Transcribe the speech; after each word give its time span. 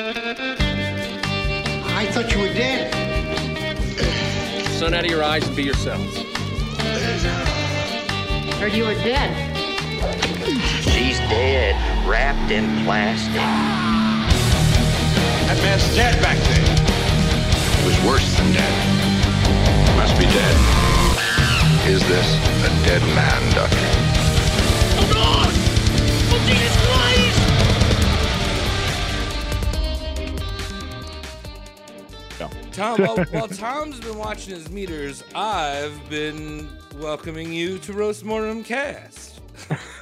I 0.00 0.04
thought 2.12 2.32
you 2.32 2.38
were 2.38 2.54
dead. 2.54 2.94
Sun 4.78 4.94
out 4.94 5.04
of 5.04 5.10
your 5.10 5.24
eyes 5.24 5.44
and 5.44 5.56
be 5.56 5.64
yourselves. 5.64 6.16
Heard 8.60 8.74
you 8.74 8.84
were 8.84 8.94
dead. 8.94 9.34
She's 10.82 11.18
dead, 11.18 11.74
wrapped 12.06 12.52
in 12.52 12.84
plastic. 12.84 13.42
That 15.48 15.58
man's 15.64 15.92
dead 15.96 16.22
back 16.22 16.38
there. 16.46 16.62
It 17.80 17.84
was 17.84 17.98
worse 18.06 18.36
than 18.36 18.52
dead. 18.52 18.72
Must 19.96 20.16
be 20.16 20.26
dead. 20.26 20.56
Is 21.88 22.06
this 22.06 22.36
a 22.62 22.68
dead 22.86 23.02
man, 23.16 23.52
Doctor? 23.52 23.88
Tom, 32.78 33.02
while, 33.02 33.24
while 33.24 33.48
Tom's 33.48 33.98
been 33.98 34.16
watching 34.16 34.54
his 34.54 34.70
meters, 34.70 35.24
I've 35.34 36.08
been 36.08 36.68
welcoming 37.00 37.52
you 37.52 37.76
to 37.78 37.92
Roast 37.92 38.24
Mortem 38.24 38.62
Cast. 38.62 39.40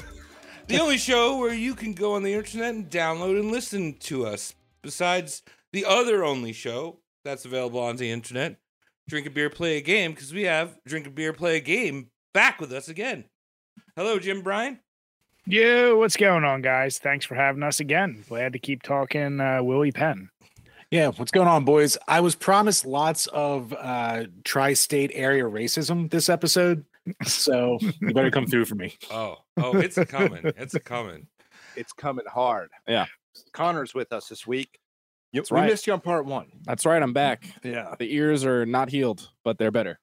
the 0.66 0.78
only 0.78 0.98
show 0.98 1.38
where 1.38 1.54
you 1.54 1.74
can 1.74 1.94
go 1.94 2.12
on 2.12 2.22
the 2.22 2.34
internet 2.34 2.74
and 2.74 2.90
download 2.90 3.40
and 3.40 3.50
listen 3.50 3.94
to 4.00 4.26
us. 4.26 4.54
Besides 4.82 5.42
the 5.72 5.86
other 5.86 6.22
only 6.22 6.52
show 6.52 6.98
that's 7.24 7.46
available 7.46 7.80
on 7.80 7.96
the 7.96 8.10
internet, 8.10 8.58
Drink 9.08 9.26
a 9.26 9.30
Beer, 9.30 9.48
Play 9.48 9.78
a 9.78 9.80
Game, 9.80 10.10
because 10.10 10.34
we 10.34 10.42
have 10.42 10.76
Drink 10.84 11.06
a 11.06 11.10
Beer, 11.10 11.32
Play 11.32 11.56
a 11.56 11.60
Game 11.60 12.10
back 12.34 12.60
with 12.60 12.74
us 12.74 12.90
again. 12.90 13.24
Hello, 13.96 14.18
Jim 14.18 14.42
Brian. 14.42 14.80
Yo, 15.46 15.96
what's 15.96 16.18
going 16.18 16.44
on, 16.44 16.60
guys? 16.60 16.98
Thanks 16.98 17.24
for 17.24 17.36
having 17.36 17.62
us 17.62 17.80
again. 17.80 18.22
Glad 18.28 18.52
to 18.52 18.58
keep 18.58 18.82
talking 18.82 19.40
uh, 19.40 19.62
Willie 19.62 19.92
Penn. 19.92 20.28
Yeah, 20.90 21.08
what's 21.08 21.32
going 21.32 21.48
on, 21.48 21.64
boys? 21.64 21.98
I 22.06 22.20
was 22.20 22.36
promised 22.36 22.86
lots 22.86 23.26
of 23.28 23.72
uh 23.72 24.26
tri-state 24.44 25.10
area 25.14 25.44
racism 25.44 26.10
this 26.10 26.28
episode, 26.28 26.84
so 27.24 27.78
you 28.00 28.14
better 28.14 28.30
come 28.30 28.46
through 28.46 28.66
for 28.66 28.76
me. 28.76 28.96
Oh, 29.10 29.36
oh, 29.56 29.76
it's 29.76 29.98
a 29.98 30.06
coming. 30.06 30.42
It's 30.56 30.74
a 30.74 30.80
coming. 30.80 31.26
It's 31.76 31.92
coming 31.92 32.24
hard. 32.26 32.70
Yeah. 32.86 33.06
Connor's 33.52 33.94
with 33.94 34.12
us 34.12 34.28
this 34.28 34.46
week. 34.46 34.78
That's 35.32 35.50
we 35.50 35.60
right. 35.60 35.70
missed 35.70 35.86
you 35.86 35.92
on 35.92 36.00
part 36.00 36.24
one. 36.24 36.46
That's 36.64 36.86
right. 36.86 37.02
I'm 37.02 37.12
back. 37.12 37.44
Yeah. 37.62 37.94
The 37.98 38.14
ears 38.14 38.44
are 38.44 38.64
not 38.64 38.88
healed, 38.88 39.28
but 39.44 39.58
they're 39.58 39.70
better. 39.70 39.98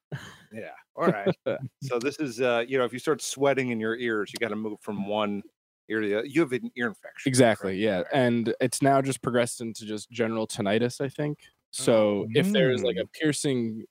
Yeah. 0.52 0.70
All 0.94 1.06
right. 1.06 1.34
so 1.82 1.98
this 1.98 2.16
is 2.20 2.40
uh, 2.40 2.64
you 2.66 2.78
know, 2.78 2.84
if 2.84 2.92
you 2.92 2.98
start 2.98 3.22
sweating 3.22 3.70
in 3.70 3.80
your 3.80 3.96
ears, 3.96 4.30
you 4.32 4.38
got 4.38 4.50
to 4.50 4.56
move 4.56 4.78
from 4.80 5.08
one 5.08 5.42
ear 5.88 6.00
to 6.00 6.08
the 6.08 6.18
other. 6.18 6.26
You 6.26 6.40
have 6.42 6.52
an 6.52 6.70
ear 6.76 6.88
infection. 6.88 7.28
Exactly. 7.28 7.76
Yeah. 7.76 8.02
And 8.12 8.54
it's 8.60 8.82
now 8.82 9.02
just 9.02 9.22
progressed 9.22 9.60
into 9.60 9.84
just 9.86 10.10
general 10.10 10.46
tinnitus, 10.46 11.00
I 11.00 11.08
think. 11.08 11.38
So 11.70 12.26
if 12.34 12.50
there 12.52 12.70
is 12.70 12.82
like 12.82 12.96
a 12.96 13.06
piercing 13.06 13.84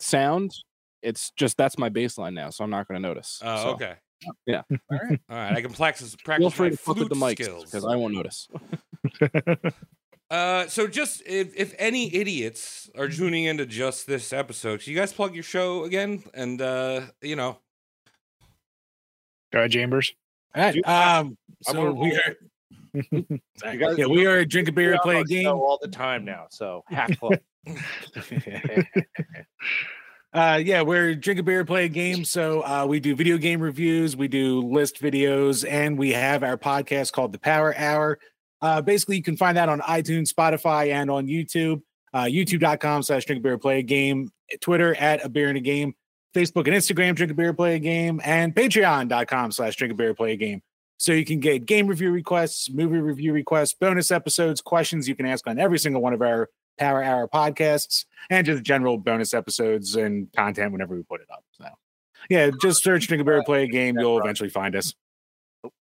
sound, 0.00 0.52
it's 1.02 1.30
just 1.36 1.56
that's 1.56 1.76
my 1.78 1.90
baseline 1.90 2.32
now. 2.34 2.50
So 2.50 2.64
I'm 2.64 2.70
not 2.70 2.88
going 2.88 3.00
to 3.00 3.06
notice. 3.08 3.40
Oh, 3.44 3.62
So, 3.62 3.68
okay. 3.70 3.94
Yeah. 4.46 4.62
All 4.70 4.78
right. 4.90 5.20
All 5.28 5.36
right. 5.36 5.52
I 5.56 5.60
can 5.60 5.72
practice 5.72 6.16
practice 6.24 6.42
Feel 6.42 6.50
free 6.50 6.68
my 6.68 6.70
to 6.70 6.76
fuck 6.78 6.96
with 6.96 7.08
the 7.10 7.14
flute 7.14 7.36
mics 7.36 7.44
skills. 7.44 7.64
because 7.64 7.84
I 7.84 7.96
won't 7.96 8.14
notice. 8.14 8.48
Uh, 10.28 10.66
so 10.66 10.88
just 10.88 11.22
if, 11.24 11.54
if 11.56 11.72
any 11.78 12.12
idiots 12.12 12.90
are 12.98 13.08
tuning 13.08 13.44
into 13.44 13.64
just 13.64 14.08
this 14.08 14.32
episode, 14.32 14.80
can 14.82 14.92
you 14.92 14.98
guys 14.98 15.12
plug 15.12 15.34
your 15.34 15.44
show 15.44 15.84
again? 15.84 16.20
And 16.34 16.60
uh, 16.60 17.02
you 17.22 17.36
know, 17.36 17.58
Go 19.52 19.60
ahead, 19.60 19.70
Chambers. 19.70 20.12
All 20.54 20.62
right. 20.62 20.86
Um, 20.86 21.36
so 21.62 21.92
we 21.92 22.14
are, 22.14 22.36
You 23.12 23.40
guys 23.60 23.98
yeah, 23.98 24.06
we 24.06 24.26
are 24.26 24.44
drink 24.44 24.68
a 24.68 24.72
beer, 24.72 24.90
You're 24.90 25.00
play 25.00 25.20
a 25.20 25.24
game. 25.24 25.46
all 25.48 25.78
the 25.80 25.88
time 25.88 26.24
now. 26.24 26.46
So 26.50 26.82
half 26.88 27.16
full. 27.18 27.34
uh 30.32 30.60
yeah 30.62 30.82
we're 30.82 31.14
drink 31.14 31.40
a 31.40 31.42
beer 31.42 31.64
play 31.64 31.86
a 31.86 31.88
game 31.88 32.24
so 32.24 32.60
uh 32.62 32.84
we 32.88 33.00
do 33.00 33.14
video 33.16 33.38
game 33.38 33.60
reviews 33.60 34.16
we 34.16 34.28
do 34.28 34.60
list 34.60 35.00
videos 35.00 35.68
and 35.68 35.98
we 35.98 36.12
have 36.12 36.42
our 36.42 36.56
podcast 36.56 37.12
called 37.12 37.32
the 37.32 37.38
power 37.38 37.74
hour 37.76 38.18
uh 38.60 38.80
basically 38.80 39.16
you 39.16 39.22
can 39.22 39.36
find 39.36 39.56
that 39.56 39.68
on 39.68 39.80
itunes 39.80 40.32
spotify 40.32 40.92
and 40.92 41.10
on 41.10 41.26
youtube 41.26 41.80
uh 42.12 42.24
youtube.com 42.24 43.02
slash 43.02 43.24
drink 43.24 43.40
a 43.40 43.42
beer 43.42 43.58
play 43.58 43.78
a 43.78 43.82
game 43.82 44.30
twitter 44.60 44.94
at 44.96 45.24
a 45.24 45.28
beer 45.28 45.48
in 45.48 45.56
a 45.56 45.60
game 45.60 45.94
facebook 46.36 46.66
and 46.66 46.76
instagram 46.76 47.14
drink 47.14 47.32
a 47.32 47.34
beer 47.34 47.52
play 47.54 47.76
a 47.76 47.78
game 47.78 48.20
and 48.24 48.54
patreon.com 48.54 49.50
slash 49.50 49.74
drink 49.76 49.92
a 49.92 49.96
beer 49.96 50.14
play 50.14 50.32
a 50.32 50.36
game 50.36 50.62
so 50.98 51.12
you 51.12 51.24
can 51.24 51.40
get 51.40 51.66
game 51.66 51.86
review 51.86 52.10
requests 52.10 52.70
movie 52.70 52.98
review 52.98 53.32
requests 53.32 53.74
bonus 53.74 54.10
episodes 54.10 54.60
questions 54.60 55.08
you 55.08 55.14
can 55.14 55.26
ask 55.26 55.46
on 55.46 55.58
every 55.58 55.78
single 55.78 56.02
one 56.02 56.12
of 56.12 56.20
our 56.22 56.48
power 56.78 57.02
hour 57.02 57.28
podcasts 57.28 58.04
and 58.30 58.46
just 58.46 58.62
general 58.62 58.98
bonus 58.98 59.34
episodes 59.34 59.96
and 59.96 60.28
content 60.34 60.72
whenever 60.72 60.94
we 60.94 61.02
put 61.02 61.20
it 61.20 61.28
up. 61.32 61.44
So, 61.52 61.66
yeah, 62.28 62.50
just 62.60 62.82
search 62.82 63.06
Drink 63.08 63.22
a 63.22 63.24
Beer, 63.24 63.42
Play 63.44 63.64
a 63.64 63.66
Game. 63.66 63.96
You'll 63.98 64.18
eventually 64.18 64.50
find 64.50 64.76
us. 64.76 64.94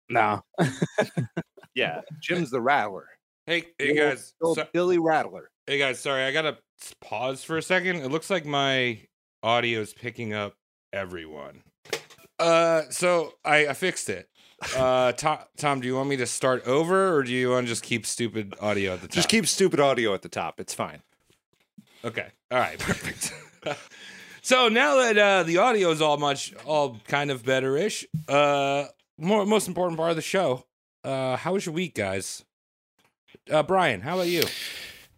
No. 0.10 0.42
yeah. 1.76 2.02
Jim's 2.22 2.50
the 2.50 2.62
rattler. 2.62 3.08
hey, 3.46 3.66
hey 3.78 3.96
guys, 3.96 4.34
old 4.42 4.58
so- 4.58 4.68
Billy 4.74 4.98
Rattler. 4.98 5.50
hey 5.68 5.78
guys, 5.78 6.00
sorry, 6.00 6.24
I 6.24 6.32
gotta 6.32 6.58
pause 7.02 7.44
for 7.44 7.58
a 7.58 7.62
second. 7.62 7.98
It 7.98 8.10
looks 8.10 8.30
like 8.30 8.46
my 8.46 9.00
audio 9.44 9.82
is 9.82 9.94
picking 9.94 10.34
up 10.34 10.56
everyone. 10.94 11.64
Uh, 12.38 12.84
so 12.90 13.34
I, 13.44 13.68
I 13.68 13.74
fixed 13.74 14.10
it. 14.10 14.30
Uh, 14.76 15.12
Tom, 15.14 15.40
Tom, 15.58 15.82
do 15.82 15.88
you 15.88 15.96
want 15.96 16.10
me 16.10 16.18
to 16.18 16.26
start 16.26 16.68
over, 16.68 17.16
or 17.16 17.24
do 17.24 17.32
you 17.32 17.52
want 17.52 17.66
to 17.66 17.70
just 17.70 17.84
keep 17.84 18.06
stupid 18.06 18.56
audio 18.62 18.94
at 18.94 19.02
the 19.02 19.08
top? 19.08 19.16
Just 19.16 19.30
keep 19.30 19.48
stupid 19.48 19.80
audio 19.80 20.14
at 20.14 20.22
the 20.22 20.30
top. 20.30 20.60
It's 20.60 20.74
fine. 20.74 21.02
Okay. 22.04 22.28
All 22.52 22.60
right. 22.60 22.78
Perfect. 22.80 23.34
so 24.42 24.68
now 24.68 24.98
that 24.98 25.18
uh, 25.18 25.44
the 25.44 25.58
audio 25.58 25.92
is 25.92 26.02
all 26.02 26.18
much, 26.18 26.54
all 26.66 26.98
kind 27.08 27.32
of 27.32 27.46
better-ish, 27.46 28.06
uh, 28.28 28.86
more 29.18 29.46
most 29.46 29.68
important 29.68 29.98
part 29.98 30.10
of 30.10 30.16
the 30.16 30.22
show. 30.22 30.66
Uh, 31.04 31.38
how 31.38 31.54
was 31.54 31.66
your 31.66 31.74
week, 31.74 31.96
guys? 31.96 32.44
Uh, 33.50 33.64
Brian, 33.64 34.02
how 34.02 34.16
about 34.16 34.28
you? 34.28 34.44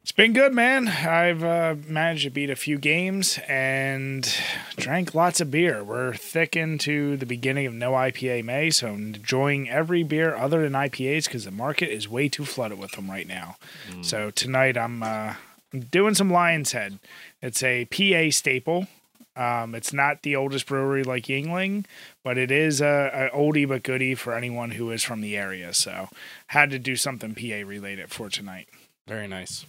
It's 0.03 0.11
been 0.11 0.33
good, 0.33 0.51
man. 0.51 0.87
I've 0.87 1.43
uh, 1.43 1.75
managed 1.87 2.23
to 2.23 2.31
beat 2.31 2.49
a 2.49 2.55
few 2.55 2.79
games 2.79 3.39
and 3.47 4.27
drank 4.75 5.13
lots 5.13 5.39
of 5.39 5.51
beer. 5.51 5.83
We're 5.83 6.13
thick 6.15 6.55
into 6.55 7.17
the 7.17 7.27
beginning 7.27 7.67
of 7.67 7.73
no 7.75 7.91
IPA 7.91 8.43
May, 8.43 8.71
so 8.71 8.87
I'm 8.87 9.13
enjoying 9.13 9.69
every 9.69 10.01
beer 10.01 10.35
other 10.35 10.63
than 10.63 10.73
IPAs 10.73 11.25
because 11.25 11.45
the 11.45 11.51
market 11.51 11.89
is 11.93 12.09
way 12.09 12.29
too 12.29 12.45
flooded 12.45 12.79
with 12.79 12.93
them 12.93 13.11
right 13.11 13.27
now. 13.27 13.57
So 14.01 14.31
tonight 14.31 14.75
I'm, 14.75 15.03
uh, 15.03 15.35
I'm 15.71 15.81
doing 15.81 16.15
some 16.15 16.31
Lion's 16.31 16.71
Head. 16.71 16.97
It's 17.39 17.61
a 17.61 17.85
PA 17.85 18.31
staple. 18.31 18.87
Um, 19.35 19.75
it's 19.75 19.93
not 19.93 20.23
the 20.23 20.35
oldest 20.35 20.65
brewery 20.65 21.03
like 21.03 21.25
Yuengling, 21.25 21.85
but 22.23 22.39
it 22.39 22.49
is 22.49 22.81
a, 22.81 23.29
a 23.31 23.37
oldie 23.37 23.67
but 23.67 23.83
goodie 23.83 24.15
for 24.15 24.33
anyone 24.33 24.71
who 24.71 24.89
is 24.89 25.03
from 25.03 25.21
the 25.21 25.37
area. 25.37 25.75
So 25.75 26.09
had 26.47 26.71
to 26.71 26.79
do 26.79 26.95
something 26.95 27.35
PA 27.35 27.65
related 27.67 28.09
for 28.09 28.29
tonight. 28.29 28.67
Very 29.07 29.27
nice. 29.27 29.63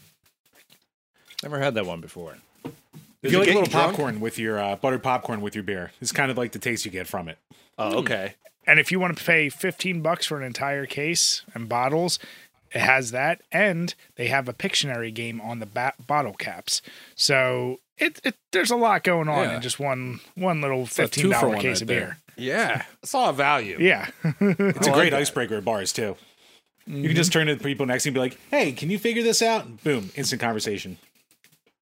Never 1.43 1.59
had 1.59 1.75
that 1.75 1.87
one 1.87 2.01
before. 2.01 2.37
If 3.23 3.31
you 3.33 3.39
like 3.39 3.49
a 3.49 3.53
little 3.53 3.69
drunk? 3.69 3.91
popcorn 3.97 4.21
with 4.21 4.39
your 4.39 4.59
uh, 4.59 4.77
buttered 4.77 5.03
popcorn 5.03 5.41
with 5.41 5.55
your 5.55 5.63
beer, 5.65 5.93
it's 6.01 6.13
kind 6.13 6.31
of 6.31 6.37
like 6.39 6.53
the 6.53 6.59
taste 6.59 6.85
you 6.85 6.91
get 6.91 7.07
from 7.07 7.29
it. 7.29 7.39
Oh, 7.79 7.99
okay. 7.99 8.35
And 8.67 8.79
if 8.81 8.91
you 8.93 8.99
want 9.01 9.17
to 9.17 9.25
pay 9.25 9.49
15 9.49 10.03
bucks 10.03 10.27
for 10.27 10.37
an 10.39 10.45
entire 10.45 10.87
case 10.87 11.43
and 11.55 11.69
bottles, 11.69 12.19
it 12.73 12.81
has 12.81 13.11
that. 13.13 13.41
And 13.53 13.95
they 14.17 14.27
have 14.29 14.49
a 14.49 14.53
Pictionary 14.53 15.13
game 15.15 15.41
on 15.41 15.59
the 15.61 15.67
ba- 15.67 15.95
bottle 16.07 16.33
caps. 16.35 16.83
So 17.15 17.79
it, 17.99 18.21
it 18.25 18.35
there's 18.53 18.71
a 18.71 18.77
lot 18.77 19.03
going 19.05 19.29
on 19.29 19.49
Yeah. 19.49 19.57
in 19.57 19.63
just 19.63 19.79
one 19.81 20.21
one 20.35 20.61
little 20.61 20.85
$15 20.87 21.11
two-for-one 21.13 21.59
case 21.59 21.65
right 21.77 21.83
of 21.83 21.89
there. 21.89 22.01
beer. 22.01 22.17
Yeah, 22.37 22.85
it's 23.03 23.15
all 23.15 23.33
value. 23.33 23.77
Yeah. 23.81 24.09
It's 24.41 24.41
a 24.41 24.91
I 24.91 24.93
like 24.93 24.95
great 24.95 25.11
that. 25.11 25.21
icebreaker 25.21 25.57
at 25.57 25.65
bars 25.65 25.93
too. 25.93 26.17
You 26.87 27.07
can 27.09 27.15
just 27.17 27.33
turn 27.33 27.47
to 27.47 27.55
the 27.55 27.63
people 27.63 27.87
next 27.87 28.03
to 28.05 28.09
you 28.09 28.11
and 28.11 28.15
be 28.15 28.21
like, 28.21 28.39
"Hey, 28.51 28.73
can 28.73 28.91
you 28.91 28.99
figure 28.99 29.23
this 29.23 29.41
out?" 29.43 29.67
And 29.67 29.83
boom, 29.85 30.11
instant 30.17 30.41
conversation. 30.41 30.99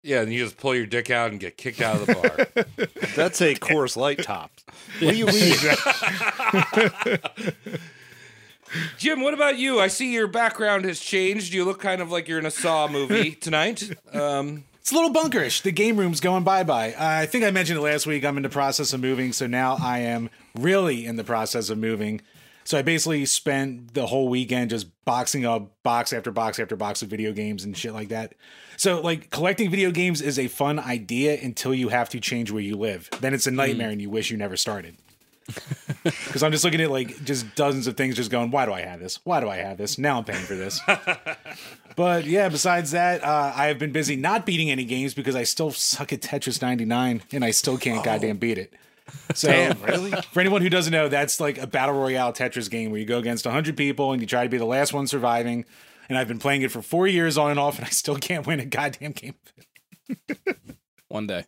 Yeah, 0.03 0.23
and 0.23 0.33
you 0.33 0.43
just 0.43 0.57
pull 0.57 0.75
your 0.75 0.87
dick 0.87 1.11
out 1.11 1.31
and 1.31 1.39
get 1.39 1.59
kicked 1.59 1.83
out 1.83 1.97
of 2.01 2.07
the 2.07 2.15
bar. 2.15 2.87
That's 3.17 3.41
a 3.43 3.55
Coors 3.55 3.97
Light 3.97 4.23
top. 4.23 4.51
What 5.01 5.11
do 5.13 5.17
you 5.17 5.27
mean? 5.27 5.55
Jim, 8.99 9.21
what 9.21 9.35
about 9.35 9.59
you? 9.59 9.81
I 9.81 9.89
see 9.89 10.13
your 10.13 10.29
background 10.29 10.85
has 10.85 11.01
changed. 11.01 11.53
You 11.53 11.65
look 11.65 11.81
kind 11.81 12.01
of 12.01 12.11
like 12.11 12.29
you're 12.29 12.39
in 12.39 12.47
a 12.47 12.51
Saw 12.51 12.89
movie 12.89 13.33
tonight. 13.33 13.91
Um, 14.13 14.65
It's 14.81 14.93
a 14.93 14.95
little 14.95 15.13
bunkerish. 15.13 15.63
The 15.63 15.73
game 15.73 15.97
room's 15.97 16.21
going 16.21 16.45
bye 16.45 16.63
bye. 16.63 16.95
I 16.99 17.27
think 17.27 17.45
I 17.45 17.51
mentioned 17.51 17.79
it 17.79 17.83
last 17.83 18.07
week. 18.07 18.25
I'm 18.25 18.37
in 18.37 18.43
the 18.43 18.49
process 18.49 18.93
of 18.93 19.01
moving, 19.01 19.33
so 19.33 19.47
now 19.47 19.77
I 19.81 19.99
am 19.99 20.31
really 20.57 21.05
in 21.05 21.17
the 21.17 21.25
process 21.25 21.69
of 21.69 21.79
moving. 21.79 22.21
So 22.65 22.79
I 22.79 22.83
basically 22.83 23.25
spent 23.27 23.95
the 23.95 24.07
whole 24.07 24.29
weekend 24.29 24.71
just 24.71 24.89
boxing 25.05 25.45
up 25.45 25.83
box 25.83 26.13
after 26.13 26.31
box 26.31 26.59
after 26.59 26.77
box 26.77 27.03
of 27.03 27.09
video 27.09 27.33
games 27.33 27.65
and 27.65 27.77
shit 27.77 27.93
like 27.93 28.09
that. 28.09 28.35
So 28.77 29.01
like 29.01 29.31
collecting 29.31 29.71
video 29.71 29.91
games 29.91 30.21
is 30.21 30.39
a 30.39 30.49
fun 30.49 30.79
idea 30.79 31.39
until 31.41 31.75
you 31.75 31.89
have 31.89 32.09
to 32.11 32.21
change 32.21 32.51
where 32.51 32.63
you 32.63 32.77
live. 32.77 33.09
Then 33.21 33.35
it's 33.35 33.47
a 33.47 33.51
nightmare 33.51 33.91
and 33.91 34.01
you 34.01 34.11
wish 34.11 34.31
you 34.31 34.37
never 34.37 34.57
started. 34.57 34.97
Because 36.03 36.43
I'm 36.43 36.53
just 36.53 36.65
looking 36.65 36.81
at 36.81 36.91
like 36.91 37.25
just 37.25 37.55
dozens 37.57 37.87
of 37.87 37.97
things, 37.97 38.17
just 38.17 38.31
going, 38.31 38.51
why 38.51 38.65
do 38.65 38.73
I 38.73 38.81
have 38.81 39.01
this? 39.01 39.19
Why 39.25 39.41
do 39.41 39.51
I 39.51 39.57
have 39.57 39.77
this? 39.77 39.99
Now 39.99 40.19
I'm 40.19 40.25
paying 40.25 40.45
for 40.45 40.55
this. 40.55 40.81
but 41.97 42.25
yeah, 42.25 42.49
besides 42.49 42.93
that, 42.93 43.23
uh, 43.23 43.53
I 43.55 43.67
have 43.67 43.79
been 43.79 43.93
busy 43.93 44.17
not 44.17 44.47
beating 44.47 44.71
any 44.71 44.85
games 44.85 45.13
because 45.13 45.37
I 45.37 45.43
still 45.43 45.71
suck 45.73 46.13
at 46.13 46.23
Tetris 46.23 46.63
99 46.63 47.23
and 47.33 47.45
I 47.45 47.51
still 47.51 47.77
can't 47.77 48.03
goddamn 48.03 48.39
beat 48.39 48.57
it. 48.57 48.73
So, 49.35 49.49
Damn, 49.49 49.81
really? 49.83 50.11
for 50.33 50.41
anyone 50.41 50.63
who 50.63 50.69
doesn't 50.69 50.93
know, 50.93 51.09
that's 51.09 51.41
like 51.41 51.59
a 51.59 51.67
battle 51.67 51.95
royale 51.95 52.33
Tetris 52.33 52.69
game 52.69 52.91
where 52.91 53.01
you 53.01 53.07
go 53.07 53.19
against 53.19 53.45
100 53.45 53.77
people 53.77 54.13
and 54.13 54.21
you 54.21 54.27
try 54.27 54.43
to 54.43 54.49
be 54.49 54.59
the 54.59 54.65
last 54.65 54.93
one 54.93 55.07
surviving. 55.07 55.65
And 56.09 56.19
I've 56.19 56.27
been 56.27 56.41
playing 56.41 56.63
it 56.63 56.73
for 56.73 56.83
four 56.83 57.07
years 57.07 57.39
on 57.39 57.53
and 57.53 57.61
off, 57.61 57.79
and 57.79 57.87
I 57.87 57.91
still 57.91 58.17
can't 58.17 58.47
win 58.47 58.59
a 58.59 58.67
goddamn 58.67 59.13
game. 59.13 59.35
One 61.09 61.27
day. 61.27 61.45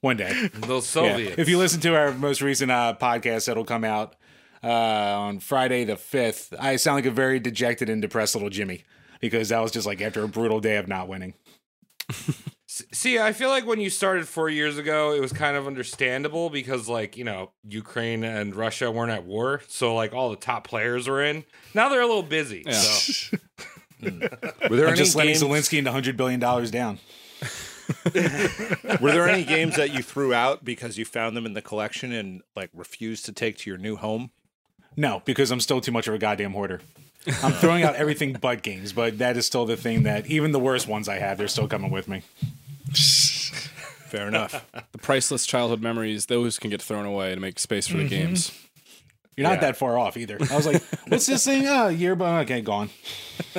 One 0.00 0.18
day. 0.18 0.48
Those 0.54 0.94
Yeah. 0.94 1.16
If 1.16 1.48
you 1.48 1.56
listen 1.56 1.80
to 1.80 1.96
our 1.96 2.12
most 2.12 2.42
recent 2.42 2.70
uh, 2.70 2.94
podcast 3.00 3.46
that'll 3.46 3.64
come 3.64 3.84
out 3.84 4.16
uh, 4.62 4.68
on 4.68 5.38
Friday 5.40 5.84
the 5.84 5.94
5th, 5.94 6.54
I 6.58 6.76
sound 6.76 6.96
like 6.96 7.06
a 7.06 7.10
very 7.10 7.40
dejected 7.40 7.88
and 7.88 8.02
depressed 8.02 8.34
little 8.34 8.50
Jimmy 8.50 8.84
because 9.20 9.48
that 9.48 9.60
was 9.60 9.72
just 9.72 9.86
like 9.86 10.02
after 10.02 10.22
a 10.22 10.28
brutal 10.28 10.60
day 10.60 10.76
of 10.76 10.88
not 10.88 11.08
winning. 11.08 11.32
See, 12.90 13.20
I 13.20 13.32
feel 13.32 13.50
like 13.50 13.66
when 13.66 13.80
you 13.80 13.88
started 13.88 14.26
four 14.26 14.48
years 14.48 14.78
ago, 14.78 15.12
it 15.12 15.20
was 15.20 15.32
kind 15.32 15.56
of 15.56 15.68
understandable 15.68 16.50
because, 16.50 16.88
like, 16.88 17.16
you 17.16 17.22
know, 17.22 17.52
Ukraine 17.68 18.24
and 18.24 18.52
Russia 18.56 18.90
weren't 18.90 19.12
at 19.12 19.24
war, 19.24 19.62
so 19.68 19.94
like 19.94 20.12
all 20.12 20.30
the 20.30 20.36
top 20.36 20.66
players 20.66 21.06
were 21.06 21.22
in. 21.22 21.44
Now 21.72 21.88
they're 21.88 22.00
a 22.00 22.06
little 22.06 22.24
busy. 22.24 22.64
Yeah. 22.66 22.72
So 22.72 23.36
Were 24.02 24.10
there 24.76 24.86
I'm 24.86 24.92
any 24.92 24.96
just 24.96 25.14
letting 25.14 25.34
games? 25.34 25.44
Zelensky 25.44 25.78
into 25.78 25.92
$100 25.92 26.16
billion 26.16 26.40
down. 26.40 26.98
Were 29.00 29.12
there 29.12 29.28
any 29.28 29.44
games 29.44 29.76
that 29.76 29.92
you 29.92 30.02
threw 30.02 30.34
out 30.34 30.64
because 30.64 30.98
you 30.98 31.04
found 31.04 31.36
them 31.36 31.46
in 31.46 31.52
the 31.52 31.62
collection 31.62 32.12
and 32.12 32.42
like 32.56 32.70
refused 32.74 33.24
to 33.26 33.32
take 33.32 33.56
to 33.58 33.70
your 33.70 33.78
new 33.78 33.94
home? 33.96 34.30
No, 34.96 35.22
because 35.24 35.50
I'm 35.50 35.60
still 35.60 35.80
too 35.80 35.92
much 35.92 36.08
of 36.08 36.14
a 36.14 36.18
goddamn 36.18 36.52
hoarder. 36.52 36.80
I'm 37.42 37.52
throwing 37.52 37.84
out 37.84 37.94
everything 37.94 38.34
but 38.34 38.62
games, 38.62 38.92
but 38.92 39.18
that 39.18 39.36
is 39.36 39.46
still 39.46 39.64
the 39.64 39.76
thing 39.76 40.02
that 40.02 40.26
even 40.26 40.52
the 40.52 40.58
worst 40.58 40.86
ones 40.86 41.08
I 41.08 41.18
have, 41.18 41.38
they're 41.38 41.48
still 41.48 41.68
coming 41.68 41.90
with 41.90 42.08
me. 42.08 42.22
Fair 44.16 44.28
enough. 44.28 44.64
The 44.92 44.98
priceless 44.98 45.44
childhood 45.44 45.82
memories, 45.82 46.26
those 46.26 46.58
can 46.58 46.70
get 46.70 46.80
thrown 46.80 47.04
away 47.04 47.34
to 47.34 47.40
make 47.40 47.58
space 47.58 47.86
for 47.88 47.96
the 47.96 48.08
games. 48.08 48.52
You're 49.36 49.42
not 49.48 49.54
Yeah. 49.54 49.60
that 49.62 49.76
far 49.76 49.98
off 49.98 50.16
either. 50.16 50.38
I 50.50 50.54
was 50.56 50.66
like, 50.66 50.82
what's 51.08 51.26
this 51.26 51.44
thing? 51.44 51.66
Oh, 51.66 51.88
yearbook. 51.88 52.42
Okay, 52.44 52.60
gone. 52.60 52.90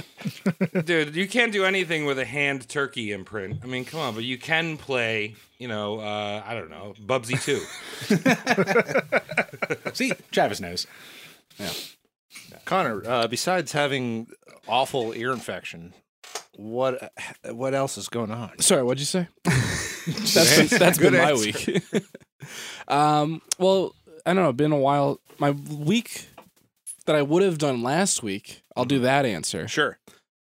dude, 0.85 1.13
you 1.15 1.27
can't 1.27 1.51
do 1.51 1.65
anything 1.65 2.05
with 2.05 2.17
a 2.17 2.23
hand 2.25 2.69
turkey 2.69 3.11
imprint. 3.11 3.59
I 3.63 3.67
mean, 3.67 3.83
come 3.83 3.99
on, 3.99 4.15
but 4.15 4.23
you 4.23 4.37
can 4.37 4.77
play, 4.77 5.35
you 5.57 5.67
know, 5.67 5.99
uh, 5.99 6.41
I 6.45 6.53
don't 6.53 6.69
know, 6.69 6.93
Bubsy 7.05 7.37
2. 9.83 9.91
See, 9.93 10.13
Travis 10.31 10.61
knows. 10.61 10.87
Yeah. 11.59 11.71
Connor, 12.63 13.03
uh, 13.05 13.27
besides 13.27 13.73
having 13.73 14.27
awful 14.67 15.11
ear 15.13 15.31
infection, 15.33 15.93
what 16.55 17.11
what 17.51 17.73
else 17.73 17.97
is 17.97 18.07
going 18.07 18.31
on? 18.31 18.57
Sorry, 18.59 18.83
what'd 18.83 18.99
you 18.99 19.05
say? 19.05 19.27
that's 20.33 20.57
been, 20.57 20.79
that's 20.79 20.97
been 20.97 21.13
my 21.13 21.31
answer. 21.31 21.71
week. 21.73 21.83
um, 22.87 23.41
well, 23.57 23.95
I 24.25 24.33
don't 24.33 24.43
know. 24.43 24.53
Been 24.53 24.71
a 24.71 24.77
while. 24.77 25.19
My 25.39 25.51
week 25.51 26.27
that 27.05 27.15
I 27.15 27.21
would 27.21 27.43
have 27.43 27.57
done 27.57 27.83
last 27.83 28.23
week. 28.23 28.61
I'll 28.75 28.85
do 28.85 28.99
that 28.99 29.25
answer. 29.25 29.67
Sure. 29.67 29.97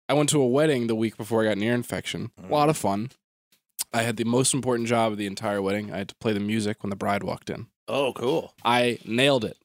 I 0.07 0.13
went 0.13 0.29
to 0.29 0.41
a 0.41 0.47
wedding 0.47 0.87
the 0.87 0.95
week 0.95 1.17
before 1.17 1.41
I 1.41 1.45
got 1.45 1.57
an 1.57 1.63
ear 1.63 1.73
infection. 1.75 2.31
A 2.43 2.51
lot 2.51 2.69
of 2.69 2.77
fun. 2.77 3.11
I 3.93 4.03
had 4.03 4.17
the 4.17 4.23
most 4.23 4.53
important 4.53 4.87
job 4.87 5.11
of 5.11 5.17
the 5.17 5.27
entire 5.27 5.61
wedding. 5.61 5.91
I 5.93 5.97
had 5.97 6.09
to 6.09 6.15
play 6.15 6.33
the 6.33 6.39
music 6.39 6.83
when 6.83 6.89
the 6.89 6.95
bride 6.95 7.23
walked 7.23 7.49
in. 7.49 7.67
Oh, 7.87 8.13
cool. 8.13 8.53
I 8.63 8.99
nailed 9.05 9.45
it. 9.45 9.57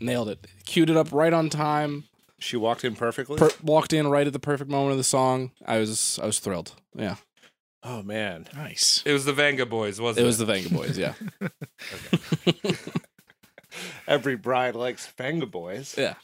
Nailed 0.00 0.28
it. 0.28 0.46
Queued 0.64 0.90
it 0.90 0.96
up 0.96 1.12
right 1.12 1.32
on 1.32 1.48
time. 1.50 2.04
She 2.38 2.56
walked 2.56 2.84
in 2.84 2.96
perfectly. 2.96 3.38
Per- 3.38 3.50
walked 3.62 3.92
in 3.92 4.08
right 4.08 4.26
at 4.26 4.32
the 4.32 4.38
perfect 4.40 4.70
moment 4.70 4.92
of 4.92 4.98
the 4.98 5.04
song. 5.04 5.52
I 5.64 5.78
was 5.78 6.18
I 6.20 6.26
was 6.26 6.40
thrilled. 6.40 6.74
Yeah. 6.94 7.16
Oh 7.84 8.02
man. 8.02 8.46
Nice. 8.54 9.02
It 9.04 9.12
was 9.12 9.24
the 9.24 9.32
Vengaboys, 9.32 9.98
wasn't 10.00 10.18
It 10.18 10.22
it? 10.22 10.26
was 10.26 10.38
the 10.38 10.44
Vengaboys, 10.46 10.96
yeah. 10.96 11.14
Every 14.06 14.36
bride 14.36 14.74
likes 14.74 15.10
Vengaboys. 15.18 15.96
Yeah. 15.96 16.14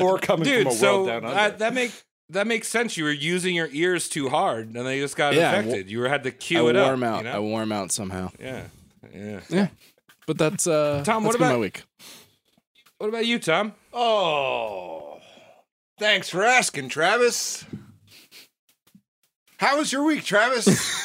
Or 0.00 0.18
coming 0.18 0.44
Dude, 0.44 0.62
from 0.64 0.72
a 0.72 0.76
so 0.76 0.94
world 0.96 1.06
down 1.08 1.24
under. 1.24 1.34
that, 1.34 1.58
that 1.58 1.74
make 1.74 1.92
that 2.30 2.46
makes 2.46 2.68
sense. 2.68 2.96
You 2.96 3.04
were 3.04 3.10
using 3.12 3.54
your 3.54 3.68
ears 3.72 4.08
too 4.08 4.28
hard, 4.28 4.74
and 4.74 4.86
they 4.86 5.00
just 5.00 5.16
got 5.16 5.34
Yeah, 5.34 5.50
I 5.50 5.54
wa- 5.54 5.58
infected. 5.60 5.90
you 5.90 6.02
had 6.02 6.22
to 6.24 6.28
I 6.30 6.32
cue 6.32 6.60
wore 6.62 6.70
it 6.70 6.76
up. 6.76 6.94
him 6.94 7.02
out. 7.02 7.18
you 7.18 7.24
know? 7.24 7.32
I 7.36 7.38
warm 7.40 7.62
him 7.64 7.72
out 7.72 7.92
somehow. 7.92 8.30
yeah, 8.40 8.64
yeah. 9.14 9.40
Yeah. 9.48 9.68
But 10.26 10.38
that's 10.38 10.66
uh 10.66 11.02
Tom, 11.04 11.22
that's 11.24 11.34
what 11.34 11.38
been 11.38 11.48
about- 11.48 11.54
my 11.54 11.58
week? 11.60 11.82
What 12.98 13.08
about 13.08 13.26
you, 13.26 13.38
Tom? 13.38 13.74
oh, 13.92 15.20
thanks 15.98 16.28
for 16.28 16.42
asking, 16.44 16.88
Travis. 16.88 17.64
How 19.58 19.78
was 19.78 19.92
your 19.92 20.04
week, 20.04 20.24
Travis? 20.24 20.68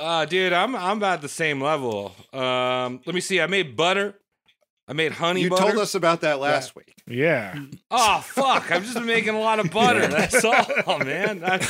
Uh, 0.00 0.24
dude, 0.26 0.52
I'm 0.52 0.76
I'm 0.76 0.96
about 0.96 1.22
the 1.22 1.28
same 1.28 1.60
level. 1.60 2.14
Um, 2.32 3.00
let 3.04 3.14
me 3.14 3.20
see. 3.20 3.40
I 3.40 3.46
made 3.48 3.76
butter. 3.76 4.14
I 4.86 4.92
made 4.92 5.10
honey 5.12 5.42
you 5.42 5.50
butter. 5.50 5.62
told 5.64 5.78
us 5.78 5.94
about 5.96 6.20
that 6.20 6.38
last 6.38 6.76
week. 6.76 6.94
Yeah. 7.06 7.58
Oh 7.90 8.20
fuck! 8.24 8.70
I've 8.70 8.82
just 8.84 8.94
been 8.94 9.06
making 9.06 9.34
a 9.34 9.40
lot 9.40 9.58
of 9.58 9.70
butter. 9.72 10.06
That's 10.06 10.44
all, 10.44 10.98
man. 11.00 11.42
I've 11.42 11.62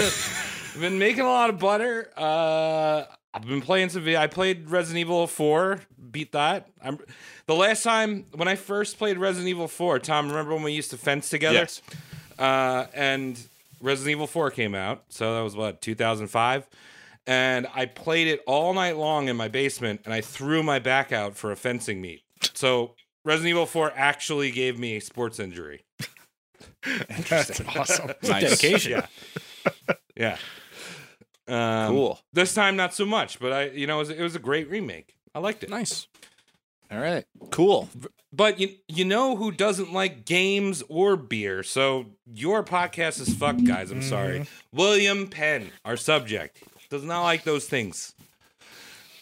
I've 0.74 0.80
been 0.80 0.98
making 0.98 1.22
a 1.22 1.28
lot 1.28 1.48
of 1.48 1.58
butter. 1.58 2.10
Uh, 2.16 3.04
I've 3.32 3.46
been 3.46 3.62
playing 3.62 3.88
some. 3.88 4.02
video. 4.02 4.20
I 4.20 4.26
played 4.26 4.68
Resident 4.68 4.98
Evil 5.00 5.26
Four. 5.26 5.80
Beat 6.10 6.32
that. 6.32 6.68
I'm 6.84 6.98
the 7.46 7.54
last 7.54 7.82
time 7.82 8.26
when 8.34 8.46
I 8.46 8.56
first 8.56 8.98
played 8.98 9.16
Resident 9.16 9.48
Evil 9.48 9.68
Four. 9.68 10.00
Tom, 10.00 10.28
remember 10.28 10.52
when 10.54 10.64
we 10.64 10.72
used 10.72 10.90
to 10.90 10.98
fence 10.98 11.30
together? 11.30 11.60
Yes. 11.60 11.80
Uh, 12.38 12.86
and 12.94 13.38
Resident 13.80 14.12
Evil 14.12 14.26
4 14.26 14.50
came 14.50 14.74
out. 14.74 15.04
So 15.08 15.34
that 15.34 15.40
was 15.42 15.56
what, 15.56 15.80
2005? 15.80 16.66
And 17.26 17.66
I 17.74 17.86
played 17.86 18.26
it 18.28 18.40
all 18.46 18.72
night 18.72 18.96
long 18.96 19.28
in 19.28 19.36
my 19.36 19.48
basement 19.48 20.00
and 20.04 20.14
I 20.14 20.20
threw 20.20 20.62
my 20.62 20.78
back 20.78 21.12
out 21.12 21.36
for 21.36 21.52
a 21.52 21.56
fencing 21.56 22.00
meet. 22.00 22.22
So 22.54 22.94
Resident 23.24 23.50
Evil 23.50 23.66
4 23.66 23.92
actually 23.94 24.50
gave 24.50 24.78
me 24.78 24.96
a 24.96 25.00
sports 25.00 25.38
injury. 25.38 25.84
That's 27.28 27.60
awesome. 27.76 28.12
Nice. 28.22 28.42
Dedication. 28.42 29.02
Yeah. 30.16 30.36
Yeah. 31.48 31.84
Um, 31.86 31.92
Cool. 31.94 32.20
This 32.32 32.54
time, 32.54 32.76
not 32.76 32.94
so 32.94 33.04
much, 33.04 33.38
but 33.40 33.52
I, 33.52 33.64
you 33.70 33.86
know, 33.86 33.96
it 33.96 34.00
was, 34.00 34.10
it 34.10 34.22
was 34.22 34.36
a 34.36 34.40
great 34.40 34.68
remake. 34.70 35.14
I 35.34 35.40
liked 35.40 35.62
it. 35.62 35.70
Nice. 35.70 36.06
All 36.90 37.00
right. 37.00 37.24
Cool. 37.50 37.88
But 38.32 38.60
you 38.60 38.70
you 38.88 39.04
know 39.04 39.36
who 39.36 39.50
doesn't 39.50 39.92
like 39.92 40.24
games 40.24 40.82
or 40.88 41.16
beer? 41.16 41.62
So 41.62 42.06
your 42.26 42.62
podcast 42.62 43.20
is 43.20 43.34
fucked, 43.34 43.64
guys. 43.64 43.90
I'm 43.90 44.02
sorry. 44.02 44.46
William 44.72 45.26
Penn, 45.28 45.70
our 45.84 45.96
subject, 45.96 46.62
does 46.90 47.04
not 47.04 47.22
like 47.22 47.44
those 47.44 47.66
things. 47.66 48.14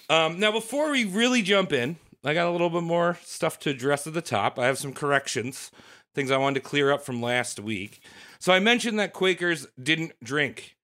Um, 0.09 0.38
now, 0.38 0.52
before 0.52 0.91
we 0.91 1.05
really 1.05 1.43
jump 1.43 1.73
in, 1.73 1.97
I 2.25 2.35
got 2.35 2.49
a 2.49 2.50
little 2.50 2.71
bit 2.71 2.83
more 2.83 3.19
stuff 3.25 3.59
to 3.61 3.71
address 3.71 4.07
at 4.07 4.14
the 4.14 4.23
top. 4.23 4.59
I 4.59 4.67
have 4.67 4.79
some 4.79 4.93
corrections, 4.93 5.71
things 6.14 6.31
I 6.31 6.37
wanted 6.37 6.62
to 6.62 6.69
clear 6.69 6.93
up 6.93 7.05
from 7.05 7.21
last 7.21 7.59
week. 7.59 8.00
So 8.38 8.52
I 8.52 8.61
mentioned 8.61 8.99
that 9.00 9.12
Quakers 9.12 9.67
didn't 9.81 10.12
drink. 10.23 10.75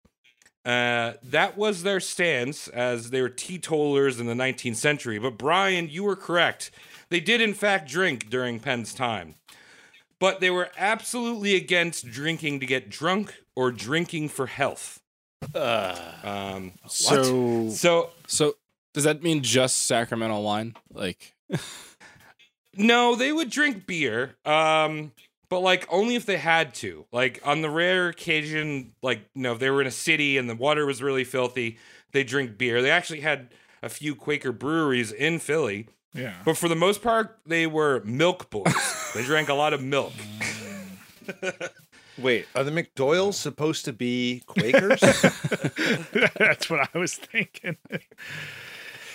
Uh, 0.64 1.14
that 1.23 1.57
was 1.57 1.83
their 1.83 1.99
stance 2.00 2.69
as 2.69 3.11
they 3.11 3.21
were 3.21 3.28
teetotalers 3.28 4.21
in 4.21 4.26
the 4.26 4.35
19th 4.35 4.76
century. 4.76 5.19
But 5.19 5.37
Brian, 5.37 5.88
you 5.88 6.04
were 6.04 6.16
correct. 6.16 6.71
They 7.09 7.21
did, 7.21 7.40
in 7.40 7.52
fact, 7.54 7.88
drink 7.88 8.31
during 8.31 8.61
Penn's 8.61 8.95
time. 8.95 9.35
But 10.21 10.40
they 10.40 10.50
were 10.50 10.71
absolutely 10.78 11.57
against 11.57 12.09
drinking 12.09 12.61
to 12.61 12.66
get 12.66 12.88
drunk 12.88 13.42
or 13.57 13.73
drinking 13.73 14.28
for 14.28 14.47
health. 14.47 15.00
Um, 16.23 16.73
So 16.87 17.69
so, 17.71 18.11
so 18.28 18.54
does 18.95 19.02
that 19.02 19.23
mean 19.23 19.42
just 19.42 19.87
Sacramento 19.87 20.40
wine? 20.40 20.76
Like 20.92 21.35
no, 22.76 23.16
they 23.16 23.33
would 23.33 23.50
drink 23.50 23.87
beer, 23.87 24.37
um, 24.45 25.12
but 25.52 25.61
like 25.61 25.87
only 25.90 26.14
if 26.14 26.25
they 26.25 26.38
had 26.38 26.73
to. 26.76 27.04
Like 27.12 27.38
on 27.44 27.61
the 27.61 27.68
rare 27.68 28.09
occasion, 28.09 28.94
like 29.02 29.21
you 29.35 29.42
know, 29.42 29.52
if 29.52 29.59
they 29.59 29.68
were 29.68 29.82
in 29.82 29.87
a 29.87 29.90
city 29.90 30.38
and 30.38 30.49
the 30.49 30.54
water 30.56 30.87
was 30.87 31.02
really 31.02 31.25
filthy, 31.25 31.76
they 32.12 32.25
drink 32.25 32.56
beer. 32.56 32.80
They 32.80 32.90
actually 32.90 33.21
had 33.21 33.49
a 33.82 33.90
few 33.90 34.14
Quaker 34.14 34.50
breweries 34.50 35.12
in 35.12 35.38
Philly, 35.40 35.88
Yeah. 36.14 36.32
but 36.47 36.56
for 36.56 36.71
the 36.71 36.75
most 36.75 37.02
part, 37.02 37.38
they 37.44 37.66
were 37.66 38.00
milk 38.02 38.49
boys. 38.49 38.73
they 39.14 39.25
drank 39.25 39.50
a 39.50 39.54
lot 39.54 39.75
of 39.75 39.82
milk. 39.82 40.14
Wait, 42.18 42.47
are 42.54 42.64
the 42.64 42.71
McPoyles 42.71 43.35
supposed 43.35 43.85
to 43.85 43.92
be 43.92 44.42
Quakers? 44.47 45.00
That's 46.38 46.71
what 46.71 46.88
I 46.94 46.99
was 46.99 47.14
thinking. 47.16 47.76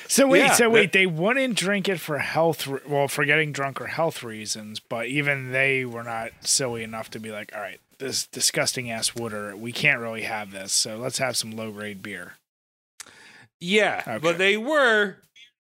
So 0.08 0.28
wait, 0.28 0.40
Yeah, 0.40 0.54
so 0.54 0.70
wait, 0.70 0.94
they 0.94 1.06
wouldn't 1.06 1.56
drink 1.58 1.90
it 1.90 2.00
for 2.00 2.20
health, 2.20 2.66
re- 2.68 2.80
well, 2.88 3.08
for 3.08 3.26
getting 3.26 3.52
drunk 3.52 3.82
or 3.82 3.88
health 3.88 4.24
reasons, 4.24 4.80
but 4.80 5.08
even 5.08 5.52
they 5.52 5.84
were 5.86 6.04
not 6.04 6.32
silly 6.42 6.84
enough 6.84 7.10
to 7.12 7.20
be 7.20 7.32
like, 7.32 7.52
all 7.56 7.62
right, 7.62 7.80
this 8.00 8.26
disgusting 8.28 8.90
ass 8.90 9.16
water, 9.16 9.56
we 9.56 9.72
can't 9.72 10.00
really 10.00 10.22
have 10.24 10.52
this, 10.52 10.72
so 10.72 10.98
let's 10.98 11.18
have 11.18 11.36
some 11.36 11.52
low 11.52 11.72
grade 11.72 12.02
beer. 12.02 12.34
Yeah, 13.60 14.04
Okay. 14.08 14.18
but 14.20 14.38
they 14.38 14.56
were 14.56 15.18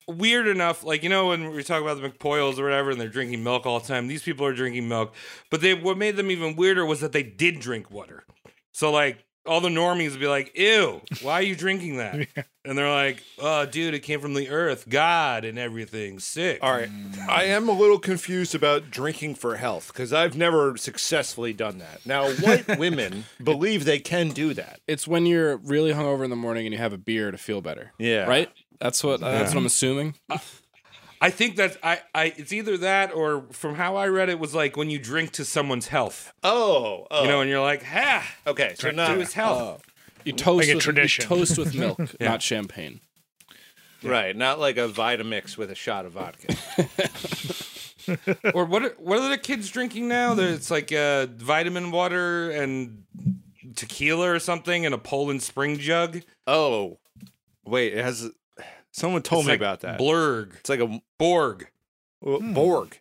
weird 0.07 0.47
enough. 0.47 0.83
Like 0.83 1.03
you 1.03 1.09
know 1.09 1.27
when 1.29 1.51
we 1.51 1.63
talk 1.63 1.81
about 1.81 1.99
the 2.01 2.07
McPoyles 2.07 2.59
or 2.59 2.63
whatever, 2.63 2.91
and 2.91 3.01
they're 3.01 3.09
drinking 3.09 3.43
milk 3.43 3.65
all 3.65 3.79
the 3.79 3.87
time. 3.87 4.07
These 4.07 4.23
people 4.23 4.45
are 4.45 4.53
drinking 4.53 4.87
milk, 4.87 5.13
but 5.49 5.61
they 5.61 5.73
what 5.73 5.97
made 5.97 6.15
them 6.15 6.29
even 6.31 6.55
weirder 6.55 6.85
was 6.85 7.01
that 7.01 7.11
they 7.11 7.23
did 7.23 7.59
drink 7.59 7.89
water. 7.91 8.23
So 8.71 8.91
like 8.91 9.25
all 9.47 9.61
the 9.61 9.69
normies 9.69 10.11
would 10.11 10.19
be 10.19 10.27
like, 10.27 10.57
"Ew, 10.57 11.01
why 11.21 11.33
are 11.33 11.41
you 11.43 11.55
drinking 11.55 11.97
that?" 11.97 12.27
And 12.67 12.77
they're 12.77 12.91
like, 12.91 13.23
"Oh, 13.39 13.65
dude, 13.65 13.93
it 13.93 14.01
came 14.01 14.19
from 14.19 14.33
the 14.33 14.49
earth, 14.49 14.89
God, 14.89 15.45
and 15.45 15.57
everything. 15.57 16.19
Sick." 16.19 16.59
All 16.61 16.73
right. 16.73 16.89
I 17.29 17.45
am 17.45 17.69
a 17.69 17.71
little 17.71 17.97
confused 17.97 18.53
about 18.53 18.91
drinking 18.91 19.35
for 19.35 19.55
health 19.55 19.87
because 19.87 20.11
I've 20.11 20.35
never 20.35 20.75
successfully 20.75 21.53
done 21.53 21.77
that. 21.77 22.05
Now, 22.05 22.29
white 22.29 22.77
women 22.77 23.23
believe 23.41 23.85
they 23.85 23.99
can 23.99 24.31
do 24.31 24.53
that. 24.53 24.81
It's 24.85 25.07
when 25.07 25.25
you're 25.25 25.55
really 25.55 25.93
hungover 25.93 26.25
in 26.25 26.29
the 26.29 26.35
morning 26.35 26.65
and 26.65 26.73
you 26.73 26.79
have 26.79 26.91
a 26.91 26.97
beer 26.97 27.31
to 27.31 27.37
feel 27.37 27.61
better. 27.61 27.93
Yeah. 27.99 28.25
Right? 28.25 28.51
That's 28.81 29.01
what 29.01 29.21
that's 29.21 29.51
what 29.53 29.59
I'm 29.59 29.65
assuming. 29.65 30.15
Uh, 30.29 30.39
I 31.19 31.29
think 31.29 31.55
that's 31.55 31.77
I, 31.81 32.01
I. 32.13 32.33
It's 32.37 32.53
either 32.53 32.77
that 32.77 33.13
or 33.13 33.45
from 33.51 33.75
how 33.75 33.95
I 33.95 34.07
read 34.07 34.29
it 34.29 34.39
was 34.39 34.53
like 34.53 34.77
when 34.77 34.89
you 34.89 34.99
drink 34.99 35.31
to 35.33 35.45
someone's 35.45 35.87
health. 35.87 36.31
Oh, 36.43 37.07
oh. 37.09 37.23
You 37.23 37.27
know, 37.29 37.41
and 37.41 37.49
you're 37.49 37.61
like, 37.61 37.83
"Ha, 37.83 38.27
okay. 38.45 38.75
So 38.77 38.89
to 38.89 38.95
now, 38.95 39.15
his 39.15 39.33
health." 39.33 39.83
You 40.23 40.33
toast 40.33 40.67
Like 40.67 40.73
a 40.73 40.75
with, 40.75 40.83
tradition. 40.83 41.23
You 41.23 41.27
toast 41.29 41.57
with 41.57 41.73
milk, 41.73 41.99
not 42.19 42.41
champagne. 42.41 42.99
right, 44.03 44.35
not 44.35 44.59
like 44.59 44.77
a 44.77 44.89
Vitamix 44.89 45.57
with 45.57 45.71
a 45.71 45.75
shot 45.75 46.05
of 46.05 46.13
vodka. 46.13 46.53
or 48.53 48.65
what? 48.65 48.83
Are, 48.83 48.95
what 48.99 49.19
are 49.19 49.29
the 49.29 49.37
kids 49.37 49.69
drinking 49.69 50.07
now? 50.07 50.33
That 50.33 50.49
It's 50.51 50.71
like 50.71 50.91
uh, 50.91 51.27
vitamin 51.27 51.91
water 51.91 52.51
and 52.51 53.03
tequila 53.75 54.29
or 54.29 54.39
something 54.39 54.83
in 54.83 54.93
a 54.93 54.97
Poland 54.97 55.43
Spring 55.43 55.77
jug. 55.77 56.21
oh, 56.45 56.99
wait. 57.65 57.93
It 57.93 58.03
has. 58.03 58.29
Someone 58.97 59.21
told 59.21 59.41
It's 59.41 59.47
me 59.47 59.53
like 59.53 59.59
about 59.59 59.81
that. 59.81 59.99
Blurg, 59.99 60.55
it's 60.59 60.69
like 60.69 60.79
a 60.79 60.99
Borg. 61.19 61.67
well, 62.19 62.39
Borg. 62.39 62.99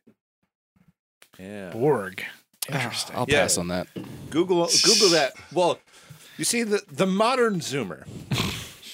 Yeah. 1.39 1.71
Borg. 1.71 2.23
Interesting. 2.71 3.17
I'll 3.17 3.25
Yeah. 3.27 3.41
pass 3.43 3.57
on 3.57 3.69
that. 3.69 3.87
Google 4.29 4.69
Google 4.85 5.09
that. 5.11 5.33
Well, 5.55 5.79
you 6.37 6.45
see 6.45 6.65
the 6.65 6.83
the 6.91 7.07
modern 7.07 7.61
Zoomer, 7.61 8.07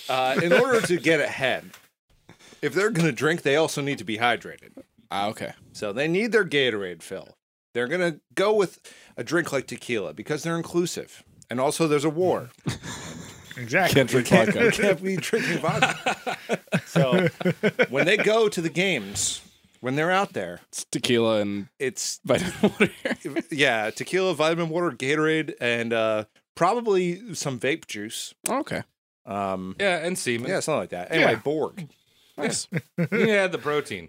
uh, 0.09 0.41
in 0.41 0.53
order 0.53 0.81
to 0.87 0.97
get 0.99 1.19
ahead, 1.19 1.71
if 2.61 2.73
they're 2.73 2.91
going 2.91 3.07
to 3.07 3.13
drink, 3.13 3.43
they 3.43 3.57
also 3.57 3.81
need 3.81 3.99
to 3.99 4.05
be 4.05 4.19
hydrated. 4.19 4.71
Ah, 5.11 5.27
okay. 5.29 5.55
So 5.73 5.93
they 5.93 6.07
need 6.07 6.31
their 6.31 6.45
Gatorade 6.45 7.03
fill. 7.03 7.37
They're 7.75 7.89
going 7.89 8.13
to 8.13 8.21
go 8.35 8.53
with 8.55 8.79
a 9.17 9.25
drink 9.25 9.51
like 9.53 9.67
tequila 9.67 10.15
because 10.15 10.45
they're 10.45 10.57
inclusive. 10.57 11.25
And 11.51 11.59
also, 11.61 11.89
there's 11.89 12.05
a 12.05 12.11
war. 12.11 12.51
Exactly. 13.57 13.95
Can't 13.95 14.11
drink 14.11 14.27
Can't, 14.27 14.53
vodka. 14.55 14.71
can't 14.83 15.03
be 15.03 15.17
drinking 15.17 15.59
vodka. 15.59 16.39
so 16.87 17.29
when 17.91 18.07
they 18.07 18.17
go 18.17 18.49
to 18.49 18.61
the 18.61 18.69
games, 18.71 19.41
when 19.81 19.97
they're 19.97 20.11
out 20.11 20.33
there, 20.33 20.61
It's 20.69 20.85
tequila 20.85 21.41
and 21.41 21.69
it's 21.79 22.21
vitamin 22.25 22.53
water. 22.63 22.91
yeah, 23.51 23.91
tequila, 23.91 24.35
vitamin 24.35 24.69
water, 24.69 24.91
Gatorade, 24.91 25.55
and 25.61 25.93
uh, 25.93 26.25
probably 26.55 27.35
some 27.35 27.59
vape 27.59 27.87
juice. 27.87 28.35
okay. 28.49 28.83
Um, 29.27 29.77
Yeah, 29.79 30.05
and 30.05 30.19
semen. 30.19 30.49
yeah, 30.49 30.61
something 30.61 30.81
like 30.81 30.91
that. 30.91 31.13
Anyway, 31.13 31.33
Yeah. 31.33 31.39
Borg. 31.39 31.89
Nice. 32.37 32.67
had 32.97 33.53
the 33.53 33.59
protein. 33.61 34.09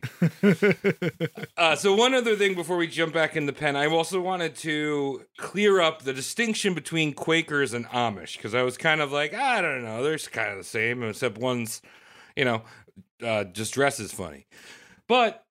Uh, 1.57 1.75
so 1.75 1.93
one 1.93 2.13
other 2.13 2.35
thing 2.35 2.55
before 2.55 2.77
we 2.77 2.87
jump 2.87 3.13
back 3.13 3.35
in 3.35 3.45
the 3.45 3.53
pen, 3.53 3.75
I 3.75 3.87
also 3.87 4.19
wanted 4.19 4.55
to 4.57 5.25
clear 5.37 5.81
up 5.81 6.01
the 6.01 6.13
distinction 6.13 6.73
between 6.73 7.13
Quakers 7.13 7.73
and 7.73 7.85
Amish 7.87 8.37
because 8.37 8.55
I 8.55 8.63
was 8.63 8.77
kind 8.77 9.01
of 9.01 9.11
like, 9.11 9.33
I 9.33 9.61
don't 9.61 9.83
know, 9.83 10.03
they're 10.03 10.17
kind 10.17 10.51
of 10.51 10.57
the 10.57 10.63
same, 10.63 11.03
except 11.03 11.37
one's, 11.37 11.81
you 12.35 12.45
know, 12.45 12.63
uh, 13.23 13.45
just 13.45 13.73
dresses 13.73 14.11
funny. 14.11 14.47
But 15.07 15.45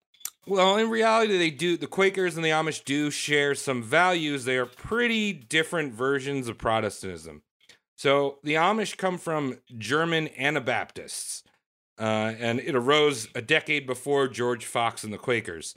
well, 0.46 0.76
in 0.76 0.90
reality, 0.90 1.38
they 1.38 1.50
do. 1.50 1.76
The 1.76 1.86
Quakers 1.86 2.36
and 2.36 2.44
the 2.44 2.50
Amish 2.50 2.84
do 2.84 3.10
share 3.10 3.54
some 3.54 3.82
values. 3.82 4.44
They 4.44 4.56
are 4.56 4.66
pretty 4.66 5.32
different 5.32 5.94
versions 5.94 6.48
of 6.48 6.58
Protestantism. 6.58 7.42
So 7.96 8.38
the 8.42 8.54
Amish 8.54 8.96
come 8.96 9.18
from 9.18 9.58
German 9.78 10.28
Anabaptists 10.36 11.44
uh, 11.98 12.32
and 12.38 12.58
it 12.60 12.74
arose 12.74 13.28
a 13.34 13.42
decade 13.42 13.86
before 13.86 14.26
George 14.28 14.64
Fox 14.64 15.04
and 15.04 15.12
the 15.12 15.18
Quakers. 15.18 15.74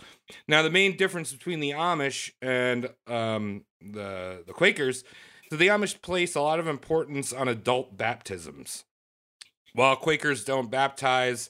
Now, 0.48 0.62
the 0.62 0.70
main 0.70 0.96
difference 0.98 1.32
between 1.32 1.60
the 1.60 1.72
Amish 1.72 2.32
and 2.42 2.90
um, 3.08 3.66
the 3.82 4.44
the 4.48 4.54
Quakers 4.54 5.04
is 5.52 5.58
the 5.58 5.68
Amish 5.68 6.02
place 6.02 6.36
a 6.36 6.42
lot 6.42 6.60
of 6.60 6.68
importance 6.68 7.34
on 7.34 7.48
adult 7.48 7.98
baptisms, 7.98 8.86
while 9.74 9.96
Quakers 9.96 10.44
don't 10.44 10.72
baptize. 10.72 11.50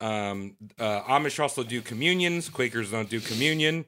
Um, 0.00 0.56
uh, 0.78 1.02
Amish 1.02 1.40
also 1.40 1.62
do 1.62 1.80
communions. 1.80 2.48
Quakers 2.48 2.90
don't 2.90 3.08
do 3.08 3.20
communion, 3.20 3.86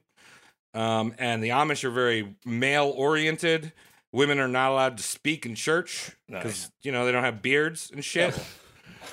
um, 0.73 1.13
and 1.17 1.43
the 1.43 1.49
Amish 1.49 1.83
are 1.83 1.91
very 1.91 2.35
male 2.45 2.93
oriented. 2.95 3.73
Women 4.11 4.39
are 4.39 4.47
not 4.47 4.71
allowed 4.71 4.97
to 4.97 5.03
speak 5.03 5.45
in 5.45 5.53
church 5.53 6.15
because 6.27 6.43
Nice. 6.43 6.71
you 6.81 6.91
know 6.91 7.05
they 7.05 7.11
don't 7.11 7.23
have 7.23 7.41
beards 7.41 7.91
and 7.93 8.03
shit. 8.03 8.33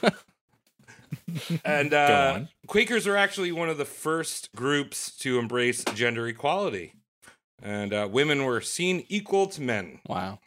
And 1.64 1.92
uh. 1.92 2.40
Quakers 2.66 3.06
are 3.06 3.16
actually 3.16 3.52
one 3.52 3.68
of 3.68 3.78
the 3.78 3.84
first 3.84 4.50
groups 4.54 5.16
to 5.18 5.38
embrace 5.38 5.84
gender 5.94 6.26
equality. 6.28 6.94
And 7.62 7.92
uh, 7.92 8.08
women 8.10 8.44
were 8.44 8.60
seen 8.60 9.04
equal 9.08 9.46
to 9.48 9.62
men. 9.62 10.00
Wow. 10.06 10.38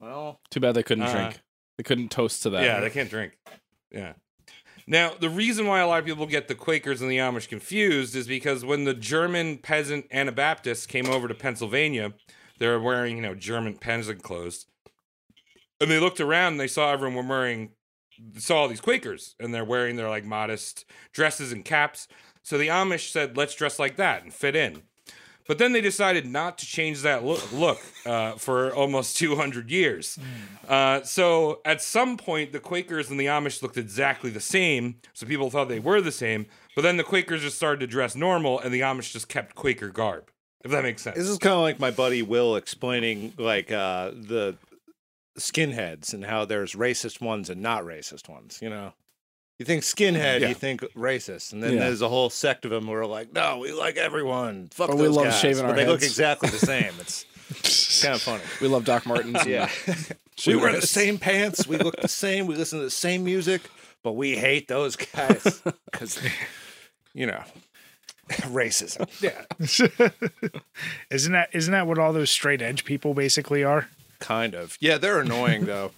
Well, 0.00 0.40
Too 0.50 0.60
bad 0.60 0.74
they 0.74 0.82
couldn't 0.82 1.04
Uh, 1.04 1.12
drink. 1.12 1.40
They 1.78 1.82
couldn't 1.84 2.10
toast 2.10 2.42
to 2.44 2.50
that. 2.50 2.64
Yeah, 2.64 2.80
they 2.80 2.90
can't 2.90 3.10
drink. 3.10 3.36
Yeah. 3.90 4.14
Now, 4.86 5.12
the 5.18 5.28
reason 5.28 5.66
why 5.66 5.80
a 5.80 5.86
lot 5.86 5.98
of 5.98 6.04
people 6.04 6.26
get 6.26 6.46
the 6.46 6.54
Quakers 6.54 7.02
and 7.02 7.10
the 7.10 7.18
Amish 7.18 7.48
confused 7.48 8.14
is 8.14 8.28
because 8.28 8.64
when 8.64 8.84
the 8.84 8.94
German 8.94 9.58
peasant 9.58 10.06
Anabaptists 10.12 10.86
came 10.86 11.06
over 11.06 11.26
to 11.26 11.34
Pennsylvania, 11.34 12.12
they 12.58 12.68
were 12.68 12.80
wearing, 12.80 13.16
you 13.16 13.22
know, 13.22 13.34
German 13.34 13.76
peasant 13.76 14.22
clothes. 14.22 14.66
And 15.80 15.90
they 15.90 15.98
looked 15.98 16.20
around 16.20 16.52
and 16.52 16.60
they 16.60 16.68
saw 16.68 16.92
everyone 16.92 17.28
wearing, 17.28 17.70
saw 18.38 18.58
all 18.58 18.68
these 18.68 18.80
Quakers 18.80 19.34
and 19.40 19.54
they're 19.54 19.64
wearing 19.64 19.96
their 19.96 20.08
like 20.08 20.24
modest 20.24 20.84
dresses 21.12 21.52
and 21.52 21.64
caps. 21.64 22.08
So 22.42 22.58
the 22.58 22.68
Amish 22.68 23.10
said, 23.10 23.36
let's 23.36 23.54
dress 23.54 23.78
like 23.78 23.96
that 23.96 24.22
and 24.22 24.32
fit 24.32 24.54
in. 24.54 24.82
But 25.48 25.58
then 25.58 25.72
they 25.72 25.80
decided 25.80 26.26
not 26.26 26.58
to 26.58 26.66
change 26.66 27.02
that 27.02 27.24
look, 27.24 27.52
look 27.52 27.80
uh, 28.04 28.32
for 28.32 28.74
almost 28.74 29.16
200 29.16 29.70
years. 29.70 30.18
Uh, 30.68 31.02
so 31.02 31.60
at 31.64 31.80
some 31.80 32.16
point, 32.16 32.52
the 32.52 32.58
Quakers 32.58 33.10
and 33.10 33.20
the 33.20 33.26
Amish 33.26 33.62
looked 33.62 33.76
exactly 33.76 34.30
the 34.30 34.40
same. 34.40 34.96
So 35.12 35.26
people 35.26 35.50
thought 35.50 35.68
they 35.68 35.78
were 35.78 36.00
the 36.00 36.12
same. 36.12 36.46
But 36.74 36.82
then 36.82 36.96
the 36.96 37.04
Quakers 37.04 37.42
just 37.42 37.56
started 37.56 37.80
to 37.80 37.86
dress 37.86 38.16
normal, 38.16 38.58
and 38.58 38.74
the 38.74 38.80
Amish 38.80 39.12
just 39.12 39.28
kept 39.28 39.54
Quaker 39.54 39.88
garb. 39.88 40.30
If 40.64 40.72
that 40.72 40.82
makes 40.82 41.02
sense. 41.02 41.16
this 41.16 41.28
is 41.28 41.38
kind 41.38 41.54
of 41.54 41.60
like 41.60 41.78
my 41.78 41.92
buddy 41.92 42.22
Will 42.22 42.56
explaining 42.56 43.34
like 43.38 43.70
uh, 43.70 44.10
the 44.10 44.56
skinheads 45.38 46.12
and 46.14 46.24
how 46.24 46.44
there's 46.44 46.74
racist 46.74 47.20
ones 47.20 47.50
and 47.50 47.60
not 47.62 47.84
racist 47.84 48.28
ones. 48.28 48.58
You 48.62 48.70
know, 48.70 48.92
you 49.58 49.64
think 49.66 49.82
mm, 49.82 49.94
skinhead, 49.94 50.40
Yeah. 50.40 50.48
you 50.48 50.54
think 50.54 50.80
racist, 50.94 51.52
and 51.52 51.62
then 51.62 51.74
Yeah. 51.74 51.80
there's 51.80 52.02
a 52.02 52.08
whole 52.08 52.30
sect 52.30 52.64
of 52.64 52.70
them 52.70 52.86
who 52.86 52.92
are 52.94 53.06
like, 53.06 53.32
no, 53.32 53.58
we 53.58 53.72
like 53.72 53.96
everyone. 53.96 54.68
Fuck 54.72 54.90
Or 54.90 54.96
we 54.96 55.02
those 55.06 55.16
love 55.16 55.24
guys. 55.26 55.38
shaving 55.40 55.62
but 55.64 55.70
our 55.70 55.76
they 55.76 55.86
look 55.86 56.02
exactly 56.02 56.48
the 56.50 56.58
same. 56.58 56.92
It's 57.00 57.24
kind 58.02 58.14
of 58.14 58.22
funny. 58.22 58.42
We 58.60 58.68
love 58.68 58.84
Doc 58.84 59.06
Martens. 59.06 59.44
Yeah. 59.46 59.70
We 60.46 60.54
wear 60.54 60.70
the 60.78 60.86
same 60.86 61.16
pants. 61.16 61.66
We 61.66 61.78
look 61.78 61.98
the 61.98 62.08
same. 62.08 62.46
We 62.46 62.56
listen 62.56 62.78
to 62.80 62.84
the 62.84 62.90
same 62.90 63.24
music, 63.24 63.62
but 64.02 64.12
we 64.12 64.36
hate 64.36 64.68
those 64.68 64.94
guys 64.94 65.62
because, 65.90 66.20
you 67.14 67.24
know, 67.24 67.42
racism. 68.28 69.08
yeah. 69.22 69.46
isn't 71.10 71.32
that 71.32 71.48
isn't 71.54 71.72
that 71.72 71.86
what 71.86 71.98
all 71.98 72.12
those 72.12 72.28
straight 72.28 72.60
edge 72.60 72.84
people 72.84 73.14
basically 73.14 73.64
are? 73.64 73.88
Kind 74.26 74.54
of. 74.54 74.76
Yeah, 74.80 74.98
they're 74.98 75.20
annoying 75.20 75.66
though, 75.66 75.92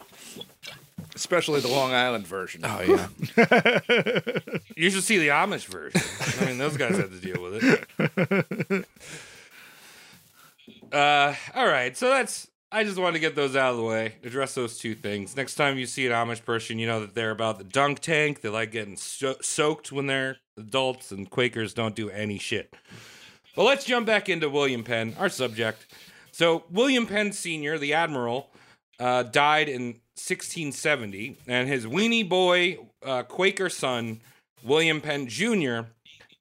especially 1.15 1.61
the 1.61 1.69
Long 1.69 1.93
Island 1.95 2.27
version. 2.27 2.61
Oh 2.65 2.81
yeah. 2.83 3.09
You 4.77 4.91
should 4.91 5.03
see 5.03 5.19
the 5.19 5.29
Amish 5.29 5.67
version. 5.67 6.01
I 6.41 6.45
mean, 6.47 6.59
those 6.59 6.77
guys 6.77 6.97
had 6.97 7.11
to 7.11 7.19
deal 7.21 7.43
with 7.43 7.65
it. 8.71 8.87
Uh, 10.93 11.35
all 11.55 11.67
right. 11.67 11.97
So 11.97 12.09
that's. 12.09 12.49
I 12.71 12.85
just 12.85 12.99
wanted 12.99 13.15
to 13.15 13.19
get 13.21 13.35
those 13.35 13.57
out 13.57 13.71
of 13.73 13.77
the 13.79 13.83
way. 13.83 14.15
Address 14.25 14.55
those 14.55 14.79
two 14.79 14.95
things. 14.95 15.35
Next 15.37 15.55
time 15.55 15.79
you 15.79 15.87
see 15.87 16.07
an 16.07 16.13
Amish 16.13 16.45
person, 16.45 16.79
you 16.79 16.87
know 16.87 17.01
that 17.01 17.15
they're 17.15 17.31
about 17.31 17.57
the 17.59 17.65
dunk 17.65 18.01
tank. 18.01 18.41
They 18.43 18.49
like 18.51 18.73
getting 18.73 18.97
so- 18.97 19.37
soaked 19.41 19.91
when 19.93 20.07
they're 20.07 20.37
adults, 20.59 21.11
and 21.11 21.29
Quakers 21.31 21.73
don't 21.75 21.95
do 21.95 22.09
any 22.11 22.39
shit. 22.39 22.75
But 23.57 23.65
let's 23.65 23.85
jump 23.87 24.07
back 24.07 24.29
into 24.29 24.49
William 24.51 24.85
Penn, 24.85 25.15
our 25.19 25.29
subject. 25.31 25.87
So 26.39 26.63
William 26.71 27.09
Penn 27.09 27.33
Sr., 27.33 27.79
the 27.79 27.95
admiral, 27.95 28.51
uh, 29.01 29.25
died 29.25 29.69
in 29.69 29.87
1670, 30.15 31.37
and 31.49 31.69
his 31.69 31.85
weenie 31.85 32.29
boy 32.29 32.79
uh, 33.05 33.25
Quaker 33.25 33.69
son, 33.69 34.21
William 34.63 35.01
Penn 35.01 35.27
Jr., 35.27 35.81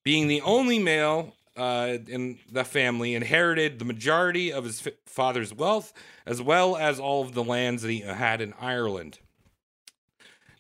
being 0.03 0.27
the 0.27 0.41
only 0.41 0.77
male 0.77 1.33
uh, 1.55 1.97
in 2.07 2.37
the 2.51 2.63
family, 2.63 3.15
inherited 3.15 3.79
the 3.79 3.85
majority 3.85 4.53
of 4.53 4.65
his 4.65 4.87
father's 5.07 5.51
wealth, 5.51 5.93
as 6.27 6.43
well 6.43 6.77
as 6.77 6.99
all 6.99 7.23
of 7.23 7.33
the 7.33 7.43
lands 7.43 7.81
that 7.81 7.89
he 7.89 8.01
had 8.01 8.39
in 8.39 8.53
Ireland. 8.61 9.17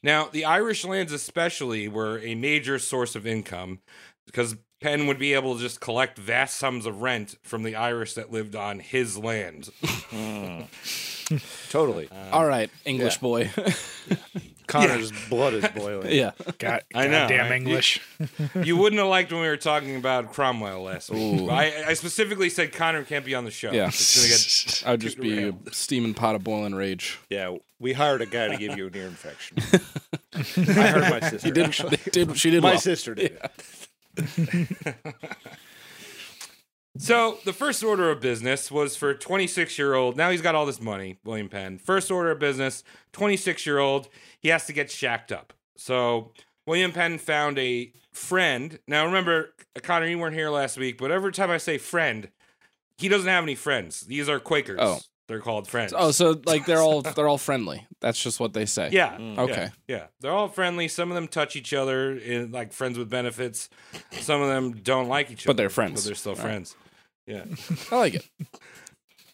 Now, 0.01 0.29
the 0.31 0.45
Irish 0.45 0.83
lands, 0.83 1.11
especially, 1.11 1.87
were 1.87 2.17
a 2.21 2.33
major 2.33 2.79
source 2.79 3.15
of 3.15 3.27
income 3.27 3.81
because 4.25 4.55
Penn 4.79 5.07
would 5.07 5.17
be 5.17 5.33
able 5.33 5.55
to 5.55 5.61
just 5.61 5.79
collect 5.81 6.17
vast 6.17 6.57
sums 6.57 6.85
of 6.85 7.01
rent 7.01 7.35
from 7.43 7.63
the 7.63 7.75
Irish 7.75 8.13
that 8.13 8.31
lived 8.31 8.55
on 8.55 8.79
his 8.79 9.17
land. 9.17 9.69
Hmm. 9.83 10.61
Totally. 11.69 12.09
Um, 12.09 12.17
All 12.31 12.45
right, 12.45 12.69
English 12.85 13.15
yeah. 13.15 13.21
boy. 13.21 13.51
Connor's 14.67 15.13
blood 15.29 15.53
is 15.53 15.67
boiling. 15.69 16.11
yeah. 16.11 16.31
Got 16.57 16.83
I 16.93 17.07
know, 17.07 17.19
goddamn 17.21 17.39
right? 17.49 17.51
English. 17.53 18.01
you 18.63 18.75
wouldn't 18.75 18.99
have 18.99 19.07
liked 19.07 19.31
when 19.31 19.41
we 19.41 19.47
were 19.47 19.55
talking 19.57 19.95
about 19.95 20.33
Cromwell 20.33 20.83
last 20.83 21.09
week. 21.09 21.49
I, 21.49 21.85
I 21.87 21.93
specifically 21.93 22.49
said 22.49 22.73
Connor 22.73 23.03
can't 23.03 23.23
be 23.23 23.33
on 23.33 23.45
the 23.45 23.51
show. 23.51 23.71
Yeah. 23.71 23.89
Get 23.89 24.83
I 24.85 24.91
would 24.91 24.99
just 25.01 25.19
be 25.19 25.47
a 25.47 25.53
steaming 25.71 26.13
pot 26.13 26.35
of 26.35 26.43
boiling 26.43 26.75
rage. 26.75 27.17
Yeah, 27.29 27.55
we 27.79 27.93
hired 27.93 28.21
a 28.21 28.25
guy 28.25 28.49
to 28.49 28.57
give 28.57 28.77
you 28.77 28.87
an 28.87 28.95
ear 28.95 29.07
infection. 29.07 29.57
I 30.33 30.87
heard 30.87 31.21
my 31.21 31.29
sister. 31.29 31.47
He 31.47 31.51
did. 31.51 31.65
actually. 31.65 31.97
did 32.11 32.37
she 32.37 32.51
did 32.51 32.61
My 32.61 32.71
well. 32.71 32.79
sister 32.79 33.15
did. 33.15 33.39
So 36.99 37.37
the 37.45 37.53
first 37.53 37.83
order 37.83 38.09
of 38.09 38.19
business 38.21 38.71
was 38.71 38.95
for 38.95 39.13
26 39.13 39.77
year 39.77 39.93
old. 39.93 40.17
Now 40.17 40.31
he's 40.31 40.41
got 40.41 40.55
all 40.55 40.65
this 40.65 40.81
money, 40.81 41.19
William 41.23 41.49
Penn. 41.49 41.77
First 41.77 42.09
order 42.09 42.31
of 42.31 42.39
business, 42.39 42.83
26 43.13 43.65
year 43.65 43.79
old. 43.79 44.09
He 44.39 44.49
has 44.49 44.65
to 44.65 44.73
get 44.73 44.89
shacked 44.89 45.31
up. 45.31 45.53
So 45.75 46.31
William 46.65 46.91
Penn 46.91 47.17
found 47.19 47.59
a 47.59 47.93
friend. 48.11 48.79
Now 48.87 49.05
remember, 49.05 49.53
Connor, 49.83 50.07
you 50.07 50.17
weren't 50.17 50.35
here 50.35 50.49
last 50.49 50.77
week, 50.77 50.97
but 50.97 51.11
every 51.11 51.31
time 51.31 51.51
I 51.51 51.57
say 51.57 51.77
friend, 51.77 52.29
he 52.97 53.07
doesn't 53.07 53.29
have 53.29 53.43
any 53.43 53.55
friends. 53.55 54.01
These 54.01 54.27
are 54.27 54.39
Quakers. 54.39 54.79
Oh. 54.81 54.99
They're 55.27 55.41
called 55.41 55.67
friends. 55.67 55.93
Oh, 55.95 56.11
so 56.11 56.39
like 56.45 56.65
they're 56.65 56.79
all 56.79 57.01
they're 57.15 57.27
all 57.27 57.37
friendly. 57.37 57.85
That's 57.99 58.21
just 58.21 58.39
what 58.39 58.53
they 58.53 58.65
say. 58.65 58.89
Yeah. 58.93 59.15
Okay. 59.37 59.69
Yeah, 59.87 59.95
yeah. 59.97 60.03
They're 60.21 60.31
all 60.31 60.47
friendly. 60.47 60.87
Some 60.87 61.11
of 61.11 61.15
them 61.15 61.27
touch 61.27 61.55
each 61.55 61.73
other 61.73 62.15
in 62.15 62.51
like 62.51 62.71
friends 62.71 62.97
with 62.97 63.09
benefits. 63.09 63.69
Some 64.11 64.41
of 64.41 64.47
them 64.47 64.71
don't 64.73 65.07
like 65.09 65.29
each 65.29 65.43
other. 65.45 65.49
But 65.49 65.57
they're 65.57 65.69
friends. 65.69 65.95
But 66.01 66.05
they're 66.05 66.15
still 66.15 66.31
All 66.31 66.37
right. 66.37 66.43
friends. 66.43 66.75
Yeah. 67.25 67.43
I 67.91 67.95
like 67.97 68.13
it. 68.15 68.27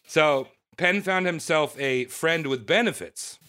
So 0.07 0.47
Penn 0.77 1.01
found 1.01 1.25
himself 1.25 1.75
a 1.79 2.05
friend 2.05 2.45
with 2.45 2.67
benefits. 2.67 3.39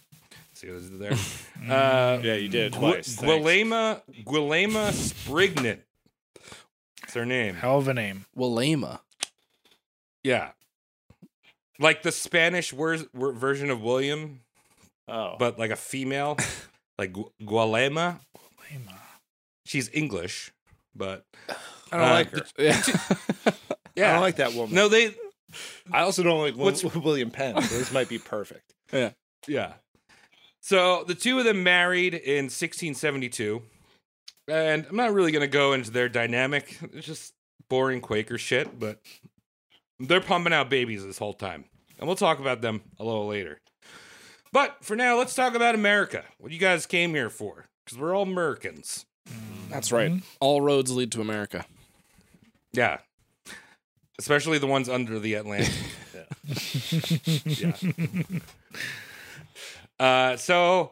See 0.53 0.67
what 0.67 0.77
I 0.77 0.79
did 0.81 0.99
there? 0.99 1.11
Uh, 1.71 2.19
Yeah, 2.23 2.35
you 2.35 2.47
did 2.49 2.73
Gu- 2.73 2.79
twice. 2.79 3.15
thanks. 3.15 3.45
Gulielma 3.45 4.01
Gulielma 4.23 4.91
Springett. 4.91 5.85
That's 7.01 7.13
her 7.13 7.25
name. 7.25 7.55
Hell 7.55 7.77
of 7.77 7.87
a 7.87 7.93
name. 7.93 8.25
Wilema. 8.37 8.99
Yeah. 10.23 10.51
Like 11.79 12.03
the 12.03 12.11
Spanish 12.11 12.71
wor- 12.73 12.97
wor- 13.13 13.33
version 13.33 13.69
of 13.69 13.81
William, 13.81 14.41
Oh, 15.07 15.35
but 15.37 15.59
like 15.59 15.71
a 15.71 15.75
female, 15.75 16.37
like 16.97 17.13
Gu- 17.13 17.31
Gulielma. 17.43 18.19
Lame. 18.71 18.89
She's 19.65 19.89
English, 19.93 20.51
but 20.95 21.25
I 21.91 21.97
don't 21.97 22.01
uh, 22.01 22.13
like 22.13 22.29
her. 22.31 22.41
Yeah. 22.57 22.81
I 23.45 23.53
yeah. 23.95 24.13
don't 24.13 24.21
like 24.21 24.35
that 24.37 24.53
woman. 24.53 24.75
no, 24.75 24.87
they 24.89 25.13
I 25.91 26.01
also 26.01 26.23
don't 26.23 26.39
like 26.41 26.55
What's- 26.55 26.83
William 26.83 27.29
Penn. 27.31 27.55
This 27.55 27.91
might 27.91 28.09
be 28.09 28.17
perfect. 28.19 28.73
Yeah, 28.93 29.09
yeah. 29.47 29.73
So 30.61 31.03
the 31.05 31.15
two 31.15 31.39
of 31.39 31.45
them 31.45 31.63
married 31.63 32.13
in 32.13 32.45
1672. 32.45 33.61
And 34.47 34.85
I'm 34.87 34.95
not 34.95 35.11
really 35.13 35.31
going 35.31 35.41
to 35.41 35.47
go 35.47 35.73
into 35.73 35.89
their 35.89 36.07
dynamic. 36.07 36.77
It's 36.93 37.07
just 37.07 37.33
boring 37.67 37.99
Quaker 37.99 38.37
shit, 38.37 38.79
but 38.79 38.99
they're 39.99 40.21
pumping 40.21 40.53
out 40.53 40.69
babies 40.69 41.05
this 41.05 41.17
whole 41.17 41.33
time. 41.33 41.65
And 41.97 42.07
we'll 42.07 42.15
talk 42.15 42.39
about 42.39 42.61
them 42.61 42.81
a 42.99 43.05
little 43.05 43.27
later. 43.27 43.61
But 44.51 44.77
for 44.81 44.95
now, 44.95 45.17
let's 45.17 45.35
talk 45.35 45.55
about 45.55 45.75
America. 45.75 46.23
What 46.37 46.51
you 46.51 46.59
guys 46.59 46.85
came 46.85 47.13
here 47.13 47.29
for? 47.29 47.65
Because 47.83 47.97
we're 47.97 48.15
all 48.15 48.23
Americans. 48.23 49.05
That's 49.69 49.91
right. 49.91 50.13
All 50.39 50.61
roads 50.61 50.91
lead 50.91 51.11
to 51.13 51.21
America. 51.21 51.65
Yeah. 52.71 52.99
Especially 54.19 54.57
the 54.57 54.67
ones 54.67 54.87
under 54.87 55.19
the 55.19 55.33
Atlantic. 55.35 55.73
yeah. 57.45 57.73
Uh, 59.99 60.35
so 60.37 60.91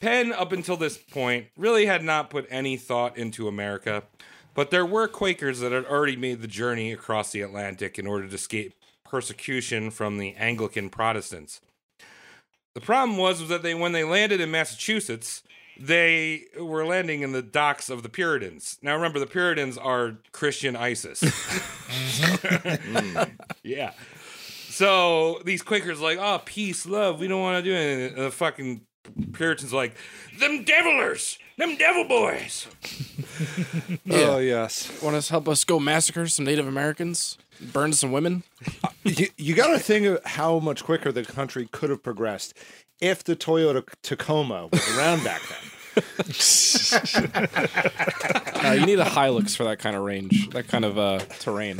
Penn, 0.00 0.32
up 0.32 0.52
until 0.52 0.76
this 0.76 0.98
point, 0.98 1.46
really 1.56 1.86
had 1.86 2.02
not 2.02 2.30
put 2.30 2.46
any 2.50 2.76
thought 2.76 3.16
into 3.16 3.48
America, 3.48 4.02
but 4.54 4.70
there 4.70 4.86
were 4.86 5.08
Quakers 5.08 5.60
that 5.60 5.72
had 5.72 5.84
already 5.84 6.16
made 6.16 6.40
the 6.40 6.48
journey 6.48 6.92
across 6.92 7.32
the 7.32 7.42
Atlantic 7.42 7.98
in 7.98 8.06
order 8.06 8.28
to 8.28 8.34
escape 8.34 8.74
persecution 9.04 9.90
from 9.90 10.18
the 10.18 10.34
Anglican 10.34 10.90
Protestants. 10.90 11.60
The 12.74 12.80
problem 12.80 13.18
was, 13.18 13.40
was 13.40 13.48
that 13.50 13.62
they 13.62 13.74
when 13.74 13.92
they 13.92 14.04
landed 14.04 14.40
in 14.40 14.50
Massachusetts, 14.50 15.42
they 15.78 16.44
were 16.58 16.84
landing 16.84 17.22
in 17.22 17.32
the 17.32 17.42
docks 17.42 17.90
of 17.90 18.02
the 18.02 18.08
Puritans. 18.08 18.78
Now 18.82 18.94
remember, 18.94 19.18
the 19.18 19.26
Puritans 19.26 19.76
are 19.78 20.18
Christian 20.32 20.76
ISIS. 20.76 21.22
Mm. 21.94 23.30
yeah. 23.62 23.92
So 24.68 25.40
these 25.44 25.62
Quakers 25.62 26.00
like, 26.00 26.18
oh, 26.18 26.40
peace, 26.44 26.86
love. 26.86 27.20
We 27.20 27.28
don't 27.28 27.42
want 27.42 27.62
to 27.62 27.70
do 27.70 27.76
anything. 27.76 28.16
And 28.16 28.26
the 28.26 28.30
fucking 28.32 28.80
Puritans 29.32 29.72
like, 29.72 29.94
them 30.38 30.64
devilers, 30.64 31.38
them 31.58 31.76
devil 31.76 32.04
boys. 32.04 32.66
Oh 34.10 34.38
yes. 34.38 34.90
Want 35.02 35.20
to 35.20 35.30
help 35.30 35.48
us 35.48 35.64
go 35.64 35.80
massacre 35.80 36.26
some 36.28 36.44
Native 36.44 36.66
Americans? 36.68 37.36
Burn 37.72 37.92
some 37.92 38.12
women? 38.12 38.42
You, 39.06 39.26
you 39.36 39.54
got 39.54 39.66
to 39.68 39.78
think 39.78 40.06
of 40.06 40.24
how 40.24 40.58
much 40.60 40.82
quicker 40.82 41.12
the 41.12 41.24
country 41.24 41.68
could 41.70 41.90
have 41.90 42.02
progressed 42.02 42.54
if 43.00 43.22
the 43.22 43.36
Toyota 43.36 43.84
Tacoma 44.02 44.68
was 44.72 44.96
around 44.96 45.22
back 45.24 45.42
then. 45.48 45.58
No, 48.62 48.72
you 48.72 48.86
need 48.86 48.98
a 48.98 49.04
Hilux 49.04 49.54
for 49.56 49.64
that 49.64 49.78
kind 49.78 49.94
of 49.94 50.02
range, 50.02 50.48
that 50.50 50.68
kind 50.68 50.84
of 50.86 50.96
uh, 50.98 51.18
terrain. 51.38 51.78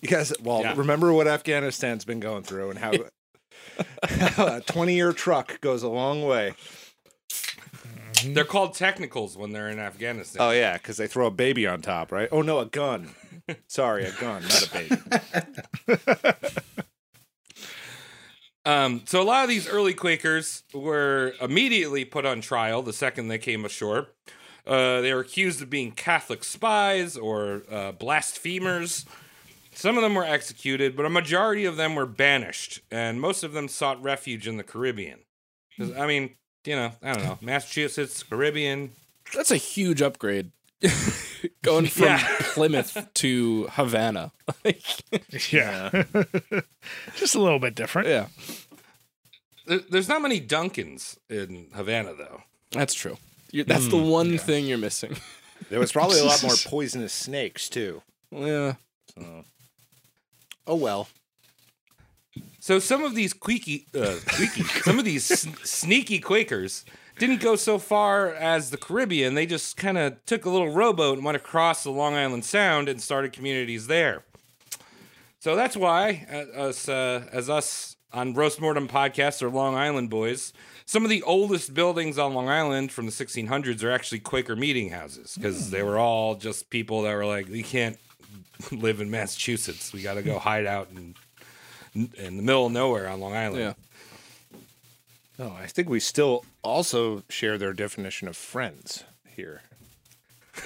You 0.00 0.08
guys, 0.08 0.32
well, 0.42 0.62
Yeah. 0.62 0.72
remember 0.76 1.12
what 1.12 1.26
Afghanistan's 1.28 2.04
been 2.06 2.20
going 2.20 2.42
through 2.42 2.70
and 2.70 2.78
how, 2.78 2.92
how 2.92 3.04
a 4.38 4.62
20 4.66 4.94
year 4.94 5.12
truck 5.12 5.60
goes 5.60 5.82
a 5.82 5.88
long 5.88 6.22
way. 6.22 6.54
They're 8.26 8.44
called 8.44 8.74
technicals 8.74 9.36
when 9.36 9.52
they're 9.52 9.68
in 9.68 9.78
Afghanistan. 9.78 10.40
Oh, 10.40 10.50
yeah, 10.50 10.74
because 10.74 10.96
they 10.96 11.06
throw 11.06 11.26
a 11.26 11.30
baby 11.30 11.66
on 11.66 11.82
top, 11.82 12.10
right? 12.10 12.28
Oh, 12.32 12.42
no, 12.42 12.58
a 12.58 12.66
gun. 12.66 13.10
Sorry, 13.66 14.04
a 14.04 14.12
gun, 14.12 14.42
not 14.42 14.66
a 14.66 14.70
baby. 14.72 16.32
Um, 18.66 19.02
so 19.04 19.20
a 19.20 19.24
lot 19.24 19.42
of 19.42 19.50
these 19.50 19.68
early 19.68 19.92
Quakers 19.92 20.62
were 20.72 21.34
immediately 21.40 22.04
put 22.04 22.24
on 22.24 22.40
trial 22.40 22.82
the 22.82 22.92
second 22.92 23.28
they 23.28 23.38
came 23.38 23.64
ashore. 23.64 24.08
Uh, 24.66 25.02
they 25.02 25.12
were 25.12 25.20
accused 25.20 25.60
of 25.60 25.68
being 25.68 25.92
Catholic 25.92 26.42
spies 26.42 27.16
or 27.16 27.62
uh, 27.70 27.92
blasphemers. 27.92 29.04
Some 29.74 29.96
of 29.96 30.02
them 30.02 30.14
were 30.14 30.24
executed, 30.24 30.96
but 30.96 31.04
a 31.04 31.10
majority 31.10 31.64
of 31.64 31.76
them 31.76 31.94
were 31.94 32.06
banished, 32.06 32.80
and 32.90 33.20
most 33.20 33.42
of 33.42 33.52
them 33.52 33.68
sought 33.68 34.02
refuge 34.02 34.46
in 34.48 34.56
the 34.56 34.62
Caribbean. 34.62 35.20
'Cause, 35.76 35.90
I 35.96 36.06
mean, 36.06 36.36
you 36.64 36.76
know, 36.76 36.92
I 37.02 37.12
don't 37.14 37.24
know, 37.24 37.38
Massachusetts, 37.40 38.22
Caribbean. 38.22 38.92
That's 39.34 39.50
a 39.50 39.56
huge 39.56 40.00
upgrade. 40.00 40.50
Going 41.62 41.86
from 41.86 42.04
Yeah. 42.04 42.36
Plymouth 42.52 43.08
to 43.14 43.66
Havana. 43.72 44.32
Yeah. 45.50 46.04
Just 47.16 47.34
a 47.34 47.40
little 47.40 47.58
bit 47.58 47.74
different. 47.74 48.08
yeah, 48.08 48.26
There- 49.66 49.78
There's 49.90 50.08
not 50.08 50.22
many 50.22 50.40
Dunkin's 50.40 51.18
in 51.28 51.68
Havana, 51.74 52.14
though. 52.14 52.42
that's 52.70 52.94
true. 52.94 53.16
you 53.50 53.64
that's 53.64 53.88
the 53.88 53.98
hmm. 53.98 54.08
one 54.08 54.38
thing 54.38 54.66
you're 54.66 54.78
missing. 54.78 55.16
There 55.70 55.80
was 55.80 55.92
probably 55.92 56.20
a 56.20 56.24
lot 56.24 56.42
more 56.42 56.54
poisonous 56.66 57.12
snakes, 57.12 57.68
too. 57.68 58.02
Yeah. 58.30 58.74
Oh, 60.66 60.76
well. 60.76 61.08
So 62.60 62.78
some 62.78 63.04
of 63.04 63.14
these 63.14 63.32
queaky, 63.32 63.86
uh, 63.94 64.16
queaky, 64.26 64.62
some 64.82 64.98
of 64.98 65.04
these 65.04 65.24
sn- 65.24 65.54
sneaky 65.64 66.18
Quakers 66.18 66.84
didn't 67.18 67.40
go 67.40 67.56
so 67.56 67.78
far 67.78 68.28
as 68.32 68.70
the 68.70 68.76
Caribbean. 68.76 69.34
They 69.34 69.46
just 69.46 69.76
kind 69.76 69.98
of 69.98 70.24
took 70.24 70.44
a 70.44 70.50
little 70.50 70.70
rowboat 70.72 71.16
and 71.18 71.24
went 71.24 71.36
across 71.36 71.84
the 71.84 71.90
Long 71.90 72.14
Island 72.14 72.44
Sound 72.44 72.88
and 72.88 73.00
started 73.00 73.32
communities 73.32 73.86
there. 73.86 74.24
So 75.40 75.54
that's 75.54 75.76
why, 75.76 76.26
uh, 76.32 76.58
us 76.58 76.88
uh, 76.88 77.28
as 77.30 77.50
us 77.50 77.96
on 78.12 78.32
Roast 78.32 78.60
Mortem 78.60 78.88
podcast 78.88 79.42
or 79.42 79.50
Long 79.50 79.74
Island 79.74 80.08
boys, 80.08 80.54
some 80.86 81.04
of 81.04 81.10
the 81.10 81.22
oldest 81.22 81.74
buildings 81.74 82.18
on 82.18 82.32
Long 82.32 82.48
Island 82.48 82.92
from 82.92 83.06
the 83.06 83.12
1600s 83.12 83.82
are 83.82 83.90
actually 83.90 84.20
Quaker 84.20 84.56
meeting 84.56 84.90
houses 84.90 85.34
because 85.36 85.70
they 85.70 85.82
were 85.82 85.98
all 85.98 86.34
just 86.34 86.70
people 86.70 87.02
that 87.02 87.14
were 87.14 87.26
like, 87.26 87.48
we 87.48 87.62
can't 87.62 87.98
live 88.72 89.00
in 89.00 89.10
Massachusetts. 89.10 89.92
We 89.92 90.02
got 90.02 90.14
to 90.14 90.22
go 90.22 90.38
hide 90.38 90.66
out 90.66 90.88
in 90.94 91.14
in 91.94 92.36
the 92.36 92.42
middle 92.42 92.66
of 92.66 92.72
nowhere 92.72 93.08
on 93.08 93.20
Long 93.20 93.34
Island. 93.34 93.58
Yeah. 93.60 93.72
No, 95.38 95.52
I 95.52 95.66
think 95.66 95.88
we 95.88 96.00
still 96.00 96.44
also 96.62 97.22
share 97.28 97.58
their 97.58 97.72
definition 97.72 98.28
of 98.28 98.36
friends 98.36 99.04
here. 99.26 99.62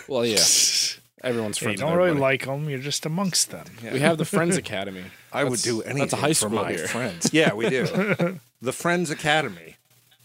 Well, 0.06 0.24
yeah. 0.24 0.36
Everyone's 1.24 1.58
friends. 1.58 1.80
You 1.80 1.86
don't 1.86 1.96
really 1.96 2.18
like 2.18 2.44
them. 2.46 2.68
You're 2.70 2.78
just 2.78 3.04
amongst 3.04 3.50
them. 3.50 3.66
We 3.82 3.98
have 4.00 4.18
the 4.18 4.24
Friends 4.24 4.56
Academy. 4.56 5.04
I 5.32 5.42
would 5.44 5.60
do 5.60 5.82
anything 5.82 5.98
That's 6.02 6.12
a 6.12 6.16
high 6.16 6.32
for 6.32 6.48
my 6.48 6.70
here. 6.70 6.86
friends. 6.86 7.30
Yeah, 7.32 7.54
we 7.54 7.68
do. 7.68 8.38
the 8.62 8.72
Friends 8.72 9.10
Academy. 9.10 9.74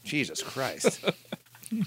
Jesus 0.03 0.43
Christ. 0.43 1.03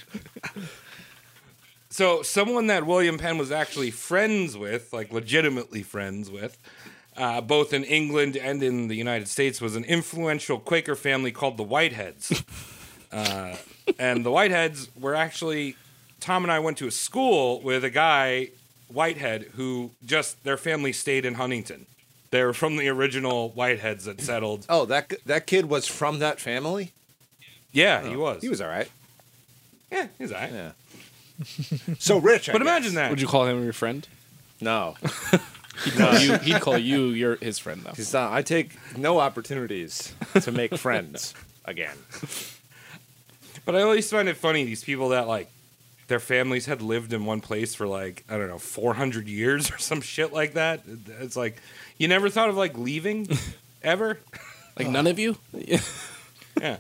so 1.97 2.21
someone 2.21 2.67
that 2.67 2.85
William 2.87 3.17
Penn 3.17 3.39
was 3.39 3.51
actually 3.51 3.91
friends 3.91 4.55
with, 4.55 4.93
like 4.93 5.15
legitimately 5.15 5.83
friends 5.83 6.31
with, 6.31 6.59
uh, 7.17 7.41
both 7.41 7.73
in 7.73 7.85
England 7.85 8.37
and 8.37 8.63
in 8.63 8.89
the 8.89 8.95
United 8.95 9.29
States, 9.29 9.63
was 9.63 9.77
an 9.77 9.85
influential 9.85 10.59
Quaker 10.59 10.95
family 10.95 11.33
called 11.33 11.57
the 11.57 11.65
Whiteheads. 11.65 12.45
Uh, 13.13 13.57
and 14.01 14.27
the 14.27 14.31
Whiteheads 14.31 14.89
were 15.01 15.15
actually 15.15 15.77
Tom 16.19 16.43
and 16.43 16.51
I 16.51 16.59
went 16.59 16.77
to 16.79 16.89
a 16.89 16.91
school 16.91 17.63
with 17.63 17.85
a 17.85 17.89
guy 17.89 18.49
Whitehead 18.89 19.53
who 19.55 19.93
just 20.05 20.43
their 20.43 20.57
family 20.57 20.93
stayed 20.93 21.25
in 21.25 21.35
Huntington. 21.35 21.87
They 22.33 22.43
were 22.43 22.53
from 22.53 22.77
the 22.77 22.89
original 22.89 23.53
Whiteheads 23.57 24.05
that 24.05 24.21
settled. 24.21 24.67
Oh, 24.69 24.87
that 24.87 25.15
that 25.25 25.47
kid 25.47 25.67
was 25.67 25.87
from 25.87 26.19
that 26.19 26.41
family. 26.41 26.93
Yeah, 27.73 28.07
he 28.07 28.17
was. 28.17 28.43
He 28.43 28.49
was 28.49 28.61
all 28.61 28.69
right. 28.69 28.91
Yeah, 29.91 30.09
he's 30.19 30.33
all 30.33 30.41
right. 30.41 30.53
Yeah. 30.53 30.73
So 31.99 32.19
rich. 32.19 32.49
I 32.49 32.53
But 32.53 32.59
guess. 32.63 32.69
imagine 32.69 32.95
that. 32.95 33.11
Would 33.11 33.21
you 33.21 33.27
call 33.27 33.47
him 33.47 33.63
your 33.63 33.73
friend? 33.73 34.07
No, 34.61 34.97
He'd 35.85 35.93
call 35.95 36.19
you. 36.19 36.39
He'd 36.39 36.61
call 36.63 36.79
you 36.79 37.09
your 37.09 37.37
his 37.37 37.59
friend 37.59 37.83
though. 37.85 37.93
he's 37.93 38.13
not. 38.15 38.33
I 38.33 38.41
take 38.43 38.71
no 38.97 39.19
opportunities 39.21 40.15
to 40.41 40.51
make 40.51 40.77
friends 40.79 41.35
again. 41.67 41.97
But 43.67 43.75
I 43.77 43.83
always 43.83 44.11
find 44.11 44.29
it 44.29 44.37
funny 44.37 44.65
these 44.65 44.83
people 44.85 45.11
that 45.11 45.27
like 45.29 45.51
their 46.09 46.21
families 46.21 46.67
had 46.67 46.81
lived 46.81 47.13
in 47.13 47.25
one 47.27 47.41
place 47.41 47.75
for 47.75 47.87
like 47.87 48.25
I 48.31 48.39
don't 48.39 48.49
know 48.49 48.59
400 48.59 49.29
years 49.29 49.71
or 49.71 49.77
some 49.79 50.01
shit 50.01 50.33
like 50.33 50.55
that. 50.55 50.83
It's 51.21 51.37
like 51.37 51.61
you 51.99 52.09
never 52.09 52.31
thought 52.31 52.49
of 52.49 52.57
like 52.57 52.79
leaving 52.79 53.29
ever. 53.83 54.19
Like 54.79 54.89
none 54.89 55.07
of 55.07 55.19
you. 55.19 55.37
Yeah. 56.61 56.79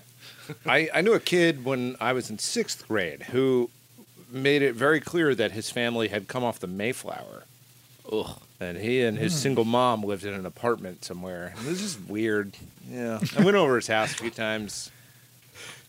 I, 0.64 0.88
I 0.94 1.00
knew 1.02 1.12
a 1.12 1.20
kid 1.20 1.64
when 1.64 1.96
I 2.00 2.12
was 2.12 2.30
in 2.30 2.38
sixth 2.38 2.86
grade 2.88 3.24
who 3.24 3.68
made 4.30 4.62
it 4.62 4.74
very 4.74 5.00
clear 5.00 5.34
that 5.34 5.52
his 5.52 5.70
family 5.70 6.08
had 6.08 6.28
come 6.28 6.44
off 6.44 6.58
the 6.58 6.66
Mayflower. 6.66 7.44
Ugh. 8.12 8.38
And 8.60 8.78
he 8.78 9.02
and 9.02 9.18
his 9.18 9.32
hmm. 9.32 9.38
single 9.38 9.64
mom 9.64 10.02
lived 10.02 10.24
in 10.24 10.32
an 10.32 10.46
apartment 10.46 11.04
somewhere. 11.04 11.54
It 11.58 11.68
was 11.68 11.80
just 11.80 12.00
weird. 12.08 12.54
Yeah. 12.90 13.20
I 13.36 13.42
went 13.42 13.56
over 13.56 13.76
his 13.76 13.86
house 13.86 14.12
a 14.12 14.16
few 14.16 14.30
times. 14.30 14.90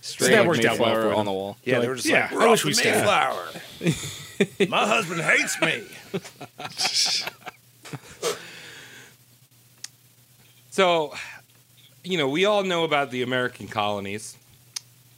Straight 0.02 0.32
that 0.32 0.42
up 0.42 0.48
worked 0.48 0.66
out 0.66 0.80
well 0.80 0.90
Mayflower 0.90 1.02
for 1.04 1.10
them. 1.10 1.20
on 1.20 1.26
the 1.26 1.32
wall. 1.32 1.58
Yeah, 1.64 1.80
they 1.80 1.88
were 1.88 1.96
just 1.96 2.08
Yeah, 2.08 2.24
like, 2.24 2.32
I 2.32 2.36
we're 2.36 2.50
wish 2.50 2.62
off 2.62 2.66
we 2.66 2.72
the 2.72 2.76
stayed. 2.76 3.90
Mayflower. 3.90 4.70
My 4.70 4.88
husband 4.88 5.22
hates 5.22 5.62
me. 5.62 5.84
So, 10.78 11.12
you 12.04 12.20
know, 12.20 12.30
we 12.30 12.46
all 12.46 12.62
know 12.62 12.84
about 12.84 13.10
the 13.10 13.24
American 13.24 13.68
colonies, 13.68 14.38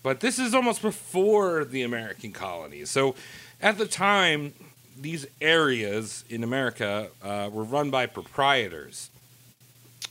but 0.04 0.20
this 0.20 0.40
is 0.40 0.54
almost 0.54 0.82
before 0.82 1.66
the 1.66 1.84
American 1.84 2.32
colonies. 2.32 2.90
So, 2.90 3.16
at 3.62 3.78
the 3.78 3.86
time, 3.86 4.54
these 4.98 5.26
areas 5.42 6.24
in 6.30 6.44
America 6.44 7.10
uh, 7.22 7.50
were 7.52 7.64
run 7.64 7.90
by 7.90 8.06
proprietors. 8.06 9.10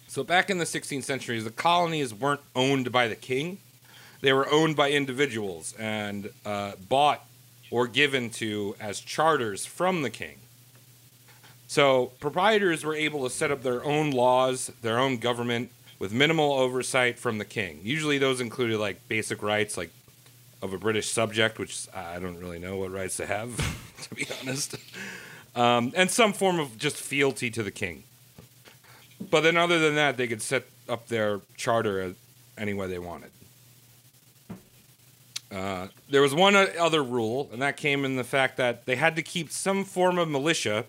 So, 0.07 0.22
back 0.22 0.51
in 0.51 0.59
the 0.59 0.64
16th 0.64 1.05
century, 1.05 1.40
the 1.40 1.51
colonies 1.51 2.12
weren't 2.12 2.42
owned 2.55 2.92
by 2.92 3.09
the 3.09 3.16
king, 3.16 3.59
they 4.20 4.33
were 4.33 4.51
owned 4.51 4.77
by 4.77 4.90
individuals 4.90 5.74
and 5.79 6.31
uh, 6.44 6.72
bought 6.88 7.24
or 7.70 7.87
given 7.87 8.31
to 8.31 8.74
as 8.81 9.01
charters 9.01 9.66
from 9.66 10.03
the 10.03 10.11
king. 10.11 10.37
So 11.66 12.12
proprietors 12.18 12.83
were 12.83 12.94
able 12.94 13.24
to 13.24 13.31
set 13.31 13.51
up 13.51 13.62
their 13.62 13.85
own 13.85 14.11
laws, 14.11 14.72
their 14.81 14.98
own 14.98 15.18
government 15.18 15.70
with 15.99 16.13
minimal 16.13 16.53
oversight 16.53 17.19
from 17.19 17.39
the 17.39 17.45
king. 17.45 17.81
Usually 17.83 18.19
those 18.19 18.41
included 18.41 18.79
like 18.79 19.09
basic 19.09 19.43
rights 19.43 19.77
like 19.77 19.91
of 20.63 20.73
a 20.73 20.79
British 20.79 21.09
subject, 21.11 21.59
which 21.59 21.87
I 21.95 22.19
don't 22.19 22.39
really 22.39 22.59
know 22.59 22.77
what 22.77 22.91
rights 22.91 23.17
to 23.19 23.27
have, 23.27 23.57
to 24.03 24.15
be 24.15 24.27
honest. 24.41 24.77
Um, 25.55 25.93
and 25.97 26.11
some 26.11 26.33
form 26.33 26.59
of 26.59 26.79
just 26.79 26.97
fealty 26.97 27.51
to 27.51 27.63
the 27.63 27.71
king. 27.71 28.05
But 29.31 29.43
then 29.43 29.57
other 29.57 29.79
than 29.79 29.97
that, 29.97 30.17
they 30.17 30.29
could 30.29 30.43
set 30.43 30.65
up 30.89 31.09
their 31.09 31.41
charter 31.57 32.15
any 32.57 32.75
way 32.75 32.87
they 32.87 32.99
wanted. 32.99 33.31
Uh, 35.51 35.89
there 36.11 36.21
was 36.21 36.35
one 36.35 36.55
other 36.55 37.03
rule, 37.03 37.49
and 37.53 37.63
that 37.63 37.77
came 37.77 38.05
in 38.05 38.17
the 38.17 38.25
fact 38.25 38.57
that 38.59 38.85
they 38.85 38.97
had 38.97 39.17
to 39.17 39.23
keep 39.23 39.51
some 39.51 39.85
form 39.85 40.19
of 40.19 40.29
militia 40.29 40.85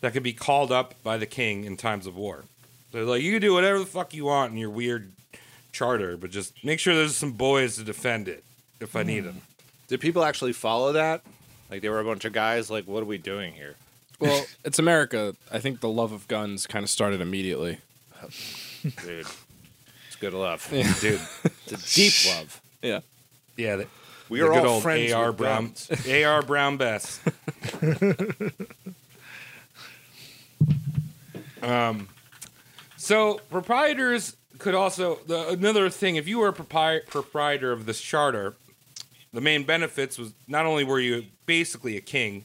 that 0.00 0.12
could 0.12 0.22
be 0.22 0.32
called 0.32 0.72
up 0.72 0.94
by 1.02 1.16
the 1.16 1.26
king 1.26 1.64
in 1.64 1.76
times 1.76 2.06
of 2.06 2.16
war. 2.16 2.44
They're 2.92 3.04
like, 3.04 3.22
you 3.22 3.32
can 3.32 3.40
do 3.40 3.52
whatever 3.52 3.78
the 3.78 3.86
fuck 3.86 4.14
you 4.14 4.24
want 4.24 4.52
in 4.52 4.58
your 4.58 4.70
weird 4.70 5.12
charter, 5.72 6.16
but 6.16 6.30
just 6.30 6.64
make 6.64 6.80
sure 6.80 6.94
there's 6.94 7.16
some 7.16 7.32
boys 7.32 7.76
to 7.76 7.84
defend 7.84 8.28
it 8.28 8.42
if 8.80 8.96
I 8.96 9.02
need 9.02 9.20
them. 9.20 9.42
Did 9.88 10.00
people 10.00 10.24
actually 10.24 10.52
follow 10.52 10.92
that? 10.92 11.22
Like 11.70 11.82
they 11.82 11.88
were 11.90 12.00
a 12.00 12.04
bunch 12.04 12.24
of 12.24 12.32
guys. 12.32 12.70
Like, 12.70 12.86
what 12.86 13.02
are 13.02 13.06
we 13.06 13.18
doing 13.18 13.52
here? 13.52 13.74
Well, 14.20 14.44
it's 14.64 14.78
America. 14.78 15.34
I 15.52 15.58
think 15.58 15.80
the 15.80 15.88
love 15.88 16.12
of 16.12 16.26
guns 16.28 16.66
kind 16.66 16.82
of 16.82 16.88
started 16.90 17.20
immediately. 17.20 17.78
Dude, 18.82 19.26
it's 20.06 20.16
good 20.18 20.32
love. 20.34 20.66
Yeah. 20.72 20.92
Dude, 21.00 21.20
It's 21.66 21.72
a 21.72 21.94
deep 21.94 22.34
love. 22.36 22.60
Yeah. 22.82 23.00
yeah, 23.56 23.76
the, 23.76 23.86
We 24.28 24.40
the 24.40 24.46
are 24.46 24.52
good 24.54 24.64
all 24.66 24.74
old 24.74 24.82
friends 24.82 25.12
AR 25.12 25.28
with 25.28 25.36
Brown, 25.36 25.64
guns. 25.66 26.08
AR 26.24 26.42
Brown 26.42 26.76
Bess. 26.78 27.20
um, 31.62 32.08
so 33.08 33.40
proprietors 33.48 34.36
could 34.58 34.74
also 34.74 35.18
the, 35.26 35.48
another 35.48 35.88
thing. 35.88 36.16
If 36.16 36.28
you 36.28 36.40
were 36.40 36.48
a 36.48 36.52
propri- 36.52 37.06
proprietor 37.06 37.72
of 37.72 37.86
this 37.86 38.02
charter, 38.02 38.54
the 39.32 39.40
main 39.40 39.64
benefits 39.64 40.18
was 40.18 40.34
not 40.46 40.66
only 40.66 40.84
were 40.84 41.00
you 41.00 41.24
basically 41.46 41.96
a 41.96 42.02
king 42.02 42.44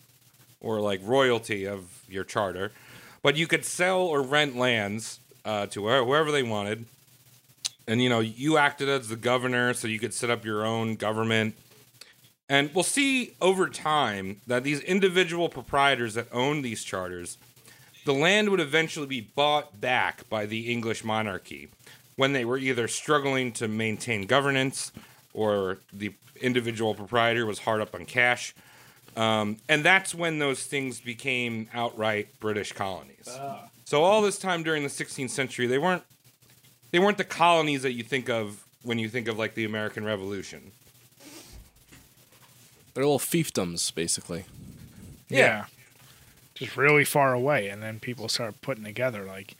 or 0.61 0.79
like 0.79 1.01
royalty 1.03 1.67
of 1.67 2.05
your 2.07 2.23
charter, 2.23 2.71
but 3.21 3.35
you 3.35 3.45
could 3.45 3.65
sell 3.65 4.03
or 4.03 4.21
rent 4.21 4.55
lands 4.55 5.19
uh, 5.43 5.65
to 5.65 5.89
whoever 5.89 6.31
they 6.31 6.43
wanted. 6.43 6.85
And 7.85 8.01
you 8.01 8.07
know, 8.07 8.21
you 8.21 8.57
acted 8.57 8.87
as 8.87 9.09
the 9.09 9.17
governor, 9.17 9.73
so 9.73 9.89
you 9.89 9.99
could 9.99 10.13
set 10.13 10.29
up 10.29 10.45
your 10.45 10.65
own 10.65 10.95
government. 10.95 11.55
And 12.47 12.73
we'll 12.73 12.85
see 12.85 13.35
over 13.41 13.67
time 13.67 14.39
that 14.47 14.63
these 14.63 14.79
individual 14.79 15.49
proprietors 15.49 16.13
that 16.13 16.27
owned 16.31 16.63
these 16.63 16.85
charters, 16.85 17.37
the 18.05 18.13
land 18.13 18.49
would 18.49 18.59
eventually 18.59 19.07
be 19.07 19.21
bought 19.21 19.79
back 19.79 20.27
by 20.29 20.45
the 20.45 20.71
English 20.71 21.03
monarchy 21.03 21.69
when 22.15 22.33
they 22.33 22.45
were 22.45 22.57
either 22.57 22.87
struggling 22.87 23.51
to 23.53 23.67
maintain 23.67 24.25
governance 24.25 24.91
or 25.33 25.79
the 25.91 26.13
individual 26.41 26.93
proprietor 26.93 27.45
was 27.45 27.59
hard 27.59 27.81
up 27.81 27.95
on 27.95 28.05
cash. 28.05 28.53
Um, 29.15 29.57
and 29.69 29.83
that's 29.83 30.13
when 30.13 30.39
those 30.39 30.63
things 30.63 30.99
became 30.99 31.69
outright 31.73 32.27
British 32.39 32.71
colonies. 32.71 33.29
So 33.85 34.03
all 34.03 34.21
this 34.21 34.39
time 34.39 34.63
during 34.63 34.83
the 34.83 34.89
16th 34.89 35.29
century, 35.29 35.67
they 35.67 35.77
weren't 35.77 36.03
they 36.91 36.99
weren't 36.99 37.17
the 37.17 37.23
colonies 37.23 37.81
that 37.81 37.93
you 37.93 38.03
think 38.03 38.29
of 38.29 38.63
when 38.83 38.99
you 38.99 39.09
think 39.09 39.27
of 39.27 39.37
like 39.37 39.55
the 39.55 39.65
American 39.65 40.05
Revolution. 40.05 40.71
They're 42.93 43.03
little 43.03 43.17
fiefdoms, 43.17 43.93
basically. 43.93 44.45
Yeah. 45.27 45.65
Just 46.55 46.77
really 46.77 47.03
far 47.05 47.33
away. 47.33 47.67
And 47.67 47.81
then 47.81 47.99
people 47.99 48.29
start 48.29 48.61
putting 48.61 48.83
together 48.83 49.23
like, 49.23 49.55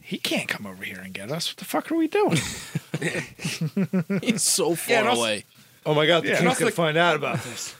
he 0.00 0.18
can't 0.18 0.48
come 0.48 0.66
over 0.66 0.84
here 0.84 1.00
and 1.02 1.12
get 1.12 1.30
us. 1.32 1.50
What 1.50 1.56
the 1.58 1.64
fuck 1.64 1.90
are 1.90 1.96
we 1.96 2.08
doing? 2.08 2.38
He's 4.22 4.42
so 4.42 4.74
far 4.74 4.94
Yeah, 4.94 5.08
also- 5.08 5.20
away. 5.22 5.44
Oh 5.84 5.94
my 5.94 6.06
God, 6.06 6.24
the 6.24 6.30
Yeah. 6.30 6.36
king's 6.38 6.48
Also- 6.48 6.60
gonna 6.60 6.72
find 6.72 6.96
out 6.96 7.14
about 7.16 7.42
this. 7.44 7.74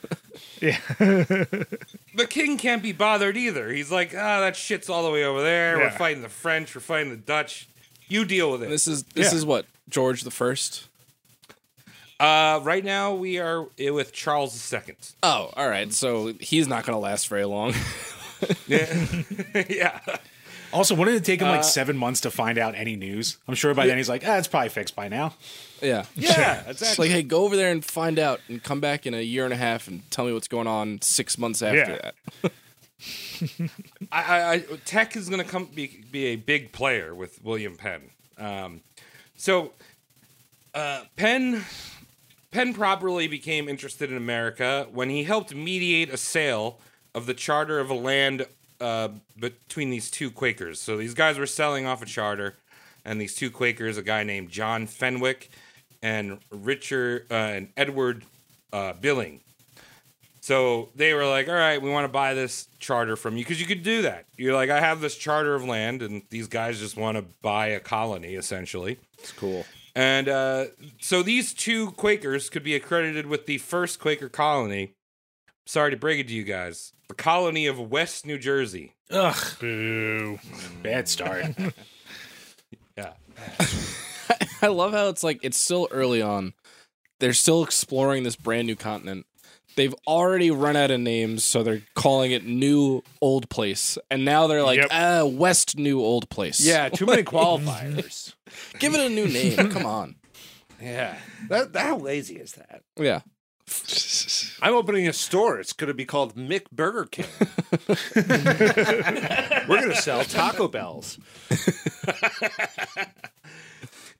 yeah. 0.60 0.78
The 0.98 2.26
king 2.28 2.56
can't 2.56 2.82
be 2.82 2.92
bothered 2.92 3.36
either. 3.36 3.70
He's 3.72 3.90
like, 3.90 4.14
ah, 4.16 4.40
that 4.40 4.54
shit's 4.54 4.88
all 4.88 5.02
the 5.04 5.10
way 5.10 5.24
over 5.24 5.42
there. 5.42 5.76
We're 5.78 5.90
fighting 5.90 6.22
the 6.22 6.28
French. 6.28 6.72
We're 6.74 6.80
fighting 6.82 7.10
the 7.10 7.16
Dutch. 7.16 7.68
You 8.08 8.24
deal 8.24 8.52
with 8.52 8.62
it. 8.62 8.68
This 8.68 8.86
is 8.86 9.02
this 9.14 9.32
Yeah. 9.32 9.38
is 9.38 9.44
what 9.44 9.66
George 9.88 10.22
the 10.22 10.30
First. 10.30 10.86
Uh, 12.20 12.60
right 12.62 12.84
now 12.84 13.12
we 13.12 13.38
are 13.38 13.66
with 13.78 14.12
Charles 14.12 14.72
II. 14.72 14.94
Oh, 15.24 15.50
all 15.56 15.68
right. 15.68 15.92
So 15.92 16.32
he's 16.40 16.66
not 16.68 16.86
going 16.86 16.94
to 16.96 17.00
last 17.00 17.26
very 17.28 17.44
long. 17.44 17.74
Yeah, 18.66 19.22
yeah. 19.68 20.00
Also, 20.72 20.94
wouldn't 20.94 21.16
it 21.16 21.24
take 21.24 21.40
him 21.40 21.46
Uh, 21.48 21.52
like 21.52 21.64
seven 21.64 21.96
months 21.96 22.20
to 22.22 22.30
find 22.30 22.58
out 22.58 22.74
any 22.74 22.96
news? 22.96 23.38
I'm 23.48 23.54
sure 23.54 23.72
by 23.72 23.86
then 23.86 23.96
he's 23.96 24.08
like, 24.08 24.24
ah, 24.26 24.36
it's 24.36 24.48
probably 24.48 24.68
fixed 24.68 24.96
by 24.96 25.08
now. 25.08 25.34
yeah. 25.80 26.04
Yeah, 26.16 26.62
It's 26.68 26.82
exactly. 26.82 27.06
like, 27.08 27.14
hey, 27.14 27.22
go 27.22 27.44
over 27.44 27.56
there 27.56 27.70
and 27.70 27.84
find 27.84 28.18
out, 28.18 28.40
and 28.48 28.62
come 28.62 28.80
back 28.80 29.06
in 29.06 29.14
a 29.14 29.20
year 29.22 29.44
and 29.44 29.54
a 29.54 29.56
half 29.56 29.86
and 29.88 30.02
tell 30.10 30.24
me 30.26 30.32
what's 30.32 30.48
going 30.48 30.66
on 30.66 31.00
six 31.02 31.38
months 31.38 31.62
after 31.62 31.76
Yeah. 31.78 32.10
that. 32.42 32.52
I, 34.12 34.22
I, 34.22 34.52
I, 34.54 34.58
tech 34.84 35.16
is 35.16 35.28
going 35.28 35.42
to 35.42 35.48
come 35.48 35.66
be, 35.66 36.04
be 36.10 36.26
a 36.26 36.36
big 36.36 36.72
player 36.72 37.14
with 37.14 37.42
William 37.44 37.76
Penn. 37.76 38.10
Um, 38.38 38.80
so 39.36 39.72
uh, 40.74 41.02
Penn 41.16 41.64
Penn 42.50 42.72
properly 42.74 43.28
became 43.28 43.68
interested 43.68 44.10
in 44.10 44.16
America 44.16 44.86
when 44.92 45.10
he 45.10 45.24
helped 45.24 45.54
mediate 45.54 46.10
a 46.10 46.16
sale 46.16 46.80
of 47.16 47.26
the 47.26 47.34
charter 47.34 47.80
of 47.80 47.88
a 47.90 47.94
land 47.94 48.46
uh, 48.80 49.08
between 49.40 49.90
these 49.90 50.10
two 50.10 50.30
Quakers. 50.30 50.80
So 50.80 50.98
these 50.98 51.14
guys 51.14 51.38
were 51.38 51.46
selling 51.46 51.86
off 51.86 52.02
a 52.02 52.06
charter, 52.06 52.54
and 53.04 53.18
these 53.20 53.34
two 53.34 53.50
Quakers, 53.50 53.96
a 53.96 54.02
guy 54.02 54.22
named 54.22 54.50
John 54.50 54.86
Fenwick 54.86 55.48
and 56.02 56.38
Richard 56.50 57.26
uh, 57.30 57.34
and 57.34 57.68
Edward 57.76 58.24
uh, 58.72 58.92
Byllynge. 58.92 59.40
So 60.42 60.90
they 60.94 61.14
were 61.14 61.26
like, 61.26 61.48
"All 61.48 61.54
right, 61.54 61.80
we 61.80 61.90
want 61.90 62.04
to 62.04 62.12
buy 62.12 62.34
this 62.34 62.68
charter 62.78 63.16
from 63.16 63.36
you 63.36 63.44
because 63.44 63.60
you 63.60 63.66
could 63.66 63.82
do 63.82 64.02
that. 64.02 64.26
You're 64.36 64.54
like, 64.54 64.70
I 64.70 64.78
have 64.78 65.00
this 65.00 65.16
charter 65.16 65.54
of 65.54 65.64
land, 65.64 66.02
and 66.02 66.22
these 66.30 66.46
guys 66.46 66.78
just 66.78 66.96
want 66.96 67.16
to 67.16 67.24
buy 67.42 67.68
a 67.68 67.80
colony, 67.80 68.34
essentially." 68.34 68.98
It's 69.18 69.32
cool. 69.32 69.64
And 69.96 70.28
uh, 70.28 70.66
so 71.00 71.22
these 71.22 71.54
two 71.54 71.92
Quakers 71.92 72.50
could 72.50 72.62
be 72.62 72.76
accredited 72.76 73.26
with 73.26 73.46
the 73.46 73.56
first 73.56 73.98
Quaker 73.98 74.28
colony. 74.28 74.92
Sorry 75.64 75.90
to 75.90 75.96
break 75.96 76.20
it 76.20 76.28
to 76.28 76.34
you 76.34 76.44
guys, 76.44 76.92
the 77.08 77.14
colony 77.14 77.66
of 77.66 77.78
West 77.78 78.26
New 78.26 78.38
Jersey. 78.38 78.94
Ugh, 79.10 79.36
Boo. 79.60 80.38
bad 80.82 81.08
start. 81.08 81.46
Yeah. 82.98 83.12
I 84.62 84.68
love 84.68 84.92
how 84.92 85.08
it's 85.10 85.22
like 85.22 85.40
it's 85.42 85.60
still 85.60 85.86
early 85.90 86.22
on. 86.22 86.54
They're 87.20 87.34
still 87.34 87.62
exploring 87.62 88.22
this 88.22 88.36
brand 88.36 88.66
new 88.66 88.74
continent. 88.74 89.26
They've 89.76 89.94
already 90.06 90.50
run 90.50 90.76
out 90.76 90.90
of 90.90 91.00
names, 91.00 91.44
so 91.44 91.62
they're 91.62 91.82
calling 91.94 92.32
it 92.32 92.46
New 92.46 93.02
Old 93.20 93.50
Place. 93.50 93.98
And 94.10 94.24
now 94.24 94.46
they're 94.46 94.62
like, 94.62 94.78
Yep. 94.78 94.88
ah, 94.90 95.24
West 95.26 95.76
New 95.76 96.00
Old 96.00 96.30
Place. 96.30 96.60
Yeah, 96.60 96.88
too 96.88 97.04
many 97.04 97.22
qualifiers. 97.24 98.32
Give 98.78 98.94
it 98.94 99.00
a 99.00 99.10
new 99.10 99.28
name. 99.28 99.70
Come 99.70 99.84
on. 99.84 100.16
yeah. 100.80 101.18
That, 101.50 101.74
that 101.74 101.84
how 101.86 101.98
lazy 101.98 102.36
is 102.36 102.52
that? 102.52 102.80
Yeah. 102.96 103.20
I'm 104.62 104.74
opening 104.74 105.06
a 105.06 105.12
store. 105.12 105.60
It's 105.60 105.72
going 105.72 105.88
to 105.88 105.94
be 105.94 106.04
called 106.04 106.34
Mick 106.34 106.70
Burger 106.72 107.04
King. 107.06 107.26
We're 109.68 109.80
going 109.80 109.90
to 109.90 109.96
sell 109.96 110.24
Taco 110.24 110.68
Bells. 110.68 111.18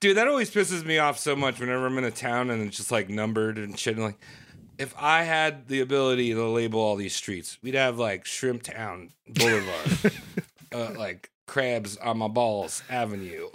Dude, 0.01 0.19
that 0.19 0.29
always 0.29 0.51
pisses 0.51 0.85
me 0.85 0.99
off 0.99 1.19
so 1.19 1.35
much 1.35 1.59
whenever 1.59 1.87
I'm 1.87 1.97
in 1.97 2.05
a 2.05 2.11
town 2.11 2.51
and 2.51 2.63
it's 2.63 2.77
just 2.77 2.93
like 2.93 3.09
numbered 3.09 3.57
and 3.57 3.79
shit. 3.79 3.97
And 3.97 4.05
like, 4.05 4.19
if 4.79 4.95
I 4.99 5.23
had 5.23 5.69
the 5.69 5.81
ability 5.81 6.35
to 6.35 6.45
label 6.49 6.81
all 6.81 6.97
these 6.97 7.17
streets, 7.17 7.57
we'd 7.63 7.75
have 7.75 7.99
like 7.99 8.27
Shrimp 8.27 8.63
Town 8.63 9.13
Boulevard, 9.27 10.13
uh, 10.75 10.93
like 10.99 11.31
Crabs 11.47 11.97
on 11.97 12.19
my 12.19 12.29
balls 12.29 12.83
Avenue. 12.91 13.49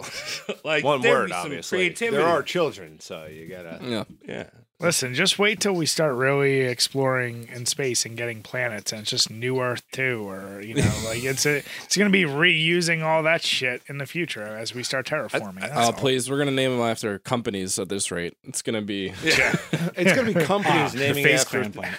like 0.64 0.82
One 0.82 1.00
there'd 1.00 1.16
word, 1.16 1.26
be 1.28 1.32
some 1.32 1.44
obviously. 1.44 1.78
Creativity. 1.78 2.16
There 2.16 2.26
are 2.26 2.42
children, 2.42 2.98
so 2.98 3.26
you 3.26 3.46
got 3.46 3.62
to. 3.62 3.78
Yeah. 3.82 4.04
yeah. 4.26 4.50
Listen, 4.82 5.14
just 5.14 5.38
wait 5.38 5.60
till 5.60 5.74
we 5.74 5.86
start 5.86 6.16
really 6.16 6.62
exploring 6.62 7.48
in 7.52 7.66
space 7.66 8.04
and 8.04 8.16
getting 8.16 8.42
planets, 8.42 8.92
and 8.92 9.02
it's 9.02 9.10
just 9.10 9.30
New 9.30 9.60
Earth 9.60 9.82
too, 9.92 10.28
or 10.28 10.60
you 10.60 10.74
know, 10.74 10.82
like 11.04 11.22
it's 11.22 11.46
a, 11.46 11.62
it's 11.84 11.96
gonna 11.96 12.10
be 12.10 12.24
reusing 12.24 13.04
all 13.04 13.22
that 13.22 13.42
shit 13.42 13.82
in 13.86 13.98
the 13.98 14.06
future 14.06 14.44
as 14.44 14.74
we 14.74 14.82
start 14.82 15.06
terraforming. 15.06 15.70
Oh, 15.72 15.80
all. 15.80 15.92
please. 15.92 16.28
We're 16.28 16.36
going 16.36 16.48
to 16.48 16.54
name 16.54 16.70
them 16.70 16.80
after 16.80 17.18
companies 17.18 17.78
at 17.78 17.88
this 17.88 18.10
rate. 18.10 18.36
It's 18.44 18.62
going 18.62 18.74
to 18.74 18.82
be. 18.82 19.12
yeah, 19.22 19.54
It's 19.96 20.14
going 20.14 20.32
to 20.32 20.34
be 20.34 20.44
companies 20.44 20.76
ah, 20.76 20.88
The 20.92 20.98
naming 20.98 21.24
Face 21.24 21.42
after. 21.42 21.70
Clan 21.70 21.72
planet. 21.72 21.98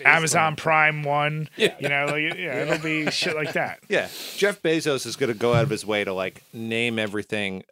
Amazon 0.06 0.56
Prime 0.56 1.02
One. 1.02 1.48
Yeah. 1.56 1.74
You 1.80 1.88
know, 1.88 2.06
like, 2.06 2.38
yeah, 2.38 2.62
it'll 2.62 2.78
be 2.78 3.10
shit 3.10 3.34
like 3.34 3.54
that. 3.54 3.80
Yeah, 3.88 4.08
Jeff 4.36 4.62
Bezos 4.62 5.06
is 5.06 5.16
going 5.16 5.32
to 5.32 5.38
go 5.38 5.54
out 5.54 5.64
of 5.64 5.70
his 5.70 5.84
way 5.84 6.04
to 6.04 6.12
like 6.12 6.44
name 6.52 6.98
everything 6.98 7.64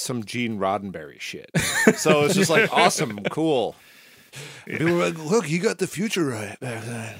some 0.00 0.24
Gene 0.24 0.58
Roddenberry 0.58 1.20
shit. 1.20 1.50
So 1.96 2.24
it's 2.24 2.34
just 2.34 2.50
like 2.50 2.72
awesome, 2.72 3.18
cool. 3.30 3.74
People 4.66 4.86
were 4.94 5.04
like, 5.10 5.18
"Look, 5.18 5.48
you 5.50 5.58
got 5.58 5.78
the 5.78 5.86
future 5.86 6.24
right 6.26 6.58
back 6.60 6.84
then." 6.84 7.14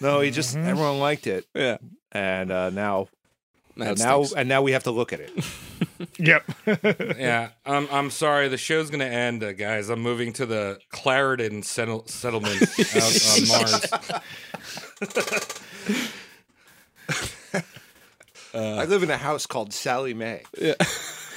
No, 0.00 0.20
he 0.20 0.30
just 0.30 0.56
everyone 0.56 0.98
liked 1.00 1.26
it, 1.26 1.46
Yeah. 1.54 1.78
and 2.12 2.50
uh, 2.52 2.70
now 2.70 3.08
Now 3.76 3.86
and 3.90 3.98
now 3.98 4.24
and 4.36 4.48
now 4.48 4.62
we 4.62 4.70
have 4.72 4.84
to 4.84 4.90
look 4.92 5.12
at 5.12 5.20
it. 5.20 5.30
Yep. 6.18 6.44
Yeah. 7.18 7.48
I'm, 7.66 7.88
I'm 7.90 8.10
sorry. 8.10 8.48
The 8.48 8.56
show's 8.56 8.88
going 8.90 9.00
to 9.00 9.06
end, 9.06 9.42
uh, 9.42 9.52
guys. 9.52 9.88
I'm 9.90 10.00
moving 10.00 10.32
to 10.34 10.46
the 10.46 10.78
Clarendon 10.90 11.62
settle- 11.62 12.06
settlement 12.06 12.62
out 12.62 13.02
on 13.38 13.48
Mars. 13.48 13.86
I 18.54 18.84
live 18.84 19.02
in 19.02 19.10
a 19.10 19.16
house 19.16 19.46
called 19.46 19.72
Sally 19.72 20.14
Mae. 20.14 20.42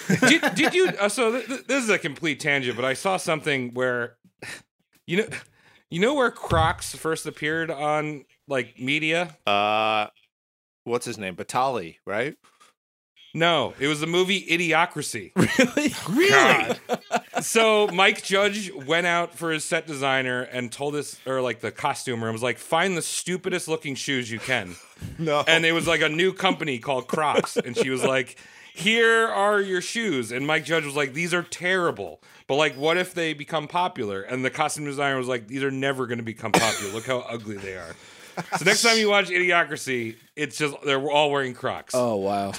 Did, 0.07 0.41
did 0.55 0.73
you? 0.73 0.87
Uh, 0.99 1.09
so 1.09 1.31
th- 1.31 1.47
th- 1.47 1.67
this 1.67 1.83
is 1.83 1.89
a 1.89 1.97
complete 1.99 2.39
tangent, 2.39 2.75
but 2.75 2.85
I 2.85 2.93
saw 2.93 3.17
something 3.17 3.73
where, 3.73 4.17
you 5.05 5.17
know, 5.17 5.27
you 5.89 5.99
know 5.99 6.13
where 6.15 6.31
Crocs 6.31 6.95
first 6.95 7.25
appeared 7.25 7.71
on 7.71 8.25
like 8.47 8.79
media. 8.79 9.35
Uh, 9.45 10.07
what's 10.83 11.05
his 11.05 11.17
name? 11.17 11.35
Batali, 11.35 11.97
right? 12.05 12.35
No, 13.33 13.75
it 13.79 13.87
was 13.87 13.99
the 13.99 14.07
movie 14.07 14.45
Idiocracy. 14.47 15.31
Really? 15.59 15.93
Really? 16.09 16.75
so 17.41 17.87
Mike 17.87 18.23
Judge 18.23 18.71
went 18.73 19.05
out 19.05 19.35
for 19.35 19.51
his 19.51 19.63
set 19.63 19.85
designer 19.85 20.41
and 20.43 20.71
told 20.71 20.95
us, 20.95 21.19
or 21.25 21.41
like 21.41 21.59
the 21.59 21.71
costumer, 21.71 22.27
and 22.27 22.33
was 22.33 22.41
like, 22.43 22.57
"Find 22.57 22.97
the 22.97 23.01
stupidest 23.01 23.67
looking 23.67 23.95
shoes 23.95 24.31
you 24.31 24.39
can." 24.39 24.75
No, 25.19 25.43
and 25.47 25.63
it 25.63 25.73
was 25.73 25.85
like 25.85 26.01
a 26.01 26.09
new 26.09 26.33
company 26.33 26.79
called 26.79 27.07
Crocs, 27.07 27.55
and 27.57 27.77
she 27.77 27.91
was 27.91 28.03
like, 28.03 28.39
"Here 28.77 29.27
are 29.27 29.59
your 29.61 29.81
shoes," 29.81 30.31
and 30.31 30.45
Mike 30.47 30.65
Judge 30.65 30.85
was 30.85 30.95
like, 30.95 31.13
"These 31.13 31.33
are 31.33 31.43
terrible." 31.43 32.21
But 32.47 32.55
like, 32.55 32.75
what 32.75 32.97
if 32.97 33.13
they 33.13 33.33
become 33.33 33.67
popular? 33.67 34.21
And 34.21 34.45
the 34.45 34.49
costume 34.49 34.85
designer 34.85 35.17
was 35.17 35.27
like, 35.27 35.47
"These 35.47 35.63
are 35.63 35.71
never 35.71 36.05
going 36.07 36.19
to 36.19 36.23
become 36.23 36.51
popular. 36.51 36.93
Look 36.93 37.05
how 37.07 37.19
ugly 37.19 37.57
they 37.57 37.75
are." 37.75 37.95
So 38.57 38.65
next 38.65 38.83
time 38.83 38.97
you 38.99 39.09
watch 39.09 39.29
Idiocracy, 39.29 40.15
it's 40.35 40.57
just 40.59 40.75
they're 40.85 41.09
all 41.09 41.31
wearing 41.31 41.55
Crocs. 41.55 41.95
Oh, 41.95 42.17
wow. 42.17 42.53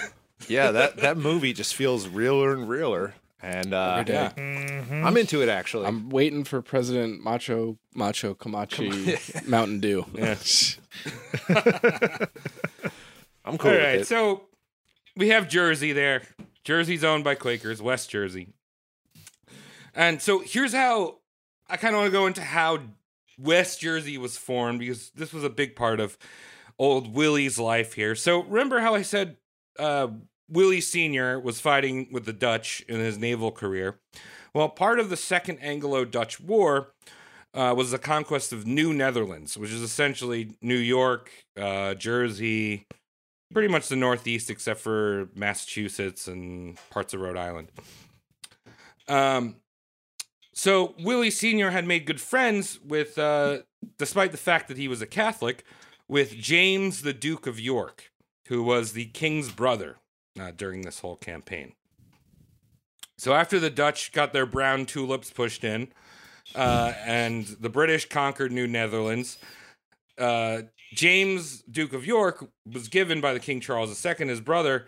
yeah, 0.49 0.73
that 0.73 0.97
that 0.99 1.17
movie 1.17 1.53
just 1.53 1.75
feels 1.77 2.09
realer 2.09 2.53
and 2.53 2.69
realer, 2.69 3.15
and 3.41 3.73
uh, 3.73 3.93
Every 4.01 4.05
day. 4.07 4.31
yeah. 4.37 5.07
I'm 5.07 5.17
into 5.17 5.41
it 5.41 5.49
actually. 5.49 5.87
I'm 5.87 6.11
waiting 6.11 6.43
for 6.43 6.61
President 6.63 7.23
Macho 7.23 7.79
Macho 7.95 8.35
Camacho 8.35 8.91
Mountain 9.47 9.79
Dew. 9.81 10.05
yeah. 10.15 10.35
I'm 13.45 13.57
cool 13.57 13.71
All 13.71 13.77
right, 13.77 13.93
with 13.99 14.03
it. 14.03 14.07
so 14.09 14.43
we 15.19 15.29
have 15.29 15.49
Jersey 15.49 15.93
there. 15.93 16.23
Jersey's 16.65 17.03
owned 17.03 17.25
by 17.25 17.35
Quakers, 17.35 17.83
West 17.83 18.09
Jersey. 18.09 18.55
And 19.95 20.23
so 20.23 20.39
here's 20.39 20.73
how 20.73 21.19
I 21.69 21.77
kind 21.77 21.95
of 21.95 22.01
want 22.01 22.13
to 22.13 22.19
go 22.19 22.27
into 22.27 22.41
how 22.41 22.79
West 23.37 23.81
Jersey 23.81 24.17
was 24.17 24.39
formed 24.39 24.79
because 24.79 25.11
this 25.11 25.33
was 25.33 25.43
a 25.43 25.51
big 25.51 25.75
part 25.75 25.99
of 25.99 26.17
old 26.79 27.15
Willie's 27.15 27.59
life 27.59 27.95
here. 27.95 28.15
So 28.15 28.45
remember 28.45 28.79
how 28.81 28.95
I 28.95 29.03
said 29.03 29.37
uh, 29.79 30.09
Willie 30.49 30.81
Sr. 30.81 31.41
was 31.41 31.61
fighting 31.61 32.09
with 32.13 32.25
the 32.25 32.33
Dutch 32.33 32.85
in 32.89 33.01
his 33.01 33.19
naval 33.19 33.51
career? 33.51 33.99
Well, 34.55 34.69
part 34.69 35.01
of 35.01 35.11
the 35.11 35.17
Second 35.17 35.59
Anglo 35.59 36.05
Dutch 36.05 36.41
War 36.41 36.93
uh, 37.55 37.75
was 37.77 37.91
the 37.91 37.99
conquest 37.99 38.53
of 38.53 38.67
New 38.67 38.95
Netherlands, 38.95 39.59
which 39.59 39.73
is 39.73 39.83
essentially 39.83 40.57
New 40.63 40.77
York, 40.77 41.31
uh, 41.57 41.95
Jersey, 41.95 42.87
pretty 43.53 43.69
much 43.69 43.89
the 43.89 43.97
Northeast, 43.97 44.51
except 44.51 44.81
for 44.81 45.29
Massachusetts 45.35 46.29
and 46.29 46.79
parts 46.91 47.15
of 47.15 47.21
Rhode 47.21 47.37
Island. 47.37 47.69
Um, 49.09 49.57
so 50.53 50.95
Willie 50.99 51.31
Senior 51.31 51.71
had 51.71 51.87
made 51.87 52.05
good 52.05 52.21
friends 52.21 52.79
with, 52.85 53.19
uh, 53.19 53.59
despite 53.97 54.33
the 54.33 54.39
fact 54.39 54.69
that 54.69 54.77
he 54.77 54.89
was 54.89 55.01
a 55.01 55.07
Catholic, 55.07 55.65
with 56.09 56.33
James 56.33 57.03
the 57.03 57.13
Duke 57.13 57.47
of 57.47 57.61
York, 57.61 58.11
who 58.49 58.63
was 58.63 58.93
the 58.93 59.07
king's 59.07 59.51
brother 59.53 59.97
uh, 60.41 60.51
during 60.51 60.83
this 60.83 61.01
whole 61.01 61.17
campaign. 61.17 61.75
So 63.17 63.35
after 63.35 63.59
the 63.59 63.71
Dutch 63.71 64.13
got 64.13 64.33
their 64.33 64.47
brown 64.47 64.87
tulips 64.87 65.31
pushed 65.31 65.65
in, 65.65 65.89
uh, 66.55 66.93
and 67.05 67.47
the 67.47 67.69
British 67.69 68.09
conquered 68.09 68.53
New 68.53 68.67
Netherlands, 68.67 69.39
uh, 70.19 70.63
James, 70.93 71.63
Duke 71.63 71.93
of 71.93 72.07
York, 72.07 72.47
was 72.71 72.89
given 72.89 73.21
by 73.21 73.33
the 73.35 73.41
King 73.41 73.61
Charles 73.61 74.05
II, 74.05 74.27
his 74.29 74.41
brother, 74.41 74.87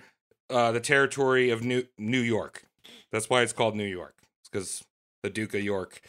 uh, 0.49 0.73
the 0.73 0.81
territory 0.81 1.51
of 1.51 1.63
New 1.63 1.85
New 1.99 2.21
York. 2.21 2.65
That's 3.13 3.29
why 3.29 3.43
it's 3.43 3.53
called 3.53 3.77
New 3.77 3.85
York. 3.85 4.15
It's 4.41 4.49
because 4.51 4.85
the 5.23 5.31
Duke 5.31 5.55
of 5.55 5.63
York, 5.63 6.01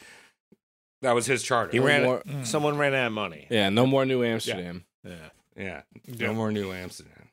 that 1.01 1.13
was 1.13 1.25
his 1.25 1.43
charter. 1.43 1.71
he 1.71 1.79
ran. 1.79 2.03
more- 2.03 2.23
Someone 2.43 2.77
ran 2.77 2.93
out 2.93 3.07
of 3.07 3.13
money. 3.13 3.47
Yeah, 3.49 3.69
no 3.69 3.85
more 3.85 4.05
New 4.05 4.23
Amsterdam. 4.23 4.85
Yeah. 5.03 5.29
Yeah, 5.57 5.81
Yeah. 6.05 6.27
no 6.27 6.33
more 6.33 6.51
New 6.51 6.71
Amsterdam. 6.71 7.29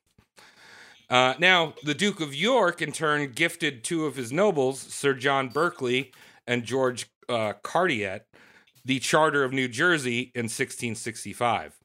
Uh, 1.09 1.35
now, 1.38 1.75
the 1.85 1.94
Duke 1.94 2.21
of 2.21 2.35
York, 2.35 2.83
in 2.83 2.92
turn, 2.92 3.33
gifted 3.33 3.83
two 3.85 4.05
of 4.05 4.16
his 4.16 4.31
nobles, 4.33 4.79
Sir 4.81 5.14
John 5.14 5.49
Berkeley 5.49 6.12
and 6.47 6.64
George 6.64 7.07
uh, 7.29 7.55
Carteret, 7.62 8.27
the 8.85 8.99
Charter 8.99 9.44
of 9.44 9.53
New 9.53 9.68
Jersey 9.68 10.33
in 10.35 10.44
1665. 10.49 11.78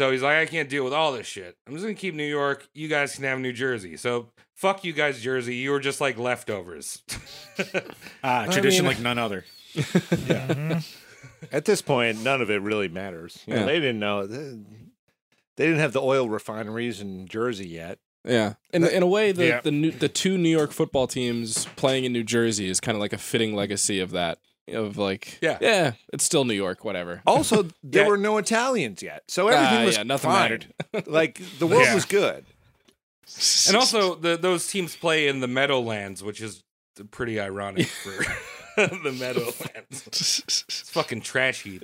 So 0.00 0.10
he's 0.10 0.22
like, 0.22 0.38
I 0.38 0.46
can't 0.46 0.70
deal 0.70 0.82
with 0.82 0.94
all 0.94 1.12
this 1.12 1.26
shit. 1.26 1.58
I'm 1.66 1.74
just 1.74 1.84
gonna 1.84 1.92
keep 1.94 2.14
New 2.14 2.24
York. 2.24 2.66
You 2.72 2.88
guys 2.88 3.14
can 3.16 3.24
have 3.24 3.38
New 3.38 3.52
Jersey. 3.52 3.98
So 3.98 4.30
fuck 4.54 4.82
you 4.82 4.94
guys, 4.94 5.20
Jersey. 5.20 5.56
You 5.56 5.72
were 5.72 5.78
just 5.80 6.00
like 6.00 6.16
leftovers. 6.18 7.02
Ah, 8.24 8.46
tradition 8.50 8.86
mean- 8.86 8.94
like 8.94 9.02
none 9.02 9.18
other. 9.18 9.44
At 11.52 11.66
this 11.66 11.82
point, 11.82 12.22
none 12.24 12.40
of 12.40 12.50
it 12.50 12.62
really 12.62 12.88
matters. 12.88 13.42
You 13.46 13.52
know, 13.54 13.60
Yeah. 13.60 13.66
They 13.66 13.80
didn't 13.80 13.98
know. 13.98 14.26
They, 14.26 14.38
they 15.56 15.66
didn't 15.66 15.80
have 15.80 15.92
the 15.92 16.00
oil 16.00 16.30
refineries 16.30 17.02
in 17.02 17.26
Jersey 17.28 17.68
yet. 17.68 17.98
Yeah, 18.24 18.54
in 18.72 18.84
in 18.86 19.02
a 19.02 19.06
way, 19.06 19.32
the 19.32 19.46
Yeah. 19.46 19.60
the 19.60 19.70
new, 19.70 19.90
the 19.90 20.08
two 20.08 20.38
New 20.38 20.48
York 20.48 20.72
football 20.72 21.06
teams 21.08 21.66
playing 21.76 22.04
in 22.04 22.12
New 22.14 22.24
Jersey 22.24 22.70
is 22.70 22.80
kind 22.80 22.96
of 22.96 23.00
like 23.02 23.12
a 23.12 23.18
fitting 23.18 23.54
legacy 23.54 24.00
of 24.00 24.12
that. 24.12 24.38
Of 24.74 24.96
like, 24.98 25.38
Yeah. 25.40 25.58
yeah, 25.60 25.92
it's 26.12 26.24
still 26.24 26.44
New 26.44 26.54
York, 26.54 26.84
whatever. 26.84 27.22
Also, 27.26 27.62
there 27.82 28.02
Yeah. 28.04 28.08
were 28.08 28.16
no 28.16 28.38
Italians 28.38 29.02
yet, 29.02 29.22
so 29.28 29.48
everything 29.48 29.78
Ah, 29.82 29.84
was 29.84 29.96
yeah, 29.96 30.02
nothing 30.02 30.30
fine. 30.30 30.40
mattered. 30.42 30.74
like 31.06 31.40
the 31.58 31.66
world 31.66 31.84
Yeah. 31.84 31.94
was 31.94 32.04
good. 32.04 32.44
And 33.68 33.76
also, 33.76 34.16
the, 34.16 34.36
those 34.36 34.66
teams 34.66 34.96
play 34.96 35.28
in 35.28 35.38
the 35.40 35.46
Meadowlands, 35.46 36.22
which 36.22 36.40
is 36.40 36.64
pretty 37.12 37.38
ironic 37.38 37.86
for 37.86 38.24
the 38.76 39.12
Meadowlands. 39.18 40.02
It's 40.06 40.90
fucking 40.90 41.20
trash 41.20 41.62
heap. 41.62 41.82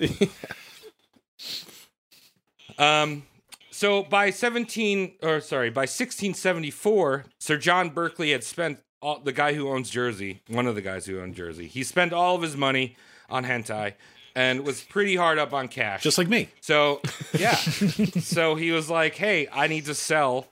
um, 2.77 3.23
so 3.71 4.03
by 4.03 4.29
17, 4.29 5.13
or 5.23 5.39
sorry, 5.39 5.69
by 5.69 5.81
1674, 5.81 7.25
Sir 7.39 7.57
John 7.57 7.89
Berkeley 7.91 8.31
had 8.31 8.43
spent 8.43 8.79
all, 9.01 9.19
the 9.19 9.31
guy 9.31 9.53
who 9.53 9.69
owns 9.69 9.89
Jersey, 9.89 10.41
one 10.47 10.67
of 10.67 10.75
the 10.75 10.81
guys 10.81 11.05
who 11.05 11.19
owned 11.19 11.35
Jersey, 11.35 11.67
he 11.67 11.83
spent 11.83 12.13
all 12.13 12.35
of 12.35 12.41
his 12.41 12.55
money 12.57 12.95
on 13.29 13.45
hentai 13.45 13.93
and 14.35 14.63
was 14.63 14.83
pretty 14.83 15.15
hard 15.15 15.39
up 15.39 15.51
on 15.51 15.67
cash. 15.67 16.03
Just 16.03 16.17
like 16.17 16.27
me. 16.27 16.49
So 16.61 17.01
yeah, 17.37 17.55
so 17.55 18.55
he 18.55 18.71
was 18.71 18.89
like, 18.89 19.15
"Hey, 19.15 19.47
I 19.51 19.67
need 19.67 19.85
to 19.85 19.95
sell 19.95 20.47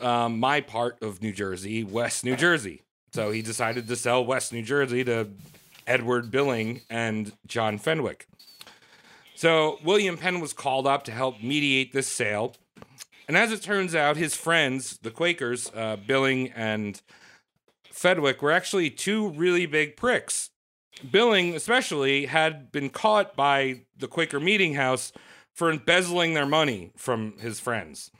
um, 0.00 0.40
my 0.40 0.60
part 0.60 1.00
of 1.02 1.22
New 1.22 1.32
Jersey, 1.32 1.84
West 1.84 2.24
New 2.24 2.36
Jersey." 2.36 2.82
So 3.12 3.30
he 3.30 3.42
decided 3.42 3.86
to 3.86 3.96
sell 3.96 4.24
West 4.24 4.52
New 4.52 4.62
Jersey 4.62 5.04
to 5.04 5.28
Edward 5.86 6.32
Byllynge 6.32 6.82
and 6.90 7.32
John 7.46 7.78
Fenwick. 7.78 8.26
So 9.36 9.78
William 9.84 10.16
Penn 10.16 10.40
was 10.40 10.52
called 10.52 10.86
up 10.86 11.04
to 11.04 11.12
help 11.12 11.40
mediate 11.40 11.92
this 11.92 12.08
sale, 12.08 12.56
and 13.28 13.36
as 13.36 13.52
it 13.52 13.62
turns 13.62 13.94
out, 13.94 14.16
his 14.16 14.34
friends, 14.34 14.98
the 15.02 15.10
Quakers, 15.10 15.70
uh, 15.74 15.96
Byllynge 15.96 16.52
and 16.56 17.00
Fenwick, 17.94 18.42
were 18.42 18.50
actually 18.50 18.90
two 18.90 19.28
really 19.30 19.66
big 19.66 19.96
pricks. 19.96 20.50
Byllynge, 21.06 21.54
especially, 21.54 22.26
had 22.26 22.72
been 22.72 22.90
caught 22.90 23.36
by 23.36 23.82
the 23.96 24.08
Quaker 24.08 24.40
Meeting 24.40 24.74
House 24.74 25.12
for 25.54 25.70
embezzling 25.70 26.34
their 26.34 26.46
money 26.46 26.90
from 26.96 27.38
his 27.38 27.60
friends. 27.60 28.10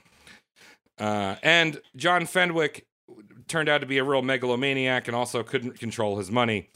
Uh, 0.97 1.35
and 1.43 1.81
John 1.95 2.25
Fenwick 2.25 2.85
turned 3.47 3.67
out 3.67 3.81
to 3.81 3.87
be 3.87 3.97
a 3.97 4.03
real 4.03 4.21
megalomaniac 4.21 5.07
and 5.07 5.15
also 5.15 5.43
couldn't 5.43 5.77
control 5.77 6.17
his 6.17 6.31
money. 6.31 6.69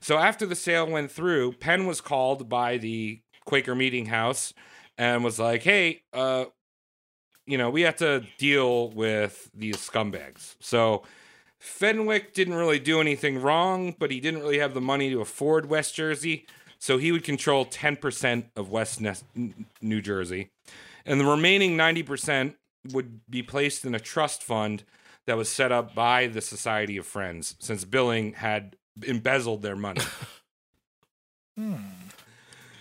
So 0.00 0.18
after 0.18 0.46
the 0.46 0.54
sale 0.54 0.86
went 0.86 1.10
through, 1.10 1.54
Penn 1.54 1.86
was 1.86 2.00
called 2.00 2.48
by 2.48 2.76
the 2.76 3.20
Quaker 3.44 3.74
Meeting 3.74 4.06
House 4.06 4.54
and 4.96 5.24
was 5.24 5.40
like, 5.40 5.62
hey, 5.62 6.02
uh, 6.12 6.44
you 7.46 7.58
know, 7.58 7.68
we 7.68 7.82
have 7.82 7.96
to 7.96 8.24
deal 8.38 8.90
with 8.90 9.50
these 9.54 9.76
scumbags. 9.76 10.54
So 10.60 11.02
Fenwick 11.64 12.34
didn't 12.34 12.54
really 12.54 12.78
do 12.78 13.00
anything 13.00 13.40
wrong, 13.40 13.96
but 13.98 14.10
he 14.10 14.20
didn't 14.20 14.40
really 14.40 14.58
have 14.58 14.74
the 14.74 14.82
money 14.82 15.08
to 15.08 15.22
afford 15.22 15.66
West 15.66 15.94
Jersey. 15.94 16.46
So 16.78 16.98
he 16.98 17.10
would 17.10 17.24
control 17.24 17.64
10% 17.64 18.44
of 18.54 18.68
West 18.68 19.00
New 19.80 20.02
Jersey. 20.02 20.50
And 21.06 21.18
the 21.18 21.24
remaining 21.24 21.74
90% 21.74 22.54
would 22.92 23.20
be 23.30 23.42
placed 23.42 23.86
in 23.86 23.94
a 23.94 23.98
trust 23.98 24.42
fund 24.42 24.84
that 25.26 25.38
was 25.38 25.48
set 25.48 25.72
up 25.72 25.94
by 25.94 26.26
the 26.26 26.42
Society 26.42 26.98
of 26.98 27.06
Friends, 27.06 27.56
since 27.58 27.86
Byllynge 27.86 28.34
had 28.34 28.76
embezzled 29.02 29.62
their 29.62 29.76
money. 29.76 30.02
Hmm. 31.56 31.76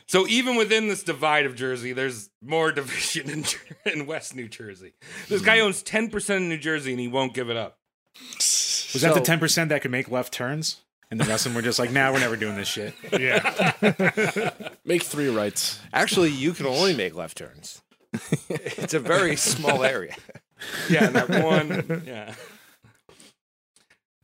So 0.08 0.26
even 0.26 0.56
within 0.56 0.88
this 0.88 1.04
divide 1.04 1.46
of 1.46 1.56
Jersey, 1.56 1.94
there's 1.94 2.32
more 2.42 2.72
division 2.72 3.30
in, 3.30 3.46
in 3.94 4.08
West 4.08 4.36
New 4.36 4.48
Jersey. 4.48 4.94
This 5.30 5.44
guy 5.44 5.60
hmm. 5.60 5.66
owns 5.66 5.84
10% 5.84 6.38
of 6.38 6.42
New 6.42 6.58
Jersey 6.58 6.90
and 6.90 7.00
he 7.00 7.08
won't 7.08 7.36
give 7.36 7.52
it 7.52 7.56
up. 7.56 7.78
Was 8.94 9.02
that 9.02 9.14
the 9.14 9.22
ten 9.22 9.40
percent 9.40 9.70
that 9.70 9.82
could 9.82 9.92
make 9.92 10.10
left 10.10 10.34
turns? 10.34 10.82
And 11.12 11.20
the 11.20 11.26
rest 11.26 11.46
of 11.46 11.52
them 11.52 11.56
were 11.58 11.62
just 11.62 11.78
like, 11.78 11.92
"Nah, 11.92 12.12
we're 12.12 12.20
never 12.20 12.36
doing 12.36 12.56
this 12.56 12.68
shit." 12.68 12.94
Yeah. 13.20 13.74
Make 14.86 15.04
three 15.04 15.30
rights. 15.30 15.80
Actually, 15.94 16.32
you 16.32 16.54
can 16.54 16.66
only 16.66 16.96
make 16.96 17.16
left 17.16 17.38
turns. 17.38 17.82
it's 18.50 18.94
a 18.94 19.00
very 19.00 19.36
small 19.36 19.84
area. 19.84 20.16
Yeah, 20.90 21.08
that 21.10 21.30
one. 21.30 22.04
Yeah. 22.06 22.34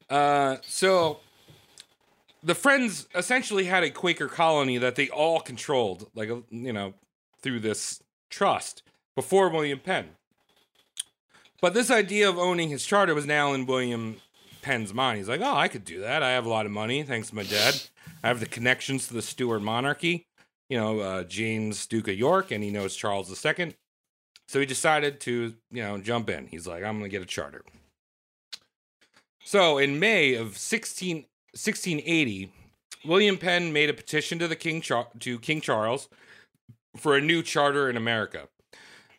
Uh, 0.09 0.57
so 0.63 1.19
the 2.43 2.55
Friends 2.55 3.07
essentially 3.15 3.65
had 3.65 3.83
a 3.83 3.89
Quaker 3.89 4.27
colony 4.27 4.77
that 4.77 4.95
they 4.95 5.09
all 5.09 5.39
controlled, 5.39 6.09
like 6.15 6.29
you 6.49 6.73
know, 6.73 6.93
through 7.41 7.59
this 7.59 8.01
trust 8.29 8.83
before 9.15 9.49
William 9.49 9.79
Penn. 9.79 10.09
But 11.61 11.73
this 11.73 11.91
idea 11.91 12.29
of 12.29 12.37
owning 12.37 12.69
his 12.69 12.85
charter 12.85 13.13
was 13.13 13.25
now 13.25 13.53
in 13.53 13.65
William 13.65 14.17
Penn's 14.61 14.93
mind. 14.93 15.17
He's 15.17 15.29
like, 15.29 15.41
"Oh, 15.41 15.55
I 15.55 15.67
could 15.67 15.85
do 15.85 16.01
that. 16.01 16.23
I 16.23 16.31
have 16.31 16.45
a 16.45 16.49
lot 16.49 16.65
of 16.65 16.71
money 16.71 17.03
thanks 17.03 17.29
to 17.29 17.35
my 17.35 17.43
dad. 17.43 17.81
I 18.23 18.27
have 18.27 18.39
the 18.39 18.45
connections 18.45 19.07
to 19.07 19.13
the 19.13 19.21
Stuart 19.21 19.61
monarchy. 19.61 20.25
You 20.69 20.77
know, 20.77 20.99
uh, 20.99 21.23
James 21.23 21.85
Duke 21.87 22.07
of 22.07 22.15
York, 22.15 22.51
and 22.51 22.63
he 22.63 22.69
knows 22.69 22.95
Charles 22.95 23.29
II. 23.45 23.75
So 24.47 24.59
he 24.59 24.65
decided 24.65 25.19
to, 25.21 25.53
you 25.71 25.83
know, 25.83 25.97
jump 25.99 26.29
in. 26.29 26.47
He's 26.47 26.67
like, 26.67 26.83
I'm 26.83 26.97
going 26.97 27.09
to 27.09 27.09
get 27.09 27.21
a 27.21 27.25
charter. 27.25 27.63
So 29.43 29.77
in 29.77 29.99
May 29.99 30.35
of 30.35 30.57
16, 30.57 31.17
1680, 31.53 32.51
William 33.05 33.37
Penn 33.37 33.71
made 33.73 33.89
a 33.89 33.93
petition 33.93 34.39
to 34.39 34.47
the 34.47 34.55
King 34.55 34.81
Char- 34.81 35.07
to 35.19 35.39
King 35.39 35.61
Charles 35.61 36.09
for 36.97 37.15
a 37.15 37.21
new 37.21 37.41
charter 37.41 37.89
in 37.89 37.97
America. 37.97 38.47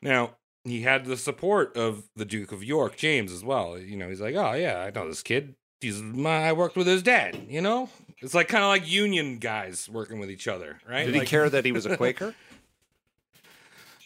Now, 0.03 0.37
he 0.65 0.83
had 0.83 1.05
the 1.07 1.17
support 1.17 1.77
of 1.77 2.05
the 2.17 2.25
Duke 2.25 2.53
of 2.53 2.63
York, 2.63 2.97
James, 2.97 3.33
as 3.33 3.43
well. 3.45 3.79
You 3.79 3.97
know, 3.97 4.09
he's 4.09 4.21
like, 4.21 4.35
oh, 4.35 4.53
yeah, 4.53 4.81
I 4.81 4.91
know 4.91 5.09
this 5.09 5.23
kid. 5.23 5.55
He's 5.81 6.01
my, 6.03 6.49
I 6.49 6.53
worked 6.53 6.77
with 6.77 6.87
his 6.87 7.03
dad, 7.03 7.47
you 7.49 7.61
know? 7.63 7.89
It's 8.19 8.35
like 8.35 8.49
kind 8.49 8.63
of 8.63 8.69
like 8.69 8.91
union 8.91 9.39
guys 9.39 9.89
working 9.89 10.21
with 10.21 10.31
each 10.31 10.47
other, 10.47 10.79
right? 10.89 11.07
Did 11.07 11.15
he 11.15 11.21
care 11.25 11.49
that 11.49 11.65
he 11.65 11.73
was 11.73 11.87
a 11.87 11.97
Quaker? 11.97 12.35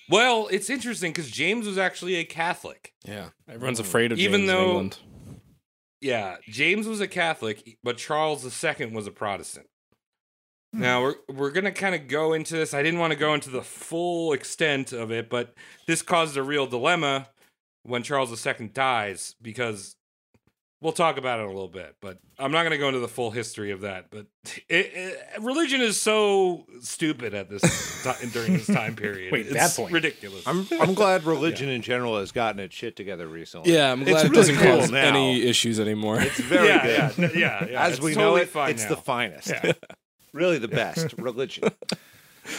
Well, 0.08 0.48
it's 0.50 0.68
interesting 0.68 1.12
because 1.12 1.30
James 1.30 1.66
was 1.66 1.78
actually 1.78 2.16
a 2.16 2.24
Catholic. 2.24 2.92
Yeah, 3.06 3.30
everyone's 3.48 3.80
afraid 3.80 4.12
of 4.12 4.18
Even 4.18 4.40
James 4.42 4.50
in 4.50 4.54
though- 4.54 4.66
England. 4.66 4.98
Yeah, 6.02 6.36
James 6.46 6.86
was 6.86 7.00
a 7.00 7.08
Catholic, 7.08 7.78
but 7.82 7.96
Charles 7.96 8.44
II 8.44 8.86
was 8.92 9.06
a 9.06 9.10
Protestant. 9.10 9.66
Now 10.74 11.02
we're 11.02 11.14
we're 11.28 11.50
gonna 11.50 11.72
kind 11.72 11.94
of 11.94 12.08
go 12.08 12.32
into 12.32 12.54
this. 12.54 12.74
I 12.74 12.82
didn't 12.82 13.00
want 13.00 13.12
to 13.12 13.18
go 13.18 13.32
into 13.34 13.50
the 13.50 13.62
full 13.62 14.32
extent 14.32 14.92
of 14.92 15.10
it, 15.12 15.30
but 15.30 15.54
this 15.87 16.02
caused 16.02 16.37
a 16.37 16.42
real 16.42 16.66
dilemma 16.66 17.28
when 17.84 18.02
Charles 18.02 18.46
II 18.46 18.68
dies 18.68 19.34
because 19.40 19.96
we'll 20.80 20.92
talk 20.92 21.16
about 21.16 21.38
it 21.38 21.42
in 21.44 21.48
a 21.48 21.52
little 21.52 21.68
bit. 21.68 21.96
But 22.00 22.18
I'm 22.38 22.50
not 22.50 22.62
gonna 22.64 22.78
go 22.78 22.88
into 22.88 23.00
the 23.00 23.08
full 23.08 23.30
history 23.30 23.70
of 23.70 23.82
that. 23.82 24.06
But 24.10 24.26
it, 24.68 24.90
it, 24.94 25.18
religion 25.40 25.80
is 25.80 26.00
so 26.00 26.66
stupid 26.80 27.34
at 27.34 27.48
this 27.48 28.02
time 28.02 28.28
during 28.32 28.54
this 28.54 28.66
time 28.66 28.96
period. 28.96 29.32
Wait, 29.32 29.46
it's 29.46 29.54
that 29.54 29.74
point. 29.80 29.92
ridiculous. 29.92 30.46
I'm 30.46 30.66
I'm 30.80 30.94
glad 31.02 31.24
religion 31.24 31.68
in 31.68 31.82
general 31.82 32.18
has 32.18 32.32
gotten 32.32 32.58
its 32.60 32.74
shit 32.74 32.96
together 32.96 33.26
recently. 33.28 33.72
Yeah, 33.72 33.92
I'm 33.92 34.02
It's 34.02 34.10
glad 34.10 34.26
it 34.26 34.30
really 34.30 34.37
doesn't 34.52 34.56
cool 34.56 34.80
cause 34.80 34.90
now. 34.90 35.06
any 35.06 35.42
issues 35.42 35.78
anymore. 35.78 36.20
It's 36.20 36.40
very 36.40 36.68
yeah, 36.68 37.12
good. 37.16 37.32
yeah, 37.34 37.38
yeah, 37.62 37.66
yeah. 37.70 37.82
As 37.84 37.92
It's 37.94 38.02
we 38.02 38.14
know 38.14 38.37
it, 38.37 38.48
fine 38.48 38.70
it's 38.70 38.82
now. 38.84 38.88
the 38.90 38.96
finest. 38.96 39.52
Really 40.34 40.58
the 40.58 40.68
best 40.68 41.12
religion. 41.18 41.70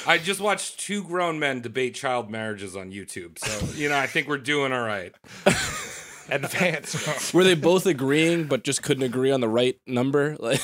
I 0.07 0.17
just 0.17 0.39
watched 0.39 0.79
two 0.79 1.03
grown 1.03 1.37
men 1.37 1.61
debate 1.61 1.93
child 1.93 2.31
marriages 2.31 2.75
on 2.75 2.91
YouTube. 2.91 3.37
So, 3.37 3.77
you 3.79 3.89
know, 3.89 3.97
I 3.97 4.07
think 4.07 4.27
we're 4.27 4.39
doing 4.39 4.73
all 4.73 4.81
right. 4.85 5.13
Advance. 6.29 7.33
Were 7.33 7.43
they 7.43 7.53
both 7.53 7.85
agreeing 7.85 8.45
but 8.45 8.63
just 8.63 8.81
couldn't 8.81 9.03
agree 9.03 9.29
on 9.31 9.41
the 9.41 9.49
right 9.49 9.79
number? 9.85 10.35
Like 10.45 10.61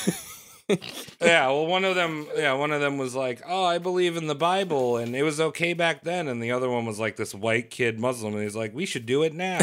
Yeah, 1.22 1.48
well 1.48 1.68
one 1.68 1.84
of 1.84 1.96
them 1.96 2.26
yeah, 2.36 2.54
one 2.54 2.72
of 2.72 2.80
them 2.80 2.98
was 2.98 3.14
like, 3.14 3.42
"Oh, 3.46 3.66
I 3.66 3.78
believe 3.78 4.16
in 4.16 4.28
the 4.28 4.36
Bible 4.36 4.96
and 4.96 5.14
it 5.16 5.24
was 5.24 5.42
okay 5.42 5.74
back 5.74 6.04
then." 6.04 6.30
And 6.30 6.42
the 6.42 6.52
other 6.52 6.70
one 6.70 6.86
was 6.86 6.98
like 6.98 7.18
this 7.18 7.36
white 7.36 7.70
kid 7.70 8.00
Muslim 8.00 8.34
and 8.36 8.42
he's 8.44 8.56
like, 8.56 8.74
"We 8.74 8.86
should 8.86 9.06
do 9.06 9.24
it 9.24 9.34
now." 9.34 9.58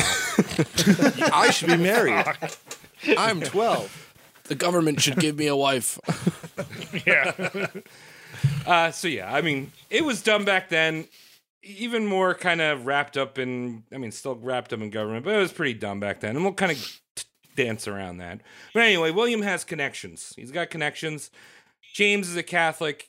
I 1.32 1.50
should 1.50 1.68
be 1.68 1.76
married. 1.78 2.26
I'm 3.16 3.40
12. 3.40 4.07
The 4.48 4.54
government 4.54 5.00
should 5.00 5.16
give 5.18 5.36
me 5.36 5.46
a 5.46 5.56
wife. 5.56 5.98
Yeah. 7.06 7.66
uh 8.66 8.90
so 8.90 9.08
yeah, 9.08 9.32
I 9.32 9.42
mean, 9.42 9.72
it 9.90 10.04
was 10.04 10.22
done 10.22 10.44
back 10.44 10.68
then. 10.68 11.06
Even 11.62 12.06
more 12.06 12.34
kind 12.34 12.60
of 12.60 12.86
wrapped 12.86 13.16
up 13.16 13.38
in 13.38 13.84
I 13.92 13.98
mean, 13.98 14.10
still 14.10 14.34
wrapped 14.34 14.72
up 14.72 14.80
in 14.80 14.90
government, 14.90 15.24
but 15.24 15.34
it 15.34 15.38
was 15.38 15.52
pretty 15.52 15.74
dumb 15.74 16.00
back 16.00 16.20
then. 16.20 16.34
And 16.34 16.44
we'll 16.44 16.54
kind 16.54 16.72
of 16.72 17.00
dance 17.56 17.86
around 17.86 18.18
that. 18.18 18.40
But 18.72 18.84
anyway, 18.84 19.10
William 19.10 19.42
has 19.42 19.64
connections. 19.64 20.32
He's 20.36 20.50
got 20.50 20.70
connections. 20.70 21.30
James 21.94 22.28
is 22.28 22.36
a 22.36 22.42
Catholic. 22.42 23.08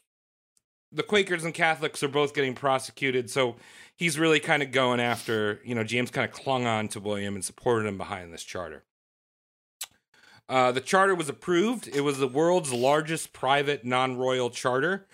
The 0.91 1.03
Quakers 1.03 1.43
and 1.43 1.53
Catholics 1.53 2.01
are 2.03 2.07
both 2.07 2.33
getting 2.33 2.55
prosecuted, 2.55 3.29
so 3.29 3.55
he's 3.95 4.17
really 4.17 4.39
kind 4.39 4.63
of 4.63 4.71
going 4.71 4.99
after, 4.99 5.61
you 5.63 5.75
know, 5.75 5.83
James 5.83 6.09
kind 6.09 6.27
of 6.27 6.33
clung 6.35 6.65
on 6.65 6.87
to 6.89 6.99
William 6.99 7.35
and 7.35 7.45
supported 7.45 7.87
him 7.87 7.97
behind 7.97 8.33
this 8.33 8.43
charter. 8.43 8.83
Uh, 10.49 10.71
the 10.71 10.81
charter 10.81 11.13
was 11.15 11.29
approved. 11.29 11.87
It 11.87 12.01
was 12.01 12.17
the 12.17 12.27
world's 12.27 12.73
largest 12.73 13.31
private 13.33 13.85
non-royal 13.85 14.49
charter, 14.49 15.05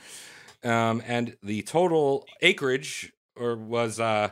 um, 0.63 1.03
and 1.05 1.35
the 1.43 1.61
total 1.63 2.25
acreage 2.41 3.11
or 3.35 3.55
was 3.57 3.99
uh, 3.99 4.29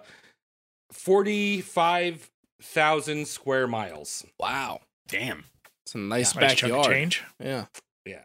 forty-five 0.94 2.30
thousand 2.62 3.28
square 3.28 3.68
miles. 3.68 4.26
Wow, 4.40 4.80
Damn. 5.08 5.44
it's 5.86 5.96
a 5.96 5.98
nice 5.98 6.34
Nice 6.36 6.56
chunk 6.56 6.72
of 6.74 6.78
backyard. 6.80 6.96
change. 6.96 7.24
Yeah, 7.40 7.66
Yeah. 8.06 8.22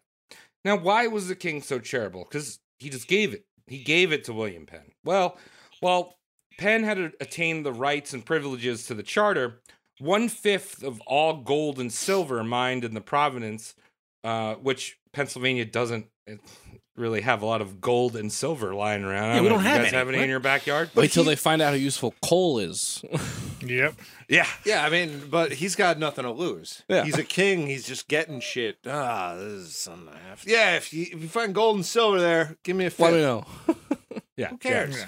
Now, 0.64 0.76
why 0.76 1.06
was 1.08 1.28
the 1.28 1.34
king 1.36 1.62
so 1.62 1.78
charitable? 1.80 2.24
Because 2.28 2.60
he 2.78 2.90
just 2.90 3.08
gave 3.08 3.34
it. 3.34 3.44
He 3.66 3.82
gave 3.82 4.12
it 4.12 4.24
to 4.24 4.32
William 4.32 4.66
Penn. 4.66 4.92
Well, 5.04 5.36
while 5.80 6.16
Penn 6.58 6.84
had 6.84 6.98
a- 6.98 7.12
attained 7.20 7.66
the 7.66 7.72
rights 7.72 8.12
and 8.12 8.24
privileges 8.24 8.86
to 8.86 8.94
the 8.94 9.02
charter, 9.02 9.60
one 9.98 10.28
fifth 10.28 10.82
of 10.82 11.00
all 11.06 11.34
gold 11.38 11.78
and 11.78 11.92
silver 11.92 12.42
mined 12.44 12.84
in 12.84 12.94
the 12.94 13.00
province, 13.00 13.74
uh, 14.24 14.54
which 14.54 14.98
Pennsylvania 15.12 15.64
doesn't 15.64 16.06
uh, 16.30 16.34
really 16.96 17.20
have 17.20 17.42
a 17.42 17.46
lot 17.46 17.60
of 17.60 17.80
gold 17.80 18.16
and 18.16 18.32
silver 18.32 18.74
lying 18.74 19.04
around. 19.04 19.30
I 19.30 19.34
Yeah, 19.36 19.40
we 19.42 19.48
don't 19.48 19.58
if 19.58 19.64
you 19.64 19.68
have 19.70 19.78
guys 19.82 19.88
any. 19.92 19.96
have 19.96 20.08
any 20.08 20.18
in 20.22 20.28
your 20.28 20.40
backyard. 20.40 20.90
Wait 20.94 21.12
till 21.12 21.24
they 21.24 21.36
find 21.36 21.62
out 21.62 21.68
how 21.70 21.74
useful 21.74 22.14
coal 22.22 22.58
is. 22.58 23.04
Yep. 23.60 23.94
Yeah, 24.28 24.46
Yeah, 24.64 24.84
I 24.84 24.88
mean, 24.88 25.24
but 25.28 25.52
he's 25.52 25.74
got 25.74 25.98
nothing 25.98 26.22
to 26.22 26.30
lose. 26.30 26.84
Yeah. 26.88 27.04
He's 27.04 27.18
a 27.18 27.24
king. 27.24 27.66
He's 27.66 27.84
just 27.84 28.06
getting 28.06 28.38
shit. 28.38 28.78
Ah, 28.86 29.34
this 29.34 29.42
is 29.52 29.76
something 29.76 30.08
I 30.14 30.28
have. 30.28 30.44
Yeah, 30.46 30.76
if 30.76 30.92
you 30.92 31.02
if 31.12 31.20
you 31.20 31.28
find 31.28 31.52
gold 31.52 31.74
and 31.74 31.84
silver 31.84 32.20
there, 32.20 32.56
give 32.62 32.76
me 32.76 32.86
a 32.86 32.90
fifth. 32.90 33.00
Let 33.00 33.14
me 33.14 33.20
know. 33.20 33.44
yeah. 34.36 34.50
Who 34.50 34.58
cares? 34.58 35.04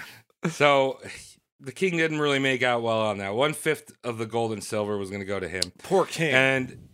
So 0.49 0.99
the 1.61 1.71
king 1.71 1.95
didn't 1.97 2.19
really 2.19 2.39
make 2.39 2.63
out 2.63 2.81
well 2.81 3.01
on 3.01 3.19
that. 3.19 3.33
One 3.35 3.53
fifth 3.53 3.91
of 4.03 4.17
the 4.17 4.25
gold 4.25 4.51
and 4.51 4.63
silver 4.63 4.97
was 4.97 5.09
going 5.09 5.21
to 5.21 5.25
go 5.25 5.39
to 5.39 5.47
him, 5.47 5.61
Poor 5.83 6.05
king. 6.05 6.33
and 6.33 6.89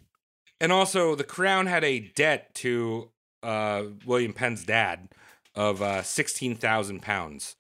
and 0.59 0.71
also 0.71 1.15
the 1.15 1.23
crown 1.23 1.67
had 1.67 1.83
a 1.83 1.99
debt 1.99 2.53
to 2.55 3.09
uh, 3.43 3.83
William 4.05 4.33
Penn's 4.33 4.65
dad 4.65 5.09
of 5.55 5.81
uh, 5.81 6.03
sixteen 6.03 6.55
thousand 6.55 7.01
pounds, 7.01 7.55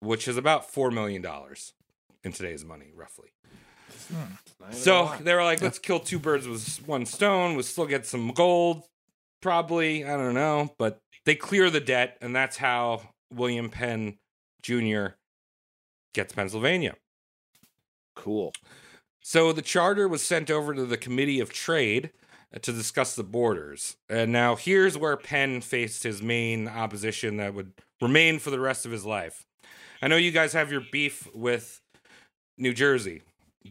which 0.00 0.28
is 0.28 0.36
about 0.36 0.70
four 0.70 0.90
million 0.90 1.22
dollars 1.22 1.72
in 2.22 2.32
today's 2.32 2.64
money, 2.64 2.92
roughly. 2.94 3.30
So 4.70 5.12
they 5.20 5.34
were 5.34 5.42
like, 5.44 5.60
let's 5.62 5.78
kill 5.78 5.98
two 6.00 6.18
birds 6.18 6.46
with 6.46 6.86
one 6.86 7.06
stone. 7.06 7.54
We'll 7.54 7.62
still 7.64 7.86
get 7.86 8.06
some 8.06 8.28
gold, 8.28 8.82
probably. 9.40 10.04
I 10.04 10.16
don't 10.16 10.34
know. 10.34 10.72
But 10.78 11.00
they 11.24 11.34
clear 11.34 11.70
the 11.70 11.80
debt, 11.80 12.16
and 12.20 12.34
that's 12.34 12.56
how 12.56 13.02
William 13.32 13.68
Penn 13.70 14.18
Jr. 14.62 15.06
gets 16.16 16.32
Pennsylvania. 16.32 16.96
cool. 18.16 18.52
So 19.22 19.52
the 19.52 19.62
charter 19.62 20.08
was 20.08 20.22
sent 20.22 20.50
over 20.50 20.72
to 20.74 20.86
the 20.86 20.96
Committee 20.96 21.40
of 21.40 21.52
Trade 21.52 22.10
uh, 22.54 22.58
to 22.60 22.72
discuss 22.72 23.14
the 23.14 23.22
borders. 23.22 23.96
And 24.08 24.32
now 24.32 24.56
here's 24.56 24.96
where 24.96 25.16
Penn 25.16 25.60
faced 25.60 26.02
his 26.04 26.22
main 26.22 26.68
opposition 26.68 27.36
that 27.36 27.52
would 27.52 27.72
remain 28.00 28.38
for 28.38 28.50
the 28.50 28.60
rest 28.60 28.86
of 28.86 28.92
his 28.92 29.04
life. 29.04 29.44
I 30.00 30.08
know 30.08 30.16
you 30.16 30.30
guys 30.30 30.52
have 30.54 30.72
your 30.72 30.82
beef 30.90 31.28
with 31.34 31.80
New 32.56 32.72
Jersey, 32.72 33.22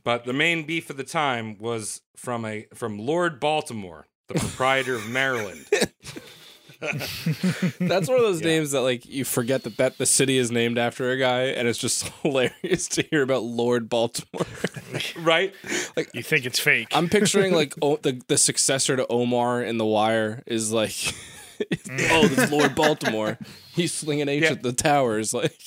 but 0.03 0.25
the 0.25 0.33
main 0.33 0.65
beef 0.65 0.89
at 0.89 0.97
the 0.97 1.03
time 1.03 1.57
was 1.57 2.01
from 2.15 2.45
a 2.45 2.67
from 2.73 2.99
Lord 2.99 3.39
Baltimore, 3.39 4.05
the 4.27 4.35
proprietor 4.35 4.95
of 4.95 5.09
Maryland. 5.09 5.65
That's 7.79 8.07
one 8.07 8.17
of 8.17 8.23
those 8.23 8.41
names 8.41 8.71
that 8.71 8.81
like 8.81 9.05
you 9.05 9.25
forget 9.25 9.63
that 9.63 9.77
that 9.77 9.97
the 9.97 10.05
city 10.05 10.37
is 10.37 10.51
named 10.51 10.77
after 10.77 11.11
a 11.11 11.17
guy, 11.17 11.43
and 11.43 11.67
it's 11.67 11.79
just 11.79 12.07
hilarious 12.23 12.87
to 12.89 13.03
hear 13.03 13.21
about 13.21 13.43
Lord 13.43 13.89
Baltimore. 13.89 14.45
right? 15.19 15.53
Like 15.95 16.09
You 16.13 16.23
think 16.23 16.45
it's 16.45 16.59
fake? 16.59 16.87
I'm 16.91 17.09
picturing 17.09 17.53
like 17.53 17.73
o- 17.81 17.97
the 17.97 18.21
the 18.27 18.37
successor 18.37 18.95
to 18.97 19.07
Omar 19.07 19.61
in 19.63 19.77
The 19.77 19.85
Wire 19.85 20.43
is 20.45 20.71
like, 20.71 20.89
mm. 20.91 22.07
oh, 22.11 22.27
this 22.27 22.51
Lord 22.51 22.75
Baltimore. 22.75 23.37
He's 23.73 23.93
slinging 23.93 24.29
H 24.29 24.43
Yeah. 24.43 24.51
at 24.51 24.63
the 24.63 24.73
towers. 24.73 25.33
Like, 25.33 25.59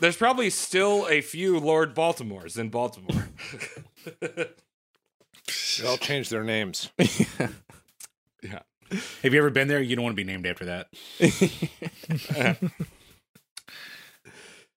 There's 0.00 0.16
probably 0.16 0.50
still 0.50 1.06
a 1.08 1.20
few 1.20 1.58
Lord 1.60 1.94
Baltimores 1.94 2.58
in 2.58 2.70
Baltimore. 2.70 3.28
They 4.20 5.86
all 5.86 5.96
changed 5.96 6.30
their 6.30 6.42
names. 6.44 6.90
yeah. 8.42 8.60
Have 9.22 9.32
you 9.32 9.38
ever 9.38 9.50
been 9.50 9.68
there? 9.68 9.80
You 9.80 9.96
don't 9.96 10.04
want 10.04 10.16
to 10.16 10.24
be 10.24 10.30
named 10.30 10.46
after 10.46 10.64
that. 10.66 10.88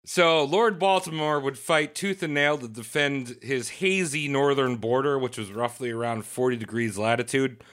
So 0.08 0.44
Lord 0.44 0.78
Baltimore 0.78 1.40
would 1.40 1.58
fight 1.58 1.96
tooth 1.96 2.22
and 2.22 2.36
nail 2.36 2.60
to 2.60 2.68
defend 2.68 3.38
his 3.42 3.70
hazy 3.70 4.28
northern 4.28 4.76
border, 4.78 5.18
which 5.18 5.38
was 5.38 5.52
roughly 5.52 5.90
around 5.90 6.26
40 6.26 6.58
degrees 6.58 6.96
latitude. 6.96 7.64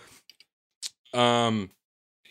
Um, 1.12 1.70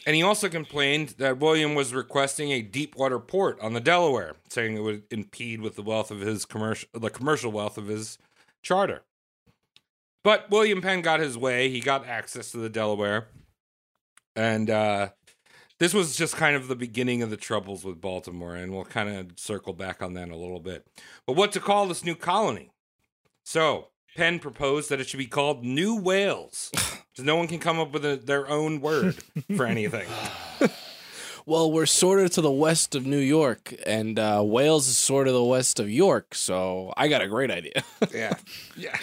and 0.07 0.15
he 0.15 0.23
also 0.23 0.49
complained 0.49 1.09
that 1.19 1.37
William 1.37 1.75
was 1.75 1.93
requesting 1.93 2.51
a 2.51 2.63
deep 2.63 2.95
water 2.95 3.19
port 3.19 3.59
on 3.61 3.73
the 3.73 3.79
Delaware, 3.79 4.35
saying 4.49 4.75
it 4.75 4.81
would 4.81 5.03
impede 5.11 5.61
with 5.61 5.75
the 5.75 5.83
wealth 5.83 6.09
of 6.09 6.19
his 6.19 6.45
commercial, 6.45 6.89
the 6.93 7.11
commercial 7.11 7.51
wealth 7.51 7.77
of 7.77 7.85
his 7.85 8.17
charter. 8.63 9.03
But 10.23 10.49
William 10.49 10.81
Penn 10.81 11.01
got 11.01 11.19
his 11.19 11.37
way; 11.37 11.69
he 11.69 11.79
got 11.79 12.07
access 12.07 12.51
to 12.51 12.57
the 12.57 12.69
Delaware, 12.69 13.27
and 14.35 14.69
uh, 14.69 15.09
this 15.79 15.93
was 15.93 16.15
just 16.15 16.35
kind 16.35 16.55
of 16.55 16.67
the 16.67 16.75
beginning 16.75 17.23
of 17.23 17.29
the 17.29 17.37
troubles 17.37 17.83
with 17.83 17.99
Baltimore, 17.99 18.55
and 18.55 18.71
we'll 18.71 18.85
kind 18.85 19.09
of 19.09 19.39
circle 19.39 19.73
back 19.73 20.01
on 20.01 20.13
that 20.13 20.29
a 20.29 20.35
little 20.35 20.59
bit. 20.59 20.85
But 21.25 21.35
what 21.35 21.51
to 21.53 21.59
call 21.59 21.87
this 21.87 22.05
new 22.05 22.15
colony? 22.15 22.71
So 23.43 23.87
Penn 24.15 24.39
proposed 24.39 24.89
that 24.89 24.99
it 24.99 25.07
should 25.07 25.17
be 25.17 25.25
called 25.27 25.63
New 25.63 25.95
Wales, 25.95 26.69
because 26.73 27.25
no 27.25 27.35
one 27.35 27.47
can 27.47 27.59
come 27.59 27.79
up 27.79 27.91
with 27.93 28.05
a, 28.05 28.17
their 28.17 28.47
own 28.49 28.81
word 28.81 29.17
for 29.55 29.65
anything. 29.65 30.07
well, 31.45 31.71
we're 31.71 31.85
sort 31.85 32.19
of 32.19 32.29
to 32.31 32.41
the 32.41 32.51
west 32.51 32.93
of 32.93 33.05
New 33.05 33.17
York, 33.17 33.73
and 33.85 34.19
uh, 34.19 34.41
Wales 34.45 34.87
is 34.87 34.97
sort 34.97 35.27
of 35.27 35.33
the 35.33 35.43
west 35.43 35.79
of 35.79 35.89
York. 35.89 36.35
So 36.35 36.93
I 36.95 37.07
got 37.07 37.21
a 37.21 37.27
great 37.27 37.51
idea. 37.51 37.83
Yeah. 38.13 38.33
Yeah. 38.77 38.97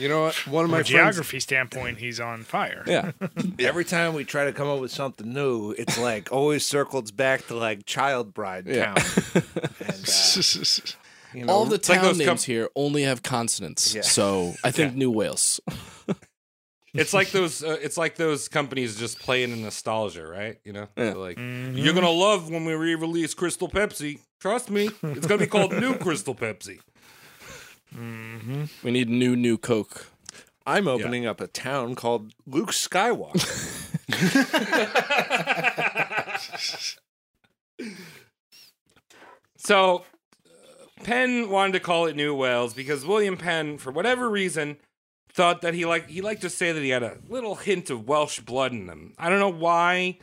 You 0.00 0.08
know 0.08 0.22
what? 0.22 0.46
One 0.46 0.64
of 0.64 0.68
From 0.68 0.72
my 0.72 0.80
a 0.80 0.84
friends. 0.84 0.88
geography 0.88 1.40
standpoint, 1.40 1.98
he's 1.98 2.18
on 2.20 2.42
fire. 2.42 2.82
yeah, 2.86 3.12
Every 3.58 3.84
time 3.84 4.14
we 4.14 4.24
try 4.24 4.44
to 4.46 4.52
come 4.52 4.66
up 4.68 4.80
with 4.80 4.90
something 4.90 5.32
new, 5.32 5.72
it's 5.72 5.98
like 5.98 6.32
always 6.32 6.64
circles 6.64 7.10
back 7.10 7.46
to 7.48 7.54
like 7.54 7.84
child 7.86 8.32
bride 8.34 8.66
Yeah. 8.66 8.94
town. 8.94 9.42
And, 9.80 10.08
uh, 10.08 10.82
you 11.34 11.44
know, 11.44 11.52
all 11.52 11.64
the 11.66 11.72
like 11.72 11.82
town 11.82 12.02
those 12.02 12.18
com- 12.18 12.26
names 12.26 12.44
here 12.44 12.68
only 12.74 13.02
have 13.02 13.22
consonants. 13.22 13.94
Yeah. 13.94 14.02
So 14.02 14.54
I 14.64 14.70
think 14.70 14.94
New 14.94 15.10
Wales. 15.10 15.60
It's 16.92 17.12
like 17.14 17.30
those. 17.30 17.62
Uh, 17.62 17.76
it's 17.80 17.96
like 17.96 18.16
those 18.16 18.48
companies 18.48 18.96
just 18.98 19.20
playing 19.20 19.52
in 19.52 19.62
nostalgia, 19.62 20.26
right? 20.26 20.58
You 20.64 20.72
know, 20.72 20.88
Yeah. 20.96 21.04
They're 21.04 21.14
like 21.14 21.38
you're 21.38 21.94
gonna 21.94 22.10
love 22.10 22.50
when 22.50 22.64
we 22.64 22.72
re-release 22.74 23.32
Crystal 23.34 23.68
Pepsi. 23.68 24.18
Trust 24.40 24.70
me, 24.70 24.90
it's 25.02 25.26
gonna 25.26 25.38
be 25.38 25.46
called 25.46 25.72
New 25.72 25.94
Crystal 25.94 26.34
Pepsi. 26.34 26.80
We 27.96 28.90
need 28.90 29.08
new 29.08 29.36
new 29.36 29.58
Coke. 29.58 30.06
I'm 30.66 30.86
opening 30.86 31.26
up 31.26 31.40
a 31.40 31.46
town 31.46 31.94
called 31.94 32.32
Luke 32.46 32.70
Skywalker. 32.70 33.40
So 39.56 40.04
uh, 40.46 41.04
Penn 41.04 41.50
wanted 41.50 41.72
to 41.74 41.80
call 41.80 42.06
it 42.06 42.16
New 42.16 42.34
Wales 42.34 42.72
because 42.72 43.04
William 43.04 43.36
Penn, 43.36 43.76
for 43.76 43.92
whatever 43.92 44.30
reason, 44.30 44.78
thought 45.32 45.60
that 45.60 45.74
he 45.74 45.84
like 45.84 46.08
he 46.08 46.22
liked 46.22 46.40
to 46.42 46.50
say 46.50 46.72
that 46.72 46.80
he 46.82 46.88
had 46.88 47.02
a 47.02 47.18
little 47.28 47.56
hint 47.56 47.90
of 47.90 48.08
Welsh 48.08 48.40
blood 48.40 48.72
in 48.72 48.88
him. 48.88 49.12
I 49.18 49.28
don't 49.28 49.38
know 49.38 49.52
why 49.52 50.18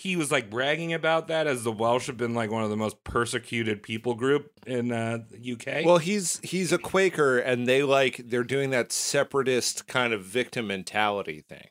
he 0.00 0.14
was 0.14 0.30
like 0.30 0.48
bragging 0.48 0.92
about 0.92 1.26
that, 1.26 1.48
as 1.48 1.64
the 1.64 1.72
Welsh 1.72 2.06
have 2.06 2.16
been 2.16 2.32
like 2.32 2.52
one 2.52 2.62
of 2.62 2.70
the 2.70 2.76
most 2.76 3.02
persecuted 3.02 3.82
people 3.82 4.14
group 4.14 4.52
in 4.64 4.92
uh, 4.92 5.18
the 5.28 5.52
UK. 5.54 5.84
well, 5.84 5.98
he's 5.98 6.38
he's 6.44 6.70
a 6.70 6.78
Quaker, 6.78 7.36
and 7.38 7.66
they 7.66 7.82
like 7.82 8.20
they're 8.26 8.44
doing 8.44 8.70
that 8.70 8.92
separatist 8.92 9.88
kind 9.88 10.12
of 10.12 10.22
victim 10.24 10.68
mentality 10.68 11.40
thing. 11.40 11.66